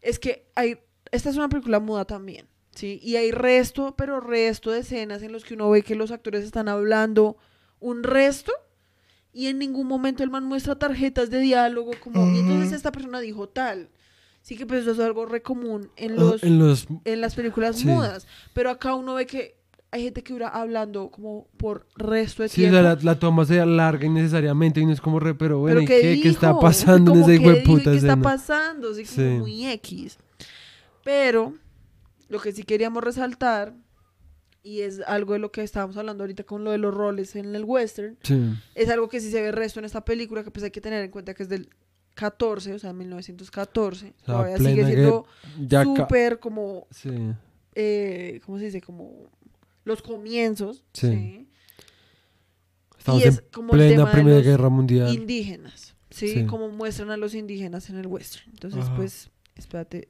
es 0.01 0.19
que 0.19 0.45
hay, 0.53 0.77
esta 1.11 1.29
es 1.29 1.37
una 1.37 1.47
película 1.49 1.79
muda 1.79 2.03
también, 2.05 2.45
¿sí? 2.75 2.99
Y 3.03 3.15
hay 3.15 3.31
resto, 3.31 3.95
pero 3.97 4.19
resto 4.19 4.71
de 4.71 4.79
escenas 4.79 5.21
en 5.23 5.31
los 5.31 5.43
que 5.43 5.53
uno 5.55 5.69
ve 5.69 5.81
que 5.83 5.95
los 5.95 6.11
actores 6.11 6.43
están 6.43 6.67
hablando 6.69 7.37
un 7.79 8.03
resto 8.03 8.51
y 9.33 9.47
en 9.47 9.59
ningún 9.59 9.87
momento 9.87 10.23
el 10.23 10.29
man 10.29 10.43
muestra 10.45 10.75
tarjetas 10.77 11.29
de 11.29 11.39
diálogo 11.39 11.91
como, 12.03 12.29
y 12.33 12.39
entonces 12.39 12.73
esta 12.73 12.91
persona 12.91 13.19
dijo 13.19 13.47
tal. 13.49 13.89
Sí 14.43 14.57
que 14.57 14.65
pues 14.65 14.81
eso 14.81 14.91
es 14.91 14.99
algo 14.99 15.25
re 15.27 15.41
común 15.43 15.91
en 15.95 16.15
los 16.15 16.41
En 16.43 16.57
los... 16.57 16.87
en 17.05 17.21
las 17.21 17.35
películas 17.35 17.77
Sí. 17.77 17.85
mudas. 17.87 18.25
Pero 18.53 18.71
acá 18.71 18.95
uno 18.95 19.13
ve 19.13 19.27
que 19.27 19.55
hay 19.91 20.03
gente 20.03 20.23
que 20.23 20.33
dura 20.33 20.47
hablando 20.47 21.09
como 21.11 21.47
por 21.57 21.85
resto 21.95 22.41
de 22.41 22.49
Sí, 22.49 22.61
tiempo. 22.61 22.73
sea, 22.75 22.81
la, 22.81 22.97
la 23.01 23.19
toma 23.19 23.45
se 23.45 23.59
alarga 23.59 24.05
innecesariamente 24.05 24.79
y 24.79 24.85
no 24.87 24.93
es 24.93 24.99
como 25.01 25.19
re, 25.19 25.35
pero 25.35 25.59
bueno, 25.59 25.81
pero 25.81 25.83
¿y 25.83 25.85
¿qué, 25.85 26.01
qué, 26.15 26.21
qué 26.23 26.29
está 26.29 26.57
pasando 26.59 27.11
en 27.13 27.19
esa 27.19 27.27
qué 27.27 27.33
dijo 27.39 27.77
¿Qué 27.83 27.95
está 27.97 28.15
pasando? 28.15 28.89
Así 28.91 29.03
como 29.05 29.15
Sí. 29.15 29.21
muy 29.39 29.65
X. 29.67 30.17
Pero 31.03 31.53
lo 32.31 32.39
que 32.39 32.51
sí 32.51 32.63
queríamos 32.63 33.03
resaltar, 33.03 33.75
y 34.63 34.81
es 34.81 35.01
algo 35.07 35.33
de 35.33 35.39
lo 35.39 35.51
que 35.51 35.61
estábamos 35.63 35.97
hablando 35.97 36.23
ahorita 36.23 36.43
con 36.43 36.63
lo 36.63 36.71
de 36.71 36.77
los 36.77 36.93
roles 36.93 37.35
en 37.35 37.53
el 37.55 37.63
western, 37.65 38.17
Sí, 38.23 38.39
es 38.75 38.89
algo 38.89 39.09
que 39.09 39.19
sí 39.19 39.29
se 39.31 39.41
ve 39.41 39.51
resto 39.51 39.79
en 39.79 39.85
esta 39.85 40.05
película, 40.05 40.43
que 40.43 40.51
pues 40.51 40.63
hay 40.63 40.71
que 40.71 40.81
tener 40.81 41.03
en 41.03 41.11
cuenta 41.11 41.33
que 41.33 41.43
es 41.43 41.49
del 41.49 41.69
14, 42.15 42.73
o 42.73 42.79
sea, 42.79 42.93
1914. 42.93 44.05
O 44.05 44.09
sea, 44.09 44.25
Todavía 44.25 44.57
sigue 44.57 44.85
siendo 44.85 45.25
súper 45.83 46.39
como 46.39 46.87
Sí, 46.91 47.09
eh, 47.75 48.39
¿cómo 48.45 48.59
se 48.59 48.65
dice? 48.65 48.81
Como 48.81 49.29
los 49.83 50.01
comienzos, 50.01 50.83
Sí. 50.93 51.07
¿sí? 51.07 51.47
Estamos 52.97 53.21
y 53.23 53.27
es 53.27 53.37
en 53.39 53.45
como 53.51 53.73
el 53.73 53.79
plena 53.79 53.95
tema 53.95 54.07
de 54.09 54.13
Primera 54.13 54.37
los 54.37 54.45
Guerra 54.45 54.69
Mundial. 54.69 55.13
indígenas, 55.13 55.95
¿sí? 56.11 56.27
Sí. 56.27 56.45
Como 56.45 56.69
muestran 56.69 57.09
a 57.11 57.17
los 57.17 57.33
indígenas 57.33 57.89
en 57.89 57.97
el 57.97 58.07
western. 58.07 58.45
Entonces, 58.51 58.83
Ajá. 58.85 58.95
pues, 58.95 59.31
espérate, 59.55 60.09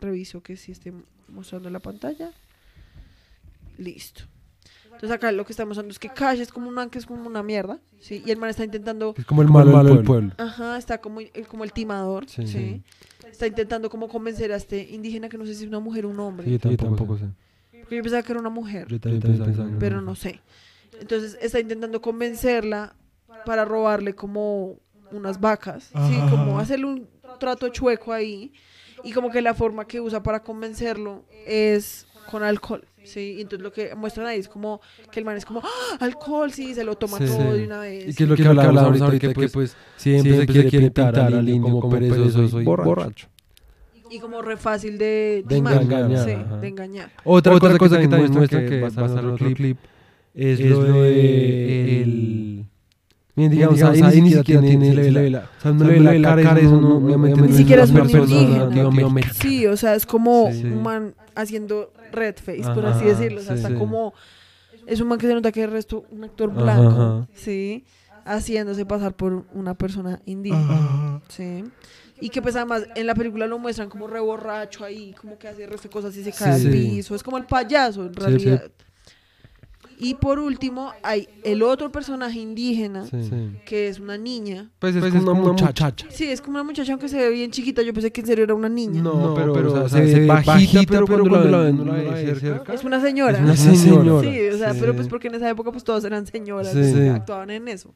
reviso 0.00 0.42
que 0.42 0.56
sí 0.56 0.72
esté 0.72 0.92
mostrando 1.28 1.70
la 1.70 1.80
pantalla. 1.80 2.30
Listo. 3.78 4.22
Entonces 4.84 5.10
acá 5.10 5.30
lo 5.30 5.44
que 5.44 5.52
está 5.52 5.66
mostrando 5.66 5.92
es 5.92 5.98
que 5.98 6.08
Cash 6.08 6.40
es 6.40 6.50
como 6.50 6.68
un 6.68 6.74
man 6.74 6.88
que 6.88 6.98
es 6.98 7.04
como 7.04 7.26
una 7.26 7.42
mierda, 7.42 7.78
¿sí? 8.00 8.22
Y 8.24 8.30
el 8.30 8.38
man 8.38 8.48
está 8.48 8.64
intentando 8.64 9.14
Es 9.18 9.26
como 9.26 9.42
el 9.42 9.48
malo, 9.48 9.84
del 9.84 10.02
pueblo. 10.04 10.32
Ajá, 10.38 10.78
está 10.78 10.98
como, 11.02 11.20
el- 11.20 11.30
como 11.48 11.64
el 11.64 11.72
timador, 11.72 12.28
Sí. 12.28 12.46
sí. 12.46 12.82
Está 13.30 13.46
intentando 13.46 13.90
como 13.90 14.08
convencer 14.08 14.52
a 14.52 14.56
este 14.56 14.80
indígena 14.90 15.28
que 15.28 15.36
no 15.36 15.44
sé 15.44 15.54
si 15.54 15.64
es 15.64 15.68
una 15.68 15.80
mujer 15.80 16.06
o 16.06 16.08
un 16.08 16.18
hombre. 16.20 16.46
Sí, 16.46 16.52
yo 16.58 16.76
tampoco, 16.78 17.18
sé. 17.18 17.26
Porque 17.82 17.96
yo 17.96 18.02
pensaba 18.02 18.22
que 18.22 18.32
era 18.32 18.40
una 18.40 18.48
mujer, 18.48 18.88
Yo 18.88 18.98
también 18.98 19.20
pensaba 19.20 19.52
que 19.52 19.60
era 19.60 19.78
pero 19.78 20.00
no 20.00 20.14
sé. 20.14 20.40
Entonces 20.98 21.36
está 21.42 21.60
intentando 21.60 22.00
convencerla 22.00 22.94
para 23.44 23.66
robarle 23.66 24.14
como 24.14 24.78
unas 25.10 25.38
vacas, 25.38 25.84
sí, 25.84 25.90
Ajá. 25.94 26.30
como 26.30 26.58
hacerle 26.58 26.86
un 26.86 27.08
trato 27.38 27.68
chueco 27.68 28.14
ahí. 28.14 28.50
Y 29.06 29.12
como 29.12 29.30
que 29.30 29.40
la 29.40 29.54
forma 29.54 29.86
que 29.86 30.00
usa 30.00 30.22
para 30.22 30.42
convencerlo 30.42 31.24
es 31.46 32.06
con 32.30 32.42
alcohol, 32.42 32.84
sí. 33.04 33.36
Y 33.38 33.42
entonces 33.42 33.62
lo 33.62 33.72
que 33.72 33.94
muestran 33.94 34.26
ahí 34.26 34.40
es 34.40 34.48
como 34.48 34.80
que 35.12 35.20
el 35.20 35.24
man 35.24 35.36
es 35.36 35.44
como, 35.44 35.60
¡Ah, 35.64 35.96
alcohol, 36.00 36.50
sí, 36.52 36.74
se 36.74 36.82
lo 36.82 36.96
toma 36.96 37.18
Sí. 37.18 37.26
todo 37.26 37.52
Sí. 37.52 37.58
de 37.58 37.66
una 37.66 37.78
vez. 37.78 38.08
Y 38.08 38.14
que 38.14 38.24
es 38.24 38.28
lo 38.28 38.34
que 38.36 38.46
hablábamos 38.46 39.00
ahorita, 39.00 39.32
que 39.32 39.48
pues 39.48 39.76
siempre, 39.96 40.38
se 40.38 40.46
quiere 40.46 40.90
pintar 40.90 41.18
al 41.20 41.48
indio 41.48 41.70
como 41.72 41.88
perezoso 41.88 42.60
y 42.60 42.64
borracho. 42.64 43.28
Y 44.10 44.18
como 44.20 44.40
re 44.40 44.56
fácil 44.56 44.98
de, 44.98 45.42
De 45.46 45.56
timar, 45.56 45.82
engañar, 45.82 46.24
sí, 46.24 46.36
de 46.60 46.68
engañar. 46.68 47.10
Otra, 47.24 47.52
Otra 47.54 47.76
cosa, 47.76 48.00
que 48.00 48.06
también 48.08 48.32
muestra 48.32 48.60
que 48.60 48.68
que 48.68 48.80
va 48.80 48.88
a 48.88 48.90
en 48.90 49.18
otro 49.18 49.34
otro 49.34 49.54
clip 49.54 49.78
es, 50.34 50.60
es 50.60 50.70
lo 50.70 50.82
de 50.82 51.10
de 51.10 52.02
el... 52.02 52.55
Bien, 53.36 53.50
digamos, 53.50 53.76
digamos, 53.76 54.02
ahí 54.02 54.22
ni 54.22 54.32
siquiera 54.32 54.62
tiene, 54.62 55.30
la, 55.30 55.40
o 55.58 55.60
sea, 55.62 55.72
no 55.72 55.84
le 55.84 56.00
ve 56.00 56.18
la 56.18 56.34
cara, 56.34 56.58
obviamente 56.70 57.40
Ni 57.42 57.48
no 57.48 57.54
siquiera 57.56 57.84
es 57.84 57.90
una 57.90 58.02
un 58.02 58.10
persona 58.10 58.32
indígena. 58.40 58.64
latinoamericana. 58.64 59.34
Sí, 59.40 59.66
o 59.66 59.76
sea, 59.76 59.94
es 59.94 60.06
como 60.06 60.50
Sí. 60.52 60.64
un 60.64 60.82
man 60.82 61.14
haciendo 61.34 61.92
red 62.12 62.34
face, 62.36 62.62
por 62.74 62.86
así 62.86 63.04
decirlo. 63.04 63.40
O 63.40 63.44
sea, 63.44 63.52
sí, 63.52 63.58
está 63.58 63.68
sí. 63.68 63.74
como. 63.74 64.14
Es 64.86 65.00
un 65.00 65.08
man 65.08 65.18
que 65.18 65.26
se 65.26 65.34
nota 65.34 65.52
que 65.52 65.64
es 65.64 65.70
resto 65.70 66.04
un 66.10 66.24
actor 66.24 66.50
blanco, 66.50 66.88
ajá. 66.88 67.28
sí, 67.34 67.84
haciéndose 68.24 68.86
pasar 68.86 69.14
por 69.14 69.44
una 69.52 69.74
persona 69.74 70.20
indígena, 70.26 71.20
sí. 71.28 71.64
Y 72.20 72.30
que 72.30 72.40
pues 72.40 72.56
además 72.56 72.84
en 72.94 73.06
la 73.06 73.14
película 73.14 73.46
lo 73.46 73.58
muestran 73.58 73.90
como 73.90 74.06
re 74.06 74.20
borracho 74.20 74.82
ahí, 74.84 75.14
como 75.20 75.38
que 75.38 75.48
hace 75.48 75.64
el 75.64 75.70
resto 75.70 75.88
de 75.88 75.92
cosas 75.92 76.16
y 76.16 76.24
se 76.24 76.32
cae 76.32 76.58
Sí. 76.58 76.66
al 76.68 76.72
piso. 76.72 77.14
Es 77.14 77.22
como 77.22 77.36
el 77.36 77.44
payaso 77.44 78.06
en 78.06 78.14
Sí, 78.14 78.20
realidad. 78.20 78.70
Y 79.98 80.14
por 80.14 80.38
último 80.38 80.92
hay 81.02 81.26
el 81.42 81.62
otro 81.62 81.90
personaje 81.90 82.38
indígena, 82.38 83.06
Sí. 83.06 83.30
que 83.64 83.88
es 83.88 83.98
una 83.98 84.18
niña. 84.18 84.70
Pues 84.78 84.94
es 84.94 85.00
Pues 85.00 85.14
como 85.14 85.30
una 85.32 85.52
muchacha. 85.52 85.94
Sí, 86.10 86.24
es 86.26 86.40
como 86.42 86.56
una 86.56 86.64
muchacha 86.64 86.92
aunque 86.92 87.08
se 87.08 87.16
ve 87.16 87.30
bien 87.30 87.50
chiquita. 87.50 87.80
Yo 87.82 87.94
pensé 87.94 88.12
que 88.12 88.20
en 88.20 88.26
serio 88.26 88.44
era 88.44 88.54
una 88.54 88.68
niña. 88.68 89.00
No, 89.00 89.34
pero, 89.34 89.52
pero, 89.54 89.68
o 89.72 89.74
sea, 89.74 89.82
o 89.84 89.88
se 89.88 90.20
ve 90.20 90.26
bajita, 90.26 90.82
pero 90.86 91.06
cuando 91.06 91.48
la 91.48 91.58
ven, 91.58 91.76
no 91.78 91.84
la 91.84 91.94
ven 91.94 92.12
ven 92.12 92.40
cerca. 92.40 92.72
Es 92.74 92.84
una 92.84 93.00
señora. 93.00 93.38
Es 93.38 93.40
una 93.40 93.56
señora. 93.56 94.20
Sí, 94.30 94.40
o 94.54 94.58
sea, 94.58 94.72
Sí. 94.74 94.78
pero 94.80 94.94
pues 94.94 95.08
porque 95.08 95.28
en 95.28 95.36
esa 95.36 95.48
época 95.48 95.72
pues 95.72 95.82
todas 95.84 96.04
eran 96.04 96.26
señoras 96.26 96.72
Sí. 96.72 96.92
Sí. 96.92 97.08
actuaban 97.08 97.50
en 97.50 97.68
eso. 97.68 97.94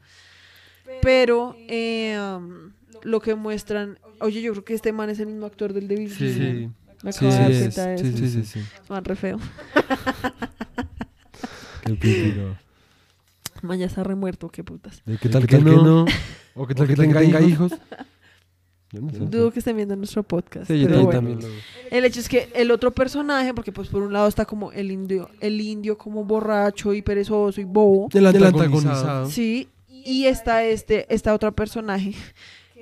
Pero 1.03 1.55
eh, 1.69 2.19
um, 2.37 2.73
lo 3.03 3.21
que 3.21 3.35
muestran, 3.35 3.99
oye, 4.21 4.43
yo 4.43 4.53
creo 4.53 4.65
que 4.65 4.75
este 4.75 4.93
man 4.93 5.11
es 5.11 5.21
el 5.21 5.27
mismo 5.27 5.47
actor 5.47 5.73
del 5.73 5.87
de 5.87 5.97
Bill 5.97 6.11
Sí. 6.11 6.71
Me 7.03 7.13
sí, 7.13 7.25
acabo 7.27 7.33
de 7.33 7.39
dar 7.39 7.61
cuenta 7.61 7.87
de 7.87 7.99
Sí, 7.99 8.07
eso. 8.09 8.17
sí, 8.19 8.29
sí, 8.29 8.45
sí. 8.45 8.61
Man 8.89 9.05
re 9.05 9.17
feo. 9.17 9.39
Qué. 11.99 12.35
Man 13.63 13.79
ya 13.79 13.87
está 13.87 14.03
remuerto, 14.05 14.49
qué 14.49 14.65
putas. 14.65 15.03
¿Qué 15.21 15.29
tal 15.29 15.47
que 15.47 15.59
no? 15.59 16.07
¿O 16.55 16.67
qué 16.67 16.75
tal 16.75 16.87
que 16.87 16.97
tenga 16.97 17.23
hijos? 17.43 17.73
Yo 18.93 19.01
no 19.01 19.11
sé. 19.11 19.19
Dudo 19.21 19.53
que 19.53 19.61
estén 19.61 19.77
viendo 19.77 19.95
nuestro 19.95 20.23
podcast. 20.25 20.67
Sí, 20.67 20.81
yo 20.81 20.89
pero 20.89 21.09
también, 21.09 21.39
bueno. 21.39 21.41
también 21.41 21.63
lo 21.91 21.97
El 21.97 22.05
hecho 22.05 22.19
es 22.21 22.29
que 22.29 22.49
el 22.55 22.71
otro 22.73 22.91
personaje, 22.91 23.55
porque 23.55 23.71
pues 23.71 23.89
por 23.89 24.03
un 24.03 24.13
lado 24.13 24.27
está 24.27 24.45
como 24.45 24.73
el 24.73 24.91
indio, 24.91 25.31
el 25.41 25.61
indio 25.61 25.97
como 25.97 26.25
borracho 26.25 26.93
y 26.93 27.01
perezoso 27.03 27.61
y 27.61 27.65
bobo. 27.65 28.09
El 28.13 28.33
Del 28.33 28.45
antagonizado. 28.45 29.31
Sí, 29.31 29.69
y 29.89 30.25
está 30.25 30.65
este, 30.65 31.07
esta 31.15 31.35
otra 31.35 31.53
personaje 31.53 32.15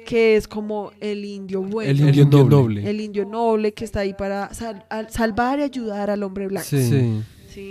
que 0.06 0.36
es 0.36 0.48
como 0.48 0.92
el 1.00 1.24
indio 1.26 1.60
bueno. 1.60 1.90
El 1.90 2.00
indio 2.00 2.24
noble. 2.24 2.88
el 2.88 3.00
indio 3.02 3.26
noble 3.26 3.74
que 3.74 3.84
está 3.84 4.00
ahí 4.00 4.14
para 4.14 4.54
sal- 4.54 4.86
al- 4.88 5.10
salvar 5.10 5.58
y 5.58 5.62
ayudar 5.62 6.08
al 6.08 6.22
hombre 6.22 6.46
blanco. 6.48 6.66
Sí. 6.68 6.88
¿sí? 6.88 7.22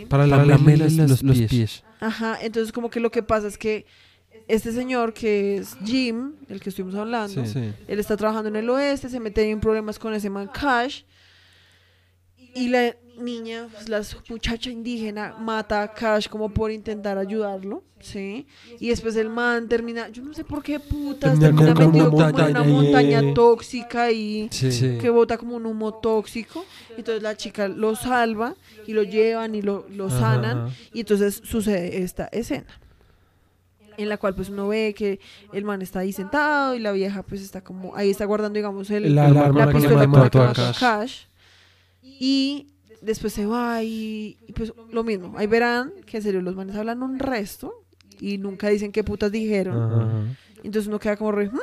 Para 0.09 0.27
Para 0.27 0.45
lamerle 0.45 0.85
los, 0.85 0.93
los 1.09 1.23
los 1.23 1.37
pies. 1.37 1.49
pies. 1.49 1.83
Ajá, 1.99 2.37
entonces 2.41 2.71
como 2.71 2.89
que 2.89 2.99
lo 2.99 3.09
que 3.11 3.23
pasa 3.23 3.47
es 3.47 3.57
que 3.57 3.85
este 4.47 4.71
señor 4.71 5.13
que 5.13 5.57
es 5.57 5.75
Jim, 5.83 6.33
el 6.47 6.59
que 6.61 6.69
estuvimos 6.69 6.95
hablando, 6.95 7.45
Sí. 7.45 7.73
él 7.87 7.99
está 7.99 8.15
trabajando 8.15 8.49
en 8.49 8.55
el 8.55 8.69
oeste, 8.69 9.09
se 9.09 9.19
mete 9.19 9.49
en 9.49 9.59
problemas 9.59 9.97
con 9.99 10.13
ese 10.13 10.29
man 10.29 10.47
Cash 10.53 11.01
y 12.57 12.69
la 12.69 12.95
niña, 13.19 13.67
pues, 13.71 13.89
la 13.89 14.01
muchacha 14.29 14.69
indígena 14.69 15.35
mata 15.39 15.81
a 15.81 15.93
Cash 15.93 16.27
como 16.27 16.49
por 16.49 16.71
intentar 16.71 17.17
ayudarlo, 17.17 17.83
¿sí? 17.99 18.45
Y 18.79 18.89
después 18.89 19.15
el 19.15 19.29
man 19.29 19.67
termina, 19.67 20.09
yo 20.09 20.21
no 20.23 20.33
sé 20.35 20.43
por 20.43 20.61
qué 20.61 20.79
putas, 20.79 21.39
Termina 21.39 21.73
termina 21.73 21.73
como 21.73 21.87
metido 21.89 22.11
una 22.11 22.31
como 22.31 22.43
en 22.45 22.49
una 22.51 22.63
montaña 22.63 23.33
tóxica 23.33 24.11
y 24.11 24.47
Sí. 24.51 24.97
que 25.01 25.09
bota 25.09 25.37
como 25.37 25.55
un 25.55 25.65
humo 25.65 25.95
tóxico. 25.95 26.63
Entonces 26.95 27.23
la 27.23 27.35
chica 27.35 27.67
lo 27.67 27.95
salva 27.95 28.53
y 28.85 28.93
lo 28.93 29.01
llevan 29.03 29.55
y 29.55 29.61
lo, 29.63 29.87
lo 29.89 30.07
Ajá, 30.07 30.19
sanan. 30.19 30.57
ajá. 30.67 30.75
Y 30.93 30.99
entonces 30.99 31.41
sucede 31.43 32.03
esta 32.03 32.25
escena. 32.31 32.67
En 33.97 34.09
la 34.09 34.17
cual 34.17 34.35
pues 34.35 34.49
uno 34.49 34.67
ve 34.67 34.93
que 34.95 35.19
el 35.53 35.63
man 35.63 35.81
está 35.81 36.01
ahí 36.01 36.13
sentado 36.13 36.75
y 36.75 36.79
la 36.79 36.91
vieja 36.91 37.23
pues 37.23 37.41
está 37.41 37.61
como, 37.63 37.95
ahí 37.95 38.11
está 38.11 38.25
guardando 38.25 38.57
digamos 38.57 38.91
el, 38.91 39.15
La 39.15 39.27
la, 39.29 39.45
que 39.51 39.73
pistola 39.73 40.05
con 40.05 40.13
la 40.13 40.19
mató 40.19 40.29
que 40.39 40.45
a 40.45 40.47
mató 40.49 40.61
a 40.67 40.73
Cash. 40.73 41.23
Y 42.19 42.67
después 43.01 43.33
se 43.33 43.45
va 43.45 43.83
y, 43.83 44.37
y, 44.47 44.53
pues 44.53 44.73
lo 44.91 45.03
mismo. 45.03 45.33
Ahí 45.37 45.47
verán 45.47 45.91
que 46.05 46.17
en 46.17 46.23
serio 46.23 46.41
los 46.41 46.55
manes 46.55 46.75
hablan 46.75 47.03
un 47.03 47.19
resto 47.19 47.73
y 48.19 48.37
nunca 48.37 48.69
dicen 48.69 48.91
qué 48.91 49.03
putas 49.03 49.31
dijeron. 49.31 49.77
Ajá. 49.93 50.11
Entonces 50.63 50.87
uno 50.87 50.99
queda 50.99 51.15
como 51.17 51.31
re, 51.31 51.49
"Hmm, 51.49 51.57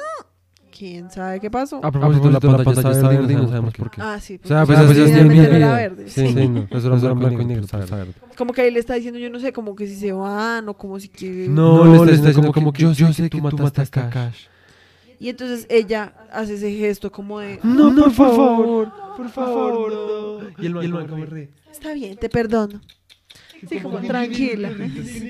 ¿quién 0.76 1.10
sabe 1.10 1.40
qué 1.40 1.50
pasó? 1.50 1.84
A 1.84 1.90
propósito, 1.90 2.30
la 2.30 2.40
pantalla 2.40 2.90
está 2.90 3.08
verde 3.08 3.32
y 3.32 3.36
no 3.36 3.48
sabemos 3.48 3.74
por 3.74 3.90
qué. 3.90 4.00
Ah, 4.00 4.18
sí. 4.20 4.40
O 4.42 4.46
sea, 4.46 4.64
pues, 4.64 4.78
pues 4.80 4.96
sí, 4.96 5.02
así 5.02 5.10
es 5.10 5.16
finalmente 5.18 5.56
era 5.56 5.74
verde. 5.74 6.08
Sí, 6.08 6.28
sí. 6.28 6.48
no. 6.48 6.66
Eso 6.70 6.96
era 6.96 7.12
blanco 7.12 7.42
y 7.42 7.44
negro. 7.44 7.66
verde. 7.72 8.12
Como 8.36 8.52
que 8.52 8.62
ahí 8.62 8.70
le 8.70 8.80
está 8.80 8.94
diciendo, 8.94 9.18
yo 9.18 9.30
no 9.30 9.38
sé, 9.40 9.52
como 9.52 9.74
que 9.74 9.86
si 9.86 9.96
se 9.96 10.12
van 10.12 10.68
o 10.68 10.74
como 10.74 10.98
si 11.00 11.08
que... 11.08 11.46
No, 11.48 12.04
le 12.04 12.12
está 12.12 12.28
diciendo 12.28 12.52
como 12.52 12.72
que 12.72 12.82
yo 12.82 12.94
sé 13.12 13.28
que 13.28 13.30
tú 13.30 13.38
mataste 13.58 14.00
a 14.00 14.10
Cash. 14.10 14.46
Y 15.20 15.28
entonces 15.28 15.66
ella 15.70 16.14
hace 16.32 16.54
ese 16.54 16.72
gesto 16.72 17.10
como 17.12 17.40
de, 17.40 17.58
No, 17.62 17.94
por 17.94 18.10
favor, 18.12 18.92
por 19.16 19.28
favor, 19.30 19.92
no. 19.92 20.62
Y 20.62 20.66
el 20.66 20.74
man 20.92 21.06
como 21.08 21.24
re. 21.24 21.50
está 21.70 21.92
bien, 21.94 22.16
te 22.16 22.28
perdono. 22.28 22.80
Sí, 23.68 23.80
como 23.80 23.98
tranquila. 24.00 24.70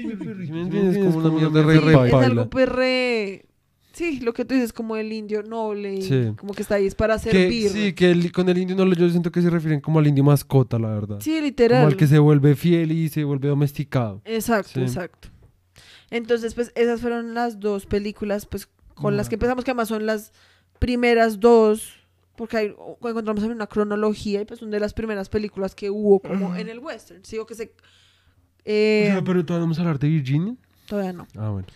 Es 0.04 0.98
como 0.98 1.18
una 1.18 1.30
mierda 1.30 1.62
re 1.62 1.80
re 1.80 2.08
es 2.08 2.14
algo 2.14 2.50
pues 2.50 2.68
re... 2.68 3.46
Sí, 3.92 4.18
lo 4.18 4.32
que 4.34 4.44
tú 4.44 4.54
dices, 4.54 4.72
como 4.72 4.96
el 4.96 5.12
indio 5.12 5.44
noble, 5.44 6.02
Sí. 6.02 6.32
como 6.36 6.52
que 6.52 6.62
está 6.62 6.74
ahí 6.74 6.86
es 6.86 6.96
para 6.96 7.14
Que, 7.16 7.30
servir. 7.30 7.68
sí, 7.70 7.92
que 7.92 8.10
el- 8.10 8.32
con 8.32 8.48
el 8.48 8.58
indio 8.58 8.74
no 8.74 8.92
yo 8.92 9.08
siento 9.08 9.30
que 9.30 9.40
se 9.40 9.50
refieren 9.50 9.80
como 9.80 10.00
al 10.00 10.06
indio 10.08 10.24
mascota, 10.24 10.80
la 10.80 10.88
verdad. 10.88 11.18
Sí, 11.20 11.30
Como 11.34 11.42
literal. 11.42 11.86
al 11.86 11.96
que 11.96 12.08
se 12.08 12.18
vuelve 12.18 12.56
fiel 12.56 12.90
y 12.90 13.08
se 13.08 13.22
vuelve 13.22 13.46
domesticado. 13.46 14.20
Exacto, 14.24 14.72
Sí. 14.74 14.80
exacto. 14.80 15.28
Entonces, 16.10 16.54
pues 16.54 16.72
esas 16.74 17.00
fueron 17.00 17.34
las 17.34 17.60
dos 17.60 17.86
películas, 17.86 18.46
pues 18.46 18.68
con 18.94 19.16
las 19.16 19.28
que 19.28 19.34
empezamos, 19.36 19.64
que 19.64 19.70
además 19.72 19.88
son 19.88 20.06
las 20.06 20.32
primeras 20.78 21.40
dos, 21.40 21.94
porque 22.36 22.56
hay, 22.56 22.66
encontramos 23.04 23.42
en 23.44 23.50
una 23.52 23.66
cronología 23.66 24.40
y 24.40 24.44
pues 24.44 24.60
son 24.60 24.70
de 24.70 24.80
las 24.80 24.92
primeras 24.94 25.28
películas 25.28 25.74
que 25.74 25.90
hubo 25.90 26.20
como 26.20 26.56
en 26.56 26.68
el 26.68 26.78
western. 26.80 27.24
Sigo 27.24 27.46
que 27.46 27.54
se... 27.54 27.72
eh, 28.64 29.20
pero 29.24 29.44
todavía 29.44 29.64
vamos 29.64 29.78
a 29.78 29.82
hablar 29.82 29.98
de 29.98 30.08
Virginia. 30.08 30.54
todavía 30.86 31.12
no. 31.12 31.26
Ah, 31.36 31.50
bueno. 31.50 31.66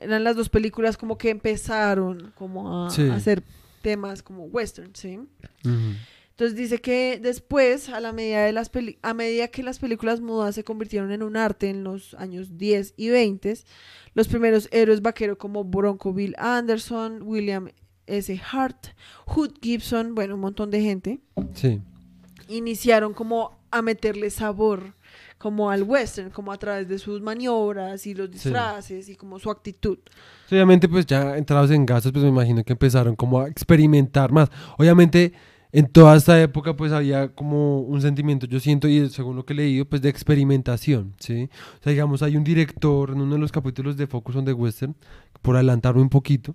Eran 0.00 0.24
las 0.24 0.36
dos 0.36 0.48
películas 0.48 0.96
como 0.96 1.18
que 1.18 1.30
empezaron 1.30 2.32
como 2.34 2.86
a, 2.86 2.90
Sí. 2.90 3.08
a 3.08 3.14
hacer 3.14 3.42
temas 3.82 4.22
como 4.22 4.44
western, 4.44 4.94
¿sí? 4.94 5.18
Ujú. 5.64 5.94
Entonces 6.32 6.56
dice 6.56 6.78
que 6.80 7.18
después, 7.22 7.88
a 7.88 8.00
la 8.00 8.12
medida 8.12 8.44
de 8.44 8.52
las 8.52 8.68
peli- 8.70 8.98
a 9.02 9.14
medida 9.14 9.48
que 9.48 9.62
las 9.62 9.78
películas 9.78 10.20
mudas 10.20 10.54
se 10.54 10.64
convirtieron 10.64 11.12
en 11.12 11.22
un 11.22 11.36
arte 11.36 11.70
en 11.70 11.84
los 11.84 12.14
años 12.14 12.56
10 12.58 12.94
y 12.96 13.08
20, 13.10 13.54
los 14.14 14.28
primeros 14.28 14.68
héroes 14.72 15.02
vaqueros 15.02 15.36
como 15.38 15.62
Bronco 15.64 16.12
Bill 16.12 16.34
Anderson, 16.38 17.22
William 17.22 17.68
S. 18.06 18.40
Hart, 18.50 18.88
Hood 19.26 19.52
Gibson, 19.60 20.14
bueno, 20.14 20.34
un 20.34 20.40
montón 20.40 20.70
de 20.70 20.80
gente, 20.80 21.20
Sí. 21.54 21.80
iniciaron 22.48 23.14
como 23.14 23.58
a 23.70 23.82
meterle 23.82 24.30
sabor 24.30 24.94
como 25.38 25.70
al 25.70 25.82
western, 25.82 26.30
como 26.30 26.52
a 26.52 26.56
través 26.58 26.88
de 26.88 26.98
sus 27.00 27.20
maniobras 27.20 28.06
y 28.06 28.14
los 28.14 28.30
disfraces 28.30 29.08
y 29.08 29.16
como 29.16 29.40
su 29.40 29.50
actitud. 29.50 29.98
Obviamente, 30.50 30.88
pues 30.88 31.04
ya 31.04 31.36
entrados 31.36 31.70
en 31.72 31.84
gastos, 31.84 32.12
pues 32.12 32.22
me 32.22 32.28
imagino 32.30 32.62
que 32.62 32.72
empezaron 32.74 33.16
como 33.16 33.40
a 33.40 33.48
experimentar 33.48 34.30
más. 34.30 34.50
Obviamente, 34.78 35.32
en 35.72 35.86
toda 35.86 36.16
esta 36.16 36.40
época 36.40 36.76
pues 36.76 36.92
había 36.92 37.34
como 37.34 37.80
un 37.80 38.02
sentimiento, 38.02 38.46
yo 38.46 38.60
siento, 38.60 38.88
y 38.88 39.08
según 39.08 39.36
lo 39.36 39.46
que 39.46 39.54
he 39.54 39.56
leído, 39.56 39.86
pues 39.86 40.02
de 40.02 40.10
experimentación, 40.10 41.14
¿sí? 41.18 41.48
O 41.80 41.82
sea, 41.82 41.92
digamos, 41.92 42.22
hay 42.22 42.36
un 42.36 42.44
director 42.44 43.10
en 43.10 43.22
uno 43.22 43.34
de 43.34 43.40
los 43.40 43.52
capítulos 43.52 43.96
de 43.96 44.06
Focus 44.06 44.36
on 44.36 44.44
the 44.44 44.52
Western, 44.52 44.94
por 45.40 45.56
adelantarme 45.56 46.02
un 46.02 46.10
poquito, 46.10 46.54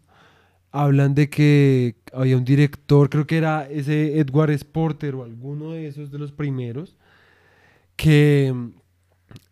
hablan 0.72 1.16
de 1.16 1.30
que 1.30 1.96
había 2.14 2.38
un 2.38 2.46
director, 2.46 3.10
creo 3.10 3.26
que 3.26 3.38
era 3.38 3.68
ese 3.68 4.20
Edward 4.20 4.52
Sporter 4.58 5.16
o 5.16 5.24
alguno 5.24 5.72
de 5.72 5.88
esos 5.88 6.12
de 6.12 6.20
los 6.20 6.32
primeros, 6.32 6.96
que 7.96 8.54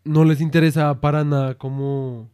no 0.04 0.24
les 0.24 0.40
interesaba 0.40 1.00
para 1.00 1.24
nada 1.24 1.56
como 1.56 2.30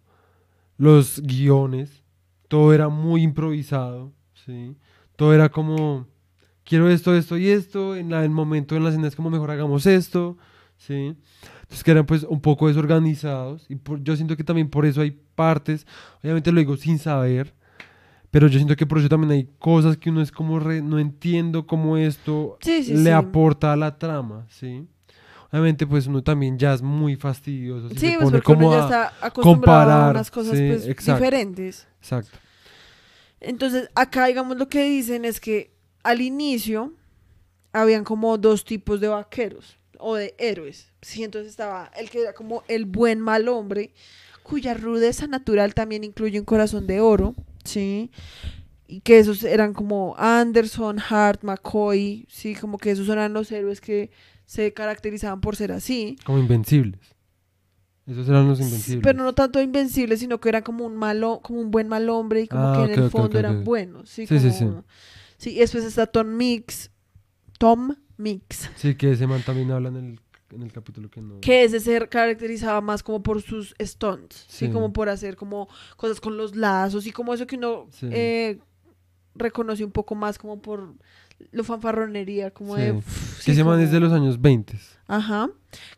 los 0.76 1.22
guiones, 1.22 2.02
todo 2.48 2.74
era 2.74 2.90
muy 2.90 3.22
improvisado, 3.22 4.12
¿sí? 4.44 4.76
Todo 5.16 5.32
era 5.32 5.48
como, 5.48 6.06
quiero 6.64 6.88
esto, 6.88 7.14
esto 7.14 7.36
y 7.36 7.48
esto, 7.48 7.96
en 7.96 8.10
la- 8.10 8.24
el 8.24 8.30
momento 8.30 8.76
en 8.76 8.84
las 8.84 8.92
escenas 8.94 9.16
como 9.16 9.30
mejor 9.30 9.50
hagamos 9.50 9.86
esto, 9.86 10.36
¿sí? 10.76 11.16
Entonces 11.62 11.84
que 11.84 11.90
eran 11.90 12.06
pues 12.06 12.24
un 12.24 12.40
poco 12.40 12.68
desorganizados 12.68 13.66
y 13.68 13.76
por- 13.76 14.02
yo 14.02 14.14
siento 14.16 14.36
que 14.36 14.44
también 14.44 14.68
por 14.68 14.84
eso 14.86 15.00
hay 15.00 15.10
partes, 15.34 15.86
obviamente 16.22 16.52
lo 16.52 16.58
digo 16.60 16.76
sin 16.76 16.98
saber, 16.98 17.54
pero 18.30 18.46
yo 18.46 18.58
siento 18.58 18.76
que 18.76 18.86
por 18.86 18.98
eso 18.98 19.08
también 19.08 19.30
hay 19.32 19.48
cosas 19.58 19.96
que 19.96 20.10
uno 20.10 20.22
es 20.22 20.32
como 20.32 20.58
re- 20.58 20.82
no 20.82 20.98
entiendo 20.98 21.66
cómo 21.66 21.96
esto 21.96 22.58
Sí, 22.62 22.82
sí, 22.84 22.94
le 22.94 23.02
sí. 23.04 23.08
aporta 23.10 23.72
a 23.72 23.76
la 23.76 23.98
trama, 23.98 24.46
¿sí? 24.48 24.86
Obviamente 25.50 25.86
pues 25.86 26.06
uno 26.06 26.22
también 26.22 26.58
ya 26.58 26.72
es 26.72 26.80
muy 26.80 27.16
fastidioso, 27.16 27.90
Sí, 27.90 27.96
se 27.96 28.06
pues 28.12 28.16
pone 28.24 28.38
porque 28.40 28.52
uno 28.52 28.58
como 28.60 28.72
ya 28.72 28.78
a- 28.78 28.84
está 29.08 29.26
acostumbrado 29.26 29.80
a 29.80 29.84
comparar, 29.84 30.10
unas 30.12 30.30
cosas 30.30 30.58
pues, 30.58 30.86
exacto. 30.86 31.14
diferentes. 31.20 31.86
Exacto. 32.00 32.38
Entonces, 33.40 33.90
acá, 33.94 34.26
digamos, 34.26 34.56
lo 34.56 34.68
que 34.68 34.84
dicen 34.84 35.24
es 35.24 35.40
que 35.40 35.71
al 36.02 36.20
inicio 36.20 36.92
habían 37.72 38.04
como 38.04 38.36
dos 38.38 38.64
tipos 38.64 39.00
de 39.00 39.08
vaqueros 39.08 39.76
o 39.98 40.14
de 40.16 40.34
héroes. 40.38 40.92
Sí, 41.00 41.22
entonces 41.24 41.50
estaba 41.50 41.90
el 41.96 42.10
que 42.10 42.20
era 42.22 42.32
como 42.32 42.64
el 42.68 42.84
buen 42.84 43.20
mal 43.20 43.48
hombre, 43.48 43.92
cuya 44.42 44.74
rudeza 44.74 45.26
natural 45.26 45.74
también 45.74 46.04
incluye 46.04 46.38
un 46.38 46.44
corazón 46.44 46.86
de 46.86 47.00
oro, 47.00 47.34
¿sí? 47.64 48.10
Y 48.88 49.00
que 49.00 49.18
esos 49.18 49.42
eran 49.44 49.72
como 49.72 50.14
Anderson, 50.18 50.98
Hart, 50.98 51.44
McCoy, 51.44 52.26
¿sí? 52.28 52.54
Como 52.54 52.78
que 52.78 52.90
esos 52.90 53.08
eran 53.08 53.32
los 53.32 53.50
héroes 53.52 53.80
que 53.80 54.10
se 54.44 54.72
caracterizaban 54.74 55.40
por 55.40 55.56
ser 55.56 55.72
así. 55.72 56.18
Como 56.26 56.38
invencibles. 56.38 57.00
Esos 58.06 58.28
eran 58.28 58.48
los 58.48 58.60
invencibles. 58.60 59.02
Pero 59.04 59.22
no 59.22 59.32
tanto 59.32 59.62
invencibles, 59.62 60.18
sino 60.20 60.40
que 60.40 60.48
eran 60.48 60.62
como 60.62 60.84
un 60.84 60.96
malo, 60.96 61.40
como 61.42 61.60
un 61.60 61.70
buen 61.70 61.88
mal 61.88 62.08
hombre 62.10 62.42
y 62.42 62.48
como 62.48 62.66
Ah, 62.66 62.74
que 62.76 62.92
en 62.92 62.98
el 63.00 63.10
fondo 63.10 63.38
eran 63.38 63.64
buenos. 63.64 64.10
Sí, 64.10 64.26
Sí, 64.26 64.38
sí, 64.40 64.50
sí. 64.50 64.66
Como- 65.42 65.52
sí, 65.54 65.58
después 65.58 65.84
está 65.84 66.06
Tom 66.06 66.36
Mix. 66.36 66.90
Tom 67.58 67.94
Mix. 68.16 68.70
Sí, 68.76 68.94
que 68.94 69.12
ese 69.12 69.26
man 69.26 69.42
también 69.44 69.70
habla 69.70 69.88
en 69.88 69.96
el, 69.96 70.20
en 70.54 70.62
el 70.62 70.72
capítulo 70.72 71.10
que 71.10 71.20
no. 71.20 71.40
Que 71.40 71.64
ese 71.64 71.80
se 71.80 72.08
caracterizaba 72.08 72.80
más 72.80 73.02
como 73.02 73.22
por 73.22 73.40
sus 73.42 73.74
stunts. 73.80 74.44
Sí, 74.48 74.66
Sí. 74.66 74.72
como 74.72 74.92
por 74.92 75.08
hacer 75.08 75.36
como 75.36 75.68
cosas 75.96 76.20
con 76.20 76.36
los 76.36 76.56
lazos 76.56 77.06
y 77.06 77.12
como 77.12 77.32
eso 77.34 77.46
que 77.46 77.56
uno 77.56 77.88
Sí. 77.92 78.08
eh, 78.10 78.58
reconoce 79.34 79.84
un 79.84 79.92
poco 79.92 80.14
más 80.14 80.38
como 80.38 80.60
por 80.60 80.94
lo 81.52 81.64
fanfarronería, 81.64 82.50
como 82.52 82.76
Sí. 82.76 82.82
de. 82.82 82.86
Que 82.88 82.92
uf, 82.92 83.48
ese 83.48 83.64
man 83.64 83.80
es 83.80 83.86
como- 83.88 83.94
de 83.94 84.00
los 84.00 84.12
años 84.12 84.40
20. 84.40 84.78
Ajá. 85.14 85.50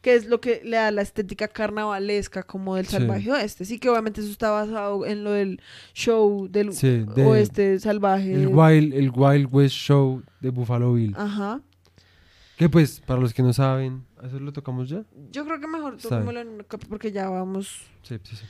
Que 0.02 0.14
es 0.14 0.26
lo 0.26 0.40
que 0.40 0.60
le 0.64 0.76
da 0.76 0.90
la 0.90 1.02
estética 1.02 1.46
carnavalesca 1.48 2.42
como 2.42 2.74
del 2.76 2.86
Sí. 2.86 2.92
salvaje 2.92 3.30
oeste. 3.30 3.64
Sí, 3.64 3.78
que 3.78 3.88
obviamente 3.88 4.20
eso 4.20 4.30
está 4.30 4.50
basado 4.50 5.06
en 5.06 5.22
lo 5.24 5.30
del 5.32 5.60
show 5.94 6.48
del 6.50 6.72
Sí, 6.72 7.04
de- 7.14 7.24
oeste 7.24 7.78
salvaje. 7.80 8.34
El 8.34 8.48
Wild, 8.48 8.92
el 8.94 9.10
Wild 9.14 9.48
West 9.52 9.74
Show 9.76 10.22
de 10.40 10.50
Buffalo 10.50 10.94
Bill. 10.94 11.14
Ajá. 11.16 11.60
Que 12.56 12.68
pues, 12.68 13.00
para 13.00 13.20
los 13.20 13.34
que 13.34 13.42
no 13.42 13.52
saben, 13.52 14.04
¿eso 14.22 14.38
lo 14.38 14.52
tocamos 14.52 14.88
ya? 14.88 15.04
Yo 15.32 15.44
creo 15.44 15.60
que 15.60 15.66
mejor 15.66 15.96
tomémoslo 15.96 16.40
en 16.40 16.66
porque 16.88 17.10
ya 17.12 17.28
vamos. 17.28 17.82
Sí, 18.02 18.16
sí, 18.22 18.36
sí. 18.36 18.44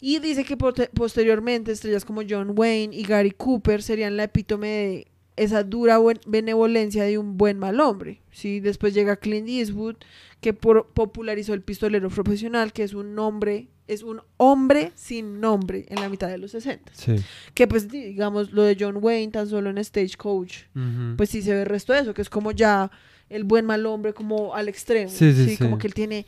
Y 0.00 0.18
dice 0.18 0.44
que 0.44 0.56
posteriormente 0.56 1.70
estrellas 1.70 2.04
como 2.04 2.22
John 2.28 2.54
Wayne 2.56 2.94
y 2.94 3.04
Gary 3.04 3.30
Cooper 3.30 3.82
serían 3.82 4.16
la 4.16 4.24
epítome 4.24 4.66
de 4.68 5.11
esa 5.36 5.62
dura 5.64 5.98
buen- 5.98 6.20
benevolencia 6.26 7.04
de 7.04 7.18
un 7.18 7.36
buen 7.38 7.58
mal 7.58 7.80
hombre. 7.80 8.20
¿sí? 8.30 8.60
Después 8.60 8.94
llega 8.94 9.16
Clint 9.16 9.48
Eastwood, 9.48 9.96
que 10.40 10.52
por- 10.52 10.88
popularizó 10.92 11.54
el 11.54 11.62
pistolero 11.62 12.08
profesional, 12.10 12.72
que 12.72 12.82
es 12.82 12.94
un 12.94 13.14
nombre, 13.14 13.68
es 13.88 14.02
un 14.02 14.20
hombre 14.36 14.92
sin 14.94 15.40
nombre 15.40 15.86
en 15.88 16.00
la 16.00 16.08
mitad 16.08 16.28
de 16.28 16.38
los 16.38 16.50
60. 16.52 16.92
Sí. 16.94 17.16
Que 17.54 17.66
pues 17.66 17.88
digamos 17.88 18.52
lo 18.52 18.62
de 18.62 18.76
John 18.78 18.98
Wayne 19.00 19.32
tan 19.32 19.48
solo 19.48 19.70
en 19.70 19.82
Stagecoach, 19.84 20.64
Ujú. 20.74 21.16
pues 21.16 21.30
sí 21.30 21.42
se 21.42 21.52
ve 21.54 21.60
el 21.62 21.66
resto 21.66 21.92
de 21.92 22.00
eso, 22.00 22.14
que 22.14 22.22
es 22.22 22.30
como 22.30 22.52
ya 22.52 22.90
el 23.28 23.44
buen 23.44 23.64
mal 23.66 23.86
hombre 23.86 24.12
como 24.14 24.54
al 24.54 24.68
extremo. 24.68 25.10
Sí, 25.10 25.32
sí, 25.32 25.50
sí. 25.50 25.56
Como 25.56 25.78
que 25.78 25.86
él 25.86 25.94
tiene 25.94 26.26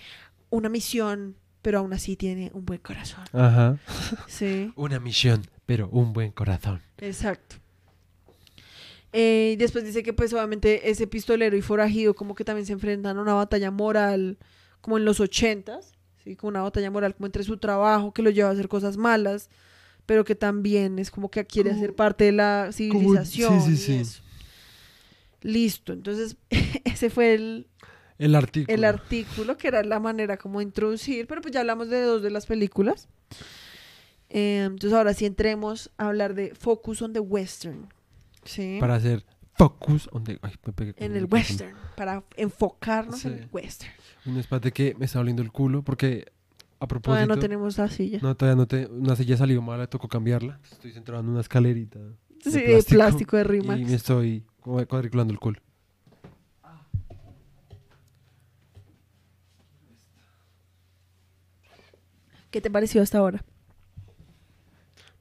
una 0.51 0.69
misión, 0.69 1.37
pero 1.63 1.79
aún 1.81 1.93
así 1.93 2.17
tiene 2.17 2.51
un 2.55 2.65
buen 2.65 2.81
corazón. 2.81 3.25
Ajá. 3.33 3.79
Sí, 4.27 4.73
Una 4.77 5.01
misión, 5.01 5.43
pero 5.67 5.89
un 5.91 6.13
buen 6.13 6.31
corazón. 6.33 6.81
exacto. 6.99 7.57
Eh, 9.17 9.53
y 9.53 9.57
después 9.57 9.85
dice 9.85 10.03
que 10.03 10.13
pues 10.13 10.33
obviamente 10.33 10.91
ese 10.91 11.07
pistolero 11.07 11.57
y 11.57 11.63
forajido 11.63 12.15
como 12.15 12.35
que 12.35 12.45
también 12.45 12.67
se 12.67 12.73
enfrentan 12.73 13.17
a 13.17 13.23
una 13.23 13.35
batalla 13.35 13.71
moral 13.71 14.39
como 14.81 14.99
en 14.99 15.05
los 15.05 15.21
ochentas, 15.21 15.93
¿sí? 16.25 16.35
como 16.35 16.49
una 16.49 16.63
batalla 16.63 16.91
moral 16.91 17.15
como 17.15 17.27
entre 17.27 17.45
su 17.45 17.57
trabajo 17.59 18.13
que 18.13 18.23
lo 18.23 18.31
lleva 18.31 18.49
a 18.49 18.53
hacer 18.53 18.67
cosas 18.67 18.97
malas, 18.97 19.51
pero 20.05 20.25
que 20.25 20.35
también 20.35 20.99
es 20.99 21.13
como 21.13 21.31
que 21.31 21.47
quiere 21.47 21.79
ser 21.79 21.95
parte 21.95 22.25
de 22.25 22.33
la 22.33 22.71
civilización. 22.73 23.61
sí, 23.61 23.71
y 23.71 23.77
sí. 23.77 23.95
eso. 23.95 24.21
Listo, 25.43 25.93
entonces 25.93 26.37
ese 26.85 27.09
fue 27.09 27.35
el, 27.35 27.69
El 28.19 28.35
artículo. 28.35 28.75
el 28.75 28.83
artículo, 28.83 29.57
que 29.57 29.69
era 29.69 29.85
la 29.85 30.01
manera 30.01 30.39
como 30.39 30.59
de 30.59 30.65
introducir, 30.65 31.29
pero 31.29 31.41
pues 31.41 31.55
ya 31.55 31.61
hablamos 31.61 31.89
de 31.89 32.01
dos 32.03 32.21
de 32.21 32.31
las 32.31 32.47
películas. 32.47 33.07
Eh, 34.29 34.65
entonces 34.65 34.93
ahora 34.93 35.15
sí 35.15 35.25
entremos 35.25 35.93
a 35.99 36.09
hablar 36.09 36.35
de 36.35 36.53
Focus 36.57 37.01
on 37.01 37.13
the 37.13 37.21
Western. 37.21 37.87
¿Sí? 38.45 38.79
Para 38.81 38.97
hacer 38.97 39.25
focus 39.55 40.09
on 40.13 40.25
the... 40.25 40.39
Ay, 40.43 40.53
me 40.65 40.73
pegué 40.73 40.95
con 40.95 41.05
en 41.05 41.17
el 41.17 41.27
western, 41.31 41.77
para 41.97 42.25
enfocarnos 42.37 43.25
en 43.25 43.35
el 43.35 43.49
western. 43.53 43.93
Un 44.27 44.37
espate 44.39 44.73
que 44.73 44.95
me 44.99 45.07
está 45.07 45.21
oliendo 45.21 45.43
el 45.43 45.53
culo 45.53 45.83
porque 45.83 46.27
a 46.81 46.87
propósito... 46.87 47.13
Todavía 47.13 47.35
no 47.35 47.39
tenemos 47.41 47.79
la 47.79 47.89
silla. 47.89 48.19
No, 48.23 48.37
todavía 48.37 48.57
no 48.57 48.67
te... 48.67 48.87
Una 48.87 49.17
silla 49.17 49.37
salió 49.37 49.63
mala, 49.63 49.87
tocó 49.87 50.09
cambiarla. 50.09 50.61
Estoy 50.71 50.93
centrado 50.93 51.23
en 51.23 51.29
una 51.29 51.41
escalerita 51.41 52.01
sí, 52.41 52.61
de 52.61 52.83
plástico, 52.83 53.37
de 53.37 53.45
Rimax. 53.45 53.81
y 53.81 53.85
me 53.85 53.95
estoy 53.95 54.45
cuadriculando 54.61 55.33
el 55.33 55.39
culo. 55.39 55.61
¿Qué 62.51 62.61
te 62.61 62.71
pareció 62.71 63.03
hasta 63.03 63.19
ahora? 63.19 63.45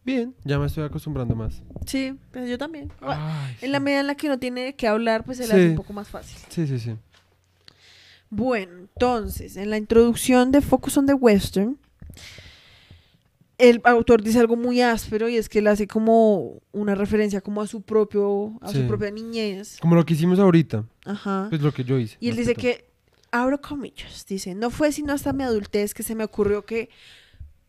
Bien, 0.05 0.35
ya 0.43 0.59
me 0.59 0.65
estoy 0.65 0.83
acostumbrando 0.83 1.35
más. 1.35 1.61
Sí, 1.85 2.17
pues 2.31 2.49
yo 2.49 2.57
también. 2.57 2.91
Ay, 3.01 3.55
En 3.61 3.71
la 3.71 3.77
sí. 3.77 3.83
medida 3.83 3.99
en 4.01 4.07
la 4.07 4.15
que 4.15 4.27
uno 4.27 4.37
tiene 4.37 4.75
que 4.75 4.87
hablar, 4.87 5.23
pues 5.23 5.37
se 5.37 5.43
le 5.47 5.53
Sí. 5.53 5.59
hace 5.59 5.69
un 5.69 5.75
poco 5.75 5.93
más 5.93 6.09
fácil. 6.09 6.37
Sí, 6.49 6.67
sí, 6.67 6.77
sí. 6.79 6.95
Bueno, 8.29 8.77
entonces, 8.79 9.55
en 9.57 9.69
la 9.69 9.77
introducción 9.77 10.51
de 10.51 10.61
Focus 10.61 10.97
on 10.97 11.05
the 11.05 11.13
Western, 11.13 11.77
el 13.57 13.79
autor 13.85 14.21
dice 14.23 14.39
algo 14.39 14.55
muy 14.55 14.81
áspero 14.81 15.29
y 15.29 15.37
es 15.37 15.47
que 15.47 15.59
él 15.59 15.67
hace 15.67 15.87
como 15.87 16.59
una 16.71 16.95
referencia 16.95 17.39
como 17.41 17.61
a 17.61 17.67
su 17.67 17.81
propio, 17.81 18.57
a 18.61 18.69
Sí. 18.71 18.81
su 18.81 18.87
propia 18.87 19.11
niñez. 19.11 19.77
Como 19.79 19.95
lo 19.95 20.05
que 20.05 20.15
hicimos 20.15 20.39
ahorita, 20.39 20.83
Ajá. 21.05 21.47
pues 21.49 21.61
lo 21.61 21.71
que 21.71 21.83
yo 21.83 21.97
hice. 21.97 22.17
Y 22.19 22.29
él 22.29 22.35
dice 22.35 22.55
que, 22.55 22.89
abro 23.31 23.61
comillas, 23.61 24.25
dice, 24.27 24.55
no 24.55 24.69
fue 24.69 24.91
sino 24.91 25.13
hasta 25.13 25.31
mi 25.31 25.43
adultez 25.43 25.93
que 25.93 26.03
se 26.03 26.15
me 26.15 26.23
ocurrió 26.23 26.65
que 26.65 26.89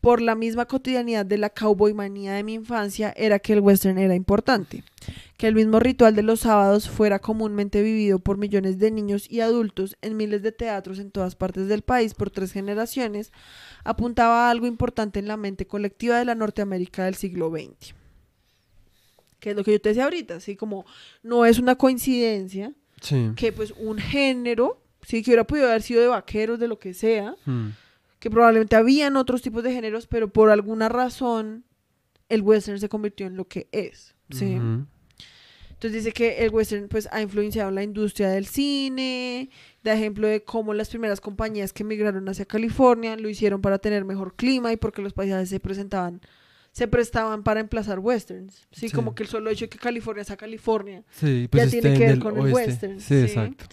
por 0.05 0.21
la 0.21 0.35
misma 0.35 0.67
cotidianidad 0.67 1.25
de 1.25 1.39
la 1.39 1.49
cowboy 1.49 1.95
manía 1.95 2.33
de 2.33 2.43
mi 2.43 2.53
infancia 2.53 3.11
era 3.17 3.39
que 3.39 3.53
el 3.53 3.59
western 3.59 3.97
era 3.97 4.13
importante, 4.13 4.83
que 5.35 5.47
el 5.47 5.55
mismo 5.55 5.79
ritual 5.79 6.15
de 6.15 6.21
los 6.21 6.41
sábados 6.41 6.87
fuera 6.87 7.17
comúnmente 7.17 7.81
vivido 7.81 8.19
por 8.19 8.37
millones 8.37 8.77
de 8.77 8.91
niños 8.91 9.25
y 9.31 9.39
adultos 9.39 9.97
en 10.03 10.15
miles 10.15 10.43
de 10.43 10.51
teatros 10.51 10.99
en 10.99 11.09
todas 11.09 11.35
partes 11.35 11.67
del 11.67 11.81
país 11.81 12.13
por 12.13 12.29
tres 12.29 12.51
generaciones, 12.51 13.31
apuntaba 13.83 14.45
a 14.45 14.51
algo 14.51 14.67
importante 14.67 15.17
en 15.17 15.27
la 15.27 15.37
mente 15.37 15.65
colectiva 15.65 16.19
de 16.19 16.25
la 16.25 16.35
Norteamérica 16.35 17.05
del 17.05 17.15
siglo 17.15 17.49
XX. 17.49 17.95
Que 19.39 19.49
es 19.49 19.55
lo 19.55 19.63
que 19.63 19.71
yo 19.71 19.81
te 19.81 19.89
decía 19.89 20.03
ahorita, 20.03 20.35
así 20.35 20.55
como 20.55 20.85
no 21.23 21.47
es 21.47 21.57
una 21.57 21.77
coincidencia 21.77 22.73
Sí. 23.01 23.31
que 23.35 23.51
pues 23.51 23.71
un 23.79 23.97
género, 23.97 24.79
sí, 25.01 25.23
que 25.23 25.31
hubiera 25.31 25.45
podido 25.47 25.67
haber 25.67 25.81
sido 25.81 26.01
de 26.01 26.09
vaqueros, 26.09 26.59
de 26.59 26.67
lo 26.67 26.77
que 26.77 26.93
sea, 26.93 27.33
Hmm. 27.45 27.69
Que 28.25 28.31
probablemente 28.31 28.75
habían 28.75 29.17
otros 29.17 29.43
tipos 29.43 29.61
de 29.61 29.71
géneros, 29.71 30.07
pero 30.07 30.33
por 30.33 30.49
alguna 30.49 30.89
razón 30.89 31.63
el 32.27 32.41
western 32.41 32.79
se 32.79 32.89
convirtió 32.89 33.27
en 33.27 33.37
lo 33.37 33.47
que 33.47 33.67
es, 33.71 34.15
¿sí? 34.31 34.57
Entonces 35.69 36.03
dice 36.03 36.11
que 36.11 36.43
el 36.43 36.49
western 36.49 36.87
pues 36.87 37.07
ha 37.11 37.21
influenciado 37.21 37.69
la 37.69 37.83
industria 37.83 38.29
del 38.29 38.47
cine, 38.47 39.51
da 39.83 39.93
ejemplo 39.93 40.27
de 40.27 40.43
cómo 40.43 40.73
las 40.73 40.89
primeras 40.89 41.21
compañías 41.21 41.71
que 41.71 41.83
migraron 41.83 42.27
hacia 42.27 42.45
California 42.45 43.15
lo 43.15 43.29
hicieron 43.29 43.61
para 43.61 43.77
tener 43.77 44.05
mejor 44.05 44.35
clima 44.35 44.73
y 44.73 44.77
porque 44.77 45.03
los 45.03 45.13
paisajes 45.13 45.49
se 45.49 45.59
presentaban 45.59 46.19
se 46.71 46.87
prestaban 46.87 47.43
para 47.43 47.59
emplazar 47.59 47.99
westerns. 47.99 48.67
Sí, 48.71 48.89
Sí. 48.89 48.95
como 48.95 49.13
que 49.13 49.21
el 49.21 49.29
solo 49.29 49.51
hecho 49.51 49.65
de 49.65 49.69
que 49.69 49.77
California 49.77 50.23
sea 50.23 50.35
California 50.35 51.03
Sí, 51.11 51.47
pues 51.51 51.61
ya 51.61 51.65
esté 51.67 51.81
tiene 51.81 51.97
que 51.99 52.05
ver 52.05 52.13
el 52.15 52.19
con 52.19 52.33
el 52.37 52.41
oeste. 52.41 52.55
western, 52.55 52.99
Sí, 52.99 53.05
sí. 53.05 53.21
exacto. 53.21 53.65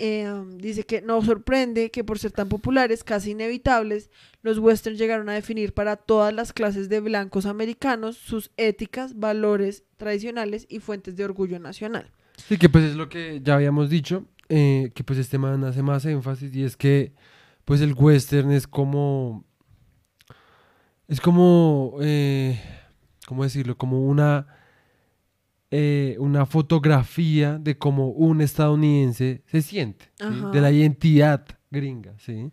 Um, 0.00 0.58
dice 0.58 0.84
que 0.84 1.02
no 1.02 1.20
sorprende 1.22 1.90
que 1.90 2.04
por 2.04 2.20
ser 2.20 2.30
tan 2.30 2.48
populares, 2.48 3.02
casi 3.02 3.32
inevitables, 3.32 4.10
los 4.42 4.58
westerns 4.58 4.96
llegaron 4.96 5.28
a 5.28 5.32
definir 5.32 5.74
para 5.74 5.96
todas 5.96 6.32
las 6.32 6.52
clases 6.52 6.88
de 6.88 7.00
blancos 7.00 7.46
americanos 7.46 8.16
sus 8.16 8.52
éticas, 8.56 9.18
valores 9.18 9.82
tradicionales 9.96 10.66
y 10.68 10.78
fuentes 10.78 11.16
de 11.16 11.24
orgullo 11.24 11.58
nacional. 11.58 12.12
Sí, 12.36 12.58
que 12.58 12.68
pues 12.68 12.84
es 12.84 12.94
lo 12.94 13.08
que 13.08 13.40
ya 13.42 13.56
habíamos 13.56 13.90
dicho, 13.90 14.24
eh, 14.48 14.92
que 14.94 15.02
pues 15.02 15.18
este 15.18 15.36
man 15.36 15.64
hace 15.64 15.82
más 15.82 16.04
énfasis 16.04 16.54
y 16.54 16.62
es 16.62 16.76
que 16.76 17.12
pues 17.64 17.80
el 17.80 17.94
western 17.94 18.52
es 18.52 18.68
como, 18.68 19.44
es 21.08 21.20
como, 21.20 21.96
eh, 22.00 22.60
¿cómo 23.26 23.42
decirlo? 23.42 23.76
Como 23.76 24.06
una, 24.06 24.46
eh, 25.70 26.16
una 26.18 26.46
fotografía 26.46 27.58
de 27.58 27.76
cómo 27.76 28.08
un 28.10 28.40
estadounidense 28.40 29.42
se 29.46 29.62
siente, 29.62 30.10
de 30.18 30.60
la 30.60 30.70
identidad 30.72 31.44
gringa, 31.70 32.14
¿sí? 32.18 32.50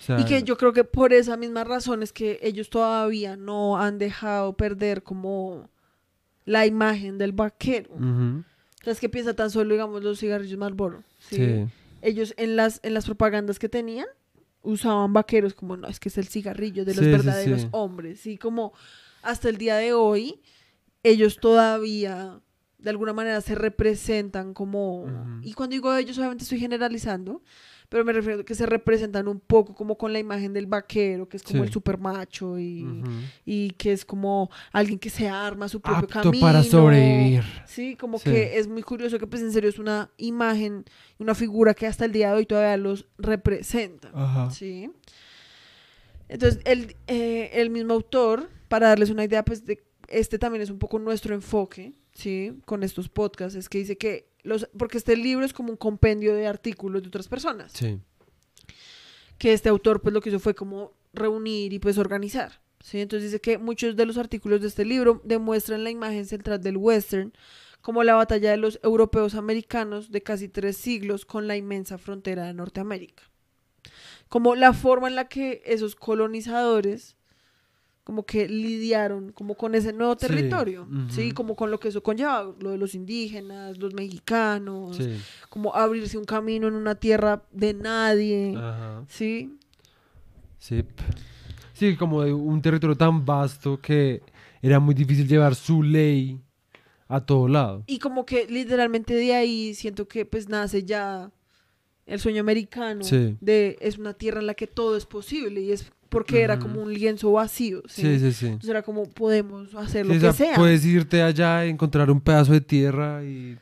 O 0.00 0.04
sea, 0.04 0.18
Y 0.20 0.24
que 0.24 0.42
yo 0.42 0.56
creo 0.56 0.72
que 0.72 0.82
por 0.84 1.12
esa 1.12 1.36
misma 1.36 1.62
razón 1.64 2.02
es 2.02 2.12
que 2.12 2.38
ellos 2.42 2.70
todavía 2.70 3.36
no 3.36 3.78
han 3.78 3.98
dejado 3.98 4.56
perder 4.56 5.02
como 5.04 5.68
la 6.44 6.66
imagen 6.66 7.18
del 7.18 7.32
vaquero. 7.32 7.90
ujú, 7.94 8.42
O 8.80 8.84
sea, 8.84 8.92
es 8.92 8.98
que 8.98 9.08
piensa 9.08 9.34
tan 9.34 9.50
solo, 9.50 9.72
digamos, 9.74 10.02
los 10.02 10.18
cigarrillos 10.18 10.58
Marlboro. 10.58 11.04
¿sí? 11.20 11.36
sí, 11.36 11.66
Ellos 12.02 12.34
en 12.36 12.56
las, 12.56 12.80
en 12.82 12.94
las 12.94 13.04
propagandas 13.04 13.60
que 13.60 13.68
tenían 13.68 14.06
usaban 14.62 15.12
vaqueros 15.12 15.54
como, 15.54 15.76
no, 15.76 15.86
es 15.88 16.00
que 16.00 16.08
es 16.08 16.18
el 16.18 16.26
cigarrillo 16.26 16.84
de 16.84 16.94
los 16.94 17.04
Sí, 17.04 17.10
verdaderos 17.10 17.60
sí. 17.62 17.68
hombres. 17.70 18.20
Sí, 18.20 18.38
como 18.38 18.72
hasta 19.22 19.48
el 19.48 19.56
día 19.56 19.76
de 19.76 19.92
hoy, 19.92 20.40
ellos 21.02 21.38
todavía 21.40 22.40
de 22.78 22.90
alguna 22.90 23.12
manera 23.12 23.40
se 23.40 23.54
representan 23.54 24.54
como... 24.54 25.06
Y 25.42 25.52
cuando 25.52 25.74
digo 25.74 25.94
ellos, 25.94 26.18
obviamente 26.18 26.42
estoy 26.42 26.58
generalizando, 26.58 27.40
pero 27.88 28.04
me 28.04 28.12
refiero 28.12 28.40
a 28.40 28.44
que 28.44 28.56
se 28.56 28.66
representan 28.66 29.28
un 29.28 29.38
poco 29.38 29.72
como 29.74 29.96
con 29.96 30.12
la 30.12 30.18
imagen 30.18 30.52
del 30.52 30.66
vaquero, 30.66 31.28
que 31.28 31.36
es 31.36 31.44
como 31.44 31.62
Sí. 31.62 31.66
el 31.68 31.72
super 31.72 31.98
macho 31.98 32.58
y, 32.58 32.84
y 33.44 33.70
que 33.72 33.92
es 33.92 34.04
como 34.04 34.50
alguien 34.72 34.98
que 34.98 35.10
se 35.10 35.28
arma 35.28 35.68
su 35.68 35.80
propio 35.80 35.98
apto 36.06 36.22
camino. 36.22 36.44
para 36.44 36.62
sobrevivir. 36.64 37.44
Sí, 37.66 37.94
como 37.94 38.18
Sí. 38.18 38.30
que 38.30 38.58
es 38.58 38.66
muy 38.66 38.82
curioso 38.82 39.16
que 39.20 39.28
pues 39.28 39.42
en 39.42 39.52
serio 39.52 39.70
es 39.70 39.78
una 39.78 40.10
imagen, 40.16 40.84
una 41.20 41.36
figura 41.36 41.74
que 41.74 41.86
hasta 41.86 42.04
el 42.04 42.10
día 42.10 42.30
de 42.30 42.36
hoy 42.38 42.46
todavía 42.46 42.76
los 42.78 43.06
representa. 43.16 44.10
Ajá. 44.12 44.50
Sí. 44.50 44.90
Entonces, 46.28 46.60
el, 46.64 46.96
eh, 47.06 47.50
el 47.52 47.70
mismo 47.70 47.92
autor, 47.94 48.48
para 48.68 48.88
darles 48.88 49.10
una 49.10 49.24
idea, 49.24 49.44
pues 49.44 49.64
de, 49.66 49.82
este 50.12 50.38
también 50.38 50.62
es 50.62 50.70
un 50.70 50.78
poco 50.78 50.98
nuestro 50.98 51.34
enfoque, 51.34 51.94
¿sí? 52.12 52.52
Con 52.64 52.82
estos 52.82 53.08
podcasts, 53.08 53.56
es 53.56 53.68
que 53.68 53.78
dice 53.78 53.96
que 53.96 54.28
los, 54.42 54.68
porque 54.76 54.98
este 54.98 55.16
libro 55.16 55.44
es 55.44 55.52
como 55.52 55.70
un 55.70 55.76
compendio 55.76 56.34
de 56.34 56.46
artículos 56.46 57.02
de 57.02 57.08
otras 57.08 57.28
personas, 57.28 57.72
Sí, 57.72 58.00
que 59.42 59.52
este 59.52 59.68
autor 59.68 60.00
pues 60.00 60.12
lo 60.12 60.20
que 60.20 60.28
hizo 60.28 60.38
fue 60.38 60.54
como 60.54 60.92
reunir 61.12 61.72
y 61.72 61.80
pues 61.80 61.98
organizar. 61.98 62.60
¿sí? 62.78 63.00
Entonces 63.00 63.32
dice 63.32 63.40
que 63.40 63.58
muchos 63.58 63.96
de 63.96 64.06
los 64.06 64.16
artículos 64.16 64.60
de 64.60 64.68
este 64.68 64.84
libro 64.84 65.20
demuestran 65.24 65.82
la 65.82 65.90
imagen 65.90 66.26
central 66.26 66.62
del 66.62 66.76
western 66.76 67.32
como 67.80 68.04
la 68.04 68.14
batalla 68.14 68.52
de 68.52 68.56
los 68.56 68.78
europeos 68.84 69.34
americanos 69.34 70.12
de 70.12 70.22
casi 70.22 70.48
tres 70.48 70.76
siglos 70.76 71.26
con 71.26 71.48
la 71.48 71.56
inmensa 71.56 71.98
frontera 71.98 72.44
de 72.46 72.54
Norteamérica. 72.54 73.24
Como 74.28 74.54
la 74.54 74.72
forma 74.72 75.08
en 75.08 75.16
la 75.16 75.26
que 75.26 75.60
esos 75.66 75.96
colonizadores 75.96 77.16
como 78.04 78.24
que 78.26 78.48
lidiaron 78.48 79.30
como 79.32 79.54
con 79.54 79.74
ese 79.74 79.92
nuevo 79.92 80.14
Sí, 80.18 80.26
territorio, 80.26 80.88
¿sí? 81.10 81.32
Como 81.32 81.54
con 81.54 81.70
lo 81.70 81.78
que 81.78 81.88
eso 81.88 82.02
conlleva, 82.02 82.52
lo 82.60 82.70
de 82.70 82.78
los 82.78 82.94
indígenas, 82.94 83.78
los 83.78 83.94
mexicanos, 83.94 84.96
sí. 84.96 85.16
como 85.48 85.74
abrirse 85.74 86.18
un 86.18 86.24
camino 86.24 86.66
en 86.66 86.74
una 86.74 86.94
tierra 86.96 87.44
de 87.52 87.74
nadie, 87.74 88.54
Ajá. 88.56 89.04
¿sí? 89.08 89.56
Sí. 90.58 90.84
Sí, 91.74 91.96
como 91.96 92.22
de 92.22 92.32
un 92.32 92.60
territorio 92.62 92.96
tan 92.96 93.24
vasto 93.24 93.80
que 93.80 94.22
era 94.60 94.78
muy 94.78 94.94
difícil 94.94 95.26
llevar 95.26 95.54
su 95.54 95.82
ley 95.82 96.40
a 97.08 97.20
todo 97.24 97.48
lado. 97.48 97.82
Y 97.86 97.98
como 97.98 98.24
que 98.24 98.46
literalmente 98.46 99.14
de 99.14 99.34
ahí 99.34 99.74
siento 99.74 100.06
que 100.08 100.24
pues 100.24 100.48
nace 100.48 100.84
ya 100.84 101.30
el 102.06 102.20
sueño 102.20 102.40
americano 102.40 103.02
Sí. 103.04 103.36
de 103.40 103.76
es 103.80 103.98
una 103.98 104.14
tierra 104.14 104.40
en 104.40 104.46
la 104.46 104.54
que 104.54 104.66
todo 104.66 104.96
es 104.96 105.06
posible 105.06 105.60
y 105.60 105.72
es 105.72 105.90
porque 106.12 106.42
era 106.42 106.54
Ujú. 106.54 106.62
como 106.68 106.82
un 106.82 106.92
lienzo 106.94 107.32
vacío, 107.32 107.82
¿sí? 107.88 108.02
Sí, 108.02 108.18
sí, 108.20 108.32
sí. 108.32 108.46
Entonces 108.46 108.70
era 108.70 108.82
como 108.82 109.04
podemos 109.10 109.74
hacer 109.74 110.06
lo 110.06 110.12
Sí, 110.12 110.18
o 110.18 110.20
que 110.20 110.32
sea, 110.36 110.46
sea. 110.46 110.56
Puedes 110.56 110.84
irte 110.86 111.22
allá, 111.22 111.64
encontrar 111.64 112.10
un 112.10 112.20
pedazo 112.20 112.52
de 112.52 112.60
tierra 112.60 113.24
y 113.24 113.58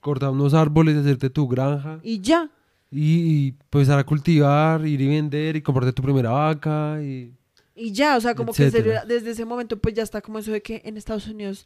cortar 0.00 0.30
unos 0.30 0.52
árboles, 0.52 0.96
hacerte 0.96 1.30
tu 1.30 1.46
granja 1.48 2.00
Y 2.02 2.20
ya. 2.20 2.50
y, 2.90 3.00
y 3.20 3.48
empezar 3.48 3.98
a 3.98 4.04
cultivar, 4.04 4.84
ir 4.86 5.00
y 5.00 5.06
vender 5.08 5.56
y 5.56 5.62
comprarte 5.62 5.92
tu 5.92 6.02
primera 6.02 6.30
vaca 6.30 6.98
y... 7.02 7.32
Y 7.74 7.92
ya, 7.92 8.18
o 8.18 8.20
sea, 8.20 8.34
como 8.34 8.52
que 8.52 8.64
Etcétera. 8.66 9.04
desde 9.06 9.30
ese 9.30 9.46
momento 9.46 9.78
pues 9.78 9.94
ya 9.94 10.02
está 10.02 10.20
como 10.20 10.38
eso 10.38 10.52
de 10.52 10.60
que 10.60 10.82
en 10.84 10.96
Estados 10.98 11.26
Unidos 11.28 11.64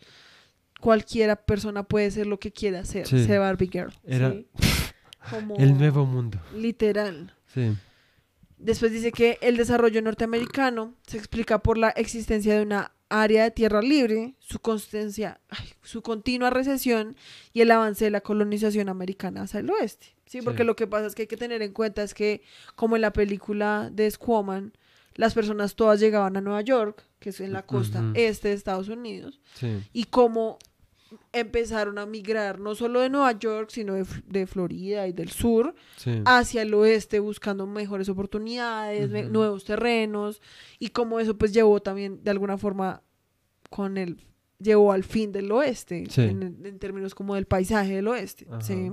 cualquiera 0.81 1.35
persona 1.37 1.83
puede 1.83 2.11
ser 2.13 2.27
lo 2.29 2.39
que 2.39 2.53
quiera 2.53 2.81
hacer, 2.81 3.07
Sí. 3.09 3.25
ser 3.25 3.41
Barbie 3.41 3.69
Girl. 3.73 3.93
Era. 4.05 4.35
Como 5.31 5.57
el 5.57 5.77
nuevo 5.77 6.07
mundo. 6.07 6.39
Literal. 6.57 7.35
Sí. 7.53 7.73
Después 8.59 8.91
dice 8.93 9.13
que 9.13 9.39
el 9.43 9.57
desarrollo 9.57 10.01
norteamericano 10.03 10.95
se 11.07 11.19
explica 11.19 11.63
por 11.63 11.77
la 11.79 11.91
existencia 11.91 12.55
de 12.57 12.63
una 12.63 12.93
área 13.09 13.45
de 13.45 13.51
tierra 13.51 13.83
libre, 13.83 14.35
su 14.41 14.59
constancia, 14.59 15.41
ay, 15.49 15.69
su 15.83 16.03
continua 16.03 16.51
recesión 16.51 17.17
y 17.53 17.61
el 17.61 17.71
avance 17.71 18.05
de 18.07 18.11
la 18.11 18.21
colonización 18.23 18.89
americana 18.89 19.43
hacia 19.43 19.61
el 19.61 19.71
oeste. 19.71 20.17
Sí, 20.27 20.41
porque 20.43 20.63
Sí. 20.63 20.67
lo 20.67 20.75
que 20.75 20.87
pasa 20.89 21.07
es 21.07 21.15
que 21.15 21.23
hay 21.23 21.29
que 21.29 21.37
tener 21.37 21.63
en 21.63 21.73
cuenta 21.73 22.03
es 22.03 22.15
que, 22.15 22.43
como 22.75 22.97
en 22.97 23.03
la 23.03 23.13
película 23.13 23.91
de 23.93 24.11
Squaman, 24.11 24.73
las 25.15 25.35
personas 25.35 25.77
todas 25.77 26.01
llegaban 26.01 26.37
a 26.37 26.41
Nueva 26.41 26.63
York, 26.63 27.05
que 27.21 27.31
es 27.31 27.41
en 27.41 27.53
la 27.53 27.65
costa 27.65 28.03
este 28.15 28.49
de 28.49 28.55
Estados 28.55 28.89
Unidos, 28.89 29.41
Sí. 29.55 29.83
y 29.93 30.05
cómo 30.05 30.59
empezaron 31.33 31.99
a 31.99 32.07
migrar 32.07 32.59
no 32.59 32.75
solo 32.75 33.01
de 33.01 33.09
Nueva 33.11 33.33
York, 33.39 33.71
sino 33.71 33.95
de, 33.95 34.05
de 34.27 34.47
Florida 34.47 35.07
y 35.07 35.13
del 35.13 35.31
sur, 35.31 35.75
Sí. 35.97 36.21
hacia 36.25 36.63
el 36.63 36.75
oeste 36.75 37.21
buscando 37.21 37.67
mejores 37.67 38.09
oportunidades, 38.09 39.11
nuevos 39.31 39.65
terrenos 39.65 40.41
y 40.79 40.89
como 40.89 41.21
eso 41.21 41.37
pues 41.39 41.53
llevó 41.53 41.81
también 41.81 42.23
de 42.25 42.31
alguna 42.31 42.59
forma 42.59 43.03
con 43.71 43.97
el 43.99 44.19
llevó 44.59 44.93
al 44.93 45.05
fin 45.05 45.33
del 45.33 45.53
oeste 45.53 46.05
Sí. 46.09 46.23
en, 46.23 46.43
en 46.65 46.79
términos 46.79 47.15
como 47.15 47.35
del 47.35 47.47
paisaje 47.47 47.95
del 47.95 48.09
oeste, 48.09 48.47
Ajá. 48.51 48.61
¿sí? 48.63 48.91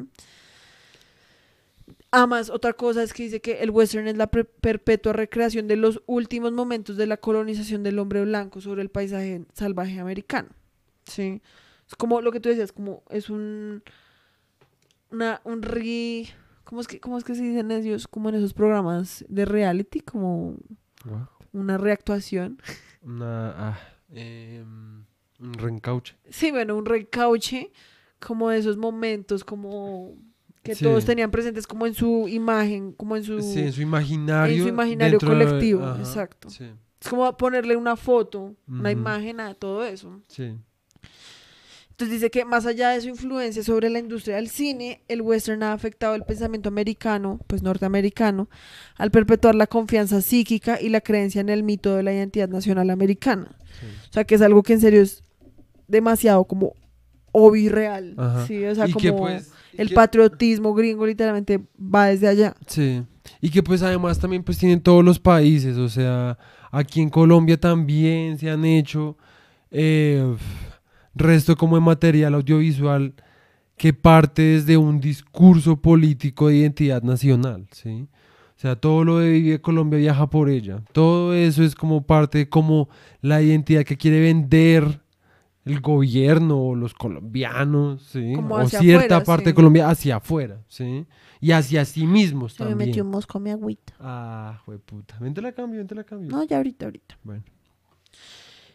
Además, 2.12 2.50
otra 2.52 2.74
cosa 2.74 3.02
es 3.02 3.12
que 3.12 3.24
dice 3.24 3.42
que 3.42 3.62
el 3.64 3.72
western 3.72 4.08
es 4.08 4.18
la 4.18 4.28
perpetua 4.28 5.14
recreación 5.14 5.68
de 5.68 5.76
los 5.78 6.02
últimos 6.06 6.52
momentos 6.52 6.96
de 6.96 7.08
la 7.08 7.18
colonización 7.18 7.82
del 7.82 7.98
hombre 7.98 8.22
blanco 8.24 8.62
sobre 8.62 8.84
el 8.84 8.90
paisaje 8.90 9.44
salvaje 9.54 10.00
americano. 10.00 10.50
¿sí? 11.06 11.42
Es 11.88 11.96
como 11.96 12.22
lo 12.22 12.32
que 12.32 12.40
tú 12.40 12.50
decías, 12.50 12.72
como 12.72 13.04
es 13.10 13.30
un 13.30 13.84
una 15.12 15.42
un 15.44 15.62
re 15.62 16.26
¿cómo 16.64 16.82
es 16.82 16.88
que 16.88 17.00
cómo 17.00 17.18
es 17.18 17.24
que 17.24 17.36
se 17.36 17.44
dicen 17.44 17.72
ellos 17.72 18.08
como 18.08 18.30
en 18.30 18.36
esos 18.36 18.54
programas 18.54 19.24
de 19.30 19.46
reality 19.46 20.00
como 20.00 20.56
What? 21.06 21.28
una 21.52 21.78
reactuación? 21.78 22.60
Una, 23.06 23.50
ah, 23.72 23.80
em, 24.14 25.04
un 25.42 25.54
reencauche. 25.56 26.16
Sí, 26.30 26.52
bueno, 26.52 26.78
un 26.78 26.86
recauche 26.86 27.70
como 28.26 28.50
de 28.50 28.60
esos 28.60 28.78
momentos 28.78 29.44
como 29.44 30.16
que 30.64 30.74
Sí. 30.74 30.86
todos 30.86 31.04
tenían 31.04 31.30
presentes 31.30 31.68
como 31.68 31.86
en 31.86 31.94
su 31.94 32.30
imagen, 32.30 32.94
como 32.94 33.18
en 33.18 33.26
su 33.26 33.42
Sí, 33.42 33.60
en 33.60 33.74
su 33.74 33.82
imaginario. 33.82 34.56
en 34.56 34.62
su 34.64 34.70
imaginario 34.70 35.20
de- 35.20 35.28
colectivo, 35.28 35.84
ajá, 35.84 36.00
exacto. 36.00 36.50
Sí, 36.50 36.64
Es 37.02 37.10
como 37.10 37.36
ponerle 37.36 37.76
una 37.76 37.98
foto, 37.98 38.56
una 38.70 38.90
imagen 38.90 39.42
a 39.42 39.54
todo 39.54 39.84
eso. 39.84 40.22
sí. 40.30 40.58
Entonces 42.04 42.22
dice 42.22 42.32
que 42.32 42.44
más 42.44 42.66
allá 42.66 42.90
de 42.90 43.00
su 43.00 43.08
influencia 43.08 43.64
sobre 43.64 43.90
la 43.90 43.98
industria 44.00 44.36
del 44.36 44.50
cine, 44.50 45.02
el 45.08 45.22
western 45.22 45.64
ha 45.64 45.72
afectado 45.72 46.16
el 46.16 46.24
pensamiento 46.24 46.68
americano, 46.68 47.40
pues 47.48 47.62
norteamericano, 47.64 48.50
al 48.98 49.10
perpetuar 49.10 49.56
la 49.56 49.68
confianza 49.68 50.22
psíquica 50.22 50.82
y 50.82 50.90
la 50.90 51.00
creencia 51.00 51.40
en 51.40 51.48
el 51.48 51.64
mito 51.64 51.96
de 51.96 52.04
la 52.04 52.12
identidad 52.14 52.50
nacional 52.50 52.90
americana. 52.90 53.56
sí. 53.80 53.86
O 54.10 54.14
sea, 54.14 54.26
que 54.26 54.36
es 54.36 54.42
algo 54.42 54.64
que 54.64 54.74
en 54.74 54.82
serio 54.82 55.02
es 55.02 55.24
demasiado 55.88 56.44
como 56.44 56.74
obvio 57.32 57.64
y 57.64 57.70
real. 57.70 58.16
Ajá. 58.18 58.48
Sí, 58.48 58.66
o 58.66 58.76
sea, 58.76 58.86
como 58.88 59.00
que 59.00 59.14
pues... 59.14 59.52
el 59.78 59.88
que- 59.88 59.96
patriotismo 59.96 60.74
gringo 60.74 61.06
literalmente 61.08 61.62
va 61.80 62.08
desde 62.08 62.28
allá. 62.28 62.54
Sí, 62.68 63.02
y 63.40 63.50
que 63.50 63.64
pues 63.64 63.82
además 63.82 64.20
también 64.20 64.44
pues 64.44 64.58
tienen 64.58 64.82
todos 64.82 65.06
los 65.06 65.20
países, 65.20 65.78
o 65.78 65.88
sea, 65.88 66.38
aquí 66.70 67.00
en 67.02 67.10
Colombia 67.10 67.58
también 67.58 68.38
se 68.38 68.50
han 68.50 68.66
hecho 68.66 69.18
eh, 69.72 70.36
resto 71.16 71.56
como 71.56 71.76
de 71.76 71.82
material 71.82 72.34
audiovisual 72.36 73.14
que 73.78 73.94
parte 73.94 74.42
desde 74.42 74.78
un 74.78 75.00
discurso 75.00 75.78
político 75.78 76.48
de 76.48 76.58
identidad 76.58 77.02
nacional, 77.02 77.68
¿sí? 77.72 78.08
O 78.56 78.60
sea, 78.64 78.76
todo 78.76 79.04
lo 79.04 79.20
de 79.20 79.32
Vive 79.32 79.62
Colombia 79.62 80.00
viaja 80.00 80.30
por 80.30 80.50
ella. 80.50 80.82
Todo 80.94 81.34
eso 81.34 81.64
es 81.64 81.76
como 81.76 82.06
parte 82.06 82.38
de 82.38 82.50
como 82.50 82.88
la 83.22 83.42
identidad 83.42 83.84
que 83.84 83.98
quiere 83.98 84.22
vender 84.22 85.02
el 85.66 85.80
gobierno 85.82 86.62
o 86.62 86.76
los 86.76 86.94
colombianos, 86.94 88.04
¿sí? 88.04 88.34
Como 88.36 88.56
o 88.56 88.68
cierta 88.68 89.18
afuera, 89.18 89.24
parte 89.24 89.44
sí. 89.44 89.50
de 89.50 89.54
Colombia 89.54 89.90
hacia 89.90 90.18
afuera, 90.18 90.62
¿sí? 90.68 91.06
Y 91.42 91.52
hacia 91.52 91.84
sí 91.84 92.06
mismos 92.06 92.54
Se 92.54 92.64
me 92.64 92.70
también. 92.70 92.90
metió 92.90 93.04
un 93.04 93.12
mosco 93.12 93.38
a 93.38 93.42
mi 93.42 93.50
agüita. 93.50 93.94
Ah, 94.00 94.62
puta. 94.86 95.18
Vente 95.20 95.42
la 95.42 95.52
cambio, 95.52 95.80
vente 95.80 95.96
la 95.96 96.04
cambio. 96.04 96.30
No, 96.30 96.44
ya 96.44 96.58
ahorita, 96.58 96.86
ahorita. 96.86 97.18
Bueno. 97.24 97.44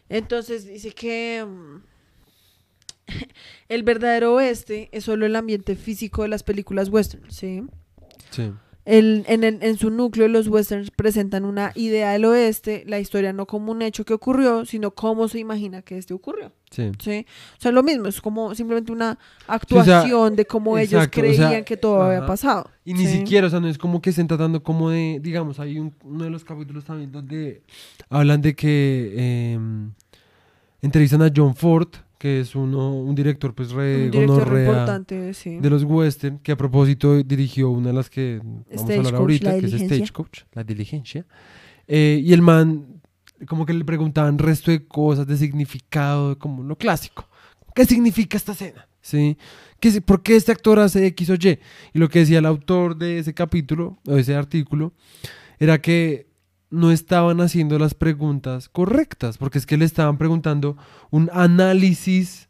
Entonces 0.07 0.65
dice 0.65 0.91
que 0.91 1.45
mm, 1.47 1.81
el 3.69 3.83
verdadero 3.83 4.33
oeste 4.35 4.89
es 4.91 5.03
solo 5.03 5.25
el 5.25 5.35
ambiente 5.35 5.75
físico 5.75 6.23
de 6.23 6.29
las 6.29 6.43
películas 6.43 6.89
western, 6.89 7.29
¿sí? 7.31 7.63
Sí. 8.31 8.51
El- 8.85 9.23
en, 9.27 9.43
el- 9.43 9.59
en 9.61 9.77
su 9.77 9.91
núcleo, 9.91 10.27
los 10.27 10.47
westerns 10.47 10.89
presentan 10.89 11.45
una 11.45 11.71
idea 11.75 12.11
del 12.13 12.25
oeste, 12.25 12.83
la 12.87 12.97
historia 12.99 13.33
no 13.33 13.45
como 13.45 13.71
un 13.71 13.83
hecho 13.83 14.03
que 14.03 14.13
ocurrió, 14.15 14.65
sino 14.65 14.91
cómo 14.91 15.27
se 15.27 15.37
imagina 15.37 15.83
que 15.83 15.97
este 15.97 16.13
ocurrió. 16.15 16.51
Sí. 16.71 16.91
¿sí? 16.99 17.25
O 17.57 17.61
sea, 17.61 17.71
lo 17.71 17.83
mismo, 17.83 18.07
es 18.07 18.19
como 18.19 18.55
simplemente 18.55 18.91
una 18.91 19.19
actuación 19.45 20.35
de 20.35 20.45
cómo 20.45 20.77
ellos 20.79 21.03
exacto, 21.03 21.21
o 21.21 21.23
sea, 21.33 21.45
creían 21.47 21.63
que 21.65 21.77
todo 21.77 22.01
había 22.01 22.25
pasado. 22.25 22.71
Y 22.83 22.93
ni 22.93 23.05
¿sí? 23.05 23.17
siquiera, 23.17 23.45
o 23.45 23.49
sea, 23.51 23.59
no 23.59 23.67
es 23.67 23.77
como 23.77 24.01
que 24.01 24.09
estén 24.09 24.27
tratando 24.27 24.63
como 24.63 24.89
de, 24.89 25.19
digamos, 25.21 25.59
hay 25.59 25.77
un- 25.77 25.93
uno 26.03 26.23
de 26.23 26.29
los 26.31 26.43
capítulos 26.43 26.83
también 26.85 27.11
donde 27.11 27.61
hablan 28.09 28.41
de 28.41 28.55
que 28.55 29.13
eh, 29.15 29.59
entrevistan 30.81 31.21
a 31.21 31.31
John 31.35 31.55
Ford, 31.55 31.89
que 32.19 32.41
es 32.41 32.53
uno, 32.53 32.93
un 32.93 33.15
director 33.15 33.55
pues 33.55 33.71
re 33.71 34.05
Un 34.05 34.11
director 34.11 34.39
gonorrea 34.39 34.69
importante, 34.69 35.33
sí. 35.33 35.57
de 35.57 35.69
los 35.69 35.83
western, 35.83 36.37
que 36.39 36.51
a 36.51 36.57
propósito 36.57 37.23
dirigió 37.23 37.69
una 37.69 37.87
de 37.87 37.93
las 37.93 38.09
que 38.09 38.41
vamos 38.43 38.89
a 38.89 38.93
hablar 38.93 39.15
ahorita, 39.15 39.57
que 39.57 39.65
es. 39.65 39.71
Stagecoach, 39.71 40.41
La 40.51 40.65
Diligencia. 40.65 41.25
Eh, 41.87 42.21
y 42.21 42.33
el 42.33 42.41
man, 42.41 43.01
como 43.47 43.65
que 43.65 43.73
le 43.73 43.85
preguntaban 43.85 44.37
resto 44.37 44.69
de 44.69 44.85
cosas, 44.85 45.25
de 45.25 45.37
significado, 45.37 46.37
como 46.37 46.61
lo 46.61 46.77
clásico. 46.77 47.25
¿Qué 47.73 47.85
significa 47.85 48.35
esta 48.35 48.51
escena? 48.51 48.85
¿Sí? 49.01 49.37
¿Qué, 49.79 50.01
¿Por 50.01 50.21
qué 50.21 50.35
este 50.35 50.51
actor 50.51 50.77
hace 50.79 51.05
X 51.07 51.29
o 51.29 51.35
Y? 51.35 51.57
Y 51.93 51.99
lo 51.99 52.09
que 52.09 52.19
decía 52.19 52.39
el 52.39 52.45
autor 52.45 52.97
de 52.97 53.19
ese 53.19 53.33
capítulo, 53.33 53.97
o 54.05 54.17
ese 54.17 54.35
artículo, 54.35 54.91
era 55.57 55.81
que 55.81 56.28
no 56.69 56.91
estaban 56.91 57.41
haciendo 57.41 57.79
las 57.79 57.93
preguntas 57.93 58.69
correctas, 58.69 59.37
porque 59.37 59.57
es 59.57 59.65
que 59.65 59.77
le 59.77 59.85
estaban 59.85 60.17
preguntando 60.17 60.77
un 61.09 61.29
análisis 61.33 62.49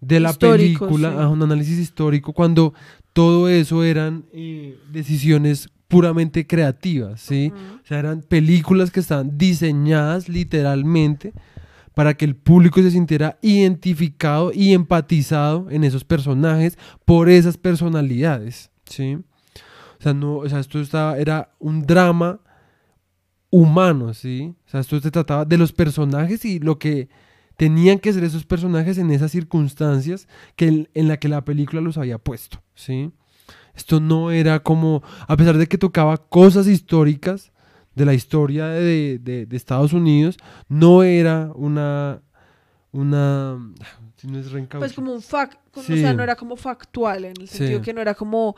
de 0.00 0.20
la 0.20 0.30
Histórico, 0.30 0.86
película, 0.86 1.10
sí. 1.10 1.32
un 1.32 1.42
análisis 1.42 1.78
histórico, 1.78 2.32
cuando 2.32 2.74
todo 3.12 3.48
eso 3.48 3.84
eran 3.84 4.24
eh, 4.32 4.78
decisiones 4.92 5.68
puramente 5.88 6.46
creativas, 6.46 7.20
¿sí? 7.20 7.52
O 7.82 7.86
sea, 7.86 7.98
eran 7.98 8.22
películas 8.22 8.92
que 8.92 9.00
estaban 9.00 9.36
diseñadas 9.36 10.28
literalmente 10.28 11.32
para 11.94 12.14
que 12.14 12.24
el 12.24 12.36
público 12.36 12.80
se 12.80 12.92
sintiera 12.92 13.38
identificado 13.42 14.52
y 14.54 14.72
empatizado 14.72 15.68
en 15.68 15.82
esos 15.82 16.04
personajes 16.04 16.78
por 17.04 17.28
esas 17.28 17.58
personalidades, 17.58 18.70
¿sí? 18.84 19.18
O 19.98 20.02
sea, 20.02 20.14
no, 20.14 20.36
o 20.36 20.48
sea, 20.48 20.60
esto 20.60 20.80
estaba, 20.80 21.18
era 21.18 21.50
un 21.58 21.82
drama 21.82 22.38
humano, 23.50 24.14
¿sí? 24.14 24.54
O 24.66 24.70
sea, 24.70 24.80
esto 24.80 25.00
se 25.00 25.10
trataba 25.10 25.44
de 25.44 25.58
los 25.58 25.72
personajes 25.72 26.44
y 26.44 26.58
lo 26.60 26.78
que 26.78 27.08
tenían 27.56 27.98
que 27.98 28.12
ser 28.12 28.24
esos 28.24 28.44
personajes 28.46 28.96
en 28.98 29.10
esas 29.10 29.32
circunstancias 29.32 30.28
que 30.56 30.68
en, 30.68 30.88
en 30.94 31.08
la 31.08 31.18
que 31.18 31.28
la 31.28 31.44
película 31.44 31.80
los 31.82 31.98
había 31.98 32.18
puesto, 32.18 32.62
¿sí? 32.74 33.10
Esto 33.74 34.00
no 34.00 34.30
era 34.30 34.60
como, 34.62 35.02
a 35.26 35.36
pesar 35.36 35.56
de 35.58 35.66
que 35.66 35.78
tocaba 35.78 36.16
cosas 36.16 36.66
históricas 36.66 37.52
de 37.94 38.04
la 38.04 38.14
historia 38.14 38.66
de, 38.68 39.18
de- 39.18 39.46
de 39.46 39.56
Estados 39.56 39.92
Unidos, 39.92 40.36
no 40.68 41.02
era 41.02 41.50
una, 41.54 42.22
una, 42.92 43.58
si 44.16 44.26
no 44.28 44.38
es. 44.38 44.46
Pues 44.70 44.92
como 44.92 45.12
un 45.12 45.22
fact, 45.22 45.58
o 45.76 45.82
sea, 45.82 46.12
no 46.12 46.22
era 46.22 46.36
como 46.36 46.56
factual, 46.56 47.24
en 47.24 47.34
el 47.40 47.48
Sí. 47.48 47.58
sentido 47.58 47.82
que 47.82 47.92
no 47.94 48.00
era 48.00 48.14
como 48.14 48.56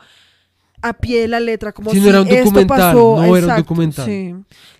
a 0.85 0.93
pie 0.93 1.21
de 1.21 1.27
la 1.29 1.39
letra, 1.39 1.71
como 1.71 1.91
si 1.91 1.99
no 2.01 2.09
era 2.09 2.21
un 2.21 2.27
esto 2.27 2.43
documental, 2.45 2.77
pasó, 2.77 3.15
no 3.25 3.37
era 3.37 3.47
un 3.47 3.55
documental. 3.55 4.05
Sí, 4.05 4.35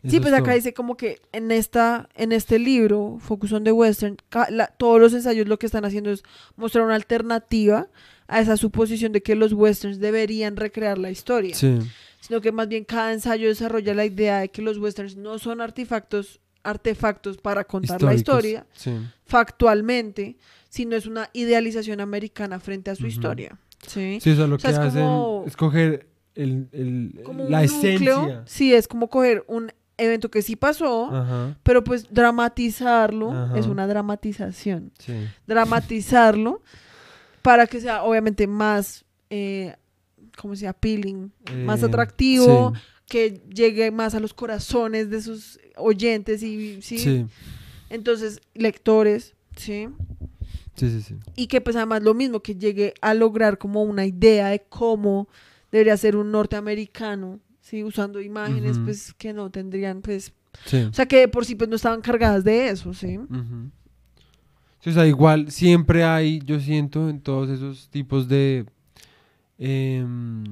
Sí, 0.07 0.15
es 0.17 0.21
pues 0.21 0.34
acá 0.34 0.43
todo. 0.43 0.55
dice 0.55 0.73
como 0.73 0.97
que 0.97 1.21
en 1.31 1.49
esta, 1.51 2.09
en 2.15 2.34
este 2.34 2.59
libro, 2.59 3.17
Focus 3.21 3.53
on 3.53 3.63
the 3.63 3.71
Western, 3.71 4.17
la- 4.49 4.67
todos 4.67 4.99
los 4.99 5.13
ensayos 5.13 5.47
lo 5.47 5.57
que 5.57 5.65
están 5.65 5.85
haciendo 5.85 6.11
es 6.11 6.23
mostrar 6.57 6.84
una 6.84 6.95
alternativa 6.95 7.88
a 8.27 8.41
esa 8.41 8.57
suposición 8.57 9.13
de 9.13 9.21
que 9.23 9.35
los 9.35 9.53
westerns 9.53 9.99
deberían 9.99 10.57
recrear 10.57 10.97
la 10.97 11.09
historia, 11.09 11.55
Sí, 11.55 11.80
sino 12.19 12.41
que 12.41 12.51
más 12.51 12.67
bien 12.67 12.84
cada 12.84 13.13
ensayo 13.13 13.47
desarrolla 13.47 13.93
la 13.93 14.05
idea 14.05 14.39
de 14.39 14.49
que 14.49 14.61
los 14.61 14.77
westerns 14.77 15.15
no 15.15 15.39
son 15.39 15.61
artefactos, 15.61 16.41
artefactos 16.63 17.38
para 17.38 17.63
contar 17.63 18.01
la 18.01 18.13
historia 18.13 18.65
Sí. 18.73 18.91
factualmente, 19.25 20.38
sino 20.69 20.95
es 20.95 21.05
una 21.05 21.30
idealización 21.34 21.99
americana 22.01 22.59
frente 22.59 22.91
a 22.91 22.95
su 22.95 23.03
Ujú. 23.03 23.11
historia. 23.11 23.57
¿Sí? 23.88 24.19
Sí, 24.22 24.31
o 24.31 24.35
sea, 24.35 24.47
lo 24.47 24.55
O 24.55 24.60
sea, 24.60 24.69
que 24.72 24.76
es 24.76 24.81
hacen 24.81 25.01
como- 25.03 25.43
es 25.47 25.55
coger 25.57 26.07
el, 26.35 26.68
el- 26.72 27.22
Como 27.23 27.43
la 27.49 27.61
núcleo, 27.64 28.22
esencia. 28.22 28.43
sí, 28.45 28.73
es 28.73 28.88
como 28.88 29.07
coger 29.10 29.43
un 29.47 29.72
evento 29.97 30.30
que 30.31 30.41
sí 30.41 30.55
pasó, 30.55 31.05
Ajá, 31.15 31.55
pero 31.64 31.84
pues 31.84 32.07
dramatizarlo 32.11 33.31
Ajá. 33.31 33.57
es 33.60 33.68
una 33.68 33.85
dramatización. 33.88 34.91
sí. 34.99 35.14
Dramatizarlo 35.47 36.61
para 37.41 37.68
que 37.68 37.80
sea 37.81 38.03
obviamente 38.03 38.47
más, 38.47 39.05
eh, 39.30 39.76
¿cómo 40.38 40.55
se 40.55 40.61
llama? 40.64 40.72
Appealing, 40.72 41.31
más 41.65 41.84
Eh, 41.84 41.85
atractivo, 41.85 42.73
sí, 42.76 42.81
que 43.07 43.41
llegue 43.53 43.91
más 43.91 44.15
a 44.15 44.19
los 44.19 44.34
corazones 44.34 45.10
de 45.10 45.22
sus 45.22 45.60
oyentes 45.76 46.41
y, 46.41 46.81
¿sí? 46.81 46.97
Sí, 46.97 47.26
Entonces, 47.89 48.39
lectores, 48.55 49.35
¿sí? 49.55 49.88
Sí, 50.75 50.89
sí, 50.89 51.01
sí. 51.01 51.15
Y 51.35 51.47
que 51.47 51.61
pues 51.61 51.75
además 51.75 52.03
lo 52.03 52.13
mismo, 52.13 52.41
que 52.41 52.55
llegue 52.55 52.93
a 53.01 53.13
lograr 53.13 53.57
como 53.57 53.83
una 53.83 54.05
idea 54.05 54.49
de 54.49 54.63
cómo 54.69 55.27
debería 55.71 55.97
ser 55.97 56.15
un 56.15 56.31
norteamericano, 56.31 57.39
¿sí? 57.61 57.83
Usando 57.83 58.21
imágenes 58.21 58.79
pues 58.83 59.13
que 59.13 59.33
no 59.33 59.49
tendrían 59.49 60.01
pues... 60.01 60.33
sí. 60.65 60.83
O 60.83 60.93
sea, 60.93 61.05
que 61.05 61.17
de 61.17 61.27
por 61.27 61.45
sí 61.45 61.55
pues 61.55 61.69
no 61.69 61.75
estaban 61.75 62.01
cargadas 62.01 62.43
de 62.43 62.69
eso, 62.69 62.93
¿sí? 62.93 63.19
Sí, 64.79 64.89
o 64.89 64.93
sea, 64.93 65.07
igual 65.07 65.49
siempre 65.49 66.03
hay, 66.03 66.41
yo 66.43 66.59
siento, 66.59 67.09
en 67.09 67.21
todos 67.21 67.49
esos 67.49 67.89
tipos 67.89 68.27
de 68.27 68.65
em, 69.57 70.43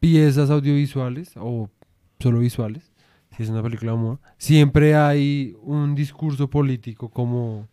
piezas 0.00 0.50
audiovisuales 0.50 1.32
o 1.36 1.70
solo 2.18 2.40
visuales, 2.40 2.90
si 3.36 3.44
es 3.44 3.48
una 3.48 3.62
película 3.62 3.92
de 3.92 3.98
moda, 3.98 4.20
siempre 4.38 4.96
hay 4.96 5.54
un 5.62 5.94
discurso 5.94 6.50
político 6.50 7.08
como 7.10 7.68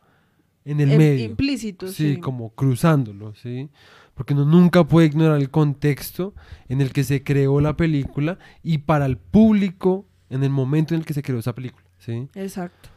en 0.69 0.79
el 0.81 0.91
Em- 0.91 0.97
medio. 0.97 1.25
Implícito, 1.25 1.87
Sí, 1.87 2.15
sí. 2.15 2.19
como 2.19 2.49
cruzándolo, 2.51 3.33
¿sí? 3.35 3.69
Porque 4.13 4.33
uno 4.33 4.45
nunca 4.45 4.83
puede 4.83 5.07
ignorar 5.07 5.39
el 5.39 5.49
contexto 5.49 6.33
en 6.69 6.81
el 6.81 6.91
que 6.91 7.03
se 7.03 7.23
creó 7.23 7.61
la 7.61 7.77
película 7.77 8.37
y 8.63 8.79
para 8.79 9.05
el 9.05 9.17
público 9.17 10.05
en 10.29 10.43
el 10.43 10.49
momento 10.49 10.93
en 10.93 11.01
el 11.01 11.05
que 11.05 11.13
se 11.13 11.21
creó 11.23 11.39
esa 11.39 11.53
película, 11.53 11.85
¿sí? 11.99 12.27
Exacto. 12.35 12.89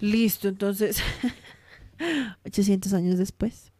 Listo, 0.00 0.48
entonces, 0.48 1.02
800 2.44 2.92
años 2.92 3.18
después. 3.18 3.72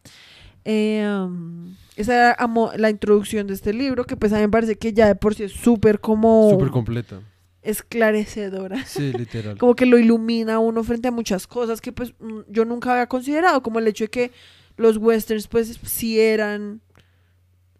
Eh, 0.64 1.06
um, 1.24 1.74
esa 1.96 2.34
era 2.36 2.36
la 2.76 2.90
introducción 2.90 3.46
de 3.46 3.54
este 3.54 3.72
libro, 3.72 4.04
que 4.04 4.16
pues 4.16 4.32
a 4.32 4.36
mí 4.36 4.42
me 4.42 4.48
parece 4.48 4.76
que 4.76 4.92
ya 4.92 5.06
de 5.06 5.14
por 5.14 5.34
sí 5.34 5.44
es 5.44 5.52
súper 5.52 6.00
como 6.00 6.50
Súper 6.50 6.70
completa. 6.70 7.20
Esclarecedora. 7.62 8.84
Sí, 8.86 9.12
literal. 9.16 9.58
Como 9.58 9.74
que 9.74 9.86
lo 9.86 9.98
ilumina 9.98 10.58
uno 10.58 10.82
frente 10.84 11.08
a 11.08 11.12
muchas 11.12 11.46
cosas 11.46 11.80
que 11.80 11.92
pues 11.92 12.14
mm, 12.18 12.40
yo 12.48 12.64
nunca 12.64 12.92
había 12.92 13.06
considerado, 13.06 13.62
como 13.62 13.78
el 13.78 13.88
hecho 13.88 14.04
de 14.04 14.10
que 14.10 14.30
los 14.76 14.96
westerns 14.96 15.48
pues 15.48 15.78
sí 15.84 16.20
eran 16.20 16.80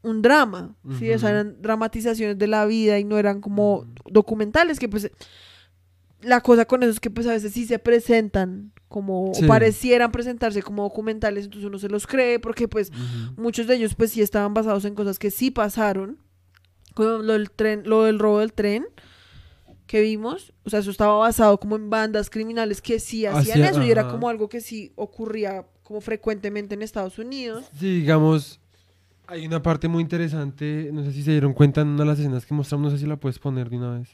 un 0.02 0.22
drama, 0.22 0.74
sí, 0.98 1.10
o 1.12 1.18
sea, 1.18 1.30
eran 1.30 1.60
dramatizaciones 1.60 2.38
de 2.38 2.46
la 2.46 2.64
vida 2.66 2.98
y 2.98 3.04
no 3.04 3.18
eran 3.18 3.40
como 3.40 3.84
documentales, 4.08 4.78
que 4.78 4.88
pues 4.88 5.10
la 6.22 6.40
cosa 6.40 6.64
con 6.64 6.82
eso 6.82 6.92
es 6.92 7.00
que 7.00 7.10
pues 7.10 7.26
a 7.26 7.32
veces 7.32 7.52
sí 7.52 7.66
se 7.66 7.78
presentan 7.78 8.72
como, 8.88 9.32
Sí. 9.34 9.44
o 9.44 9.48
parecieran 9.48 10.10
presentarse 10.12 10.62
como 10.62 10.84
documentales, 10.84 11.44
entonces 11.44 11.66
uno 11.68 11.78
se 11.78 11.88
los 11.88 12.06
cree 12.06 12.38
porque 12.38 12.68
pues 12.68 12.90
Ujú. 12.90 13.42
muchos 13.42 13.66
de 13.66 13.74
ellos 13.74 13.94
pues 13.96 14.12
sí 14.12 14.22
estaban 14.22 14.54
basados 14.54 14.84
en 14.84 14.94
cosas 14.94 15.18
que 15.18 15.30
sí 15.30 15.50
pasaron, 15.50 16.18
como 16.94 17.10
lo 17.18 17.32
del 17.34 17.50
tren, 17.50 17.82
lo 17.84 18.04
del 18.04 18.18
robo 18.18 18.38
del 18.38 18.52
tren 18.52 18.86
que 19.88 20.00
vimos, 20.02 20.52
o 20.64 20.70
sea, 20.70 20.78
eso 20.78 20.92
estaba 20.92 21.16
basado 21.18 21.58
como 21.58 21.74
en 21.74 21.90
bandas 21.90 22.30
criminales 22.30 22.80
que 22.80 23.00
sí 23.00 23.26
hacían 23.26 23.62
Hacía- 23.62 23.70
eso 23.70 23.82
y 23.82 23.90
era 23.90 24.02
ajá. 24.02 24.12
como 24.12 24.28
algo 24.28 24.48
que 24.48 24.60
sí 24.60 24.92
ocurría 24.94 25.66
como 25.82 26.00
frecuentemente 26.00 26.74
en 26.76 26.82
Estados 26.82 27.18
Unidos. 27.18 27.68
Sí, 27.76 28.00
digamos, 28.00 28.60
hay 29.26 29.46
una 29.46 29.62
parte 29.62 29.88
muy 29.88 30.02
interesante, 30.02 30.90
no 30.92 31.02
sé 31.02 31.12
si 31.12 31.22
se 31.24 31.32
dieron 31.32 31.54
cuenta 31.54 31.80
en 31.80 31.88
una 31.88 32.04
de 32.04 32.10
las 32.10 32.18
escenas 32.20 32.46
que 32.46 32.54
mostramos, 32.54 32.92
no 32.92 32.96
sé 32.96 33.02
si 33.02 33.08
la 33.08 33.16
puedes 33.16 33.38
poner 33.40 33.70
de 33.70 33.76
una 33.78 33.98
vez. 33.98 34.10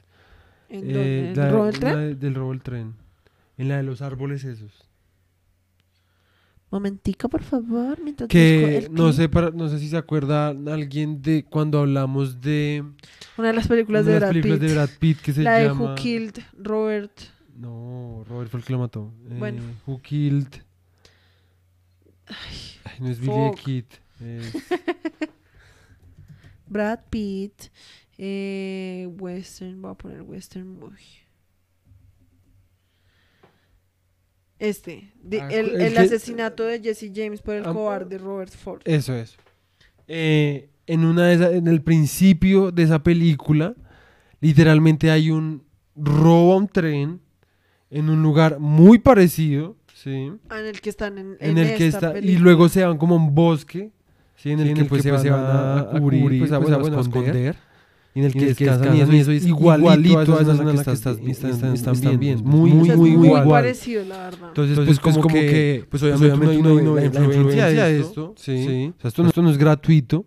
¿En 0.70 0.90
Eh, 0.90 0.92
dónde? 0.94 1.28
¿En 1.30 1.36
la- 1.36 1.50
robo 1.50 1.64
del 1.66 1.74
la 1.74 1.80
tren? 1.80 1.96
de- 1.98 2.14
del 2.14 2.34
robo 2.34 2.50
del 2.52 2.62
tren. 2.62 2.94
En 3.58 3.68
la 3.68 3.76
de 3.76 3.82
los 3.82 4.00
árboles 4.00 4.44
esos. 4.44 4.88
Momentico, 6.74 7.28
por 7.28 7.42
favor, 7.42 8.00
mientras 8.02 8.28
Que 8.28 8.88
no 8.90 9.12
sé, 9.12 9.28
para, 9.28 9.50
no 9.50 9.68
sé 9.68 9.78
si 9.78 9.88
se 9.88 9.96
acuerda 9.96 10.48
alguien 10.48 11.22
de 11.22 11.44
cuando 11.44 11.78
hablamos 11.78 12.40
de 12.40 12.84
Una 13.38 13.48
de 13.48 13.54
las 13.54 13.68
películas 13.68 14.04
de 14.04 14.14
de 14.14 14.20
las 14.20 14.30
Brad 14.30 14.42
películas 14.42 14.58
Pitt. 14.58 14.68
de 14.68 14.74
Brad 14.74 14.90
Pitt 14.98 15.18
que 15.20 15.32
se 15.32 15.42
la 15.42 15.54
de 15.58 15.68
llama... 15.68 15.90
Who 15.92 15.94
Killed 15.94 16.38
Robert. 16.58 17.12
No, 17.56 18.24
Robert 18.28 18.50
fue 18.50 18.58
el 18.60 18.66
que 18.66 18.72
lo 18.72 18.80
mató. 18.80 19.12
Eh, 19.30 19.36
Bueno. 19.38 19.62
Who 19.86 20.00
Killed... 20.02 20.48
Ay, 22.26 22.98
no 23.00 23.08
es 23.08 23.20
Billy. 23.20 23.32
Kid. 23.64 23.84
es- 24.20 24.52
Brad 26.66 27.00
Pitt. 27.10 27.70
eh, 28.18 29.08
western. 29.18 29.80
Voy 29.80 29.90
a 29.90 29.94
poner 29.94 30.22
Western 30.22 30.68
Movie. 30.78 31.23
Este. 34.68 35.10
de- 35.22 35.40
Ah, 35.40 35.48
el 35.50 35.70
el 35.76 35.80
el 35.80 35.92
que- 35.94 35.98
asesinato 36.00 36.64
de 36.64 36.80
Jesse 36.80 37.10
James 37.14 37.40
por 37.42 37.54
el 37.54 37.64
Ah, 37.66 37.72
cobarde 37.72 38.18
Robert 38.18 38.52
Ford. 38.52 38.80
Eso 38.84 39.14
es. 39.14 39.36
Eh, 40.08 40.68
en 40.86 41.04
una 41.04 41.26
de 41.28 41.34
esa- 41.34 41.52
en 41.52 41.66
el 41.66 41.80
principio 41.82 42.70
de 42.70 42.82
esa 42.82 43.02
película, 43.02 43.74
literalmente 44.40 45.10
hay 45.10 45.30
un 45.30 45.62
robo 45.96 46.54
a 46.54 46.56
un 46.58 46.68
tren 46.68 47.20
en 47.90 48.10
un 48.10 48.22
lugar 48.22 48.58
muy 48.58 48.98
parecido, 48.98 49.76
¿sí? 49.94 50.32
Ah, 50.48 50.60
en 50.60 50.66
el 50.66 50.80
que 50.80 50.90
están 50.90 51.16
en, 51.18 51.36
En, 51.40 51.56
el 51.58 51.76
que 51.76 51.86
esta 51.86 52.08
está 52.08 52.10
y 52.10 52.20
película. 52.22 52.40
luego 52.44 52.68
se 52.68 52.84
van 52.84 52.98
como 52.98 53.14
a 53.14 53.18
un 53.18 53.34
bosque, 53.34 53.92
¿sí? 54.36 54.50
En 54.50 54.60
el, 54.60 54.68
Sí, 54.68 54.74
que, 54.74 54.84
pues, 54.84 55.02
se 55.02 55.10
van 55.10 55.26
a, 55.28 55.80
a 55.80 56.00
cubrir, 56.00 56.38
pues, 56.40 56.52
a, 56.52 56.58
bueno, 56.58 56.76
a 56.98 57.00
esconder. 57.00 57.56
Y 58.14 58.20
en 58.20 58.26
el 58.26 58.32
que 58.32 58.46
descansan 58.46 58.96
y 58.96 59.00
eso, 59.00 59.12
y 59.12 59.16
eso 59.18 59.32
es 59.32 59.44
igualito 59.44 59.90
igualito 59.90 60.18
a 60.38 60.42
esa 60.42 60.52
escena 60.52 60.70
en 60.70 60.76
la 60.76 60.84
que 60.84 60.92
estás, 60.92 60.94
estás, 60.98 61.16
están, 61.18 61.50
están, 61.50 61.74
están, 61.74 61.94
están 61.94 62.00
viendo. 62.00 62.18
viendo. 62.20 62.44
Muy, 62.44 62.70
muy, 62.70 62.88
es 62.90 62.96
muy, 62.96 63.10
muy 63.16 63.26
igual. 63.28 63.48
parecido, 63.48 64.04
la 64.04 64.18
verdad. 64.18 64.48
Entonces, 64.48 64.78
Entonces, 64.78 65.00
pues, 65.00 65.16
como, 65.16 65.28
que, 65.28 65.84
pues 65.90 66.02
obviamente, 66.04 66.26
obviamente 66.32 66.56
uno, 66.58 66.72
uno- 66.74 66.82
uno- 66.92 66.94
la 66.96 67.04
influencia 67.06 67.66
de 67.66 67.98
esto, 68.00 68.34
sí. 68.36 68.64
sí. 68.64 68.92
O 68.96 69.00
sea, 69.00 69.08
esto, 69.08 69.22
no, 69.24 69.28
esto 69.30 69.42
no 69.42 69.50
es 69.50 69.58
gratuito. 69.58 70.26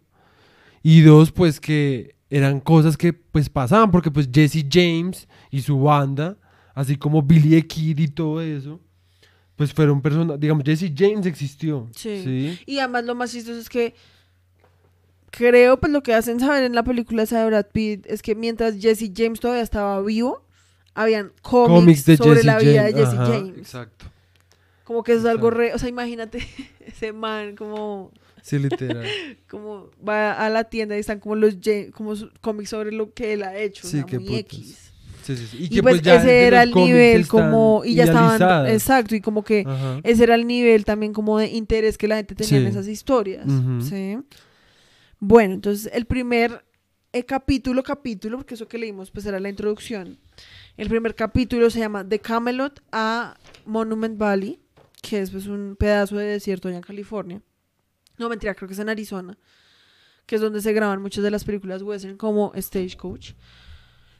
Y 0.83 0.99
dos, 1.01 1.31
pues 1.31 1.59
que 1.61 2.15
eran 2.29 2.59
cosas 2.59 2.97
que 2.97 3.13
pues 3.13 3.49
pasaban, 3.49 3.89
porque 3.89 4.11
pues 4.11 4.29
Jesse 4.33 4.65
James 4.69 5.27
y 5.49 5.61
su 5.61 5.79
banda, 5.79 6.37
así 6.75 6.97
como 6.97 7.21
Billy 7.21 7.51
the 7.51 7.65
Kid 7.67 7.99
y 7.99 8.07
todo 8.09 8.41
eso, 8.41 8.81
pues 9.55 9.71
fueron 9.73 10.01
personas, 10.01 10.37
digamos, 10.39 10.63
Jesse 10.65 10.91
James 10.93 11.25
existió. 11.25 11.87
Sí. 11.95 12.21
Sí. 12.23 12.59
Y 12.65 12.79
además 12.79 13.05
lo 13.05 13.15
más 13.15 13.31
chistoso 13.31 13.57
es 13.59 13.69
que 13.69 13.95
creo, 15.31 15.79
pues 15.79 15.91
lo 15.91 16.03
que 16.03 16.13
hacen 16.13 16.39
saber 16.39 16.63
en 16.63 16.75
la 16.75 16.83
película 16.83 17.23
esa 17.23 17.39
de 17.39 17.47
Brad 17.47 17.67
Pitt 17.71 18.05
es 18.07 18.21
que 18.21 18.35
mientras 18.35 18.79
Jesse 18.79 19.11
James 19.15 19.39
todavía 19.39 19.63
estaba 19.63 20.01
vivo, 20.01 20.43
habían 20.93 21.31
cómics, 21.41 22.05
de 22.05 22.17
sobre 22.17 22.35
Jesse 22.35 22.45
la 22.45 22.59
vida 22.59 22.83
de. 22.83 22.93
Jesse 22.93 23.13
Ajá, 23.13 23.25
James. 23.27 23.57
Exacto. 23.57 24.05
Como 24.83 25.03
que 25.03 25.11
eso 25.11 25.21
es 25.21 25.27
algo 25.27 25.49
re... 25.49 25.73
O 25.73 25.79
sea, 25.79 25.89
imagínate 25.89 26.39
ese 26.85 27.11
man 27.11 27.55
como, 27.55 28.11
Sí, 28.41 28.57
literal. 28.57 29.05
como 29.49 29.89
va 30.07 30.31
a 30.31 30.49
la 30.49 30.63
tienda 30.63 30.95
y 30.95 30.99
están 30.99 31.19
como 31.19 31.35
los 31.35 31.57
como 31.93 32.13
cómics 32.39 32.69
sobre 32.69 32.93
lo 32.93 33.13
que 33.13 33.33
él 33.33 33.43
ha 33.43 33.57
hecho. 33.57 33.85
Sí, 33.85 33.99
o 33.99 34.07
sea, 34.07 34.19
muy. 34.19 34.35
X. 34.35 34.93
Sí, 35.23 35.35
sí, 35.35 35.47
sí. 35.51 35.57
Y, 35.65 35.69
que, 35.69 35.83
pues, 35.83 36.01
ya 36.01 36.15
ese 36.15 36.47
era 36.47 36.63
el 36.63 36.73
nivel 36.73 37.27
como... 37.27 37.81
Y 37.83 37.95
ya 37.95 38.05
estaban... 38.05 38.67
Exacto, 38.67 39.13
y 39.13 39.19
como 39.19 39.43
que 39.43 39.65
Ajá. 39.67 39.99
ese 40.03 40.23
era 40.23 40.35
el 40.35 40.47
nivel 40.47 40.85
también 40.85 41.11
como 41.11 41.37
de 41.37 41.47
interés 41.47 41.97
que 41.97 42.07
la 42.07 42.15
gente 42.15 42.33
tenía 42.33 42.59
en 42.59 42.67
esas 42.67 42.87
historias. 42.87 43.45
¿sí? 43.81 44.17
Bueno, 45.19 45.55
entonces 45.55 45.91
el 45.93 46.05
primer 46.05 46.63
eh, 47.13 47.23
capítulo, 47.23 47.83
capítulo, 47.83 48.37
porque 48.37 48.53
eso 48.53 48.67
que 48.67 48.77
leímos 48.77 49.11
pues 49.11 49.25
era 49.25 49.39
la 49.39 49.49
introducción. 49.49 50.19
El 50.75 50.89
primer 50.89 51.15
capítulo 51.15 51.69
se 51.69 51.79
llama 51.79 52.07
The 52.07 52.19
Camelot 52.19 52.83
a 52.91 53.37
Monument 53.65 54.17
Valley, 54.17 54.59
que 55.01 55.21
es 55.21 55.31
pues 55.31 55.47
un 55.47 55.75
pedazo 55.79 56.17
de 56.17 56.25
desierto 56.25 56.67
allá 56.67 56.77
en 56.77 56.83
California. 56.83 57.41
No, 58.17 58.29
mentira, 58.29 58.53
creo 58.55 58.67
que 58.67 58.73
es 58.73 58.79
en 58.79 58.89
Arizona, 58.89 59.37
que 60.25 60.35
es 60.35 60.41
donde 60.41 60.61
se 60.61 60.73
graban 60.73 61.01
muchas 61.01 61.23
de 61.23 61.31
las 61.31 61.43
películas 61.43 61.81
western 61.81 62.17
como 62.17 62.51
Stagecoach. 62.55 63.33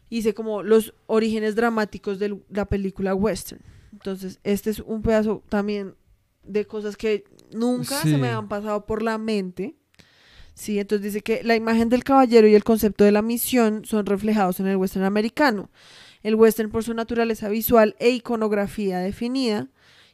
Hice 0.09 0.33
como 0.33 0.63
los 0.63 0.93
orígenes 1.05 1.55
dramáticos 1.55 2.17
de 2.17 2.39
la 2.49 2.65
película 2.65 3.13
western. 3.13 3.61
Entonces, 3.91 4.39
este 4.43 4.69
es 4.69 4.79
un 4.79 5.01
pedazo 5.01 5.43
también 5.49 5.95
de 6.43 6.65
cosas 6.65 6.95
que 6.95 7.25
nunca 7.51 8.01
se 8.01 8.17
me 8.17 8.29
han 8.29 8.47
pasado 8.47 8.85
por 8.85 9.03
la 9.03 9.17
mente. 9.17 9.75
Sí, 10.57 10.79
entonces 10.79 11.03
dice 11.13 11.21
que 11.21 11.41
la 11.43 11.55
imagen 11.55 11.87
del 11.89 12.03
caballero 12.03 12.47
y 12.47 12.55
el 12.55 12.63
concepto 12.63 13.03
de 13.03 13.11
la 13.11 13.21
misión 13.21 13.85
son 13.85 14.07
reflejados 14.07 14.59
en 14.59 14.65
el 14.67 14.75
western 14.77 15.05
americano. 15.05 15.69
El 16.23 16.33
western, 16.33 16.71
por 16.71 16.83
su 16.83 16.95
naturaleza 16.95 17.47
visual 17.47 17.95
e 17.99 18.09
iconografía 18.09 18.97
definida, 18.99 19.67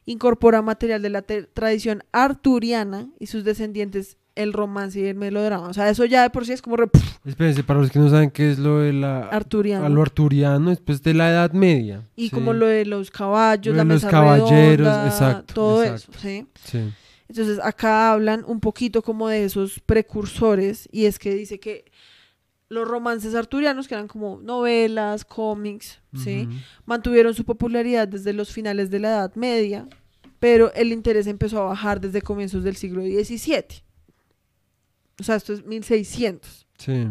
incorpora 0.05 0.61
material 0.61 1.01
de 1.01 1.09
la 1.09 1.21
tradición 1.21 2.03
arturiana 2.11 3.07
y 3.19 3.27
sus 3.27 3.45
descendientes 3.45 4.17
el 4.35 4.51
romance 4.51 4.99
y 4.99 5.05
el 5.05 5.15
melodrama. 5.15 5.67
O 5.69 5.73
sea, 5.73 5.89
eso 5.89 6.05
ya 6.05 6.23
de 6.23 6.29
por 6.31 6.45
sí 6.45 6.53
es 6.53 6.61
como 6.61 6.75
re- 6.75 6.89
Espérense, 7.23 7.63
para 7.63 7.79
los 7.79 7.91
que 7.91 7.99
no 7.99 8.09
saben 8.09 8.31
qué 8.31 8.51
es 8.51 8.57
lo 8.59 8.79
de 8.79 8.91
la... 8.91 9.27
arturiano. 9.27 9.85
A 9.85 9.89
lo 9.89 10.01
arturiano, 10.01 10.71
después 10.71 11.03
de 11.03 11.13
la 11.13 11.29
Edad 11.29 11.51
Media. 11.53 12.01
y 12.15 12.25
sí. 12.25 12.29
como 12.31 12.51
lo 12.51 12.65
de 12.65 12.85
los 12.85 13.11
caballos, 13.11 13.67
Lo 13.75 13.77
la 13.77 13.83
de 13.83 13.93
los 13.93 14.03
mesa 14.03 14.09
caballeros, 14.09 14.87
redonda, 14.87 15.05
exacto, 15.07 15.53
todo 15.53 15.83
exacto. 15.83 16.11
eso, 16.17 16.19
¿sí? 16.19 16.47
Sí. 16.65 16.93
Entonces 17.27 17.59
acá 17.61 18.11
hablan 18.11 18.43
un 18.45 18.59
poquito 18.59 19.01
como 19.01 19.27
de 19.27 19.45
esos 19.45 19.79
precursores 19.79 20.87
y 20.91 21.05
es 21.05 21.19
que 21.19 21.33
dice 21.33 21.59
que 21.59 21.85
los 22.69 22.87
romances 22.87 23.35
arturianos, 23.35 23.87
que 23.87 23.93
eran 23.93 24.07
como 24.07 24.39
novelas, 24.41 25.25
cómics, 25.25 26.01
¿sí? 26.15 26.47
Mantuvieron 26.85 27.33
su 27.33 27.45
popularidad 27.45 28.07
desde 28.07 28.33
los 28.33 28.51
finales 28.51 28.89
de 28.89 28.99
la 28.99 29.09
Edad 29.09 29.35
Media, 29.35 29.87
pero 30.39 30.73
el 30.73 30.91
interés 30.91 31.27
empezó 31.27 31.61
a 31.61 31.65
bajar 31.65 32.01
desde 32.01 32.21
comienzos 32.21 32.63
del 32.63 32.75
siglo 32.75 33.03
XVII. 33.03 33.83
O 35.19 35.23
sea, 35.23 35.35
esto 35.35 35.53
es 35.53 35.63
1600, 35.65 36.67
Sí. 36.77 37.07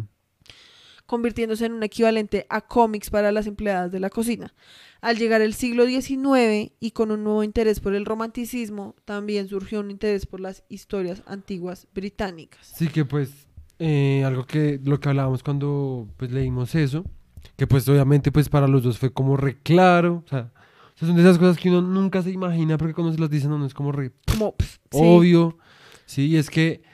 Convirtiéndose 1.12 1.66
en 1.66 1.74
un 1.74 1.82
equivalente 1.82 2.46
a 2.48 2.62
cómics 2.62 3.10
para 3.10 3.32
las 3.32 3.46
empleadas 3.46 3.92
de 3.92 4.00
la 4.00 4.08
cocina. 4.08 4.54
Al 5.02 5.18
llegar 5.18 5.42
el 5.42 5.52
siglo 5.52 5.84
XIX 5.84 6.72
y 6.80 6.92
con 6.92 7.10
un 7.10 7.22
nuevo 7.22 7.44
interés 7.44 7.80
por 7.80 7.94
el 7.94 8.06
romanticismo, 8.06 8.96
también 9.04 9.46
surgió 9.46 9.80
un 9.80 9.90
interés 9.90 10.24
por 10.24 10.40
las 10.40 10.64
historias 10.70 11.22
antiguas 11.26 11.86
británicas. 11.94 12.66
Sí, 12.74 12.88
que 12.88 13.04
pues 13.04 13.46
eh, 13.78 14.22
algo 14.24 14.46
que 14.46 14.80
lo 14.82 15.00
que 15.00 15.10
hablábamos 15.10 15.42
cuando 15.42 16.08
pues 16.16 16.32
leímos 16.32 16.74
eso, 16.74 17.04
que 17.58 17.66
pues 17.66 17.86
obviamente 17.90 18.32
pues 18.32 18.48
para 18.48 18.66
los 18.66 18.82
dos 18.82 18.96
fue 18.96 19.12
como 19.12 19.36
re 19.36 19.58
claro, 19.58 20.22
o 20.24 20.28
sea, 20.30 20.50
son 20.94 21.14
de 21.14 21.20
esas 21.20 21.36
cosas 21.36 21.58
que 21.58 21.68
uno 21.68 21.82
nunca 21.82 22.22
se 22.22 22.30
imagina 22.30 22.78
porque 22.78 22.94
cuando 22.94 23.12
se 23.12 23.20
las 23.20 23.28
dicen 23.28 23.52
a 23.52 23.56
uno 23.56 23.66
es 23.66 23.74
como 23.74 23.92
re 23.92 24.12
Como, 24.26 24.56
pf, 24.56 24.78
sí, 24.90 24.98
obvio, 24.98 25.58
sí, 26.06 26.28
y 26.28 26.36
es 26.36 26.48
que 26.48 26.84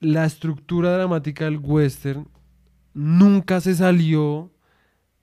la 0.00 0.24
estructura 0.24 0.92
dramática 0.96 1.44
del 1.44 1.58
western 1.58 2.26
nunca 2.96 3.60
se 3.60 3.74
salió 3.74 4.50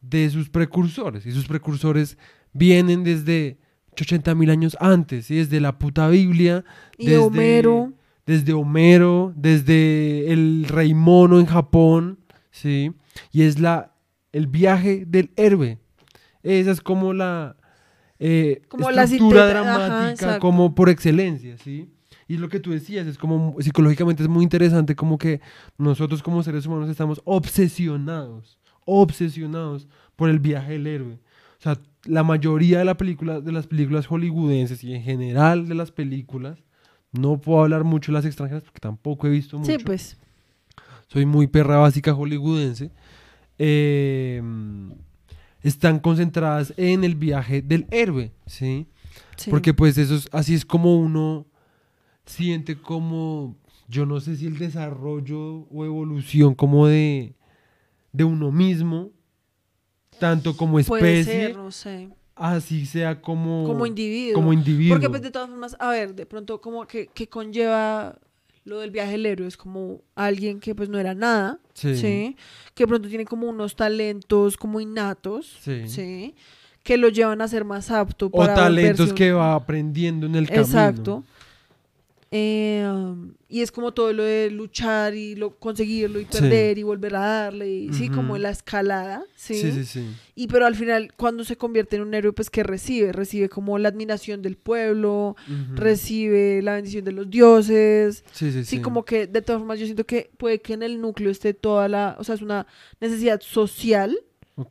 de 0.02 0.30
sus 0.30 0.50
precursores, 0.50 1.26
y 1.26 1.32
sus 1.32 1.48
precursores 1.48 2.18
vienen 2.54 3.04
desde 3.04 3.58
80 4.00 4.36
mil 4.36 4.50
años 4.52 4.78
antes, 4.80 5.26
¿sí? 5.26 5.36
desde 5.38 5.60
la 5.60 5.80
puta 5.80 6.08
Biblia, 6.08 6.64
y 6.98 7.08
desde- 7.08 7.18
Homero, 7.20 7.94
desde 8.26 8.54
Homero, 8.54 9.34
desde 9.36 10.32
el 10.32 10.66
rey 10.70 10.94
mono 10.94 11.40
en 11.40 11.46
Japón, 11.48 12.20
¿sí? 12.52 12.92
Y 13.32 13.42
es 13.44 13.60
la, 13.60 13.94
el 14.32 14.48
viaje 14.48 15.06
del 15.08 15.32
héroe. 15.36 15.80
Esa 16.44 16.72
es 16.72 16.82
como 16.82 17.14
la 17.14 17.56
eh, 18.20 18.62
Como 18.70 18.92
la 18.92 19.04
estructura 19.04 19.44
ajá, 19.50 19.88
dramática, 19.88 20.40
como 20.40 20.76
por 20.76 20.90
excelencia, 20.90 21.58
¿sí? 21.58 21.90
Y 22.28 22.38
lo 22.38 22.50
que 22.50 22.60
tú 22.60 22.72
decías 22.72 23.08
es 23.08 23.18
como 23.18 23.56
psicológicamente 23.60 24.24
es 24.24 24.30
muy 24.30 24.44
interesante, 24.44 24.96
como 24.96 25.18
que 25.18 25.42
nosotros 25.78 26.24
como 26.24 26.44
seres 26.44 26.66
humanos 26.66 26.90
estamos 26.90 27.22
obsesionados, 27.26 28.60
obsesionados 28.86 29.88
por 30.16 30.30
el 30.30 30.40
viaje 30.40 30.74
del 30.74 30.88
héroe. 30.88 31.14
O 31.14 31.62
sea, 31.64 31.78
la 32.06 32.24
mayoría 32.24 32.80
de, 32.80 32.86
la 32.86 32.98
película, 32.98 33.40
de 33.42 33.52
las 33.52 33.68
películas 33.68 34.08
hollywoodenses 34.08 34.84
y 34.84 34.94
en 34.94 35.04
general 35.04 35.68
de 35.68 35.76
las 35.76 35.92
películas, 35.92 36.60
no 37.12 37.38
puedo 37.40 37.62
hablar 37.62 37.84
mucho 37.84 38.12
de 38.12 38.18
las 38.18 38.26
extranjeras 38.26 38.64
porque 38.64 38.80
tampoco 38.80 39.28
he 39.28 39.30
visto 39.30 39.58
mucho. 39.58 39.72
sí, 39.72 39.78
pues, 39.84 40.18
Soy 41.08 41.26
muy 41.26 41.48
perra 41.48 41.78
básica 41.78 42.14
hollywoodense. 42.14 42.92
eh, 43.60 44.42
están 45.64 46.00
concentradas 46.00 46.74
en 46.78 47.04
el 47.04 47.16
viaje 47.16 47.62
del 47.62 47.88
héroe, 47.90 48.32
¿sí? 48.46 48.86
sí. 49.38 49.50
Porque 49.50 49.74
pues 49.74 49.98
eso 49.98 50.16
es, 50.16 50.28
así 50.32 50.54
es 50.54 50.66
como 50.66 50.98
uno 50.98 51.48
siente 52.26 52.78
como, 52.80 53.56
yo 53.88 54.06
no 54.06 54.20
sé 54.20 54.36
si 54.38 54.46
el 54.48 54.58
desarrollo 54.58 55.68
o 55.70 55.86
evolución 55.86 56.56
como 56.56 56.88
de, 56.88 57.36
de 58.12 58.24
uno 58.24 58.52
mismo, 58.52 59.12
tanto 60.20 60.56
como 60.56 60.80
puede 60.84 61.20
especie, 61.20 61.48
ser, 61.48 61.58
no 61.58 61.72
sé, 61.72 62.10
así 62.36 62.86
sea 62.86 63.22
como, 63.22 63.64
como 63.66 63.86
individuo. 63.86 64.36
como 64.36 64.54
individuo. 64.54 64.96
Porque 64.96 65.10
pues 65.10 65.22
de 65.22 65.32
todas 65.32 65.50
formas, 65.50 65.76
a 65.80 65.90
ver, 65.90 66.16
de 66.16 66.26
pronto 66.26 66.62
como 66.62 66.86
que, 66.88 67.08
que 67.08 67.28
conlleva 67.28 68.18
lo 68.66 68.80
del 68.80 68.92
viaje 68.92 69.12
del 69.14 69.26
héroe, 69.26 69.48
es 69.48 69.58
como 69.58 70.02
alguien 70.16 70.60
que 70.62 70.74
pues 70.74 70.88
no 70.88 70.98
era 70.98 71.14
nada, 71.14 71.60
Sí. 71.74 71.96
¿sí? 71.98 72.38
Que 72.74 72.84
de 72.84 72.88
pronto 72.88 73.10
tiene 73.10 73.26
como 73.26 73.50
unos 73.50 73.76
talentos 73.76 74.56
como 74.56 74.80
innatos, 74.80 75.58
Sí. 75.62 75.88
¿sí? 75.90 76.36
Que 76.84 76.98
lo 76.98 77.10
llevan 77.10 77.42
a 77.42 77.48
ser 77.48 77.66
más 77.66 77.92
apto 77.92 78.28
o 78.28 78.32
para 78.32 78.56
talentos 78.56 78.98
volverse 79.00 79.12
un- 79.12 79.18
que 79.18 79.32
va 79.34 79.56
aprendiendo 79.56 80.26
en 80.28 80.36
el 80.36 80.46
camino. 80.48 80.64
Exacto. 80.64 81.24
Eh, 82.36 82.84
um, 82.92 83.36
y 83.48 83.62
es 83.62 83.72
como 83.72 83.94
todo 83.94 84.12
lo 84.12 84.24
de 84.24 84.50
luchar 84.50 85.14
y 85.14 85.36
lo, 85.36 85.52
conseguirlo 85.60 86.20
y 86.20 86.24
Sí. 86.24 86.30
perder 86.32 86.80
y 86.80 86.84
volver 86.84 87.16
a 87.16 87.20
darle, 87.20 87.70
y, 87.70 87.94
sí, 87.94 88.10
como 88.10 88.40
la 88.40 88.50
escalada, 88.50 89.24
¿sí? 89.36 89.54
Sí, 89.54 89.72
sí, 89.72 89.86
sí. 89.86 90.08
Y 90.34 90.48
pero 90.48 90.66
al 90.66 90.74
final, 90.76 91.14
cuando 91.16 91.44
se 91.44 91.58
convierte 91.58 91.96
en 91.98 92.02
un 92.02 92.14
héroe, 92.16 92.34
pues 92.34 92.50
que 92.50 92.64
recibe, 92.64 93.12
recibe 93.12 93.50
como 93.50 93.78
la 93.78 93.90
admiración 93.90 94.42
del 94.42 94.58
pueblo, 94.58 95.36
recibe 95.76 96.64
la 96.64 96.74
bendición 96.74 97.06
de 97.06 97.12
los 97.12 97.30
dioses, 97.30 98.24
Sí, 98.32 98.52
sí, 98.52 98.64
sí, 98.64 98.78
sí. 98.78 98.82
como 98.82 99.06
que 99.06 99.28
de 99.28 99.42
todas 99.44 99.60
formas 99.60 99.78
yo 99.80 99.86
siento 99.86 100.06
que 100.08 100.32
puede 100.38 100.60
que 100.60 100.74
en 100.74 100.82
el 100.82 101.00
núcleo 101.02 101.30
esté 101.30 101.54
toda 101.54 101.88
la, 101.88 102.16
o 102.18 102.24
sea, 102.24 102.34
es 102.34 102.42
una 102.42 102.66
necesidad 103.00 103.42
social, 103.42 104.18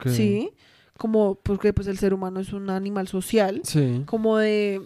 sí, 0.07 0.51
como 0.99 1.37
porque 1.37 1.73
pues 1.73 1.87
el 1.87 1.97
ser 1.99 2.13
humano 2.13 2.41
es 2.41 2.53
un 2.53 2.71
animal 2.71 3.07
social, 3.07 3.61
Sí. 3.65 4.03
como 4.07 4.39
de 4.39 4.81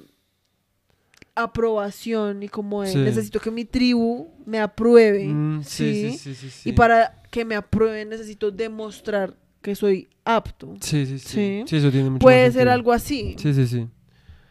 aprobación 1.36 2.42
y 2.42 2.48
como 2.48 2.82
de 2.82 2.88
Sí. 2.92 2.98
necesito 2.98 3.38
que 3.40 3.50
mi 3.50 3.64
tribu 3.64 4.28
me 4.46 4.58
apruebe, 4.58 5.26
Mm, 5.26 5.62
sí, 5.62 6.16
y 6.64 6.72
para 6.72 7.22
que 7.30 7.44
me 7.44 7.54
aprueben 7.54 8.08
necesito 8.08 8.50
demostrar 8.50 9.36
que 9.62 9.74
soy 9.74 10.08
apto. 10.24 10.74
Sí, 10.80 11.06
sí, 11.06 11.18
sí. 11.18 11.64
Eso 11.76 11.90
tiene 11.90 12.10
mucho 12.10 12.20
Puede 12.20 12.44
más 12.46 12.52
ser 12.54 12.60
sentido. 12.62 12.72
algo 12.72 12.92
así. 12.92 13.36
Sí, 13.38 13.52
sí, 13.54 13.66
sí. 13.66 13.86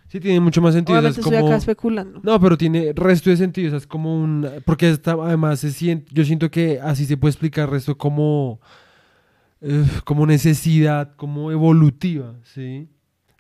Sí, 0.08 0.20
tiene 0.20 0.40
mucho 0.40 0.62
más 0.62 0.74
sentido. 0.76 0.98
Obviamente 1.00 1.20
es 1.20 1.26
estoy 1.26 1.38
como... 1.40 1.48
acá 1.50 1.58
especulando. 1.58 2.20
No, 2.24 2.40
pero 2.40 2.58
tiene 2.58 2.94
resto 2.96 3.30
de 3.32 3.38
sentido. 3.38 3.68
O 3.68 3.72
sea, 3.72 3.78
es 3.80 3.88
como 3.88 4.16
un. 4.22 4.48
Porque 4.66 4.90
esta, 4.92 5.14
además 5.14 5.60
se 5.60 5.72
siente, 5.72 6.10
yo 6.14 6.24
siento 6.24 6.50
que 6.52 6.80
así 6.82 7.06
se 7.06 7.18
puede 7.18 7.32
explicar 7.32 7.70
resto 7.70 7.98
como. 7.98 8.60
eh, 9.62 9.84
como 10.04 10.26
necesidad, 10.28 11.16
como 11.16 11.52
evolutiva, 11.52 12.36
¿sí? 12.44 12.88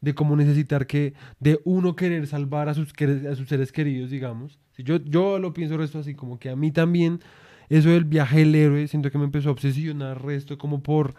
De 0.06 0.14
cómo 0.14 0.36
necesitar 0.36 0.86
que. 0.86 1.14
De 1.40 1.60
uno 1.66 1.96
querer 1.96 2.28
salvar 2.28 2.70
a 2.70 2.76
sus, 2.76 2.94
a 3.30 3.36
sus 3.36 3.50
seres 3.50 3.72
queridos, 3.72 4.12
digamos. 4.12 4.60
Si 4.72 4.84
Yo, 4.84 4.98
yo 4.98 5.40
lo 5.40 5.52
pienso 5.52 5.78
resto 5.78 6.00
así, 6.00 6.14
como 6.14 6.38
que 6.38 6.50
a 6.50 6.56
mí 6.56 6.72
también. 6.72 7.20
Eso 7.68 7.90
del 7.90 8.06
viaje 8.06 8.40
del 8.40 8.54
héroe, 8.54 8.88
siento 8.88 9.10
que 9.10 9.18
me 9.18 9.24
empezó 9.24 9.50
a 9.50 9.54
obsesionar 9.54 10.24
resto, 10.24 10.60
como 10.60 10.84
por 10.84 11.16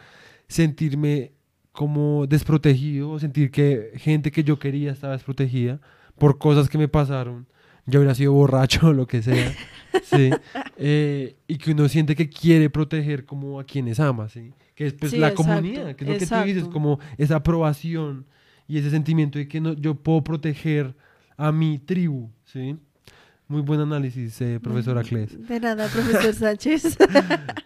sentirme 0.47 1.33
como 1.73 2.29
desprotegido, 2.29 3.19
sentir 3.19 3.51
que 3.51 3.91
gente 3.97 4.31
que 4.31 4.45
yo 4.45 4.61
quería 4.61 4.93
estaba 4.93 5.15
desprotegida 5.15 5.81
por 6.17 6.39
cosas 6.39 6.69
que 6.69 6.79
me 6.79 6.87
pasaron. 6.87 7.49
Yo 7.85 8.01
hubiera 8.01 8.15
sido 8.15 8.33
borracho 8.33 8.89
o 8.89 8.93
lo 8.93 9.07
que 9.07 9.23
sea. 9.23 9.53
sí. 10.05 10.31
Eh, 10.77 11.37
y 11.49 11.59
que 11.59 11.73
uno 11.73 11.89
siente 11.89 12.15
que 12.15 12.29
quiere 12.29 12.71
proteger 12.71 13.25
como 13.25 13.59
a 13.59 13.65
quienes 13.65 13.99
ama, 13.99 14.29
¿sí? 14.29 14.53
Que 14.75 14.87
es 14.87 14.95
pues 14.95 15.13
Sí, 15.13 15.19
la 15.19 15.29
exacto, 15.29 15.49
comunidad, 15.49 15.97
que 15.97 16.05
es 16.05 16.11
lo 16.11 16.19
que 16.19 16.27
tú 16.27 16.47
dices, 16.47 16.65
como 16.69 17.01
esa 17.19 17.37
aprobación 17.37 18.27
y 18.69 18.79
ese 18.79 18.91
sentimiento 18.91 19.39
de 19.39 19.49
que 19.49 19.61
no, 19.61 19.73
yo 19.75 19.95
puedo 19.95 20.23
proteger 20.25 20.95
a 21.37 21.53
mi 21.53 21.79
tribu, 21.79 22.31
¿sí? 22.45 22.77
Muy 23.49 23.63
buen 23.63 23.79
análisis, 23.81 24.41
eh, 24.41 24.59
profesora 24.61 25.03
Cles. 25.03 25.47
De 25.47 25.61
nada, 25.61 25.87
profesor 25.89 26.35
Sánchez. 26.35 26.99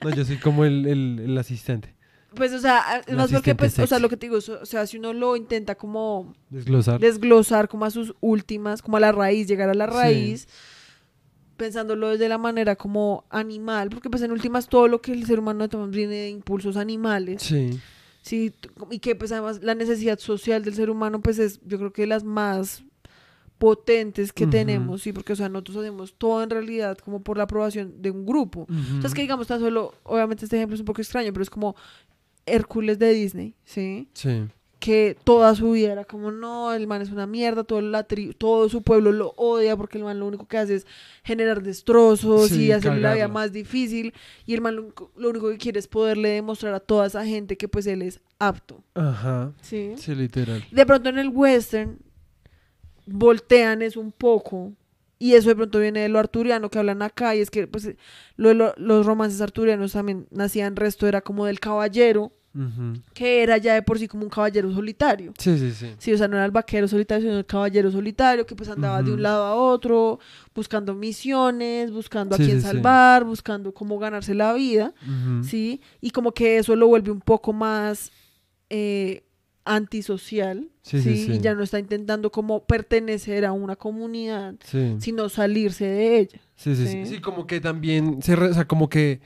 No, 0.04 0.10
yo 0.10 0.24
soy 0.24 0.36
como 0.36 0.64
el, 0.66 0.86
el- 0.86 1.20
el 1.20 1.38
asistente. 1.38 1.94
Pues, 2.34 2.52
o 2.52 2.58
sea, 2.60 3.02
El 3.08 3.16
más 3.16 3.32
porque, 3.32 3.54
pues, 3.56 3.76
o 3.78 3.86
sea, 3.86 3.98
lo 3.98 4.08
que 4.08 4.16
te 4.16 4.26
digo, 4.26 4.36
o 4.38 4.66
sea, 4.66 4.86
si 4.86 4.98
uno 4.98 5.12
lo 5.12 5.34
intenta 5.36 5.74
como 5.74 6.32
Desglosar. 6.50 7.00
desglosar 7.00 7.66
como 7.68 7.86
a 7.86 7.90
sus 7.90 8.14
últimas, 8.20 8.82
como 8.82 8.98
a 8.98 9.00
la 9.00 9.10
raíz, 9.10 9.48
llegar 9.48 9.68
a 9.70 9.74
la 9.74 9.86
Sí. 9.86 9.92
raíz, 9.94 10.48
pensándolo 11.56 12.08
desde 12.10 12.28
la 12.28 12.38
manera 12.38 12.76
como 12.76 13.24
animal, 13.30 13.90
porque 13.90 14.08
pues 14.08 14.22
en 14.22 14.32
últimas 14.32 14.68
todo 14.68 14.88
lo 14.88 15.00
que 15.02 15.12
el 15.12 15.26
ser 15.26 15.38
humano 15.40 15.68
toma 15.68 15.86
viene 15.86 16.14
de 16.14 16.30
impulsos 16.30 16.76
animales, 16.76 17.42
Sí. 17.42 17.78
Sí, 18.22 18.52
y 18.90 18.98
que 18.98 19.14
pues 19.14 19.32
además 19.32 19.62
la 19.62 19.74
necesidad 19.74 20.18
social 20.18 20.64
del 20.64 20.74
ser 20.74 20.90
humano 20.90 21.20
pues 21.20 21.38
es 21.38 21.60
yo 21.64 21.78
creo 21.78 21.92
que 21.92 22.06
las 22.06 22.24
más 22.24 22.84
potentes 23.58 24.32
que 24.32 24.46
tenemos, 24.46 25.02
sí, 25.02 25.12
porque 25.12 25.34
o 25.34 25.36
sea, 25.36 25.50
nosotros 25.50 25.76
hacemos 25.78 26.14
todo 26.16 26.42
en 26.42 26.48
realidad 26.48 26.96
como 26.96 27.20
por 27.20 27.36
la 27.36 27.42
aprobación 27.42 28.00
de 28.00 28.10
un 28.10 28.24
grupo. 28.24 28.66
O 28.70 29.00
sea, 29.00 29.08
es 29.08 29.14
que 29.14 29.20
digamos 29.20 29.46
tan 29.46 29.60
solo, 29.60 29.92
obviamente 30.02 30.46
este 30.46 30.56
ejemplo 30.56 30.74
es 30.74 30.80
un 30.80 30.86
poco 30.86 31.02
extraño, 31.02 31.30
pero 31.32 31.42
es 31.42 31.50
como 31.50 31.76
Hércules 32.46 32.98
de 32.98 33.12
Disney, 33.12 33.54
¿sí? 33.64 34.08
Sí. 34.14 34.48
Que 34.80 35.16
toda 35.24 35.54
su 35.54 35.70
vida 35.72 35.92
era 35.92 36.04
como, 36.04 36.32
no, 36.32 36.72
el 36.72 36.86
man 36.86 37.02
es 37.02 37.10
una 37.10 37.26
mierda, 37.26 37.62
todo, 37.64 37.80
la 37.82 38.08
tri- 38.08 38.34
todo 38.36 38.68
su 38.68 38.82
pueblo 38.82 39.12
lo 39.12 39.34
odia 39.36 39.76
porque 39.76 39.98
el 39.98 40.04
man 40.04 40.18
lo 40.18 40.26
único 40.26 40.48
que 40.48 40.56
hace 40.58 40.74
es 40.76 40.86
generar 41.22 41.62
destrozos 41.62 42.48
Sí, 42.48 42.64
y 42.66 42.72
hacerle 42.72 43.02
la 43.02 43.14
vida 43.14 43.28
más 43.28 43.52
difícil 43.52 44.12
y 44.46 44.54
el 44.54 44.62
man 44.62 44.76
lo, 44.76 44.82
único- 44.82 45.12
lo 45.16 45.28
único 45.30 45.50
que 45.50 45.58
quiere 45.58 45.78
es 45.78 45.86
poderle 45.86 46.30
demostrar 46.30 46.74
a 46.74 46.80
toda 46.80 47.06
esa 47.06 47.24
gente 47.26 47.56
que 47.58 47.68
pues 47.68 47.86
él 47.86 48.00
es 48.02 48.20
apto, 48.38 48.82
Ajá. 48.94 49.52
¿sí? 49.60 49.92
Sí, 49.96 50.14
literal. 50.14 50.64
De 50.72 50.86
pronto 50.86 51.10
en 51.10 51.18
el 51.18 51.28
western 51.28 51.98
voltean 53.06 53.82
eso 53.82 54.00
un 54.00 54.12
poco 54.12 54.72
y 55.18 55.34
eso 55.34 55.50
de 55.50 55.56
pronto 55.56 55.78
viene 55.78 56.00
de 56.00 56.08
lo 56.08 56.18
arturiano 56.18 56.70
que 56.70 56.78
hablan 56.78 57.02
acá 57.02 57.34
y 57.34 57.40
es 57.40 57.50
que 57.50 57.66
pues 57.66 57.90
lo 58.36 58.48
de 58.48 58.54
lo- 58.54 58.74
los 58.76 59.04
romances 59.04 59.40
arturianos 59.40 59.92
también 59.92 60.26
nacían 60.30 60.76
resto 60.76 61.06
era 61.06 61.20
como 61.20 61.44
del 61.46 61.60
caballero 61.60 62.32
Que 63.14 63.42
era 63.44 63.58
ya 63.58 63.74
de 63.74 63.82
por 63.82 63.98
sí 63.98 64.08
como 64.08 64.24
un 64.24 64.28
caballero 64.28 64.72
solitario 64.72 65.32
Sí, 65.38 65.56
sí, 65.56 65.70
sí. 65.70 65.94
Sí, 65.98 66.12
o 66.12 66.18
sea, 66.18 66.26
no 66.26 66.36
era 66.36 66.44
el 66.44 66.50
vaquero 66.50 66.88
solitario, 66.88 67.28
sino 67.28 67.38
el 67.38 67.46
caballero 67.46 67.90
solitario 67.92 68.44
que 68.44 68.56
pues 68.56 68.68
andaba 68.68 69.02
de 69.02 69.12
un 69.12 69.22
lado 69.22 69.44
a 69.44 69.54
otro, 69.54 70.18
buscando 70.54 70.92
misiones, 70.94 71.92
buscando 71.92 72.34
a 72.34 72.38
quién 72.38 72.50
sí, 72.50 72.56
sí. 72.60 72.66
salvar, 72.66 73.24
buscando 73.24 73.72
cómo 73.72 73.98
ganarse 74.00 74.34
la 74.34 74.52
vida. 74.54 74.92
¿sí? 75.44 75.80
Y 76.00 76.10
como 76.10 76.32
que 76.32 76.58
eso 76.58 76.74
lo 76.74 76.88
vuelve 76.88 77.12
un 77.12 77.20
poco 77.20 77.52
más 77.52 78.10
eh, 78.68 79.22
antisocial, 79.64 80.68
Sí, 80.82 81.00
¿sí? 81.02 81.16
sí, 81.16 81.24
sí. 81.26 81.32
Y 81.34 81.38
ya 81.40 81.54
no 81.54 81.62
está 81.62 81.78
intentando 81.78 82.32
como 82.32 82.64
pertenecer 82.64 83.44
a 83.44 83.52
una 83.52 83.76
comunidad, 83.76 84.54
Sí. 84.64 84.96
sino 84.98 85.28
salirse 85.28 85.84
de 85.84 86.18
ella. 86.18 86.40
Sí, 86.56 86.74
sí, 86.74 86.86
sí. 86.86 87.04
Sí. 87.04 87.06
Sí, 87.14 87.20
como 87.20 87.46
que 87.46 87.60
también 87.60 88.22
se, 88.22 88.34
re- 88.36 88.48
o 88.50 88.54
sea, 88.54 88.66
como 88.66 88.88
que 88.88 89.20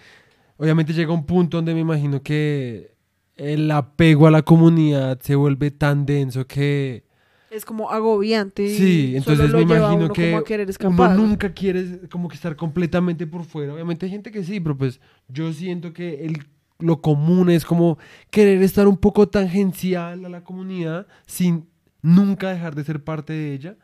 obviamente 0.56 0.92
llega 0.92 1.12
un 1.12 1.24
punto 1.24 1.56
donde 1.58 1.72
me 1.74 1.80
imagino 1.80 2.22
que 2.22 2.93
el 3.36 3.70
apego 3.70 4.26
a 4.26 4.30
la 4.30 4.42
comunidad 4.42 5.20
se 5.20 5.34
vuelve 5.34 5.70
tan 5.70 6.06
denso 6.06 6.46
que 6.46 7.04
Es 7.50 7.64
como 7.64 7.90
agobiante. 7.90 8.68
Sí, 8.68 9.14
entonces 9.16 9.52
me 9.52 9.62
imagino 9.62 10.12
que 10.12 10.40
uno 10.84 11.08
nunca 11.14 11.52
quiere 11.52 12.08
como 12.08 12.28
que 12.28 12.36
estar 12.36 12.56
completamente 12.56 13.26
por 13.26 13.44
fuera. 13.44 13.74
Obviamente 13.74 14.06
hay 14.06 14.12
gente 14.12 14.30
que 14.30 14.44
sí, 14.44 14.60
pero 14.60 14.76
pues 14.76 15.00
yo 15.28 15.52
siento 15.52 15.92
que 15.92 16.24
el, 16.24 16.46
lo 16.78 17.00
común 17.00 17.50
es 17.50 17.64
como 17.64 17.98
querer 18.30 18.62
estar 18.62 18.86
un 18.86 18.96
poco 18.96 19.28
tangencial 19.28 20.24
a 20.24 20.28
la 20.28 20.44
comunidad 20.44 21.06
sin 21.26 21.68
nunca 22.02 22.50
dejar 22.50 22.74
de 22.74 22.84
ser 22.84 23.02
parte 23.02 23.32
de 23.32 23.54
ella, 23.54 23.76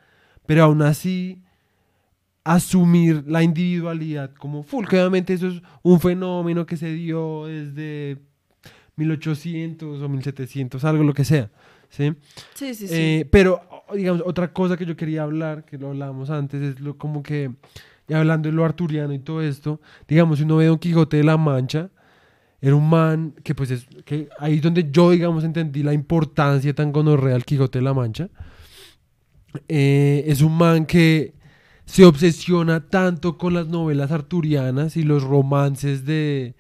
pero 0.47 0.64
aún 0.64 0.82
así 0.82 1.43
asumir 2.44 3.24
la 3.27 3.43
individualidad 3.43 4.32
como 4.35 4.62
full, 4.62 4.86
que 4.86 4.98
obviamente 4.98 5.35
eso 5.35 5.48
es 5.48 5.62
un 5.82 6.01
fenómeno 6.01 6.66
que 6.66 6.77
se 6.77 6.93
dio 6.93 7.47
desde 7.47 8.18
1800 9.01 10.02
o 10.02 10.09
1700, 10.09 10.85
algo 10.85 11.02
lo 11.02 11.14
que 11.14 11.24
sea, 11.24 11.51
¿sí? 11.89 12.12
Sí, 12.55 12.74
sí, 12.74 12.86
sí. 12.86 12.94
Eh, 12.94 13.28
pero, 13.31 13.60
digamos, 13.94 14.22
otra 14.24 14.52
cosa 14.52 14.77
que 14.77 14.86
yo 14.86 14.97
quería 14.97 15.22
hablar, 15.22 15.64
que 15.64 15.78
lo 15.78 15.89
hablábamos 15.89 16.31
antes, 16.31 16.60
es 16.62 16.81
lo, 16.81 16.97
como 16.97 17.22
que, 17.22 17.51
ya 18.06 18.18
hablando 18.18 18.48
de 18.48 18.55
lo 18.55 18.64
arturiano 18.64 19.12
y 19.12 19.18
todo 19.18 19.43
esto, 19.43 19.81
digamos, 20.06 20.39
si 20.39 20.44
uno 20.44 20.56
ve 20.56 20.66
Don 20.66 20.78
Quijote 20.78 21.16
de 21.16 21.24
la 21.24 21.36
Mancha, 21.36 21.90
era 22.60 22.77
un 22.77 22.89
man 22.89 23.35
que, 23.43 23.55
pues, 23.55 23.70
es, 23.70 23.86
que 24.05 24.28
ahí 24.39 24.56
es 24.56 24.62
donde 24.62 24.90
yo, 24.90 25.10
digamos, 25.10 25.44
entendí 25.44 25.82
la 25.82 25.94
importancia 25.94 26.74
tan 26.74 26.93
gonorrea 26.93 27.32
del 27.32 27.44
Quijote 27.44 27.78
de 27.78 27.85
la 27.85 27.94
Mancha. 27.94 28.28
Eh, 29.66 30.24
es 30.27 30.43
un 30.43 30.56
man 30.56 30.85
que 30.85 31.32
se 31.86 32.05
obsesiona 32.05 32.86
tanto 32.86 33.36
con 33.36 33.55
las 33.55 33.66
novelas 33.66 34.12
arturianas 34.12 34.97
y 34.97 35.02
los 35.02 35.24
romances 35.24 36.05
de, 36.05 36.55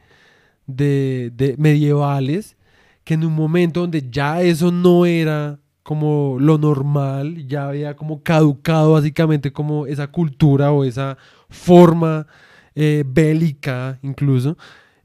de, 0.66 1.32
de 1.34 1.56
medievales 1.58 2.56
que 3.04 3.14
en 3.14 3.24
un 3.24 3.34
momento 3.34 3.80
donde 3.80 4.08
ya 4.10 4.42
eso 4.42 4.70
no 4.70 5.06
era 5.06 5.58
como 5.82 6.36
lo 6.38 6.58
normal, 6.58 7.46
ya 7.48 7.68
había 7.68 7.96
como 7.96 8.22
caducado 8.22 8.92
básicamente 8.92 9.52
como 9.52 9.86
esa 9.86 10.06
cultura 10.08 10.70
o 10.70 10.84
esa 10.84 11.18
forma 11.48 12.26
eh, 12.74 13.02
bélica 13.06 13.98
incluso, 14.02 14.56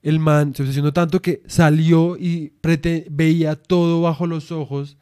el 0.03 0.19
man 0.19 0.53
se 0.53 0.61
obsesionó 0.61 0.93
tanto 0.93 1.21
que 1.21 1.41
salió 1.47 2.15
y 2.17 2.53
veía 3.09 3.55
todo 3.55 4.01
bajo 4.01 4.27
los 4.27 4.51
ojos 4.51 4.97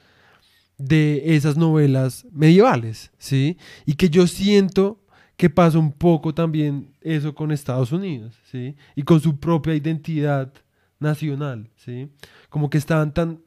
de 0.77 1.35
esas 1.35 1.57
novelas 1.57 2.25
medievales, 2.31 3.11
¿sí? 3.17 3.57
Y 3.85 3.95
que 3.95 4.09
yo 4.09 4.27
siento 4.27 5.02
que 5.37 5.49
pasa 5.49 5.79
un 5.79 5.91
poco 5.91 6.33
también 6.33 6.89
eso 7.01 7.33
con 7.33 7.51
Estados 7.51 7.91
Unidos, 7.91 8.35
¿sí? 8.51 8.75
Y 8.95 9.03
con 9.03 9.19
su 9.19 9.39
propia 9.39 9.75
identidad 9.75 10.51
nacional, 10.99 11.69
¿sí? 11.75 12.09
Como 12.49 12.69
que 12.69 12.77
estaban 12.77 13.13
tan, 13.13 13.39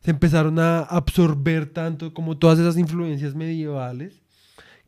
se 0.00 0.10
empezaron 0.10 0.58
a 0.58 0.80
absorber 0.80 1.66
tanto 1.66 2.12
como 2.14 2.36
todas 2.38 2.58
esas 2.58 2.78
influencias 2.78 3.34
medievales 3.34 4.20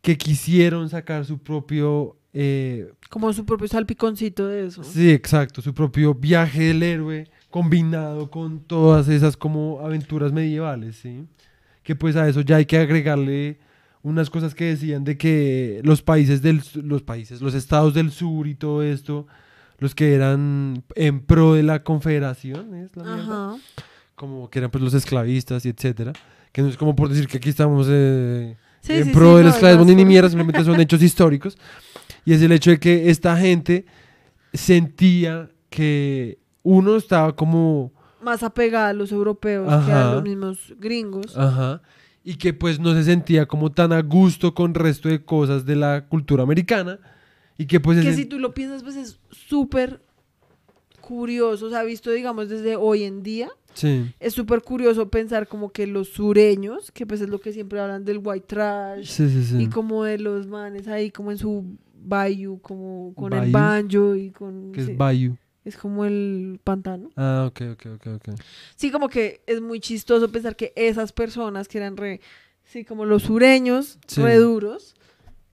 que 0.00 0.16
quisieron 0.16 0.88
sacar 0.88 1.24
su 1.24 1.38
propio, 1.38 2.16
eh, 2.32 2.92
Como 3.10 3.32
su 3.32 3.44
propio 3.44 3.68
salpiconcito 3.68 4.46
de 4.48 4.66
eso. 4.66 4.84
sí, 4.84 5.10
exacto, 5.10 5.60
su 5.62 5.72
propio 5.74 6.14
viaje 6.14 6.64
del 6.64 6.82
héroe 6.82 7.28
combinado 7.50 8.30
con 8.30 8.60
todas 8.60 9.08
esas 9.08 9.36
como 9.36 9.80
aventuras 9.80 10.32
medievales, 10.32 10.96
¿sí? 10.96 11.24
Que 11.82 11.94
pues 11.94 12.16
a 12.16 12.28
eso 12.28 12.40
ya 12.40 12.56
hay 12.56 12.64
que 12.66 12.78
agregarle 12.78 13.58
unas 14.04 14.30
cosas 14.30 14.54
que 14.54 14.66
decían 14.66 15.02
de 15.02 15.16
que 15.18 15.80
los 15.82 16.00
países 16.02 16.40
del 16.42 16.62
los 16.76 17.02
países, 17.02 17.40
los 17.40 17.54
estados 17.54 17.92
del 17.94 18.12
sur 18.12 18.46
y 18.46 18.54
todo 18.54 18.82
esto, 18.84 19.26
los 19.78 19.94
que 19.96 20.14
eran 20.14 20.84
en 20.94 21.20
pro 21.20 21.54
de 21.54 21.64
la 21.64 21.82
confederación, 21.82 22.74
¿es 22.76 22.94
la 22.96 23.02
mierda? 23.02 23.56
Como 24.14 24.48
que 24.48 24.60
eran 24.60 24.70
pues 24.70 24.84
los 24.84 24.94
esclavistas 24.94 25.66
y 25.66 25.70
etcétera, 25.70 26.12
que 26.52 26.62
no 26.62 26.68
es 26.68 26.76
como 26.76 26.94
por 26.94 27.08
decir 27.08 27.26
que 27.26 27.38
aquí 27.38 27.48
estamos 27.48 27.88
eh, 27.90 28.56
Sí, 28.80 28.92
en 28.92 29.04
sí, 29.06 29.10
pro 29.12 29.30
sí, 29.30 29.36
del 29.38 29.46
no, 29.46 29.50
esclavismo 29.50 29.82
es 29.82 29.88
ni, 29.88 29.94
ni 29.96 30.04
mierda, 30.04 30.28
simplemente 30.28 30.62
son 30.64 30.78
hechos 30.80 31.02
históricos. 31.08 31.56
Y 32.26 32.34
es 32.34 32.42
el 32.42 32.52
hecho 32.52 32.70
de 32.70 32.78
que 32.78 33.10
esta 33.10 33.36
gente 33.36 33.86
sentía 34.52 35.50
que 35.70 36.38
uno 36.62 36.96
estaba 36.96 37.34
como, 37.34 37.92
Más 38.22 38.42
apegada 38.42 38.88
a 38.88 38.92
los 38.92 39.12
europeos 39.12 39.66
que 39.68 39.92
Ajá. 39.92 40.10
a 40.10 40.14
los 40.14 40.22
mismos 40.22 40.74
gringos. 40.78 41.36
ajá, 41.36 41.82
y 42.24 42.36
que 42.36 42.54
pues 42.54 42.80
no 42.80 42.94
se 42.94 43.04
sentía 43.04 43.46
como 43.46 43.70
tan 43.70 43.92
a 43.92 44.00
gusto 44.02 44.54
con 44.54 44.70
el 44.70 44.74
resto 44.76 45.08
de 45.10 45.22
cosas 45.24 45.66
de 45.66 45.76
la 45.76 46.06
cultura 46.08 46.42
americana 46.42 46.98
y 47.58 47.66
que 47.66 47.78
pues 47.80 48.00
que 48.00 48.08
ese- 48.08 48.22
si 48.22 48.24
tú 48.26 48.38
lo 48.38 48.54
piensas, 48.54 48.82
pues 48.82 48.96
es 48.96 49.20
súper 49.30 50.00
curioso. 51.00 51.66
O 51.66 51.70
sea, 51.70 51.82
visto, 51.82 52.10
digamos, 52.10 52.48
desde 52.48 52.76
hoy 52.76 53.04
en 53.04 53.22
día, 53.22 53.50
sí, 53.74 54.12
es 54.20 54.32
súper 54.32 54.62
curioso 54.62 55.10
pensar 55.10 55.46
como 55.48 55.70
que 55.70 55.86
los 55.86 56.08
sureños, 56.08 56.90
que 56.90 57.06
pues 57.06 57.20
es 57.20 57.28
lo 57.28 57.40
que 57.40 57.52
siempre 57.52 57.78
hablan 57.80 58.04
del 58.04 58.20
white 58.22 58.46
trash, 58.46 59.06
sí, 59.06 59.28
sí, 59.28 59.44
sí. 59.44 59.62
y 59.62 59.66
como 59.68 60.04
de 60.04 60.18
los 60.18 60.46
manes 60.46 60.88
ahí 60.88 61.10
como 61.10 61.30
en 61.30 61.38
su 61.38 61.64
bayou, 62.06 62.58
como 62.60 63.12
con 63.14 63.32
el 63.32 63.50
banjo 63.52 64.14
y 64.14 64.30
con... 64.30 64.72
que 64.72 64.80
es 64.82 64.96
Bayou. 64.96 65.36
Es 65.64 65.76
como 65.76 66.04
el 66.04 66.60
pantano. 66.62 67.10
Ah, 67.16 67.46
ok, 67.48 67.60
ok, 67.72 67.86
ok, 67.94 68.06
ok. 68.16 68.40
Sí, 68.76 68.90
como 68.90 69.08
que 69.08 69.40
es 69.46 69.60
muy 69.60 69.80
chistoso 69.80 70.30
pensar 70.30 70.56
que 70.56 70.72
esas 70.76 71.12
personas 71.12 71.68
que 71.68 71.78
eran 71.78 71.96
re, 71.96 72.20
sí, 72.64 72.84
como 72.84 73.04
los 73.04 73.22
sureños, 73.24 73.98
Sí. 74.06 74.20
re 74.22 74.36
duros, 74.36 74.94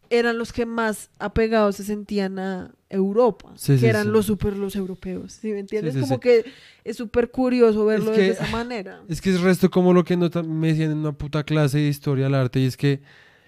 eran 0.10 0.38
los 0.38 0.52
que 0.52 0.66
más 0.66 1.10
apegados 1.20 1.78
se 1.78 1.86
sentían 1.86 2.38
a 2.38 2.72
Europa, 2.90 3.54
Sí, 3.56 3.74
que 3.74 3.80
sí, 3.80 3.86
eran 3.86 4.12
los 4.12 4.26
super 4.26 4.58
los 4.58 4.76
europeos, 4.76 5.32
¿sí 5.32 5.54
me 5.54 5.60
entiendes? 5.60 5.96
como 5.96 6.20
que 6.20 6.44
es 6.84 6.98
súper 6.98 7.32
curioso 7.32 7.86
verlo 7.86 8.12
Es 8.12 8.18
que- 8.18 8.24
de 8.24 8.30
esa 8.32 8.48
manera. 8.48 9.02
Es 9.08 9.22
que 9.22 9.30
es 9.30 9.40
resto 9.40 9.72
como 9.72 9.94
lo 9.94 10.04
que 10.04 10.18
no 10.18 10.30
me 10.44 10.68
decían 10.68 10.92
en 10.92 10.98
una 10.98 11.14
puta 11.14 11.46
clase 11.46 11.78
de 11.78 11.88
historia 11.88 12.26
del 12.26 12.36
arte 12.36 12.60
y 12.60 12.66
es 12.66 12.76
que 12.76 13.00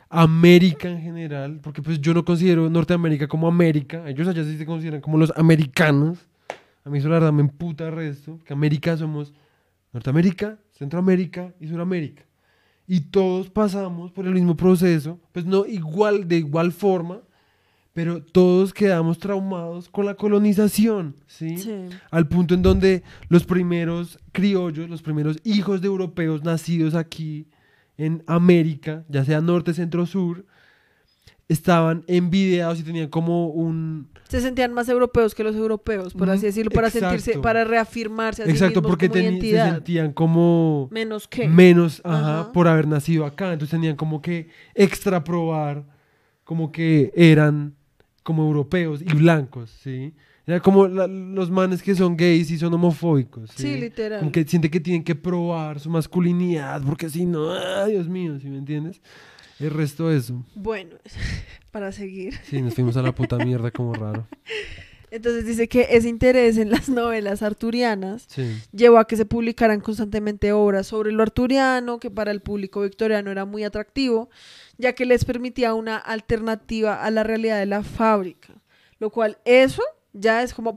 América 0.10 0.88
en 0.90 1.02
general, 1.02 1.60
porque 1.61 1.81
pues 1.81 1.99
yo 1.99 2.14
no 2.14 2.23
considero 2.23 2.69
Norteamérica 2.69 3.27
como 3.27 3.48
América, 3.48 4.07
ellos 4.07 4.27
allá 4.27 4.44
sí 4.44 4.57
se 4.57 4.65
consideran 4.65 5.02
como 5.02 5.18
los 5.18 5.34
americanos. 5.35 6.19
A 6.84 6.89
mí 6.89 6.99
eso 6.99 7.07
la 7.10 7.15
verdad 7.15 7.34
me 7.34 7.41
emputa 7.41 7.88
el 7.88 7.95
resto, 7.95 8.39
que 8.45 8.53
América 8.53 8.97
somos 8.97 9.34
Norteamérica, 9.93 10.60
Centroamérica 10.72 11.53
y 11.60 11.68
Suramérica. 11.68 12.23
Y 12.88 13.01
todos 13.01 13.49
pasamos 13.49 14.11
por 14.11 14.27
el 14.27 14.34
mismo 14.34 14.57
proceso, 14.57 15.19
pues 15.31 15.45
no 15.45 15.65
igual, 15.65 16.27
de 16.27 16.38
igual 16.38 16.72
forma, 16.72 17.22
pero 17.93 18.22
todos 18.22 18.73
quedamos 18.73 19.19
traumados 19.19 19.88
con 19.88 20.05
la 20.05 20.15
colonización, 20.15 21.15
¿sí? 21.27 21.57
Sí. 21.57 21.72
al 22.10 22.27
punto 22.27 22.55
en 22.55 22.64
donde 22.64 23.03
los 23.30 23.45
primeros 23.45 24.19
criollos, 24.31 24.89
los 24.89 25.03
primeros 25.03 25.39
hijos 25.43 25.80
de 25.81 25.88
europeos 25.88 26.43
nacidos 26.43 26.95
aquí 26.95 27.47
en 27.97 28.23
América, 28.26 29.05
ya 29.07 29.23
sea 29.23 29.41
norte, 29.41 29.73
centro, 29.73 30.05
sur, 30.07 30.45
estaban 31.49 32.03
envidiados 32.07 32.80
y 32.80 32.84
tenían 32.84 33.10
como 33.10 33.48
un... 33.48 34.07
Se 34.30 34.41
sentían 34.41 34.74
más 34.74 34.90
europeos 34.90 35.36
que 35.36 35.44
los 35.44 35.56
europeos, 35.56 36.14
por 36.14 36.30
así 36.30 36.45
decirlo, 36.48 36.72
para 36.72 36.90
sentirse, 36.90 37.32
exacto. 37.32 37.41
para 37.41 37.64
reafirmarse 37.65 38.41
a 38.41 38.45
sí 38.45 38.52
Exacto, 38.52 38.80
mismos 38.82 38.90
porque 38.91 39.10
como 39.10 39.20
teni- 39.20 39.24
se 39.26 39.32
identidad. 39.34 39.74
sentían 39.76 40.14
como 40.14 40.88
Menos 40.91 41.28
que. 41.28 41.48
menos 41.48 42.02
ajá, 42.03 42.41
Ajá. 42.41 42.52
por 42.52 42.68
haber 42.68 42.88
nacido 42.88 43.26
acá. 43.26 43.53
Entonces 43.53 43.72
tenían 43.72 43.95
como 43.95 44.22
que 44.22 44.48
extra 44.74 45.24
probar 45.24 45.84
como 46.44 46.72
que 46.72 47.11
eran 47.15 47.76
como 48.24 48.44
europeos 48.44 49.02
y 49.02 49.14
blancos, 49.14 49.70
¿sí? 49.84 50.14
Era 50.48 50.60
como 50.61 50.88
la- 50.88 51.07
los 51.07 51.52
manes 51.52 51.84
que 51.84 51.94
son 51.94 52.18
gays 52.18 52.49
y 52.52 52.57
son 52.57 52.74
homofóbicos. 52.74 53.52
sí, 53.56 53.74
¿sí? 53.74 53.80
literal. 53.80 54.20
Como 54.20 54.32
que 54.32 54.44
siente 54.45 54.72
que 54.72 54.80
tienen 54.80 55.03
que 55.03 55.14
probar 55.15 55.80
su 55.80 55.90
masculinidad, 55.90 56.82
porque 56.82 57.10
si 57.10 57.26
no, 57.26 57.52
¡ay, 57.53 57.91
Dios 57.91 58.07
mío, 58.10 58.40
¿sí 58.40 58.49
me 58.49 58.57
entiendes? 58.57 58.99
El 59.59 59.71
resto 59.71 60.09
de 60.09 60.17
eso. 60.17 60.43
Bueno, 60.55 60.95
para 61.71 61.91
seguir. 61.91 62.34
Sí, 62.43 62.61
nos 62.61 62.73
fuimos 62.73 62.97
a 62.97 63.01
la 63.01 63.13
puta 63.13 63.38
mierda 63.38 63.71
como 63.71 63.93
raro. 63.93 64.27
Entonces 65.11 65.45
dice 65.45 65.67
que 65.67 65.88
ese 65.91 66.09
interés 66.09 66.57
en 66.57 66.71
las 66.71 66.89
novelas 66.89 67.43
arturianas 67.43 68.25
Sí. 68.30 68.51
llevó 68.71 68.97
a 68.97 69.05
que 69.05 69.15
se 69.15 69.25
publicaran 69.25 69.80
constantemente 69.80 70.51
obras 70.53 70.88
sobre 70.88 71.11
lo 71.11 71.21
arturiano, 71.21 71.99
que 71.99 72.09
para 72.09 72.31
el 72.31 72.41
público 72.41 72.81
victoriano 72.81 73.30
era 73.30 73.45
muy 73.45 73.63
atractivo, 73.63 74.31
ya 74.80 74.93
que 74.93 75.05
les 75.05 75.23
permitía 75.23 75.75
una 75.75 75.97
alternativa 75.97 77.03
a 77.03 77.11
la 77.11 77.21
realidad 77.21 77.59
de 77.59 77.67
la 77.67 77.84
fábrica. 77.84 78.55
Lo 78.97 79.11
cual 79.11 79.38
eso 79.45 79.84
ya 80.13 80.41
es 80.41 80.51
como 80.51 80.75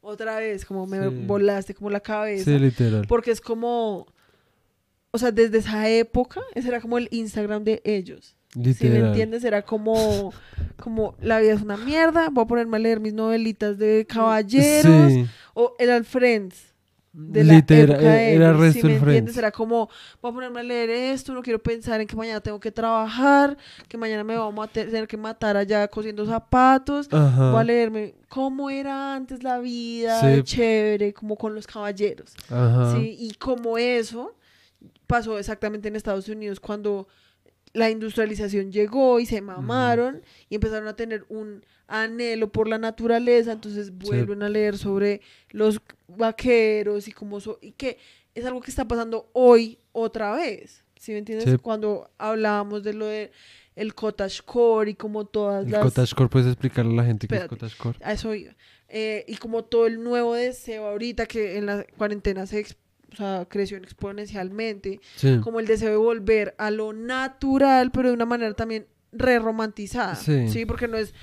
otra 0.00 0.38
vez, 0.38 0.64
como 0.64 0.86
me 0.88 0.98
Sí. 1.08 1.22
volaste 1.26 1.72
como 1.72 1.88
la 1.90 2.00
cabeza. 2.00 2.46
Sí, 2.46 2.58
literal. 2.58 3.06
Porque 3.06 3.30
es 3.30 3.40
como, 3.40 4.08
o 5.10 5.18
sea, 5.18 5.30
desde 5.32 5.58
esa 5.58 5.88
época, 5.88 6.40
ese 6.54 6.68
era 6.68 6.80
como 6.80 6.98
el 6.98 7.08
Instagram 7.10 7.64
de 7.64 7.80
ellos. 7.84 8.34
¿Sí 8.54 8.88
me 8.88 8.98
entiendes? 8.98 9.44
Era 9.44 9.62
como, 9.62 10.32
como 10.80 11.14
la 11.20 11.38
vida 11.40 11.52
es 11.52 11.62
una 11.62 11.76
mierda, 11.76 12.28
voy 12.30 12.44
a 12.44 12.46
ponerme 12.46 12.76
a 12.78 12.80
leer 12.80 12.98
mis 13.00 13.12
novelitas 13.12 13.78
de 13.78 14.06
caballeros 14.08 15.12
Sí. 15.12 15.26
o 15.54 15.74
el 15.78 16.04
Friends 16.04 16.74
de 17.12 17.42
la 17.44 17.54
Literal, 17.54 17.90
época 17.90 18.12
de 18.12 18.34
era- 18.34 18.52
¿sí 18.54 18.58
me 18.58 18.66
entiendes? 18.68 19.00
Friends. 19.00 19.36
Era 19.36 19.50
como, 19.50 19.88
voy 20.22 20.30
a 20.30 20.34
ponerme 20.34 20.60
a 20.60 20.62
leer 20.62 20.88
esto, 20.90 21.34
no 21.34 21.42
quiero 21.42 21.58
pensar 21.58 22.00
en 22.00 22.06
que 22.06 22.14
mañana 22.16 22.40
tengo 22.40 22.60
que 22.60 22.70
trabajar, 22.70 23.56
que 23.88 23.96
mañana 23.98 24.24
me 24.24 24.36
vamos 24.36 24.66
a 24.66 24.70
te- 24.70 24.84
tener 24.86 25.06
que 25.08 25.16
matar 25.16 25.56
allá 25.56 25.88
cosiendo 25.88 26.24
zapatos, 26.26 27.08
Ajá. 27.10 27.50
voy 27.50 27.60
a 27.60 27.64
leerme 27.64 28.14
cómo 28.28 28.70
era 28.70 29.14
antes 29.14 29.42
la 29.42 29.58
vida, 29.58 30.20
Sí. 30.36 30.42
chévere, 30.44 31.12
como 31.12 31.36
con 31.36 31.54
los 31.54 31.66
caballeros. 31.66 32.34
Ajá. 32.50 32.94
Sí, 32.96 33.16
y 33.18 33.34
como 33.34 33.78
eso 33.78 34.32
pasó 35.08 35.38
exactamente 35.40 35.88
en 35.88 35.96
Estados 35.96 36.28
Unidos 36.28 36.60
cuando 36.60 37.08
la 37.72 37.90
industrialización 37.90 38.70
llegó 38.72 39.18
y 39.20 39.26
se 39.26 39.40
mamaron 39.42 40.22
y 40.48 40.54
empezaron 40.54 40.86
a 40.88 40.94
tener 40.96 41.24
un 41.28 41.64
anhelo 41.86 42.50
por 42.52 42.68
la 42.68 42.78
naturaleza, 42.78 43.52
entonces 43.52 43.90
vuelven 43.90 44.42
a 44.42 44.48
leer 44.48 44.78
sobre 44.78 45.20
los 45.50 45.80
vaqueros 46.06 47.08
y 47.08 47.12
como 47.12 47.40
so- 47.40 47.58
y 47.60 47.72
que 47.72 47.98
es 48.34 48.44
algo 48.44 48.60
que 48.60 48.70
está 48.70 48.86
pasando 48.86 49.28
hoy 49.32 49.78
otra 49.92 50.32
vez. 50.34 50.84
¿Sí 50.98 51.12
me 51.12 51.18
entiendes? 51.18 51.48
Sí. 51.50 51.58
Cuando 51.58 52.10
hablábamos 52.18 52.82
de 52.82 52.92
lo 52.94 53.06
de 53.06 53.30
el 53.76 53.94
cottagecore 53.94 54.90
y 54.90 54.94
como 54.94 55.24
todas 55.26 55.64
El 55.66 55.72
las 55.72 55.82
cottagecore, 55.82 56.28
¿puedes 56.28 56.48
explicarle 56.48 56.92
a 56.94 56.96
la 56.96 57.04
gente 57.04 57.28
qué 57.28 57.34
es 57.36 57.42
Espérate. 57.42 57.60
cottagecore? 57.60 57.98
a 58.04 58.12
eso 58.12 58.34
iba. 58.34 58.54
Eh, 58.88 59.24
y 59.28 59.36
como 59.36 59.64
todo 59.64 59.86
el 59.86 60.02
nuevo 60.02 60.34
deseo 60.34 60.86
ahorita 60.86 61.26
que 61.26 61.58
en 61.58 61.66
la 61.66 61.84
cuarentena 61.96 62.46
se 62.46 62.64
o 63.12 63.16
sea, 63.16 63.46
creció 63.48 63.76
exponencialmente, 63.78 65.00
Sí. 65.16 65.38
como 65.42 65.60
el 65.60 65.66
deseo 65.66 65.90
de 65.90 65.96
volver 65.96 66.54
a 66.58 66.70
lo 66.70 66.92
natural, 66.92 67.90
pero 67.90 68.08
de 68.08 68.14
una 68.14 68.26
manera 68.26 68.54
también 68.54 68.86
re 69.12 69.38
romantizada, 69.38 70.14
Sí. 70.16 70.48
sí. 70.48 70.66
Porque 70.66 70.86
no 70.86 70.98
es, 70.98 71.14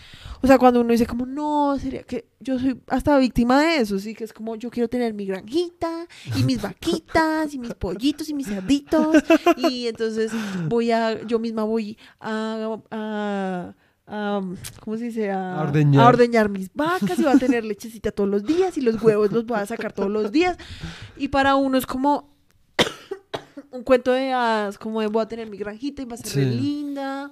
o 0.42 0.48
sea, 0.48 0.58
cuando 0.58 0.82
uno 0.82 0.92
dice 0.92 1.06
como, 1.06 1.26
no, 1.28 1.78
sería 1.80 2.02
que 2.04 2.26
yo 2.40 2.58
soy 2.58 2.82
hasta 2.88 3.16
víctima 3.20 3.62
de 3.62 3.78
eso, 3.78 4.00
sí, 4.00 4.16
que 4.16 4.24
es 4.24 4.34
como, 4.34 4.56
yo 4.56 4.72
quiero 4.72 4.90
tener 4.90 5.14
mi 5.14 5.26
granjita, 5.28 6.08
y 6.36 6.44
mis 6.44 6.62
vaquitas, 6.62 7.54
y 7.54 7.60
mis 7.60 7.76
pollitos, 7.76 8.28
y 8.30 8.34
mis 8.34 8.48
cerditos, 8.48 9.18
y 9.58 9.86
entonces 9.88 10.32
voy 10.68 10.90
a, 10.92 11.22
yo 11.28 11.38
misma 11.38 11.64
voy 11.64 11.98
a, 12.20 12.80
a- 12.90 13.76
a, 14.08 14.42
¿cómo 14.82 14.98
se 14.98 15.06
dice? 15.06 15.32
A, 15.32 15.60
A 15.60 15.64
ordeñar. 15.64 16.04
a 16.04 16.08
ordeñar 16.08 16.50
mis 16.50 16.72
vacas, 16.74 17.18
y 17.20 17.24
voy 17.24 17.32
a 17.34 17.38
tener 17.40 17.64
lechecita 17.66 18.12
todos 18.12 18.30
los 18.30 18.44
días, 18.46 18.78
y 18.78 18.82
los 18.82 19.02
huevos 19.02 19.32
los 19.32 19.46
voy 19.46 19.60
a 19.60 19.66
sacar 19.66 19.94
todos 19.94 20.10
los 20.12 20.32
días, 20.32 20.58
y 21.18 21.30
para 21.30 21.56
uno 21.56 21.78
es 21.78 21.86
como 21.86 22.30
un 23.72 23.84
cuento 23.84 24.12
de 24.12 24.32
hadas, 24.32 24.78
como 24.78 25.02
de 25.02 25.08
voy 25.08 25.24
a 25.24 25.28
tener 25.28 25.50
mi 25.50 25.58
granjita 25.58 26.02
y 26.02 26.06
va 26.06 26.16
a 26.16 26.18
ser 26.18 26.36
re 26.36 26.46
linda. 26.52 27.32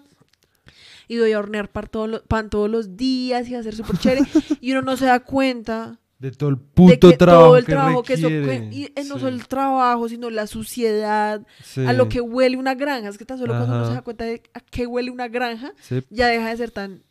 Y 1.07 1.19
voy 1.19 1.33
a 1.33 1.39
hornear 1.39 1.69
pan, 1.69 1.87
todo 1.91 2.07
lo- 2.07 2.23
pan 2.23 2.49
todos 2.49 2.69
los 2.69 2.95
días 2.95 3.47
y 3.49 3.53
va 3.53 3.59
a 3.59 3.63
ser 3.63 3.75
súper 3.75 3.97
chévere. 3.97 4.21
y 4.61 4.71
uno 4.71 4.81
no 4.81 4.95
se 4.97 5.05
da 5.05 5.19
cuenta 5.19 5.99
De 6.23 6.31
todo 6.31 6.51
el 6.51 6.55
de 6.55 6.61
puto 6.73 7.09
que 7.09 7.17
trabajo 7.17 7.47
todo 7.47 7.57
el 7.57 7.65
que 7.65 7.71
trabajo 7.73 8.03
que 8.03 8.13
eso... 8.13 8.29
requiere. 8.29 8.69
que- 8.69 8.75
y, 8.75 8.83
eh, 8.85 9.03
no 9.05 9.15
Sí. 9.15 9.19
solo 9.19 9.27
el 9.27 9.45
trabajo, 9.47 10.07
sino 10.07 10.29
la 10.29 10.47
suciedad, 10.47 11.45
Sí. 11.63 11.85
a 11.85 11.91
lo 11.91 12.07
que 12.07 12.21
huele 12.21 12.55
una 12.55 12.75
granja. 12.75 13.09
Es 13.09 13.17
que 13.17 13.25
tan 13.25 13.37
solo 13.37 13.53
cuando 13.53 13.75
uno 13.75 13.87
se 13.87 13.93
da 13.93 14.01
cuenta 14.03 14.23
de 14.23 14.41
a 14.53 14.61
qué 14.61 14.87
huele 14.87 15.11
una 15.11 15.27
granja, 15.27 15.73
Sí. 15.81 16.01
ya 16.09 16.27
deja 16.27 16.47
de 16.49 16.55
ser 16.57 16.71
tan 16.71 17.03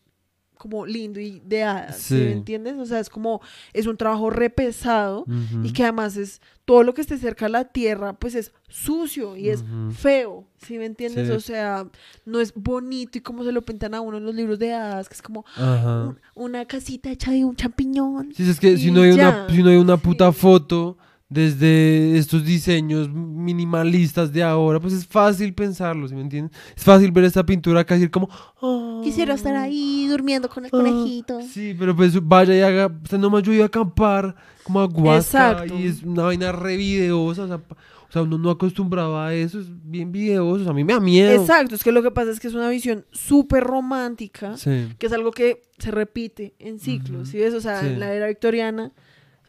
como 0.63 0.87
lindo 0.87 1.19
y 1.19 1.41
de 1.45 1.65
hadas, 1.65 1.97
¿sí 1.99 2.15
me 2.15 2.31
entiendes? 2.33 2.77
O 2.79 2.87
sea, 2.87 3.01
es 3.01 3.11
como, 3.11 3.41
es 3.73 3.87
un 3.89 3.97
trabajo 3.97 4.31
re 4.31 4.49
pesado 4.49 5.23
Ujú. 5.23 5.65
y 5.65 5.73
que 5.73 5.83
además 5.83 6.17
es 6.17 6.41
todo 6.65 6.85
lo 6.85 6.95
que 6.95 7.01
esté 7.01 7.19
cerca 7.19 7.47
de 7.47 7.51
la 7.51 7.65
tierra, 7.65 8.13
pues 8.13 8.37
es 8.37 8.53
sucio 8.69 9.37
y 9.37 9.49
es 9.49 9.65
feo, 9.97 10.45
¿sí 10.65 10.79
me 10.79 10.87
entiendes? 10.87 11.27
Sí. 11.27 11.35
O 11.35 11.41
sea, 11.41 11.87
no 12.25 12.41
es 12.41 12.53
bonito 12.55 13.19
y 13.19 13.21
como 13.21 13.43
se 13.43 13.51
lo 13.51 13.63
pintan 13.63 13.95
a 13.95 14.01
uno 14.01 14.19
en 14.19 14.25
los 14.25 14.35
libros 14.37 14.61
de 14.61 14.73
hadas, 14.73 15.09
que 15.09 15.15
es 15.17 15.23
como 15.23 15.45
un- 15.59 16.19
una 16.37 16.65
casita 16.67 17.11
hecha 17.11 17.33
de 17.33 17.45
un 17.45 17.57
champiñón. 17.57 18.33
Sí, 18.37 18.49
es 18.49 18.61
que 18.61 18.77
si 18.79 18.93
no 18.93 19.03
hay 19.03 19.11
una, 19.11 19.49
si 19.51 19.63
no 19.65 19.71
hay 19.71 19.77
una 19.79 19.97
puta 19.97 20.33
Sí. 20.33 20.39
foto 20.39 20.97
desde 21.33 22.19
estos 22.19 22.45
diseños 22.45 23.09
minimalistas 23.11 24.33
de 24.33 24.43
ahora, 24.43 24.81
pues 24.81 24.93
es 24.95 25.07
fácil 25.07 25.55
pensarlo, 25.55 26.09
¿sí 26.09 26.15
me 26.15 26.21
entiendes? 26.23 26.57
Es 26.77 26.85
fácil 26.85 27.11
ver 27.13 27.25
esta 27.25 27.45
pintura 27.45 27.81
acá 27.81 27.95
y 27.95 27.99
decir 28.01 28.11
como... 28.11 28.29
"Ah, 28.61 29.01
Quisiera 29.03 29.35
estar 29.35 29.55
ahí 29.57 30.07
durmiendo 30.09 30.49
con 30.49 30.65
el 30.65 30.69
ah". 30.73 30.77
conejito. 30.79 31.41
Sí, 31.43 31.75
pero 31.79 31.95
pues 31.97 32.13
vaya 32.27 32.55
y 32.57 32.61
haga... 32.61 32.87
Usted 33.03 33.19
nomás 33.19 33.43
yo 33.43 33.53
iba 33.53 33.65
a 33.65 33.67
acampar 33.69 34.35
como 34.65 34.81
a 34.81 34.87
Huasca 34.87 35.51
Exacto. 35.53 35.79
y 35.79 35.87
es 35.87 36.03
una 36.03 36.25
vaina 36.25 36.53
re 36.53 36.77
videosa, 36.77 37.43
o 37.45 37.49
sea, 37.49 37.59
pa- 37.59 37.77
o 37.77 38.13
sea, 38.13 38.23
uno 38.23 38.37
no 38.37 38.51
acostumbraba 38.51 39.29
a 39.29 39.35
eso, 39.35 39.59
es 39.59 39.67
bien 39.85 40.13
videoso, 40.13 40.69
a 40.69 40.75
mí 40.75 40.85
me 40.85 40.93
da 40.93 41.01
miedo. 41.01 41.33
Exacto, 41.41 41.75
es 41.75 41.83
que 41.83 41.93
lo 41.93 42.03
que 42.03 42.11
pasa 42.11 42.31
es 42.31 42.41
que 42.41 42.49
es 42.49 42.53
una 42.55 42.69
visión 42.69 43.07
súper 43.11 43.65
romántica, 43.65 44.57
Sí, 44.59 44.89
que 44.99 45.07
es 45.07 45.13
algo 45.15 45.31
que 45.31 45.63
se 45.79 45.91
repite 45.91 46.55
en 46.59 46.79
ciclos, 46.79 47.23
Ujú. 47.23 47.31
¿sí 47.31 47.39
ves? 47.39 47.55
O 47.55 47.61
sea, 47.63 47.81
Sí. 47.81 47.87
en 47.87 48.01
la 48.01 48.13
era 48.13 48.27
victoriana 48.29 48.93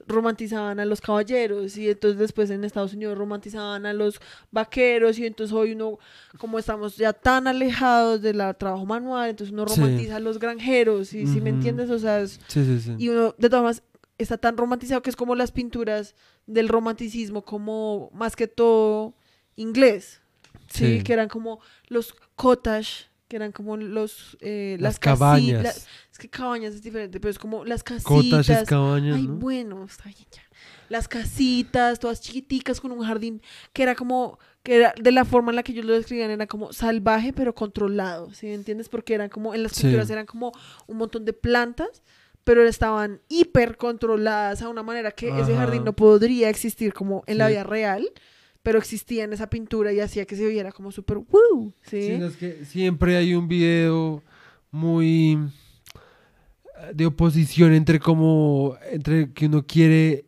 romantizaban 0.07 0.79
a 0.79 0.85
los 0.85 1.01
caballeros 1.01 1.77
y 1.77 1.89
entonces 1.89 2.19
después 2.19 2.49
en 2.49 2.63
Estados 2.63 2.93
Unidos 2.93 3.17
romantizaban 3.17 3.85
a 3.85 3.93
los 3.93 4.19
vaqueros 4.51 5.17
y 5.19 5.25
entonces 5.25 5.53
hoy 5.53 5.73
uno, 5.73 5.99
como 6.37 6.59
estamos 6.59 6.97
ya 6.97 7.13
tan 7.13 7.47
alejados 7.47 8.21
del 8.21 8.37
trabajo 8.57 8.85
manual, 8.85 9.29
entonces 9.29 9.53
uno 9.53 9.67
Sí. 9.67 9.79
romantiza 9.79 10.15
a 10.17 10.19
los 10.19 10.39
granjeros 10.39 11.13
y 11.13 11.25
si 11.27 11.41
me 11.41 11.49
entiendes, 11.49 11.89
o 11.89 11.99
sea, 11.99 12.19
es- 12.21 12.39
sí, 12.47 12.95
y 12.97 13.09
uno 13.09 13.33
de 13.37 13.49
todas 13.49 13.61
formas 13.61 13.83
está 14.17 14.37
tan 14.37 14.57
romantizado 14.57 15.01
que 15.01 15.09
es 15.09 15.15
como 15.15 15.35
las 15.35 15.51
pinturas 15.51 16.15
del 16.45 16.67
romanticismo, 16.69 17.43
como 17.43 18.09
más 18.13 18.35
que 18.35 18.47
todo 18.47 19.15
inglés, 19.55 20.21
sí, 20.67 20.97
Sí. 20.97 21.03
que 21.03 21.13
eran 21.13 21.29
como 21.29 21.59
los 21.87 22.13
cottage, 22.35 23.07
que 23.33 23.37
eran 23.37 23.51
como 23.51 23.77
los 23.77 24.37
eh, 24.41 24.77
Las 24.79 24.93
las, 24.93 24.99
cabañas. 24.99 25.63
la- 25.63 25.69
es 25.71 26.19
que 26.19 26.29
cabañas 26.29 26.75
es 26.75 26.83
diferente, 26.83 27.19
pero 27.19 27.31
es 27.31 27.39
como 27.39 27.65
las 27.65 27.83
Cotas, 27.83 28.03
casitas. 28.03 28.67
cabañas, 28.69 29.15
Ay, 29.15 29.25
¿no? 29.25 29.33
bueno, 29.37 29.83
está 29.85 30.03
bien 30.03 30.27
ya. 30.31 30.43
Las 30.87 31.07
casitas, 31.07 31.97
todas 31.97 32.21
chiquiticas 32.21 32.79
con 32.79 32.91
un 32.91 33.03
jardín 33.03 33.41
que 33.73 33.81
era 33.81 33.95
como 33.95 34.37
que 34.61 34.75
era 34.75 34.93
de 35.01 35.11
la 35.11 35.25
forma 35.25 35.51
en 35.51 35.55
la 35.55 35.63
que 35.63 35.71
ellos 35.71 35.85
lo 35.85 35.93
describían 35.93 36.29
era 36.29 36.45
como 36.45 36.71
salvaje 36.73 37.33
pero 37.33 37.55
controlado, 37.55 38.31
¿sí 38.35 38.45
me 38.45 38.53
entiendes? 38.53 38.87
Porque 38.87 39.15
eran 39.15 39.29
como 39.29 39.55
en 39.55 39.63
las 39.63 39.71
Sí. 39.71 39.81
pinturas 39.81 40.11
eran 40.11 40.27
como 40.27 40.51
un 40.85 40.97
montón 40.97 41.25
de 41.25 41.33
plantas, 41.33 42.03
pero 42.43 42.63
estaban 42.67 43.19
hiper 43.29 43.77
controladas 43.77 44.61
a 44.61 44.69
una 44.69 44.83
manera 44.83 45.09
que 45.11 45.29
ese 45.29 45.53
Ajá. 45.53 45.55
jardín 45.55 45.83
no 45.83 45.93
podría 45.93 46.49
existir 46.49 46.93
como 46.93 47.23
en 47.25 47.39
la 47.39 47.47
Sí. 47.47 47.53
vida 47.53 47.63
real, 47.63 48.07
pero 48.63 48.79
existía 48.79 49.25
en 49.25 49.33
esa 49.33 49.49
pintura 49.49 49.91
y 49.91 49.99
hacía 49.99 50.25
que 50.25 50.37
se 50.37 50.47
viera 50.47 50.71
como 50.71 50.91
súper 50.91 51.17
wow, 51.17 51.73
¿sí? 51.83 52.01
Sí, 52.01 52.11
es 52.11 52.37
que 52.37 52.65
siempre 52.65 53.17
hay 53.17 53.35
un 53.35 53.47
video 53.49 54.23
muy 54.71 55.33
eh, 55.33 56.91
de 56.93 57.05
oposición 57.05 57.73
entre 57.73 57.99
como 57.99 58.77
entre 58.89 59.33
que 59.33 59.47
uno 59.47 59.65
quiere 59.67 60.25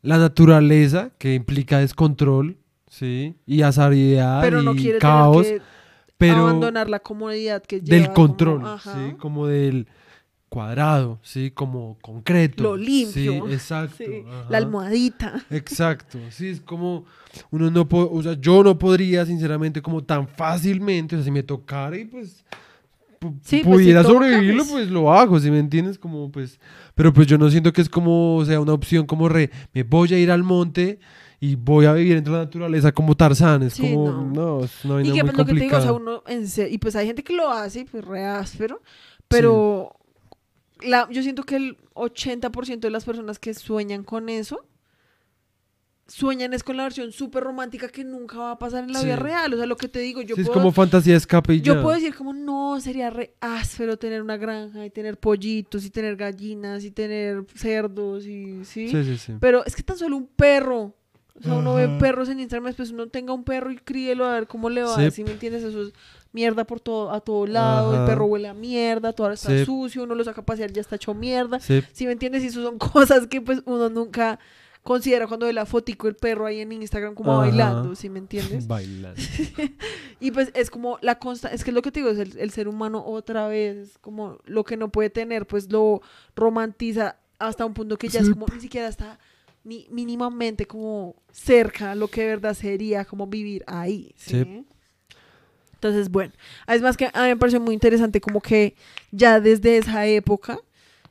la 0.00 0.18
naturaleza 0.18 1.12
que 1.18 1.34
implica 1.34 1.78
descontrol, 1.78 2.56
sí, 2.88 3.36
y 3.46 3.62
azariedad 3.62 4.40
pero 4.40 4.62
no 4.62 4.74
y 4.74 4.98
caos, 4.98 5.44
tener 5.44 5.60
que 5.60 5.66
pero 6.16 6.38
abandonar 6.38 6.88
la 6.88 7.00
comodidad 7.00 7.62
que 7.62 7.82
lleva 7.82 8.02
del 8.02 8.12
control, 8.14 8.64
sí, 8.82 9.14
como 9.18 9.46
del 9.46 9.86
cuadrado, 10.52 11.18
sí, 11.22 11.50
como 11.50 11.96
concreto, 12.02 12.62
Lo 12.62 12.76
limpio, 12.76 13.46
sí, 13.46 13.52
exacto, 13.54 13.94
Sí, 13.96 14.22
la 14.50 14.58
almohadita. 14.58 15.42
Exacto, 15.48 16.18
sí, 16.30 16.48
es 16.48 16.60
como 16.60 17.06
uno 17.50 17.70
no 17.70 17.88
po- 17.88 18.10
o 18.12 18.22
sea, 18.22 18.34
yo 18.34 18.62
no 18.62 18.78
podría 18.78 19.24
sinceramente 19.24 19.80
como 19.80 20.04
tan 20.04 20.28
fácilmente, 20.28 21.16
o 21.16 21.18
sea, 21.18 21.24
si 21.24 21.30
me 21.30 21.42
tocara 21.42 21.96
y 21.96 22.04
pues 22.04 22.44
pu- 23.18 23.32
Sí, 23.42 23.62
pues, 23.64 23.64
si 23.64 23.64
pudiera 23.64 24.02
sobrevivirlo, 24.04 24.64
pues. 24.64 24.72
pues 24.72 24.90
lo 24.90 25.10
hago, 25.10 25.40
si 25.40 25.50
me 25.50 25.58
entiendes, 25.58 25.98
como 25.98 26.30
pues, 26.30 26.60
pero 26.94 27.14
pues 27.14 27.26
yo 27.26 27.38
no 27.38 27.48
siento 27.50 27.72
que 27.72 27.80
es 27.80 27.88
como, 27.88 28.36
o 28.36 28.44
sea, 28.44 28.60
una 28.60 28.74
opción 28.74 29.06
como 29.06 29.30
re, 29.30 29.50
me 29.72 29.84
voy 29.84 30.12
a 30.12 30.18
ir 30.18 30.30
al 30.30 30.42
monte 30.42 30.98
y 31.40 31.54
voy 31.54 31.86
a 31.86 31.94
vivir 31.94 32.18
entre 32.18 32.30
la 32.34 32.40
naturaleza 32.40 32.92
como 32.92 33.16
Tarzán, 33.16 33.62
es 33.62 33.72
Sí, 33.72 33.80
como, 33.94 34.10
no. 34.10 34.58
no, 34.58 34.64
es 34.66 34.84
una 34.84 35.00
Y 35.00 35.12
que 35.12 35.22
muy 35.24 35.32
pues, 35.32 35.38
lo 35.38 35.46
que 35.46 35.54
te 35.54 35.60
digo, 35.64 35.78
o 35.78 35.80
sea, 35.80 35.92
complicada. 35.92 36.20
uno 36.20 36.22
en 36.26 36.72
y 36.74 36.76
pues 36.76 36.94
hay 36.94 37.06
gente 37.06 37.24
que 37.24 37.32
lo 37.34 37.50
hace, 37.50 37.86
pues 37.90 38.04
re 38.04 38.26
áspero, 38.26 38.82
pero 39.28 39.96
la, 40.86 41.08
yo 41.10 41.22
siento 41.22 41.42
que 41.44 41.56
el 41.56 41.76
80% 41.94 42.80
de 42.80 42.90
las 42.90 43.04
personas 43.04 43.38
que 43.38 43.54
sueñan 43.54 44.04
con 44.04 44.28
eso, 44.28 44.66
sueñan 46.06 46.52
es 46.52 46.62
con 46.62 46.76
la 46.76 46.82
versión 46.82 47.10
súper 47.12 47.42
romántica 47.44 47.88
que 47.88 48.04
nunca 48.04 48.36
va 48.38 48.50
a 48.52 48.58
pasar 48.58 48.84
en 48.84 48.92
la 48.92 48.98
Sí. 48.98 49.06
vida 49.06 49.16
real. 49.16 49.54
O 49.54 49.56
sea, 49.56 49.66
lo 49.66 49.76
que 49.76 49.88
te 49.88 50.00
digo, 50.00 50.20
yo 50.20 50.34
Sí, 50.34 50.42
es 50.42 50.48
puedo, 50.48 50.60
como 50.60 50.72
fantasía 50.72 51.16
escape 51.16 51.54
y 51.54 51.60
yo 51.62 51.74
ya. 51.74 51.82
puedo 51.82 51.94
decir 51.94 52.14
como, 52.14 52.34
no, 52.34 52.78
sería 52.80 53.08
re 53.08 53.34
áspero 53.40 53.96
tener 53.96 54.20
una 54.20 54.36
granja 54.36 54.84
y 54.84 54.90
tener 54.90 55.18
pollitos 55.18 55.84
y 55.84 55.90
tener 55.90 56.16
gallinas 56.16 56.84
y 56.84 56.90
tener 56.90 57.44
cerdos 57.54 58.26
y, 58.26 58.64
¿sí? 58.64 58.88
Sí, 58.88 59.04
sí, 59.04 59.16
sí. 59.16 59.34
Pero 59.40 59.64
es 59.64 59.74
que 59.74 59.82
tan 59.82 59.96
solo 59.96 60.16
un 60.16 60.26
perro. 60.26 60.94
O 61.34 61.42
sea, 61.42 61.54
uno 61.54 61.74
ve 61.76 61.88
perros 61.98 62.28
en 62.28 62.40
Instagram, 62.40 62.74
pues 62.74 62.90
uno 62.90 63.06
tenga 63.08 63.32
un 63.32 63.42
perro 63.42 63.70
y 63.70 63.76
críelo 63.76 64.26
a 64.26 64.34
ver 64.34 64.46
cómo 64.46 64.68
le 64.68 64.82
va. 64.82 64.96
Sí. 64.96 65.10
Si 65.10 65.24
me 65.24 65.30
entiendes? 65.30 65.62
Eso 65.62 65.82
es 65.82 65.92
mierda 66.32 66.64
por 66.64 66.80
todo, 66.80 67.10
a 67.12 67.20
todo 67.20 67.46
lado. 67.46 68.00
El 68.00 68.06
perro 68.06 68.24
huele 68.26 68.48
a 68.48 68.54
mierda, 68.54 69.12
todo 69.12 69.26
ahora 69.26 69.34
está 69.34 69.50
Sí. 69.50 69.64
sucio, 69.64 70.02
uno 70.04 70.14
lo 70.14 70.24
saca 70.24 70.40
a 70.40 70.44
pasear, 70.44 70.72
ya 70.72 70.80
está 70.80 70.96
hecho 70.96 71.14
mierda. 71.14 71.60
Sí, 71.60 71.82
Si 71.92 72.06
me 72.06 72.12
entiendes? 72.12 72.42
Y 72.42 72.46
eso 72.46 72.62
son 72.62 72.78
cosas 73.18 73.26
que 73.26 73.40
pues 73.40 73.62
uno 73.66 73.88
nunca 73.90 74.38
considera 74.82 75.28
cuando 75.28 75.46
ve 75.46 75.52
la 75.52 75.64
fotico 75.64 76.08
el 76.08 76.16
perro 76.16 76.44
ahí 76.44 76.58
en 76.60 76.72
Instagram 76.72 77.14
como 77.14 77.30
Ajá. 77.32 77.42
bailando, 77.42 77.94
si 77.94 78.08
me 78.08 78.18
entiendes? 78.18 78.66
bailando. 78.66 79.20
Y 80.20 80.30
pues 80.30 80.50
es 80.54 80.70
como 80.70 80.98
la 81.02 81.18
consta, 81.18 81.48
es 81.48 81.64
que 81.64 81.70
es 81.70 81.74
lo 81.74 81.82
que 81.82 81.90
te 81.92 82.00
digo, 82.00 82.10
es 82.10 82.18
el, 82.18 82.38
el 82.38 82.50
ser 82.52 82.68
humano 82.68 83.04
otra 83.04 83.48
vez, 83.48 83.76
es 83.76 83.98
como 83.98 84.38
lo 84.44 84.62
que 84.64 84.76
no 84.76 84.88
puede 84.90 85.10
tener, 85.10 85.46
pues 85.46 85.70
lo 85.70 86.00
romantiza 86.36 87.16
hasta 87.38 87.64
un 87.66 87.74
punto 87.74 87.96
que 87.98 88.08
ya 88.08 88.20
es 88.20 88.26
Sí. 88.26 88.32
como 88.32 88.46
ni 88.54 88.60
siquiera 88.60 88.88
está 88.88 89.18
ni 89.64 89.86
mínimamente 89.90 90.66
como 90.66 91.14
cerca 91.30 91.92
a 91.92 91.94
lo 91.94 92.08
que 92.08 92.22
de 92.22 92.26
verdad 92.28 92.54
sería 92.54 93.04
como 93.04 93.26
vivir 93.28 93.62
ahí. 93.66 94.12
¿sí? 94.16 94.42
Sí. 94.44 94.64
Entonces, 95.82 96.10
bueno, 96.12 96.32
además 96.64 96.96
que 96.96 97.06
a 97.12 97.22
mí 97.24 97.28
me 97.30 97.36
pareció 97.36 97.60
muy 97.60 97.74
interesante 97.74 98.20
como 98.20 98.40
que 98.40 98.76
ya 99.10 99.40
desde 99.40 99.78
esa 99.78 100.06
época 100.06 100.60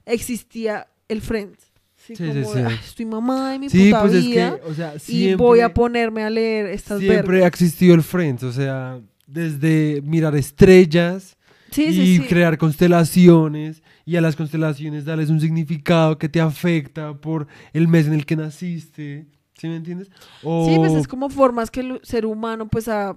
existía 0.06 0.88
el 1.10 1.20
Friends. 1.22 1.60
Sí, 1.98 2.16
Sí, 2.16 2.24
como 2.26 2.34
sí, 2.46 2.50
sí. 2.54 2.64
"Ay, 2.66 2.80
estoy 2.84 3.06
mamá 3.06 3.52
de 3.52 3.60
mi 3.60 3.70
Sí, 3.70 3.86
puta 3.90 4.02
pues 4.02 4.14
es 4.16 4.26
vida 4.26 4.56
que, 4.58 4.70
o 4.72 4.74
sea, 4.74 4.96
y 4.96 5.00
siempre... 5.00 5.36
voy 5.36 5.60
a 5.60 5.74
ponerme 5.74 6.24
a 6.24 6.30
leer 6.30 6.68
estas 6.68 7.00
Siempre 7.00 7.22
vergas". 7.22 7.44
ha 7.44 7.48
existido 7.48 7.94
el 7.96 8.02
Friends, 8.02 8.44
o 8.44 8.52
sea, 8.54 9.00
desde 9.28 10.02
mirar 10.06 10.36
estrellas 10.38 11.36
y 11.76 12.20
crear 12.22 12.58
constelaciones 12.58 13.84
y 14.06 14.16
a 14.16 14.22
las 14.22 14.36
constelaciones 14.38 15.04
darles 15.06 15.30
un 15.30 15.40
significado 15.42 16.18
que 16.18 16.30
te 16.30 16.40
afecta 16.42 17.14
por 17.14 17.46
el 17.74 17.88
mes 17.90 18.08
en 18.08 18.14
el 18.14 18.26
que 18.26 18.36
naciste, 18.38 19.28
¿sí 19.60 19.68
me 19.68 19.76
entiendes? 19.76 20.10
O, 20.44 20.66
Sí, 20.68 20.78
pues 20.80 20.94
es 20.94 21.08
como 21.10 21.30
formas 21.30 21.70
que 21.72 21.82
el 21.82 22.00
ser 22.04 22.26
humano 22.26 22.68
pues 22.70 22.88
ha 22.88 23.16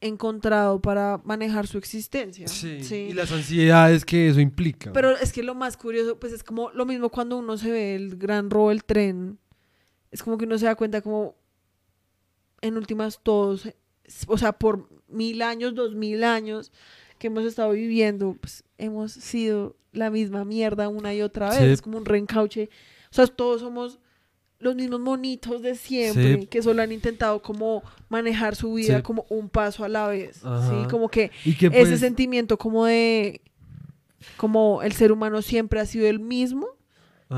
encontrado 0.00 0.80
para 0.80 1.20
manejar 1.24 1.66
su 1.66 1.76
existencia. 1.78 2.46
Sí, 2.48 2.82
Sí. 2.84 2.94
y 3.10 3.12
las 3.14 3.32
ansiedades 3.32 4.04
que 4.04 4.28
eso 4.28 4.40
implica. 4.40 4.92
Pero 4.92 5.16
es 5.16 5.32
que 5.32 5.42
lo 5.42 5.54
más 5.54 5.76
curioso, 5.76 6.18
pues 6.18 6.32
es 6.32 6.44
como 6.44 6.70
lo 6.70 6.86
mismo 6.86 7.08
cuando 7.10 7.36
uno 7.36 7.56
se 7.58 7.70
ve 7.70 7.94
el 7.96 8.16
gran 8.16 8.48
robo 8.50 8.68
del 8.68 8.84
tren. 8.84 9.38
Es 10.10 10.22
como 10.22 10.38
que 10.38 10.44
uno 10.44 10.56
se 10.58 10.66
da 10.66 10.74
cuenta 10.76 11.00
como 11.02 11.36
en 12.60 12.76
últimas 12.76 13.20
todos, 13.22 13.68
o 14.26 14.38
sea, 14.38 14.52
por 14.52 14.88
mil 15.08 15.42
años, 15.42 15.74
dos 15.74 15.94
mil 15.94 16.24
años 16.24 16.72
que 17.18 17.26
hemos 17.26 17.44
estado 17.44 17.72
viviendo, 17.72 18.36
pues 18.40 18.64
hemos 18.78 19.12
sido 19.12 19.76
la 19.92 20.10
misma 20.10 20.44
mierda 20.44 20.88
una 20.88 21.12
y 21.14 21.22
otra 21.22 21.50
vez. 21.50 21.58
Sí. 21.58 21.64
Es 21.66 21.82
como 21.82 21.98
un 21.98 22.04
reencauche. 22.04 22.70
O 23.10 23.14
sea, 23.14 23.26
todos 23.26 23.60
somos 23.60 23.98
los 24.60 24.74
mismos 24.74 25.00
monitos 25.00 25.62
de 25.62 25.74
siempre 25.76 26.40
Sí. 26.40 26.46
que 26.46 26.62
solo 26.62 26.82
han 26.82 26.90
intentado 26.92 27.40
como 27.42 27.82
manejar 28.08 28.56
su 28.56 28.72
vida 28.74 28.96
Sí. 28.96 29.02
como 29.02 29.24
un 29.28 29.48
paso 29.48 29.84
a 29.84 29.88
la 29.88 30.08
vez. 30.08 30.44
Ajá. 30.44 30.68
¿sí? 30.68 30.88
Como 30.90 31.08
que 31.08 31.30
y 31.44 31.54
que 31.54 31.66
ese 31.66 31.86
pues, 31.86 32.00
sentimiento 32.00 32.58
como 32.58 32.84
de 32.86 33.40
como 34.36 34.82
el 34.82 34.92
ser 34.92 35.12
humano 35.12 35.42
siempre 35.42 35.80
ha 35.80 35.86
sido 35.86 36.06
el 36.08 36.18
mismo 36.20 36.66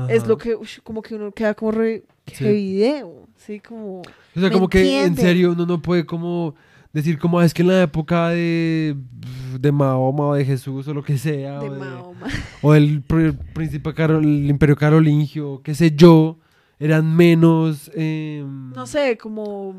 es 0.09 0.25
lo 0.25 0.37
que 0.37 0.57
como 0.83 1.01
que 1.01 1.15
uno 1.15 1.31
queda 1.31 1.53
como 1.53 1.71
re 1.71 2.03
Sí. 2.31 2.45
video 2.45 3.27
sí 3.35 3.59
como 3.59 3.99
O 3.99 4.03
sea, 4.33 4.43
¿Me 4.43 4.51
como 4.51 4.69
que 4.69 5.03
en 5.03 5.17
serio 5.17 5.51
uno 5.51 5.65
no 5.65 5.81
puede 5.81 6.05
como 6.05 6.55
decir 6.93 7.17
como 7.19 7.39
"Ah, 7.39 7.45
es 7.45 7.53
que 7.53 7.61
en 7.61 7.67
la 7.69 7.81
época 7.83 8.29
de, 8.29 8.95
de 9.59 9.71
Mahoma 9.71 10.27
o 10.27 10.33
de 10.35 10.45
Jesús 10.45 10.87
o 10.87 10.93
lo 10.93 11.03
que 11.03 11.17
sea, 11.17 11.59
de 11.59 11.69
o, 11.69 11.73
de- 11.73 11.79
Mahoma 11.79 12.27
o 12.61 12.73
el 12.73 13.05
pr- 13.05 13.37
príncipe 13.53 13.93
Carol, 13.93 14.23
el 14.23 14.49
imperio 14.49 14.75
carolingio, 14.75 15.61
qué 15.63 15.73
sé 15.75 15.91
yo, 15.95 16.37
eran 16.81 17.15
menos... 17.15 17.91
em, 17.93 18.71
no 18.71 18.87
sé 18.87 19.15
como 19.15 19.75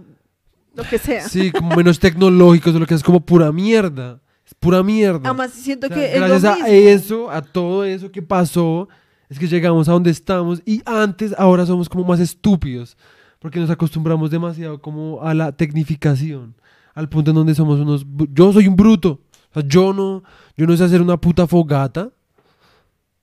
lo 0.74 0.84
que 0.84 0.98
sea 0.98 1.28
Sí, 1.28 1.50
como 1.50 1.74
menos 1.74 1.98
tecnológicos 1.98 2.74
o 2.76 2.78
lo 2.78 2.86
que 2.86 2.94
es 2.94 3.02
como 3.02 3.20
pura 3.20 3.50
mierda. 3.50 4.20
Es 4.46 4.54
pura 4.54 4.84
mierda. 4.84 5.20
además 5.24 5.50
siento 5.50 5.86
O 5.86 5.88
sea, 5.88 5.96
que 5.96 6.14
es 6.14 6.20
lo 6.20 6.28
gracias 6.28 6.52
a 6.52 6.54
mismo. 6.54 6.68
eso, 6.68 7.30
a 7.30 7.42
todo 7.42 7.84
eso 7.84 8.12
que 8.12 8.22
pasó, 8.22 8.88
es 9.28 9.38
que 9.38 9.48
llegamos 9.48 9.88
a 9.88 9.92
donde 9.92 10.12
estamos 10.12 10.62
y 10.64 10.80
antes, 10.86 11.34
ahora 11.36 11.66
somos 11.66 11.88
como 11.88 12.04
más 12.04 12.20
estúpidos, 12.20 12.96
porque 13.40 13.58
nos 13.58 13.70
acostumbramos 13.70 14.30
demasiado 14.30 14.80
como 14.80 15.20
a 15.22 15.34
la 15.34 15.50
tecnificación, 15.50 16.54
al 16.94 17.08
punto 17.08 17.32
en 17.32 17.34
donde 17.34 17.56
somos 17.56 17.80
unos... 17.80 18.06
Yo 18.32 18.52
soy 18.52 18.68
un 18.68 18.76
bruto, 18.76 19.20
o 19.50 19.54
sea, 19.54 19.64
yo 19.66 19.92
no, 19.92 20.22
yo 20.56 20.66
no 20.68 20.76
sé 20.76 20.84
hacer 20.84 21.02
una 21.02 21.16
puta 21.16 21.48
fogata, 21.48 22.12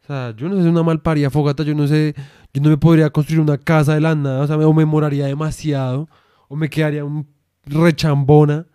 sea, 0.10 0.36
yo 0.36 0.50
no 0.50 0.56
sé, 0.56 0.62
es 0.62 0.68
una 0.68 0.84
malparía 0.84 1.30
fogata, 1.30 1.64
yo 1.64 1.76
no 1.76 1.88
sé, 1.88 2.16
yo 2.54 2.62
no 2.62 2.70
me 2.70 2.78
podría 2.78 3.10
construir 3.10 3.42
una 3.42 3.58
casa 3.58 3.94
de 3.94 4.02
la 4.02 4.16
nada, 4.16 4.42
o 4.42 4.48
sea, 4.48 4.58
me, 4.58 4.66
o 4.66 4.74
me 4.74 4.86
moraría 4.86 5.26
demasiado, 5.28 6.08
o 6.48 6.56
me 6.56 6.70
quedaría 6.70 7.06
un 7.06 7.28
rechambona 7.66 8.66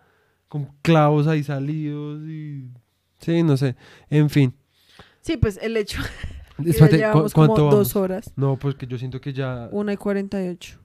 con 0.49 0.69
clavos 0.83 1.27
ahí 1.27 1.43
salidos 1.43 2.23
y... 2.29 2.69
Sí, 3.19 3.43
no 3.43 3.57
sé, 3.57 3.75
en 4.11 4.29
fin. 4.31 4.55
Sí, 5.21 5.37
pues 5.37 5.59
el 5.63 5.77
hecho 5.77 6.01
Espérate, 6.65 6.97
¿cu- 6.97 6.97
llevamos 6.99 7.33
¿cuánto 7.35 7.55
como 7.55 7.67
vamos? 7.67 7.75
dos 7.89 7.97
horas. 7.97 8.33
No, 8.37 8.57
pues 8.57 8.75
que 8.77 8.87
yo 8.87 8.99
siento 8.99 9.21
que 9.21 9.33
ya... 9.33 9.69
Una 9.73 9.93
y 9.93 9.97
cuarenta 9.97 10.45
y 10.45 10.49
ocho. 10.49 10.79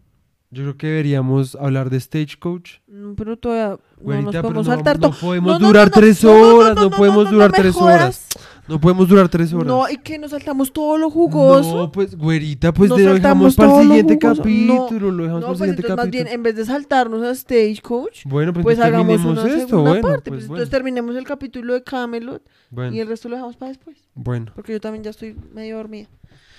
Yo 0.51 0.63
creo 0.63 0.77
que 0.77 0.87
deberíamos 0.87 1.53
hablar 1.55 1.91
de 1.91 1.99
Stagecoach. 1.99 2.79
Mm, 2.87 3.13
Pero 3.13 3.37
todavía 3.37 3.77
no 4.01 4.21
nos 4.23 4.35
podemos 4.37 4.67
no, 4.67 4.73
saltar 4.73 4.99
no 4.99 5.11
podemos 5.11 5.53
No, 5.53 5.59
no, 5.59 5.67
durar 5.67 5.91
tres 5.91 6.23
horas, 6.23 6.75
no, 6.75 6.89
podemos 6.89 7.29
durar 7.29 7.51
tres 7.51 7.75
horas. 7.75 8.27
No 8.69 8.79
podemos 8.79 9.07
durar 9.09 9.27
tres 9.29 9.51
horas. 9.51 9.67
No, 9.67 9.89
y 9.89 9.97
que 9.97 10.17
nos 10.19 10.31
saltamos 10.31 10.71
todo 10.71 10.97
lo 10.97 11.09
jugoso. 11.09 11.75
No, 11.75 11.91
pues, 11.91 12.15
güerita, 12.15 12.71
pues 12.73 12.89
lo 12.89 12.95
dejamos 12.97 13.55
para 13.55 13.81
el 13.81 13.87
siguiente 13.87 14.17
capítulo. 14.19 15.11
Lo 15.11 15.23
dejamos 15.23 15.41
No, 15.41 15.47
para 15.47 15.51
el 15.53 15.57
pues 15.57 15.57
siguiente 15.57 15.81
entonces 15.81 15.89
más 15.89 16.05
capítulo. 16.05 16.23
bien, 16.23 16.27
en 16.27 16.43
vez 16.43 16.55
de 16.55 16.65
saltarnos 16.65 17.23
a 17.23 17.33
Stagecoach, 17.35 18.25
Bueno, 18.25 18.53
pues, 18.53 18.63
pues 18.63 18.79
hagamos 18.79 19.25
una 19.25 19.41
esto. 19.47 19.67
segunda 19.67 19.89
Bueno, 19.91 20.07
parte. 20.07 20.29
pues, 20.29 20.39
Pues 20.41 20.47
bueno. 20.47 20.61
entonces 20.63 20.69
terminemos 20.69 21.15
el 21.15 21.23
capítulo 21.25 21.73
de 21.73 21.83
Camelot 21.83 22.43
Bueno, 22.69 22.95
y 22.95 22.99
el 22.99 23.07
resto 23.07 23.27
lo 23.27 23.35
dejamos 23.35 23.57
para 23.57 23.69
después. 23.69 23.97
bueno. 24.13 24.51
Porque 24.55 24.73
yo 24.73 24.79
también 24.79 25.03
ya 25.03 25.09
estoy 25.09 25.35
medio 25.53 25.77
dormida. 25.77 26.07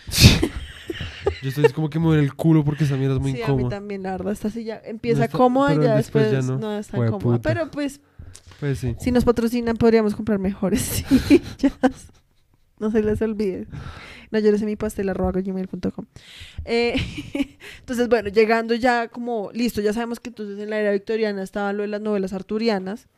Yo 1.42 1.48
estoy 1.48 1.64
es 1.64 1.72
como 1.72 1.88
que 1.88 1.98
duele 1.98 2.22
el 2.22 2.34
culo 2.34 2.64
porque 2.64 2.84
esa 2.84 2.96
mierda 2.96 3.14
es 3.14 3.20
muy 3.20 3.32
sí, 3.32 3.42
a 3.42 3.46
mí 3.46 3.52
incómoda. 3.52 3.76
también, 3.76 4.02
la 4.02 4.10
verdad, 4.12 4.32
esta 4.32 4.50
silla 4.50 4.80
empieza 4.84 5.20
No 5.20 5.24
está- 5.26 5.38
cómoda 5.38 5.74
y 5.74 5.78
ya 5.80 5.96
después 5.96 6.30
ya 6.30 6.42
no. 6.42 6.58
no. 6.58 6.78
es 6.78 6.88
tan 6.88 7.00
Jue 7.00 7.10
cómoda. 7.10 7.36
puta. 7.38 7.48
Pero 7.48 7.70
pues, 7.70 8.00
Pues 8.60 8.78
sí. 8.78 8.94
si 9.00 9.10
nos 9.10 9.24
patrocinan, 9.24 9.76
podríamos 9.76 10.14
comprar 10.14 10.38
mejores 10.38 10.80
sillas. 11.28 12.10
No 12.78 12.90
se 12.90 13.02
les 13.02 13.20
olvide. 13.20 13.66
No 14.30 14.38
llores 14.38 14.60
en 14.60 14.68
mi 14.68 14.76
pastel 14.76 15.08
arroba 15.08 15.32
gmail.com. 15.32 16.06
Eh, 16.64 16.94
entonces, 17.80 18.08
bueno, 18.08 18.28
llegando 18.28 18.74
ya 18.74 19.08
como 19.08 19.50
listo, 19.52 19.80
ya 19.80 19.92
sabemos 19.92 20.20
que 20.20 20.30
entonces 20.30 20.58
en 20.58 20.70
la 20.70 20.78
era 20.78 20.92
victoriana 20.92 21.42
estaba 21.42 21.72
lo 21.72 21.82
de 21.82 21.88
las 21.88 22.00
novelas 22.00 22.32
arturianas. 22.32 23.08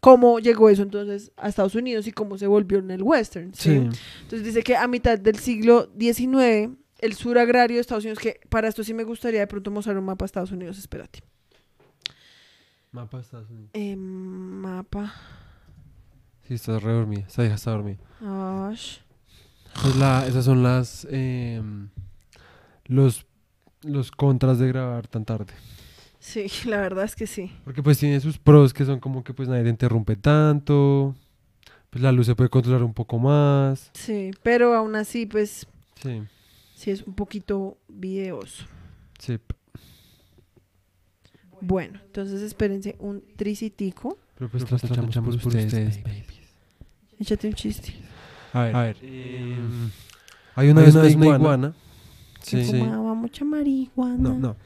¿Cómo 0.00 0.38
llegó 0.38 0.68
eso 0.68 0.82
entonces 0.82 1.32
a 1.36 1.48
Estados 1.48 1.74
Unidos 1.76 2.06
y 2.06 2.12
cómo 2.12 2.36
se 2.36 2.46
volvió 2.46 2.78
en 2.78 2.90
el 2.90 3.02
western? 3.02 3.54
¿sí? 3.54 3.70
Sí. 3.70 3.98
Entonces 4.22 4.44
dice 4.44 4.62
que 4.62 4.76
a 4.76 4.88
mitad 4.88 5.18
del 5.18 5.38
siglo 5.38 5.88
XIX, 5.98 6.76
el 6.98 7.12
sur 7.14 7.38
agrario 7.38 7.76
de 7.76 7.80
Estados 7.80 8.04
Unidos, 8.04 8.18
que 8.18 8.40
para 8.48 8.68
esto 8.68 8.82
sí 8.82 8.92
me 8.92 9.04
gustaría 9.04 9.40
de 9.40 9.46
pronto 9.46 9.70
mostrar 9.70 9.96
un 9.96 10.04
mapa 10.04 10.24
de 10.24 10.26
Estados 10.26 10.50
Unidos, 10.50 10.78
espérate. 10.78 11.20
Mapa 12.96 13.20
Estados 13.20 13.50
Unidos. 13.50 13.68
Eh, 13.74 13.94
mapa. 13.94 15.12
Sí, 16.48 16.54
estás 16.54 16.82
re 16.82 16.92
dormida. 16.92 17.26
Esta 17.26 17.44
está 17.44 17.72
dormida. 17.72 17.98
Ash. 18.22 19.00
Pues 19.82 19.96
la- 19.96 20.26
esas 20.26 20.46
son 20.46 20.62
las... 20.62 21.06
eh, 21.10 21.60
los, 22.86 23.26
los 23.82 24.10
contras 24.10 24.58
de 24.58 24.68
grabar 24.68 25.08
tan 25.08 25.26
tarde. 25.26 25.52
Sí, 26.18 26.46
la 26.66 26.78
verdad 26.78 27.04
es 27.04 27.14
que 27.14 27.26
sí. 27.26 27.52
Porque 27.66 27.82
pues 27.82 27.98
tiene 27.98 28.18
sus 28.20 28.38
pros 28.38 28.72
que 28.72 28.86
son 28.86 28.98
como 28.98 29.22
que 29.22 29.34
pues 29.34 29.46
nadie 29.46 29.64
te 29.64 29.68
interrumpe 29.70 30.16
tanto. 30.16 31.14
Pues 31.90 32.02
la 32.02 32.12
luz 32.12 32.24
se 32.26 32.34
puede 32.34 32.48
controlar 32.48 32.82
un 32.82 32.94
poco 32.94 33.18
más. 33.18 33.90
Sí, 33.92 34.30
pero 34.42 34.74
aún 34.74 34.96
así, 34.96 35.26
pues 35.26 35.66
Sí, 36.02 36.22
sí 36.74 36.90
es 36.90 37.02
un 37.02 37.14
poquito 37.14 37.76
videoso. 37.88 38.64
sí. 39.18 39.38
Bueno, 41.60 42.00
entonces 42.04 42.42
espérense 42.42 42.96
un 42.98 43.22
tricitico. 43.36 44.18
Pero 44.36 44.50
pues 44.50 44.64
trasnochamos 44.64 45.36
por 45.36 45.46
ustedes, 45.48 46.02
babies. 46.02 46.26
Échate 47.18 47.48
un 47.48 47.54
chiste. 47.54 47.94
A 48.52 48.62
ver, 48.62 48.76
a 48.76 48.82
ver. 48.82 48.96
em, 49.02 49.90
hay 50.54 50.68
una 50.68 50.82
vez 50.82 50.94
una 50.94 51.26
iguana. 51.26 51.74
Que 52.40 52.62
Sí, 52.62 52.64
sí. 52.64 52.78
fumaba 52.78 53.14
mucha 53.14 53.44
marihuana. 53.44 54.16
No, 54.16 54.38
no. 54.38 54.56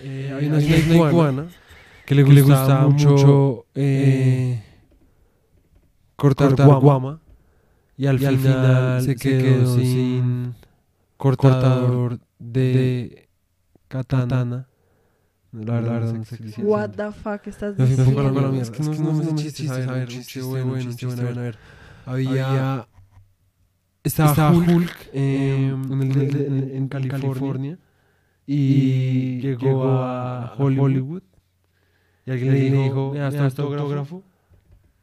Eh, 0.00 0.32
hay 0.34 0.46
una, 0.46 0.58
una 0.58 1.08
iguana 1.08 1.48
que 2.06 2.14
le 2.14 2.22
gustaba, 2.22 2.88
mucho 2.88 3.66
eh, 3.74 4.62
cortar, 6.16 6.54
guama, 6.54 7.20
y 7.98 8.06
al, 8.06 8.18
final, 8.18 9.02
se 9.02 9.14
quedó, 9.14 9.76
sin 9.76 10.54
cortador 11.18 12.18
de 12.38 13.28
katana. 13.88 14.68
La 15.64 15.74
verdad, 15.74 15.86
la 15.86 15.92
verdad 15.98 16.12
no 16.14 16.24
sé 16.24 16.36
qué 16.38 16.44
decir. 16.44 16.64
What 16.64 16.90
the 16.90 17.12
fuck 17.12 17.46
estás 17.46 17.76
diciendo? 17.76 18.52
Es 18.60 18.70
que 18.70 18.82
no, 18.82 18.94
no 18.94 19.36
chistes. 19.36 19.70
A 19.70 19.92
ver, 19.92 20.02
un 20.02 20.06
chiste 20.08 20.42
bueno, 20.42 20.72
un 20.72 20.80
chiste 20.80 21.06
bueno. 21.06 21.22
A 21.22 21.42
ver, 21.42 21.58
había... 22.06 22.88
Estaba, 24.04 24.52
Hulk, 24.52 25.10
eh, 25.12 25.68
en, 25.68 26.02
el- 26.12 26.36
en- 26.36 26.76
en 26.76 26.88
California 26.88 27.78
y 28.46 29.40
llegó 29.40 29.92
a 29.92 30.54
Hollywood 30.56 31.22
y 32.24 32.30
alguien 32.30 32.52
le 32.52 32.60
dijo, 32.60 33.10
"Mira, 33.12 33.28
¿está 33.28 33.46
este 33.48 33.62
autógrafo? 33.62 34.22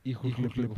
Y 0.03 0.15
Hulk 0.15 0.39
le 0.39 0.49
pegó. 0.49 0.75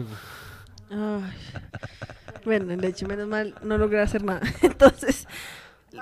Ay. 0.89 1.31
Bueno, 2.45 2.65
de 2.77 2.87
hecho, 2.87 3.05
menos 3.07 3.27
mal 3.27 3.55
no 3.61 3.77
logré 3.77 3.99
hacer 3.99 4.23
nada. 4.23 4.39
Entonces, 4.61 5.27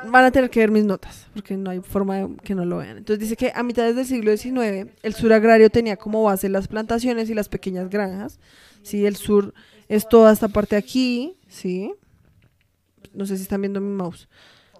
van 0.10 0.26
a 0.26 0.32
tener 0.32 0.50
que 0.50 0.60
ver 0.60 0.72
mis 0.72 0.86
notas, 0.86 1.28
porque 1.34 1.58
no 1.58 1.70
hay 1.70 1.80
forma 1.80 2.18
de 2.18 2.36
que 2.44 2.56
no 2.56 2.66
lo 2.66 2.78
vean. 2.78 2.98
Entonces, 2.98 3.20
dice 3.20 3.36
que 3.36 3.52
a 3.54 3.64
mitades 3.64 3.96
del 3.96 4.06
siglo 4.06 4.36
XIX, 4.36 4.92
el 5.02 5.14
sur 5.14 5.34
agrario 5.34 5.70
tenía 5.70 5.98
como 5.98 6.24
base 6.24 6.50
las 6.50 6.68
plantaciones 6.68 7.30
y 7.30 7.34
las 7.34 7.50
pequeñas 7.50 7.90
granjas. 7.90 8.40
Sí, 8.84 9.06
el 9.06 9.16
sur 9.16 9.54
es 9.88 10.08
toda 10.08 10.32
esta 10.32 10.48
parte 10.48 10.76
aquí, 10.76 11.38
¿sí? 11.48 11.94
No 13.14 13.26
sé 13.26 13.38
si 13.38 13.44
están 13.44 13.62
viendo 13.62 13.82
mi 13.82 13.94
mouse. 13.94 14.28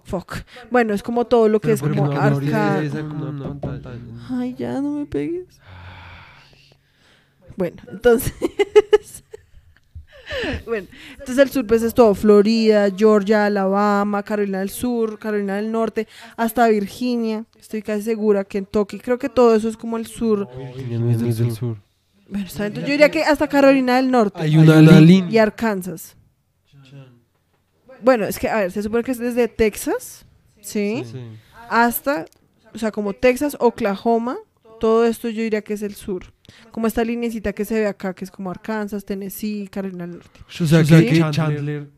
Fuck. 0.04 0.36
Bueno, 0.70 0.94
es 0.94 1.02
como 1.02 1.26
todo 1.26 1.48
lo 1.48 1.60
que 1.60 1.72
es 1.72 1.82
como 1.82 2.12
arcada. 2.12 2.80
Ay, 4.30 4.54
ya 4.56 4.80
no 4.80 4.92
me 4.92 5.06
pegues. 5.06 5.60
Bueno, 7.56 7.82
entonces. 7.90 8.32
bueno, 10.66 10.86
entonces 11.12 11.38
el 11.38 11.50
sur 11.50 11.66
pues 11.66 11.82
es 11.82 11.94
todo 11.94 12.14
Florida, 12.14 12.88
Georgia, 12.94 13.46
Alabama, 13.46 14.22
Carolina 14.22 14.60
del 14.60 14.70
Sur, 14.70 15.18
Carolina 15.18 15.56
del 15.56 15.70
Norte, 15.70 16.06
hasta 16.36 16.68
Virginia. 16.68 17.44
Estoy 17.58 17.82
casi 17.82 18.02
segura, 18.02 18.44
Kentucky. 18.44 18.98
Creo 18.98 19.18
que 19.18 19.28
todo 19.28 19.54
eso 19.54 19.68
es 19.68 19.76
como 19.76 19.96
el 19.96 20.06
sur. 20.06 20.48
del 20.48 21.52
sur. 21.52 21.76
Bueno, 22.28 22.46
está 22.46 22.64
bien. 22.64 22.66
Entonces 22.66 22.88
yo 22.88 22.92
diría 22.92 23.10
que 23.10 23.22
hasta 23.22 23.48
Carolina 23.48 23.96
del 23.96 24.10
Norte 24.10 24.42
Hay 24.42 24.56
una 24.56 24.80
línea. 25.00 25.30
y 25.30 25.38
Arkansas. 25.38 26.16
Bueno, 28.02 28.24
es 28.26 28.38
que, 28.38 28.48
a 28.48 28.56
ver, 28.56 28.72
se 28.72 28.82
supone 28.82 29.02
que 29.02 29.12
es 29.12 29.18
desde 29.18 29.48
Texas, 29.48 30.26
¿sí? 30.60 31.02
hasta, 31.70 32.26
o 32.74 32.78
sea, 32.78 32.92
como 32.92 33.14
Texas, 33.14 33.56
Oklahoma, 33.58 34.36
todo 34.80 35.06
esto 35.06 35.28
yo 35.28 35.42
diría 35.42 35.62
que 35.62 35.74
es 35.74 35.82
el 35.82 35.94
sur. 35.94 36.32
Como 36.70 36.86
esta 36.86 37.02
linecita 37.04 37.52
que 37.52 37.64
se 37.64 37.74
ve 37.80 37.86
acá, 37.86 38.14
que 38.14 38.24
es 38.24 38.30
como 38.30 38.50
Arkansas, 38.50 39.04
Tennessee, 39.04 39.68
Carolina 39.68 40.06
del 40.06 40.16
Norte. 40.18 40.40
O 40.48 40.66
sea, 40.66 40.84
Sí. 40.84 41.06
que 41.06 41.30
Chandler... 41.30 41.88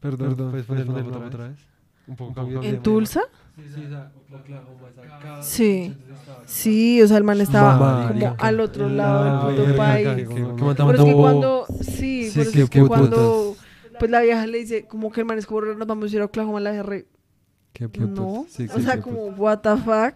Perdón, 0.00 0.36
¿puedes 0.50 0.66
poner 0.66 0.88
otra, 0.88 1.26
otra 1.26 1.48
vez? 1.48 1.58
Un 2.06 2.16
poco 2.16 2.44
de- 2.44 2.68
¿En 2.68 2.82
Tulsa? 2.82 3.22
Sí, 3.56 3.62
sí, 3.74 3.84
o 3.84 3.88
sea, 3.88 4.12
Oklahoma 4.32 4.88
es 4.92 4.98
acá. 4.98 5.42
Sí. 5.42 5.96
Sí, 6.46 7.02
o 7.02 7.08
sea, 7.08 7.16
el 7.16 7.24
man 7.24 7.40
estaba 7.40 7.76
Marica. 8.06 8.28
como 8.30 8.36
al 8.44 8.60
otro 8.60 8.88
lado 8.88 9.24
la 9.48 9.52
del 9.56 9.64
puto 9.64 9.76
país. 9.76 10.06
que- 10.08 10.14
que- 10.16 10.34
que 10.34 10.74
Pero 10.76 10.92
es 10.92 11.04
que 11.04 11.12
cuando, 11.14 11.66
sí, 11.80 12.30
qué 12.32 12.40
es 12.42 12.50
que 12.70 12.80
putas. 12.82 12.86
cuando, 12.98 13.56
pues 13.98 14.10
la 14.10 14.20
vieja 14.20 14.46
le 14.46 14.58
dice, 14.58 14.84
como 14.86 15.10
que 15.10 15.20
el 15.22 15.26
man 15.26 15.38
es 15.38 15.46
como, 15.46 15.62
nos 15.62 15.86
vamos 15.86 16.12
a 16.12 16.16
ir 16.16 16.22
a 16.22 16.26
Oklahoma, 16.26 16.60
la 16.60 16.70
vieja 16.70 16.82
re, 16.84 17.06
Qué 17.72 17.88
putas. 17.88 18.10
no, 18.10 18.46
Sí, 18.48 18.68
o 18.72 18.78
sea, 18.80 18.96
qué 18.96 19.00
como, 19.00 19.24
what 19.28 19.58
the 19.60 19.76
fuck. 19.78 20.14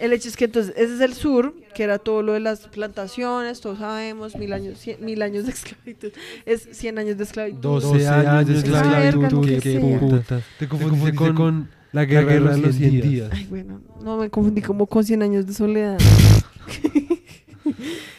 El 0.00 0.12
hecho 0.14 0.28
es 0.28 0.36
que 0.36 0.46
entonces, 0.46 0.72
ese 0.76 0.94
es 0.94 1.00
el 1.00 1.12
sur, 1.12 1.54
que 1.74 1.82
era 1.82 1.98
todo 1.98 2.22
lo 2.22 2.32
de 2.32 2.40
las 2.40 2.60
plantaciones, 2.68 3.60
todos 3.60 3.78
sabemos, 3.80 4.34
mil 4.34 4.52
años, 4.54 4.78
cien- 4.84 4.98
mil 5.00 5.20
años 5.20 5.44
de 5.44 5.52
esclavitud, 5.52 6.10
es 6.46 6.68
100 6.72 6.98
años 6.98 7.18
de 7.18 7.24
esclavitud. 7.24 7.60
12 7.60 8.08
años 8.08 8.46
de 8.48 8.54
esclavitud. 8.58 9.46
qué 9.60 9.62
sea. 9.78 10.00
putas. 10.00 10.42
Te 10.58 10.68
confundiste 10.68 11.34
con, 11.34 11.68
la 11.92 12.04
guerra, 12.06 12.32
de 12.32 12.40
los 12.58 12.74
100 12.76 13.00
días. 13.02 13.28
Ay, 13.32 13.46
bueno, 13.50 13.82
no 14.02 14.16
me 14.16 14.30
confundí 14.30 14.62
como 14.62 14.86
con 14.86 15.04
100 15.04 15.22
años 15.22 15.46
de 15.46 15.52
soledad. 15.52 15.98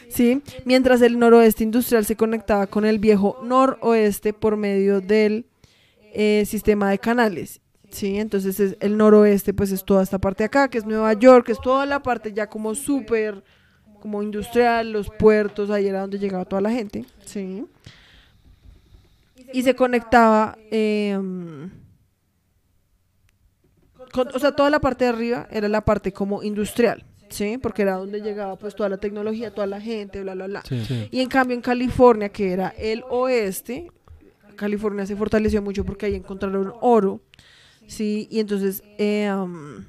sí, 0.08 0.42
mientras 0.64 1.00
el 1.02 1.18
noroeste 1.18 1.64
industrial 1.64 2.04
se 2.04 2.16
conectaba 2.16 2.66
con 2.66 2.84
el 2.84 2.98
viejo 2.98 3.38
noroeste 3.42 4.32
por 4.32 4.56
medio 4.56 5.00
del 5.00 5.46
eh, 6.14 6.44
sistema 6.46 6.90
de 6.90 6.98
canales. 6.98 7.60
Sí, 7.92 8.18
entonces 8.18 8.58
es 8.58 8.76
el 8.80 8.96
noroeste, 8.96 9.52
pues 9.54 9.70
es 9.70 9.84
toda 9.84 10.02
esta 10.02 10.18
parte 10.18 10.42
de 10.42 10.46
acá, 10.46 10.68
que 10.68 10.78
es 10.78 10.84
Nueva 10.86 11.12
York, 11.12 11.46
que 11.46 11.52
es 11.52 11.60
toda 11.60 11.86
la 11.86 12.02
parte 12.02 12.32
ya 12.32 12.48
como 12.48 12.74
súper, 12.74 13.44
como 14.00 14.22
industrial, 14.22 14.90
los 14.92 15.08
puertos, 15.10 15.70
ahí 15.70 15.86
era 15.86 16.00
donde 16.00 16.18
llegaba 16.18 16.44
toda 16.46 16.62
la 16.62 16.70
gente. 16.70 17.04
Sí. 17.24 17.64
Y 19.52 19.62
se 19.62 19.74
conectaba, 19.76 20.56
eh, 20.70 21.18
con- 24.12 24.28
o 24.34 24.38
sea, 24.38 24.52
toda 24.52 24.70
la 24.70 24.80
parte 24.80 25.04
de 25.04 25.10
arriba 25.10 25.46
era 25.50 25.68
la 25.68 25.82
parte 25.84 26.12
como 26.12 26.42
industrial, 26.42 27.04
¿sí? 27.28 27.58
Porque 27.58 27.82
era 27.82 27.94
donde 27.96 28.20
llegaba 28.20 28.56
pues 28.56 28.74
toda 28.74 28.88
la 28.88 28.96
tecnología, 28.98 29.54
toda 29.54 29.66
la 29.66 29.80
gente, 29.80 30.22
bla, 30.22 30.34
bla, 30.34 30.46
bla. 30.46 30.62
Sí. 30.68 31.08
Y 31.10 31.20
en 31.20 31.28
cambio 31.28 31.54
en 31.54 31.62
California, 31.62 32.28
que 32.30 32.52
era 32.52 32.68
el 32.78 33.04
oeste, 33.08 33.90
California 34.56 35.06
se 35.06 35.16
fortaleció 35.16 35.62
mucho 35.62 35.84
porque 35.84 36.06
ahí 36.06 36.14
encontraron 36.14 36.72
oro, 36.80 37.20
¿sí? 37.92 38.26
Y 38.30 38.40
entonces 38.40 38.82
eh, 38.98 39.30
um, 39.32 39.84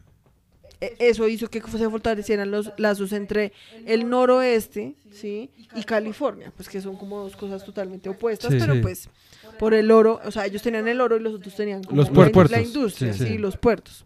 e- 0.81 0.95
eso 0.99 1.27
hizo 1.27 1.49
que 1.49 1.61
se 1.61 1.89
fortalecieran 1.89 2.51
los 2.51 2.71
lazos 2.77 3.13
entre 3.13 3.53
el 3.85 4.09
noroeste, 4.09 4.95
¿sí? 5.11 5.49
Y 5.75 5.83
California, 5.83 6.51
pues 6.55 6.67
que 6.69 6.81
son 6.81 6.97
como 6.97 7.19
dos 7.19 7.35
cosas 7.35 7.63
totalmente 7.63 8.09
opuestas, 8.09 8.51
Sí, 8.51 8.57
pero 8.59 8.73
sí. 8.73 8.79
pues 8.81 9.09
por 9.57 9.73
el 9.73 9.89
oro, 9.91 10.19
o 10.25 10.31
sea, 10.31 10.45
ellos 10.45 10.61
tenían 10.61 10.87
el 10.87 10.99
oro 10.99 11.15
y 11.17 11.19
los 11.21 11.33
otros 11.35 11.55
tenían 11.55 11.83
como 11.83 11.97
Los 11.97 12.09
la, 12.09 12.13
puertos. 12.13 12.51
la 12.51 12.61
industria, 12.61 13.13
Sí, 13.13 13.37
los 13.37 13.57
puertos. 13.57 14.05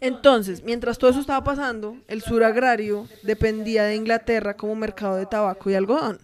Entonces, 0.00 0.62
mientras 0.62 0.98
todo 0.98 1.10
eso 1.10 1.20
estaba 1.20 1.42
pasando, 1.42 1.96
el 2.08 2.20
sur 2.20 2.44
agrario 2.44 3.08
dependía 3.22 3.84
de 3.84 3.94
Inglaterra 3.96 4.54
como 4.56 4.74
mercado 4.74 5.16
de 5.16 5.24
tabaco 5.26 5.70
y 5.70 5.74
algodón. 5.74 6.18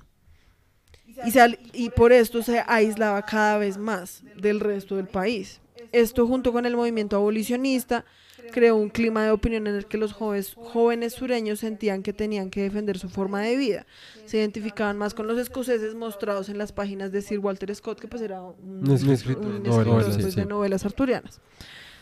Y, 1.25 1.31
se 1.31 1.59
y 1.73 1.91
por 1.91 2.13
esto 2.13 2.43
se 2.43 2.63
aislaba 2.67 3.23
cada 3.23 3.59
vez 3.59 3.79
más 3.79 4.23
del 4.37 4.61
resto 4.61 4.97
del 4.97 5.07
país. 5.07 5.61
Esto 5.93 6.27
junto 6.27 6.53
con 6.53 6.67
el 6.67 6.77
movimiento 6.77 7.17
abolicionista 7.17 8.05
creó 8.53 8.77
un 8.77 8.89
clima 8.89 9.25
de 9.25 9.31
opinión 9.31 9.67
en 9.67 9.77
el 9.77 9.87
que 9.87 9.97
los 9.99 10.13
jóvenes, 10.13 10.55
jóvenes 10.57 11.13
sureños 11.15 11.61
sentían 11.61 12.03
que 12.03 12.13
tenían 12.13 12.51
que 12.51 12.63
defender 12.63 12.99
su 12.99 13.09
forma 13.09 13.41
de 13.41 13.57
vida. 13.57 13.87
Se 14.27 14.39
identificaban 14.39 14.99
más 14.99 15.15
con 15.15 15.27
los 15.27 15.39
escoceses 15.39 15.95
mostrados 15.95 16.49
en 16.49 16.59
las 16.59 16.73
páginas 16.73 17.13
de 17.13 17.23
Sir 17.23 17.39
Walter 17.39 17.75
Scott, 17.75 18.01
que 18.01 18.09
pues 18.09 18.23
era 18.23 18.43
un, 18.43 18.89
Un 18.89 18.91
escritor, 18.91 19.47
un 19.47 19.67
escritor, 19.67 20.05
pues, 20.05 20.35
sí. 20.35 20.41
de 20.41 20.47
novelas 20.47 20.85
arturianas. 20.85 21.41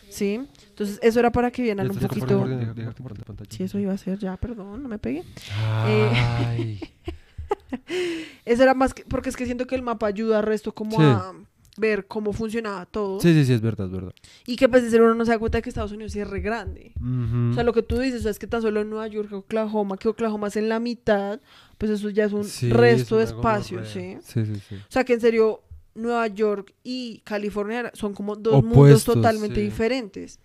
¿Sí? 0.09 0.41
Entonces, 0.69 0.99
eso 1.03 1.21
era 1.21 1.31
para 1.31 1.53
que 1.53 1.63
vieran 1.63 1.87
un 1.87 1.93
Esto 1.93 2.03
se 2.03 2.09
poquito... 2.09 2.45
Sí, 3.49 3.63
eso 3.63 3.79
iba 3.79 3.93
a 3.93 3.99
ser 3.99 4.19
ya, 4.19 4.37
perdón, 4.37 4.83
no 4.83 4.89
me 4.89 4.99
pegué. 4.99 5.23
Ay. 5.63 6.81
Eso 8.45 8.63
era 8.63 8.75
más 8.75 8.95
que, 8.95 9.05
porque 9.05 9.29
es 9.29 9.37
que 9.37 9.45
siento 9.45 9.67
que 9.67 9.75
el 9.75 9.83
mapa 9.83 10.07
ayuda 10.07 10.39
al 10.39 10.45
resto 10.45 10.73
como 10.73 10.97
Sí. 10.97 11.03
a 11.03 11.33
ver 11.77 12.07
cómo 12.07 12.33
funcionaba 12.33 12.87
todo. 12.87 13.21
Sí, 13.21 13.33
sí, 13.33 13.45
sí, 13.45 13.53
es 13.53 13.61
verdad, 13.61 13.87
es 13.87 13.93
verdad. 13.93 14.13
Y 14.47 14.57
que 14.57 14.69
pues 14.69 14.83
de 14.83 14.91
ser 14.91 15.03
uno 15.03 15.15
no 15.15 15.25
se 15.25 15.31
da 15.33 15.39
cuenta 15.39 15.59
de 15.59 15.63
que 15.63 15.71
Estados 15.71 15.93
Unidos 15.93 16.15
es 16.17 16.29
re 16.29 16.41
grande. 16.41 16.93
Ujú. 17.01 17.51
O 17.51 17.55
sea, 17.55 17.63
lo 17.65 17.73
que 17.73 17.83
tú 17.83 17.99
dices, 17.99 18.21
o 18.21 18.23
sea, 18.25 18.31
es 18.33 18.39
que 18.39 18.47
tan 18.47 18.63
solo 18.63 18.81
en 18.81 18.91
Nueva 18.91 19.07
York, 19.09 19.33
Oklahoma, 19.33 19.97
que 19.97 20.09
Oklahoma 20.09 20.49
es 20.49 20.57
en 20.57 20.69
la 20.69 20.81
mitad, 20.81 21.41
pues 21.79 21.91
eso 21.91 22.11
ya 22.11 22.25
es 22.25 22.33
un 22.33 22.45
Sí, 22.45 22.71
resto 22.71 23.17
de 23.19 23.25
espacio, 23.25 23.85
¿sí? 23.85 24.19
Sí, 24.23 24.45
sí, 24.45 24.61
sí. 24.69 24.75
O 24.77 24.91
sea, 24.91 25.05
que 25.05 25.15
en 25.15 25.21
serio, 25.21 25.63
Nueva 25.95 26.27
York 26.29 26.75
y 26.83 27.21
California 27.25 27.91
son 27.95 28.15
como 28.15 28.37
dos 28.37 28.63
mundos 28.65 29.05
totalmente 29.05 29.57
sí. 29.57 29.63
diferentes. 29.63 30.39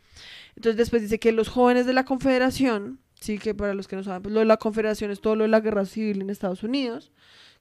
Entonces 0.55 0.77
después 0.77 1.01
dice 1.01 1.19
que 1.19 1.31
los 1.31 1.49
jóvenes 1.49 1.85
de 1.85 1.93
la 1.93 2.05
Confederación, 2.05 2.99
sí, 3.19 3.37
que 3.37 3.53
para 3.53 3.73
los 3.73 3.87
que 3.87 3.95
no 3.95 4.03
saben, 4.03 4.21
pues 4.21 4.33
lo 4.33 4.39
de 4.39 4.45
la 4.45 4.57
Confederación 4.57 5.11
es 5.11 5.19
todo 5.21 5.35
lo 5.35 5.43
de 5.43 5.49
la 5.49 5.59
guerra 5.59 5.85
civil 5.85 6.21
en 6.21 6.29
Estados 6.29 6.63
Unidos, 6.63 7.11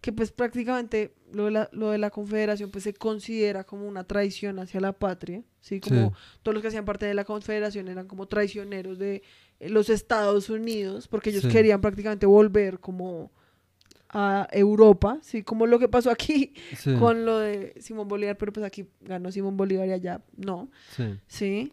que 0.05 0.13
pues 0.13 0.33
prácticamente 0.33 1.15
lo 1.33 1.47
de 1.47 1.51
la, 1.51 1.71
lo 1.73 1.89
de 1.89 1.97
la 1.97 2.11
Confederación 2.11 2.71
pues 2.71 2.85
se 2.85 2.93
considera 2.93 3.65
como 3.65 3.89
una 3.89 4.05
traición 4.05 4.59
hacia 4.59 4.79
la 4.79 4.93
patria, 4.93 5.43
sí, 5.61 5.81
como 5.81 6.11
Sí. 6.11 6.39
todos 6.43 6.53
los 6.55 6.61
que 6.61 6.69
hacían 6.69 6.85
parte 6.85 7.07
de 7.07 7.15
la 7.15 7.25
Confederación 7.25 7.89
eran 7.89 8.07
como 8.07 8.27
traicioneros 8.29 8.99
de 8.99 9.23
eh, 9.61 9.71
los 9.71 9.89
Estados 9.89 10.51
Unidos, 10.51 11.09
porque 11.09 11.31
ellos 11.31 11.41
Sí. 11.45 11.49
querían 11.49 11.81
prácticamente 11.81 12.27
volver 12.27 12.81
como 12.81 13.33
a 14.11 14.47
Europa, 14.53 15.21
sí, 15.23 15.43
como 15.43 15.67
lo 15.67 15.79
que 15.79 15.89
pasó 15.89 16.11
aquí 16.11 16.53
Sí, 16.77 16.95
con 16.97 17.25
lo 17.25 17.39
de 17.39 17.73
Simón 17.81 18.07
Bolívar, 18.07 18.37
pero 18.37 18.53
pues 18.53 18.67
aquí 18.67 18.87
ganó 19.01 19.33
Simón 19.33 19.57
Bolívar 19.57 19.89
y 19.89 19.93
allá 19.93 20.21
no, 20.37 20.69
sí. 20.95 21.19
¿sí? 21.29 21.73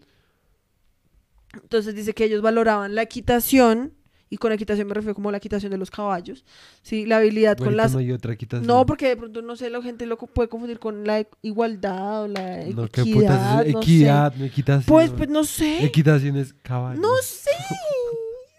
Entonces 1.54 1.94
dice 1.96 2.14
que 2.14 2.24
ellos 2.24 2.42
valoraban 2.42 2.96
la 2.96 3.02
equitación, 3.02 3.92
y 4.32 4.38
con 4.38 4.52
equitación 4.54 4.88
me 4.88 4.94
refiero 4.96 5.14
como 5.14 5.30
la 5.30 5.38
equitación 5.38 5.72
de 5.72 5.78
los 5.78 5.92
caballos, 5.92 6.44
¿sí? 6.82 7.06
La 7.06 7.18
habilidad 7.18 7.58
con 7.58 7.66
Güerita, 7.66 7.84
las... 7.84 7.92
no 7.94 8.00
hay 8.00 8.12
otra 8.14 8.36
quitación. 8.36 8.66
No, 8.66 8.86
porque 8.86 9.10
de 9.10 9.18
pronto, 9.18 9.42
no 9.44 9.56
sé, 9.58 9.70
la 9.70 9.82
gente 9.84 10.06
lo 10.08 10.18
puede 10.18 10.48
confundir 10.50 10.80
con 10.80 11.04
la 11.06 11.20
e- 11.20 11.28
igualdad 11.44 12.24
o 12.24 12.28
la 12.30 12.64
No, 12.74 12.88
qué 12.88 13.02
equidad, 13.02 13.14
putas 13.60 13.66
es 13.68 13.74
no 13.74 13.82
sé. 13.82 13.86
equidad, 13.86 14.36
no 14.36 14.46
equitación. 14.46 14.86
Pues, 14.88 15.12
pues 15.12 15.30
no 15.30 15.44
sé, 15.44 15.84
Equitación 15.86 16.38
es 16.38 16.54
caballo. 16.64 17.00
no 17.00 17.14
sé, 17.22 17.50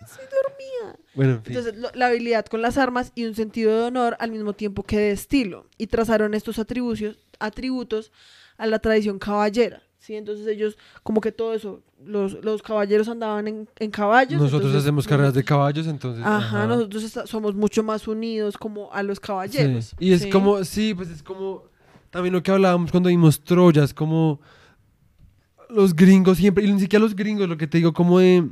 estoy 0.03 0.25
dormida. 0.27 0.99
Bueno, 1.15 1.33
en 1.33 1.43
fin. 1.43 1.57
Entonces, 1.57 1.81
lo- 1.81 1.91
la 1.95 2.07
habilidad 2.07 2.45
con 2.47 2.61
las 2.63 2.77
armas 2.79 3.13
y 3.15 3.25
un 3.25 3.35
sentido 3.35 3.75
de 3.75 3.83
honor 3.85 4.17
al 4.21 4.31
mismo 4.31 4.53
tiempo 4.53 4.83
que 4.83 4.99
de 4.99 5.11
estilo. 5.13 5.67
Y 5.79 5.87
trazaron 5.87 6.35
estos 6.35 6.59
atributos 6.59 8.13
a 8.59 8.67
la 8.67 8.79
tradición 8.79 9.19
caballera. 9.19 9.83
¿Sí? 10.03 10.15
Entonces 10.17 10.47
ellos, 10.47 10.77
como 11.03 11.21
que 11.21 11.33
todo 11.33 11.55
eso, 11.55 11.81
los, 12.05 12.35
los 12.45 12.61
caballeros 12.63 13.09
andaban 13.09 13.49
en, 13.49 13.69
en 13.79 13.91
caballos. 13.91 14.33
nosotros 14.41 14.61
entonces 14.63 14.83
hacemos 14.83 15.07
carreras 15.07 15.33
de 15.35 15.45
caballos, 15.45 15.87
entonces. 15.87 16.23
Ajá, 16.27 16.67
nosotros 16.67 17.19
somos 17.27 17.55
mucho 17.55 17.83
más 17.83 18.07
unidos 18.09 18.59
como 18.59 18.93
a 18.93 19.03
los 19.03 19.19
caballeros. 19.21 19.87
Sí. 19.87 19.97
Y 20.01 20.13
es 20.13 20.23
¿sí? 20.23 20.31
como, 20.31 20.63
sí, 20.65 20.93
pues 20.95 21.09
es 21.11 21.23
como 21.23 21.65
también 22.11 22.35
lo 22.35 22.43
que 22.43 22.51
hablábamos 22.51 22.91
cuando 22.91 23.09
vimos 23.09 23.43
Troya, 23.43 23.85
es 23.85 23.95
como 23.95 24.41
los 25.71 25.95
gringos 25.97 26.37
siempre, 26.39 26.65
y 26.65 26.73
ni 26.73 26.81
siquiera 26.81 27.03
los 27.03 27.17
gringos, 27.17 27.49
lo 27.49 27.57
que 27.57 27.67
te 27.67 27.79
digo, 27.79 27.93
como 27.95 28.19
de 28.19 28.47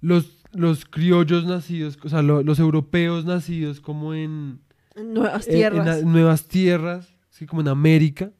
los, 0.00 0.38
los 0.52 0.84
criollos 0.84 1.44
nacidos, 1.44 1.98
o 2.02 2.08
sea, 2.08 2.22
lo- 2.22 2.42
los 2.42 2.58
europeos 2.58 3.24
nacidos 3.24 3.80
como 3.80 4.14
en, 4.14 4.60
En 4.96 5.12
nuevas 5.14 5.46
en- 5.46 5.52
en 5.52 5.58
tierras. 5.58 5.86
la- 5.86 6.02
nuevas 6.02 6.44
tierras, 6.46 7.14
sí, 7.28 7.46
como 7.46 7.60
en 7.60 7.68
América, 7.68 8.32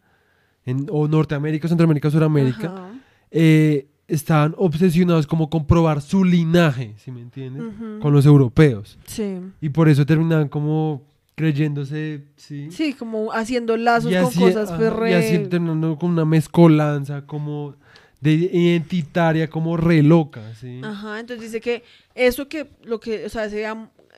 en, 0.71 0.87
o 0.91 1.07
Norteamérica, 1.09 1.69
Centroamérica, 1.69 2.11
Suramérica, 2.11 2.91
eh, 3.31 3.87
estaban 4.09 4.55
obsesionados 4.59 5.27
como 5.27 5.49
con 5.51 5.67
probar 5.67 6.01
su 6.01 6.25
linaje, 6.25 6.95
¿sí 6.99 7.11
me 7.11 7.21
entiendes? 7.21 7.63
Con 8.01 8.13
los 8.13 8.27
europeos. 8.27 8.99
Sí. 9.07 9.39
Y 9.61 9.69
por 9.69 9.89
eso 9.89 10.05
terminaban 10.07 10.49
como 10.49 11.03
creyéndose, 11.37 12.25
sí. 12.37 12.69
Sí, 12.71 12.93
como 12.95 13.33
haciendo 13.33 13.77
lazos 13.77 14.13
con 14.15 14.33
cosas 14.35 14.73
pues, 14.73 14.93
re- 14.93 15.11
Y 15.11 15.15
así 15.15 15.39
terminando 15.49 15.97
con 15.99 16.11
una 16.11 16.25
mezcolanza 16.25 17.25
como 17.27 17.75
de 18.21 18.33
identitaria, 18.33 19.49
como 19.49 19.77
re 19.79 20.03
loca, 20.03 20.43
¿sí? 20.61 20.81
Ajá, 20.85 21.21
entonces 21.21 21.47
dice 21.47 21.61
que 21.61 21.83
eso 22.15 22.49
que, 22.49 22.69
lo 22.85 23.01
que, 23.01 23.25
o 23.25 23.29
sea, 23.31 23.47
ese, 23.47 23.65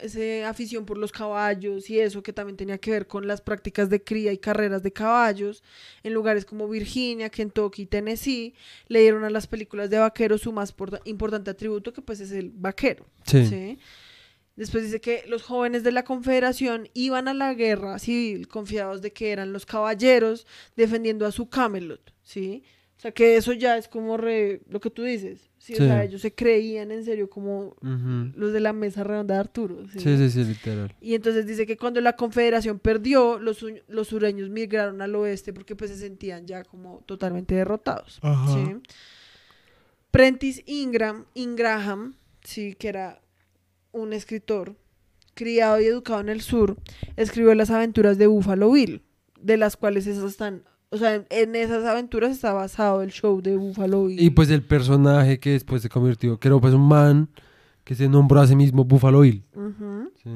ese 0.03 0.45
afición 0.45 0.85
por 0.85 0.99
los 0.99 1.13
caballos 1.13 1.89
y 1.91 2.01
eso 2.01 2.23
que 2.23 2.33
también 2.33 2.57
tenía 2.57 2.79
que 2.79 2.91
ver 2.91 3.07
con 3.07 3.27
las 3.27 3.41
prácticas 3.41 3.89
de 3.91 4.03
cría 4.03 4.33
y 4.33 4.39
carreras 4.39 4.83
de 4.83 4.93
caballos 4.93 5.63
en 6.03 6.13
lugares 6.13 6.45
como 6.45 6.69
Virginia, 6.69 7.31
Kentucky, 7.31 7.87
Tennessee, 7.87 8.55
le 8.89 9.01
dieron 9.01 9.25
a 9.25 9.31
las 9.31 9.47
películas 9.47 9.91
de 9.91 9.99
vaqueros 9.99 10.43
su 10.43 10.53
más 10.53 10.73
porta- 10.73 11.01
importante 11.05 11.51
atributo 11.51 11.93
que 11.93 12.03
pues 12.03 12.21
es 12.21 12.33
el 12.33 12.51
vaquero. 12.51 13.07
Sí. 13.25 13.47
¿sí? 13.47 13.79
Después 14.57 14.85
dice 14.85 15.01
que 15.01 15.25
los 15.29 15.43
jóvenes 15.43 15.83
de 15.83 15.93
la 15.93 16.05
Confederación 16.05 16.91
iban 16.93 17.27
a 17.27 17.33
la 17.35 17.55
guerra 17.55 17.99
civil 17.99 18.49
confiados 18.49 19.01
de 19.01 19.11
que 19.13 19.31
eran 19.33 19.53
los 19.53 19.65
caballeros 19.65 20.47
defendiendo 20.77 21.25
a 21.25 21.33
su 21.33 21.49
Camelot, 21.49 22.13
¿sí? 22.23 22.63
O 22.99 23.01
sea, 23.01 23.13
que 23.13 23.37
eso 23.37 23.53
ya 23.55 23.79
es 23.79 23.89
como 23.89 24.19
re- 24.19 24.61
lo 24.69 24.79
que 24.79 24.91
tú 24.91 25.03
dices, 25.05 25.51
¿sí? 25.63 25.77
Sí. 25.77 25.83
O 25.83 25.87
sea, 25.87 26.03
ellos 26.03 26.21
se 26.21 26.35
creían 26.35 26.91
en 26.91 27.05
serio 27.05 27.31
como 27.31 27.77
los 28.35 28.53
de 28.53 28.59
la 28.59 28.73
mesa 28.73 29.05
redonda 29.05 29.35
de 29.35 29.41
Arturo, 29.41 29.87
¿sí? 29.93 30.01
Sí, 30.01 30.17
sí, 30.17 30.31
sí, 30.31 30.45
literal. 30.45 30.93
Y 31.01 31.15
entonces 31.15 31.47
dice 31.47 31.67
que 31.67 31.77
cuando 31.77 32.01
la 32.01 32.17
Confederación 32.17 32.81
perdió, 32.81 33.39
los, 33.39 33.65
los 33.87 34.09
sureños 34.09 34.51
migraron 34.51 35.01
al 35.01 35.15
oeste 35.15 35.53
porque 35.53 35.77
pues 35.77 35.93
se 35.93 35.97
sentían 35.97 36.47
ya 36.49 36.65
como 36.65 37.05
totalmente 37.07 37.55
derrotados. 37.55 38.19
Ajá. 38.23 38.53
¿sí? 38.53 38.77
Prentice 40.11 40.65
Ingram, 40.67 41.27
Ingraham, 41.35 42.17
sí, 42.43 42.75
que 42.75 42.89
era 42.89 43.21
un 43.93 44.13
escritor 44.13 44.75
criado 45.35 45.81
y 45.81 45.85
educado 45.85 46.21
en 46.21 46.29
el 46.29 46.41
sur, 46.41 46.77
escribió 47.17 47.55
las 47.55 47.71
aventuras 47.71 48.19
de 48.19 48.27
Buffalo 48.27 48.73
Bill, 48.73 49.03
de 49.41 49.57
las 49.57 49.77
cuales 49.77 50.09
esas 50.09 50.25
están, 50.25 50.65
o 50.93 50.99
sea, 50.99 51.25
en, 51.31 51.57
esas 51.57 51.87
aventuras 51.87 52.33
está 52.33 52.53
basado 52.53 53.01
el 53.01 53.11
show 53.11 53.41
de 53.41 53.57
Buffalo 53.57 54.05
Bill. 54.05 54.21
Y 54.21 54.29
pues 54.29 54.51
el 54.51 54.63
personaje 54.63 55.41
que 55.41 55.53
después 55.53 55.81
se 55.81 55.89
convirtió, 55.89 56.39
que 56.39 56.49
era 56.49 56.59
pues 56.59 56.75
un 56.75 56.87
man 56.87 57.31
que 57.83 57.95
se 57.95 58.11
nombró 58.11 58.41
a 58.41 58.47
sí 58.47 58.55
mismo 58.55 58.85
Buffalo 58.85 59.21
Bill. 59.21 59.43
Sí. 60.23 60.31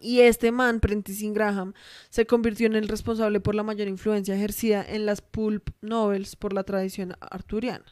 Y 0.00 0.20
este 0.20 0.52
man, 0.52 0.78
Prentice 0.78 1.24
Ingraham, 1.24 1.74
se 2.10 2.26
convirtió 2.26 2.68
en 2.68 2.76
el 2.76 2.86
responsable 2.86 3.40
por 3.40 3.56
la 3.56 3.64
mayor 3.64 3.88
influencia 3.88 4.36
ejercida 4.36 4.84
en 4.88 5.04
las 5.04 5.20
pulp 5.20 5.70
novels 5.80 6.36
por 6.36 6.52
la 6.52 6.62
tradición 6.62 7.16
arturiana. 7.20 7.84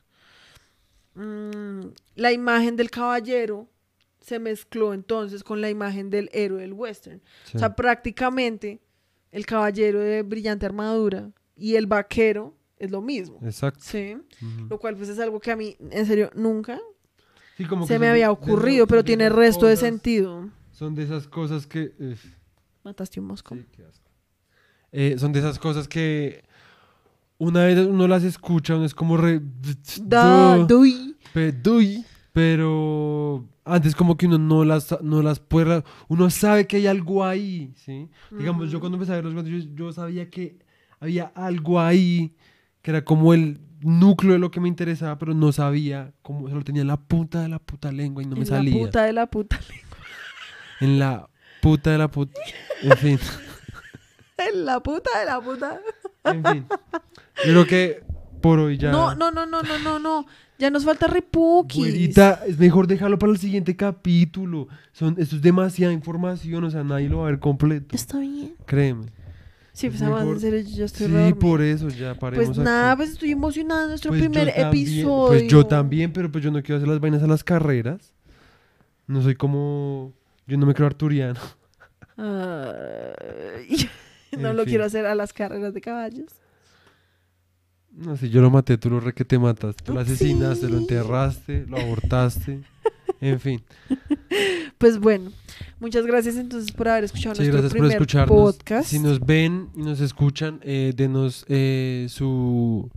Mm, 1.17 1.89
la 2.15 2.31
imagen 2.31 2.77
del 2.77 2.91
caballero 2.93 3.69
se 4.21 4.39
mezcló 4.39 4.95
entonces 4.95 5.43
con 5.43 5.61
la 5.61 5.71
imagen 5.71 6.09
del 6.09 6.31
héroe 6.33 6.61
del 6.61 6.73
western. 6.73 7.21
sí. 7.47 7.57
O 7.57 7.59
sea, 7.59 7.75
prácticamente 7.75 8.81
el 9.33 9.45
caballero 9.45 9.99
de 9.99 10.23
brillante 10.23 10.67
armadura 10.67 11.33
y 11.61 11.77
el 11.77 11.87
vaquero 11.87 12.55
es 12.77 12.91
lo 12.91 13.03
mismo. 13.03 13.39
Exacto. 13.43 13.81
Sí, 13.83 14.17
lo 14.69 14.79
cual 14.79 14.97
pues 14.97 15.11
es 15.11 15.19
algo 15.19 15.39
que 15.39 15.51
a 15.51 15.57
mí, 15.57 15.77
en 15.91 16.07
serio, 16.07 16.31
nunca 16.35 16.81
Sí, 17.57 17.67
como 17.67 17.83
que 17.87 17.93
se 17.93 17.99
me 17.99 18.09
había 18.09 18.31
ocurrido, 18.31 18.87
pero 18.87 19.05
tiene 19.05 19.29
resto 19.29 19.67
de 19.67 19.77
sentido. 19.77 20.49
Son 20.73 20.95
de 20.95 21.03
esas 21.03 21.29
cosas 21.29 21.67
que... 21.67 21.93
Mataste 22.83 23.21
un 23.21 23.27
mosco. 23.27 23.55
sí, 23.55 23.67
qué 23.71 23.85
asco. 23.85 24.11
Eh, 24.93 25.17
son 25.19 25.33
de 25.33 25.41
esas 25.41 25.59
cosas 25.59 25.87
que 25.87 26.43
una 27.37 27.65
vez 27.65 27.79
uno 27.87 28.09
las 28.09 28.25
escucha, 28.25 28.77
uno 28.77 28.87
es 28.87 28.95
como 28.95 29.19
re... 29.19 29.41
Da, 30.03 30.67
pe- 31.35 31.53
pero 32.33 33.47
antes 33.65 33.95
como 33.95 34.17
que 34.17 34.27
uno 34.27 34.39
no 34.39 34.65
las, 34.65 34.97
no 35.03 35.21
las 35.23 35.39
puede... 35.41 35.85
Uno 36.09 36.31
sabe 36.31 36.67
que 36.67 36.79
hay 36.79 36.87
algo 36.87 37.25
ahí, 37.25 37.73
¿sí? 37.77 38.09
Digamos, 38.31 38.71
yo 38.71 38.79
Ujú. 38.79 38.81
cuando 38.81 38.97
empecé 38.97 39.13
a 39.13 39.17
ver 39.17 39.25
los 39.27 39.35
cuentos, 39.35 39.53
yo, 39.53 39.71
yo 39.75 39.93
sabía 39.93 40.31
que 40.31 40.59
había 41.01 41.33
algo 41.35 41.81
ahí 41.81 42.35
que 42.83 42.91
era 42.91 43.05
como 43.05 43.35
el 43.35 43.61
núcleo 43.81 44.35
de 44.35 44.39
lo 44.39 44.51
que 44.51 44.61
me 44.61 44.69
interesaba, 44.69 45.19
pero 45.19 45.35
no 45.35 45.53
sabía 45.53 46.13
cómo, 46.23 46.49
solo 46.49 46.63
tenía 46.63 46.83
en 46.83 46.89
la 46.89 46.99
punta 46.99 47.41
de 47.41 47.49
la 47.49 47.59
puta 47.59 47.91
lengua 47.91 48.23
y 48.23 48.27
no 48.27 48.37
me 48.37 48.43
en 48.43 48.47
salía. 48.47 48.75
la 48.75 48.81
puta 48.81 49.03
de 49.05 49.13
la 49.13 49.27
puta. 49.27 49.61
En 50.81 50.99
la 50.99 51.29
puta 51.61 51.91
de 51.91 51.99
la 51.99 52.09
puta. 52.09 52.41
En 52.83 52.97
fin, 52.97 53.19
En 54.39 54.65
la 54.65 54.81
puta 54.81 55.19
de 55.19 55.27
la 55.27 55.41
puta. 55.41 55.81
en 56.25 56.45
fin. 56.45 56.67
Yo 57.45 57.53
creo 57.53 57.67
que 57.67 58.03
por 58.41 58.59
hoy 58.59 58.79
ya. 58.79 58.91
No, 58.91 59.15
no, 59.15 59.31
no, 59.31 59.47
no, 59.47 59.63
no, 59.63 59.79
no, 59.79 59.99
no. 59.99 60.27
Ya 60.59 60.71
nos 60.71 60.85
falta 60.85 61.07
repuquis. 61.07 61.79
Güerita, 61.79 62.43
es 62.47 62.59
mejor 62.59 62.87
dejarlo 62.87 63.19
para 63.19 63.33
el 63.33 63.39
siguiente 63.39 63.77
capítulo. 63.77 64.69
Son, 64.93 65.15
esto 65.19 65.37
es 65.37 65.43
demasiada 65.43 65.93
información, 65.93 66.65
o 66.65 66.71
sea, 66.71 66.85
nadie 66.85 67.09
lo 67.09 67.19
va 67.19 67.29
a 67.29 67.31
ver 67.31 67.41
completo. 67.41 67.95
Está 67.95 68.19
bien. 68.19 68.55
Créeme. 68.67 69.07
Sí, 69.81 69.89
pues 69.89 70.41
serio, 70.41 70.61
yo 70.77 70.85
estoy 70.85 71.07
Sí, 71.07 71.13
re 71.13 71.35
por 71.35 71.63
eso 71.63 71.89
ya 71.89 72.15
paremos 72.15 72.47
Pues 72.49 72.59
aquí. 72.59 72.65
nada, 72.65 72.97
pues 72.97 73.11
estoy 73.13 73.31
emocionada 73.31 73.87
nuestro 73.89 74.11
Pues 74.11 74.21
yo 74.23 74.31
primer 74.31 74.53
también- 74.55 74.69
episodio. 74.89 75.27
Pues 75.29 75.47
yo 75.49 75.67
también, 75.67 76.13
pero 76.13 76.31
pues 76.31 76.45
yo 76.45 76.51
no 76.51 76.63
quiero 76.63 76.77
hacer 76.77 76.89
las 76.89 77.01
vainas 77.01 77.23
a 77.23 77.27
las 77.27 77.43
carreras. 77.43 78.13
No 79.07 79.23
soy 79.23 79.37
como... 79.37 80.13
Yo 80.47 80.59
no 80.59 80.67
me 80.67 80.75
creo 80.75 80.87
arturiano. 80.87 81.41
Ay, 82.17 83.89
no 84.39 84.51
En 84.51 84.57
lo 84.57 84.65
fin. 84.65 84.71
quiero 84.71 84.85
hacer 84.85 85.07
a 85.07 85.15
las 85.15 85.33
carreras 85.33 85.73
de 85.73 85.81
caballos. 85.81 86.31
No, 87.93 88.17
si 88.17 88.29
yo 88.31 88.41
lo 88.43 88.51
maté, 88.51 88.77
tú 88.79 88.91
lo 88.91 89.01
re 89.01 89.13
que 89.15 89.25
te 89.25 89.39
mataste. 89.39 89.83
Tú 89.83 89.95
lo 89.95 90.01
asesinaste, 90.01 90.69
lo 90.69 90.77
enterraste, 90.79 91.65
lo 91.69 91.79
abortaste. 91.79 92.61
En 93.23 93.39
fin. 93.39 93.63
Pues 94.79 94.99
bueno, 94.99 95.31
muchas 95.81 96.07
gracias 96.07 96.37
entonces 96.37 96.73
por 96.73 96.89
haber 96.89 97.05
escuchado 97.05 97.35
Sí, 97.35 97.49
nuestro 97.49 97.63
por 97.63 98.07
primer 98.07 98.27
podcast. 98.27 98.89
Si 98.89 98.99
nos 98.99 99.21
ven 99.21 99.69
y 99.75 99.83
nos 99.83 100.01
escuchan, 100.01 100.61
eh, 100.63 100.93
denos 100.95 101.45
eh, 101.49 102.07
su, 102.09 102.91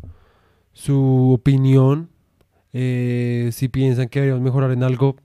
su 0.72 1.32
opinión. 1.34 2.10
Eh, 2.74 3.50
si 3.52 3.68
piensan 3.70 4.10
que 4.10 4.20
deberíamos 4.20 4.44
mejorar 4.44 4.72
en 4.72 4.84
algo, 4.84 5.16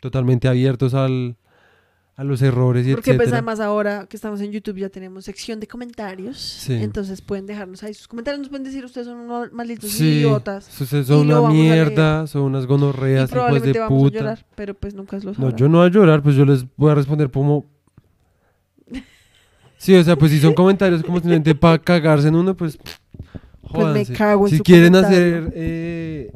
totalmente 0.00 0.48
abiertos 0.48 0.94
al, 0.94 1.36
a 2.20 2.24
los 2.24 2.42
errores 2.42 2.86
y 2.86 2.90
Porque 2.92 3.12
pues 3.14 3.28
etcétera. 3.28 3.38
además 3.38 3.60
ahora 3.60 4.06
que 4.06 4.14
estamos 4.14 4.42
en 4.42 4.52
YouTube 4.52 4.76
ya 4.76 4.90
tenemos 4.90 5.24
sección 5.24 5.58
de 5.58 5.66
comentarios. 5.66 6.36
Sí. 6.38 6.74
Entonces 6.74 7.22
pueden 7.22 7.46
dejarnos 7.46 7.82
ahí 7.82 7.94
sus 7.94 8.06
comentarios. 8.08 8.40
Nos 8.40 8.50
pueden 8.50 8.64
decir 8.64 8.84
ustedes 8.84 9.06
son 9.06 9.20
unos 9.20 9.50
malditos 9.52 9.88
Sí, 9.90 10.04
idiotas. 10.18 10.68
Ustedes 10.80 11.06
y 11.06 11.08
son 11.08 11.30
una 11.30 11.48
mierda, 11.48 12.26
son 12.26 12.42
unas 12.42 12.64
Y 12.64 12.66
gonorreas, 12.66 13.20
hijos 13.22 13.30
probablemente 13.30 13.72
de 13.72 13.78
vamos 13.78 14.10
a 14.12 14.14
llorar, 14.14 14.46
pero 14.54 14.74
pues 14.74 14.92
nunca 14.94 15.16
lo 15.18 15.30
No, 15.30 15.34
sabrán. 15.34 15.56
yo 15.56 15.68
no 15.70 15.78
voy 15.78 15.86
a 15.86 15.90
llorar, 15.90 16.22
pues 16.22 16.36
yo 16.36 16.44
les 16.44 16.66
voy 16.76 16.90
a 16.90 16.94
responder 16.94 17.30
como... 17.30 17.64
Sí, 19.78 19.94
o 19.94 20.04
sea, 20.04 20.14
pues 20.16 20.30
si 20.30 20.40
son 20.40 20.52
comentarios 20.52 21.02
como 21.02 21.16
simplemente 21.20 21.54
para 21.54 21.78
cagarse 21.82 22.28
en 22.28 22.34
uno, 22.34 22.54
pues... 22.54 22.78
Pues 23.72 23.94
me 24.10 24.16
cago 24.16 24.46
en 24.46 24.50
si 24.50 24.56
su 24.58 24.62
quieren 24.62 24.92
comentario. 24.92 25.38
hacer... 25.38 25.52
eh, 25.54 26.32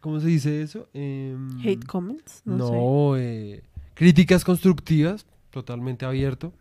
¿Cómo 0.00 0.20
se 0.20 0.28
dice 0.28 0.62
eso? 0.62 0.88
Em, 0.94 1.58
Hate 1.60 1.84
comments, 1.86 2.40
no, 2.46 2.66
sé. 2.66 2.72
no, 2.72 3.16
eh, 3.18 3.62
críticas 3.94 4.44
constructivas, 4.44 5.26
totalmente 5.50 6.04
abierto. 6.04 6.52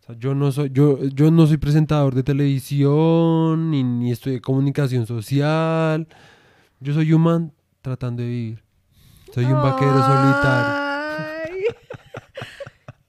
O 0.00 0.04
sea, 0.04 0.16
yo 0.18 0.34
no 0.34 0.50
soy, 0.50 0.70
yo, 0.72 1.02
yo 1.04 1.30
no 1.30 1.46
soy 1.46 1.58
presentador 1.58 2.14
de 2.14 2.22
televisión, 2.22 3.70
ni, 3.70 3.84
ni 3.84 4.10
estoy 4.10 4.34
de 4.34 4.40
comunicación 4.40 5.06
social. 5.06 6.08
Yo 6.80 6.92
soy 6.94 7.12
un 7.12 7.22
man 7.22 7.52
tratando 7.82 8.22
de 8.22 8.28
vivir. 8.28 8.64
Soy 9.32 9.44
un 9.44 9.62
vaquero 9.62 9.92
solitario. 9.92 10.82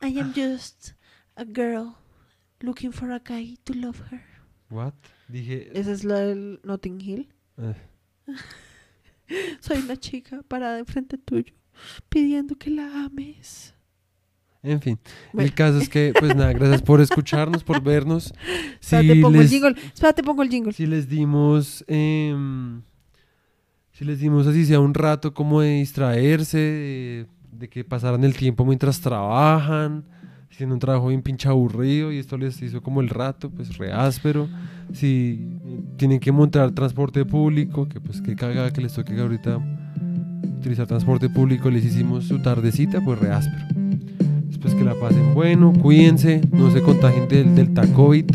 Ay. 0.01 0.11
I 0.13 0.19
am 0.19 0.33
just 0.35 0.93
a 1.35 1.43
girl 1.45 1.95
looking 2.61 2.91
for 2.91 3.11
a 3.11 3.19
guy 3.19 3.57
to 3.63 3.73
love 3.73 3.99
her. 4.11 4.21
What? 4.69 4.93
Dije. 5.27 5.71
Esa 5.77 5.91
es 5.91 6.03
la 6.03 6.19
del 6.19 6.59
Notting 6.63 6.99
Hill. 7.01 7.29
eh, 7.57 7.75
Soy 9.61 9.77
una 9.79 9.97
chica 9.97 10.43
parada 10.47 10.79
enfrente 10.79 11.17
tuyo 11.17 11.53
pidiendo 12.09 12.55
que 12.55 12.69
la 12.69 13.05
ames. 13.05 13.73
en 14.61 14.79
fin, 14.81 14.97
Bueno. 15.33 15.45
el 15.47 15.53
caso 15.53 15.77
es 15.79 15.89
que, 15.89 16.13
pues 16.17 16.35
nada, 16.35 16.53
gracias 16.53 16.81
por 16.81 17.01
escucharnos, 17.01 17.63
por 17.63 17.81
vernos. 17.81 18.33
Si 18.79 18.95
Espérate, 18.95 19.21
pongo 19.21 19.37
les, 19.37 19.41
el 19.41 19.49
jingle. 19.49 19.81
Espérate, 19.93 20.23
pongo 20.23 20.43
el 20.43 20.49
jingle. 20.49 20.73
si 20.73 20.85
les 20.85 21.07
dimos, 21.09 21.83
em, 21.87 22.81
si 23.91 24.03
les 24.05 24.19
dimos 24.19 24.45
así 24.47 24.65
sea 24.65 24.79
un 24.79 24.93
rato 24.93 25.33
como 25.33 25.61
de 25.61 25.79
distraerse, 25.79 26.57
de, 26.57 27.27
de 27.51 27.69
que 27.69 27.83
pasaran 27.83 28.23
el 28.23 28.35
tiempo 28.35 28.65
mientras 28.65 28.99
trabajan, 29.01 30.03
haciendo 30.51 30.75
un 30.75 30.79
trabajo 30.79 31.07
bien 31.07 31.21
pinche 31.21 31.47
aburrido 31.49 32.11
y 32.11 32.17
esto 32.19 32.37
les 32.37 32.61
hizo 32.61 32.81
como 32.81 33.01
el 33.01 33.09
rato, 33.09 33.49
pues 33.49 33.77
re 33.77 33.91
áspero. 33.91 34.47
Si 34.93 35.39
eh, 35.65 35.81
tienen 35.97 36.19
que 36.19 36.31
montar 36.31 36.71
transporte 36.71 37.25
público, 37.25 37.87
que 37.89 37.99
pues 38.01 38.21
que 38.21 38.35
caga 38.35 38.71
que 38.71 38.81
les 38.81 38.93
toque 38.93 39.19
ahorita 39.19 39.59
utilizar 40.63 40.87
transporte 40.87 41.27
público, 41.29 41.69
les 41.69 41.83
hicimos 41.83 42.23
su 42.23 42.41
tardecita, 42.41 43.01
pues 43.01 43.19
re 43.19 43.33
áspero. 43.33 43.65
Después 44.47 44.73
que 44.75 44.85
la 44.85 44.93
pasen 44.95 45.33
bueno, 45.33 45.73
cuídense, 45.73 46.39
no 46.53 46.71
se 46.71 46.81
contagien 46.81 47.27
del 47.27 47.53
Delta 47.53 47.85
COVID. 47.87 48.25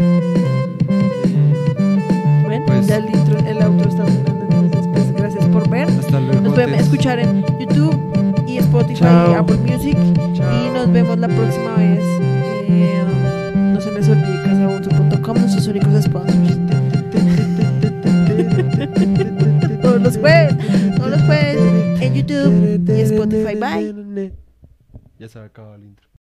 ¿Ven? 2.46 2.62
Pues- 2.66 2.86
ya 2.86 2.96
el, 2.98 3.06
intro, 3.06 3.38
el 3.38 3.62
outro 3.62 3.88
está. 3.88 4.04
Entonces, 4.06 4.86
pues 4.92 5.10
gracias 5.16 5.46
por 5.46 5.70
ver. 5.70 5.88
Hasta 5.88 6.20
luego. 6.20 6.42
Nos 6.42 6.52
pueden 6.52 6.74
escuchar 6.74 7.18
en 7.18 7.42
YouTube 7.58 7.96
y 8.46 8.58
Spotify 8.58 9.00
Chao. 9.00 9.32
y 9.32 9.34
Apple 9.34 9.56
Music. 9.64 9.96
Y 9.96 10.70
nos 10.74 10.92
vemos 10.92 11.18
la 11.18 11.28
próxima 11.28 11.76
vez. 11.76 12.04
Eh, 12.68 13.04
no 13.72 13.80
se 13.80 13.90
les 13.90 14.06
olvide 14.06 14.42
casabunzo.com, 14.44 15.38
nuestros 15.38 15.66
únicos 15.66 16.02
sponsors. 16.02 16.58
todos 19.82 20.02
los 20.02 20.16
jueves, 20.18 20.54
todos 20.96 21.10
los 21.10 21.22
jueves 21.22 21.57
YouTube 22.22 22.96
y 22.96 23.00
Spotify. 23.00 23.54
Bye. 23.54 24.32
Ya 25.18 25.28
se 25.28 25.38
acabado 25.38 25.74
el 25.76 25.84
intro. 25.84 26.07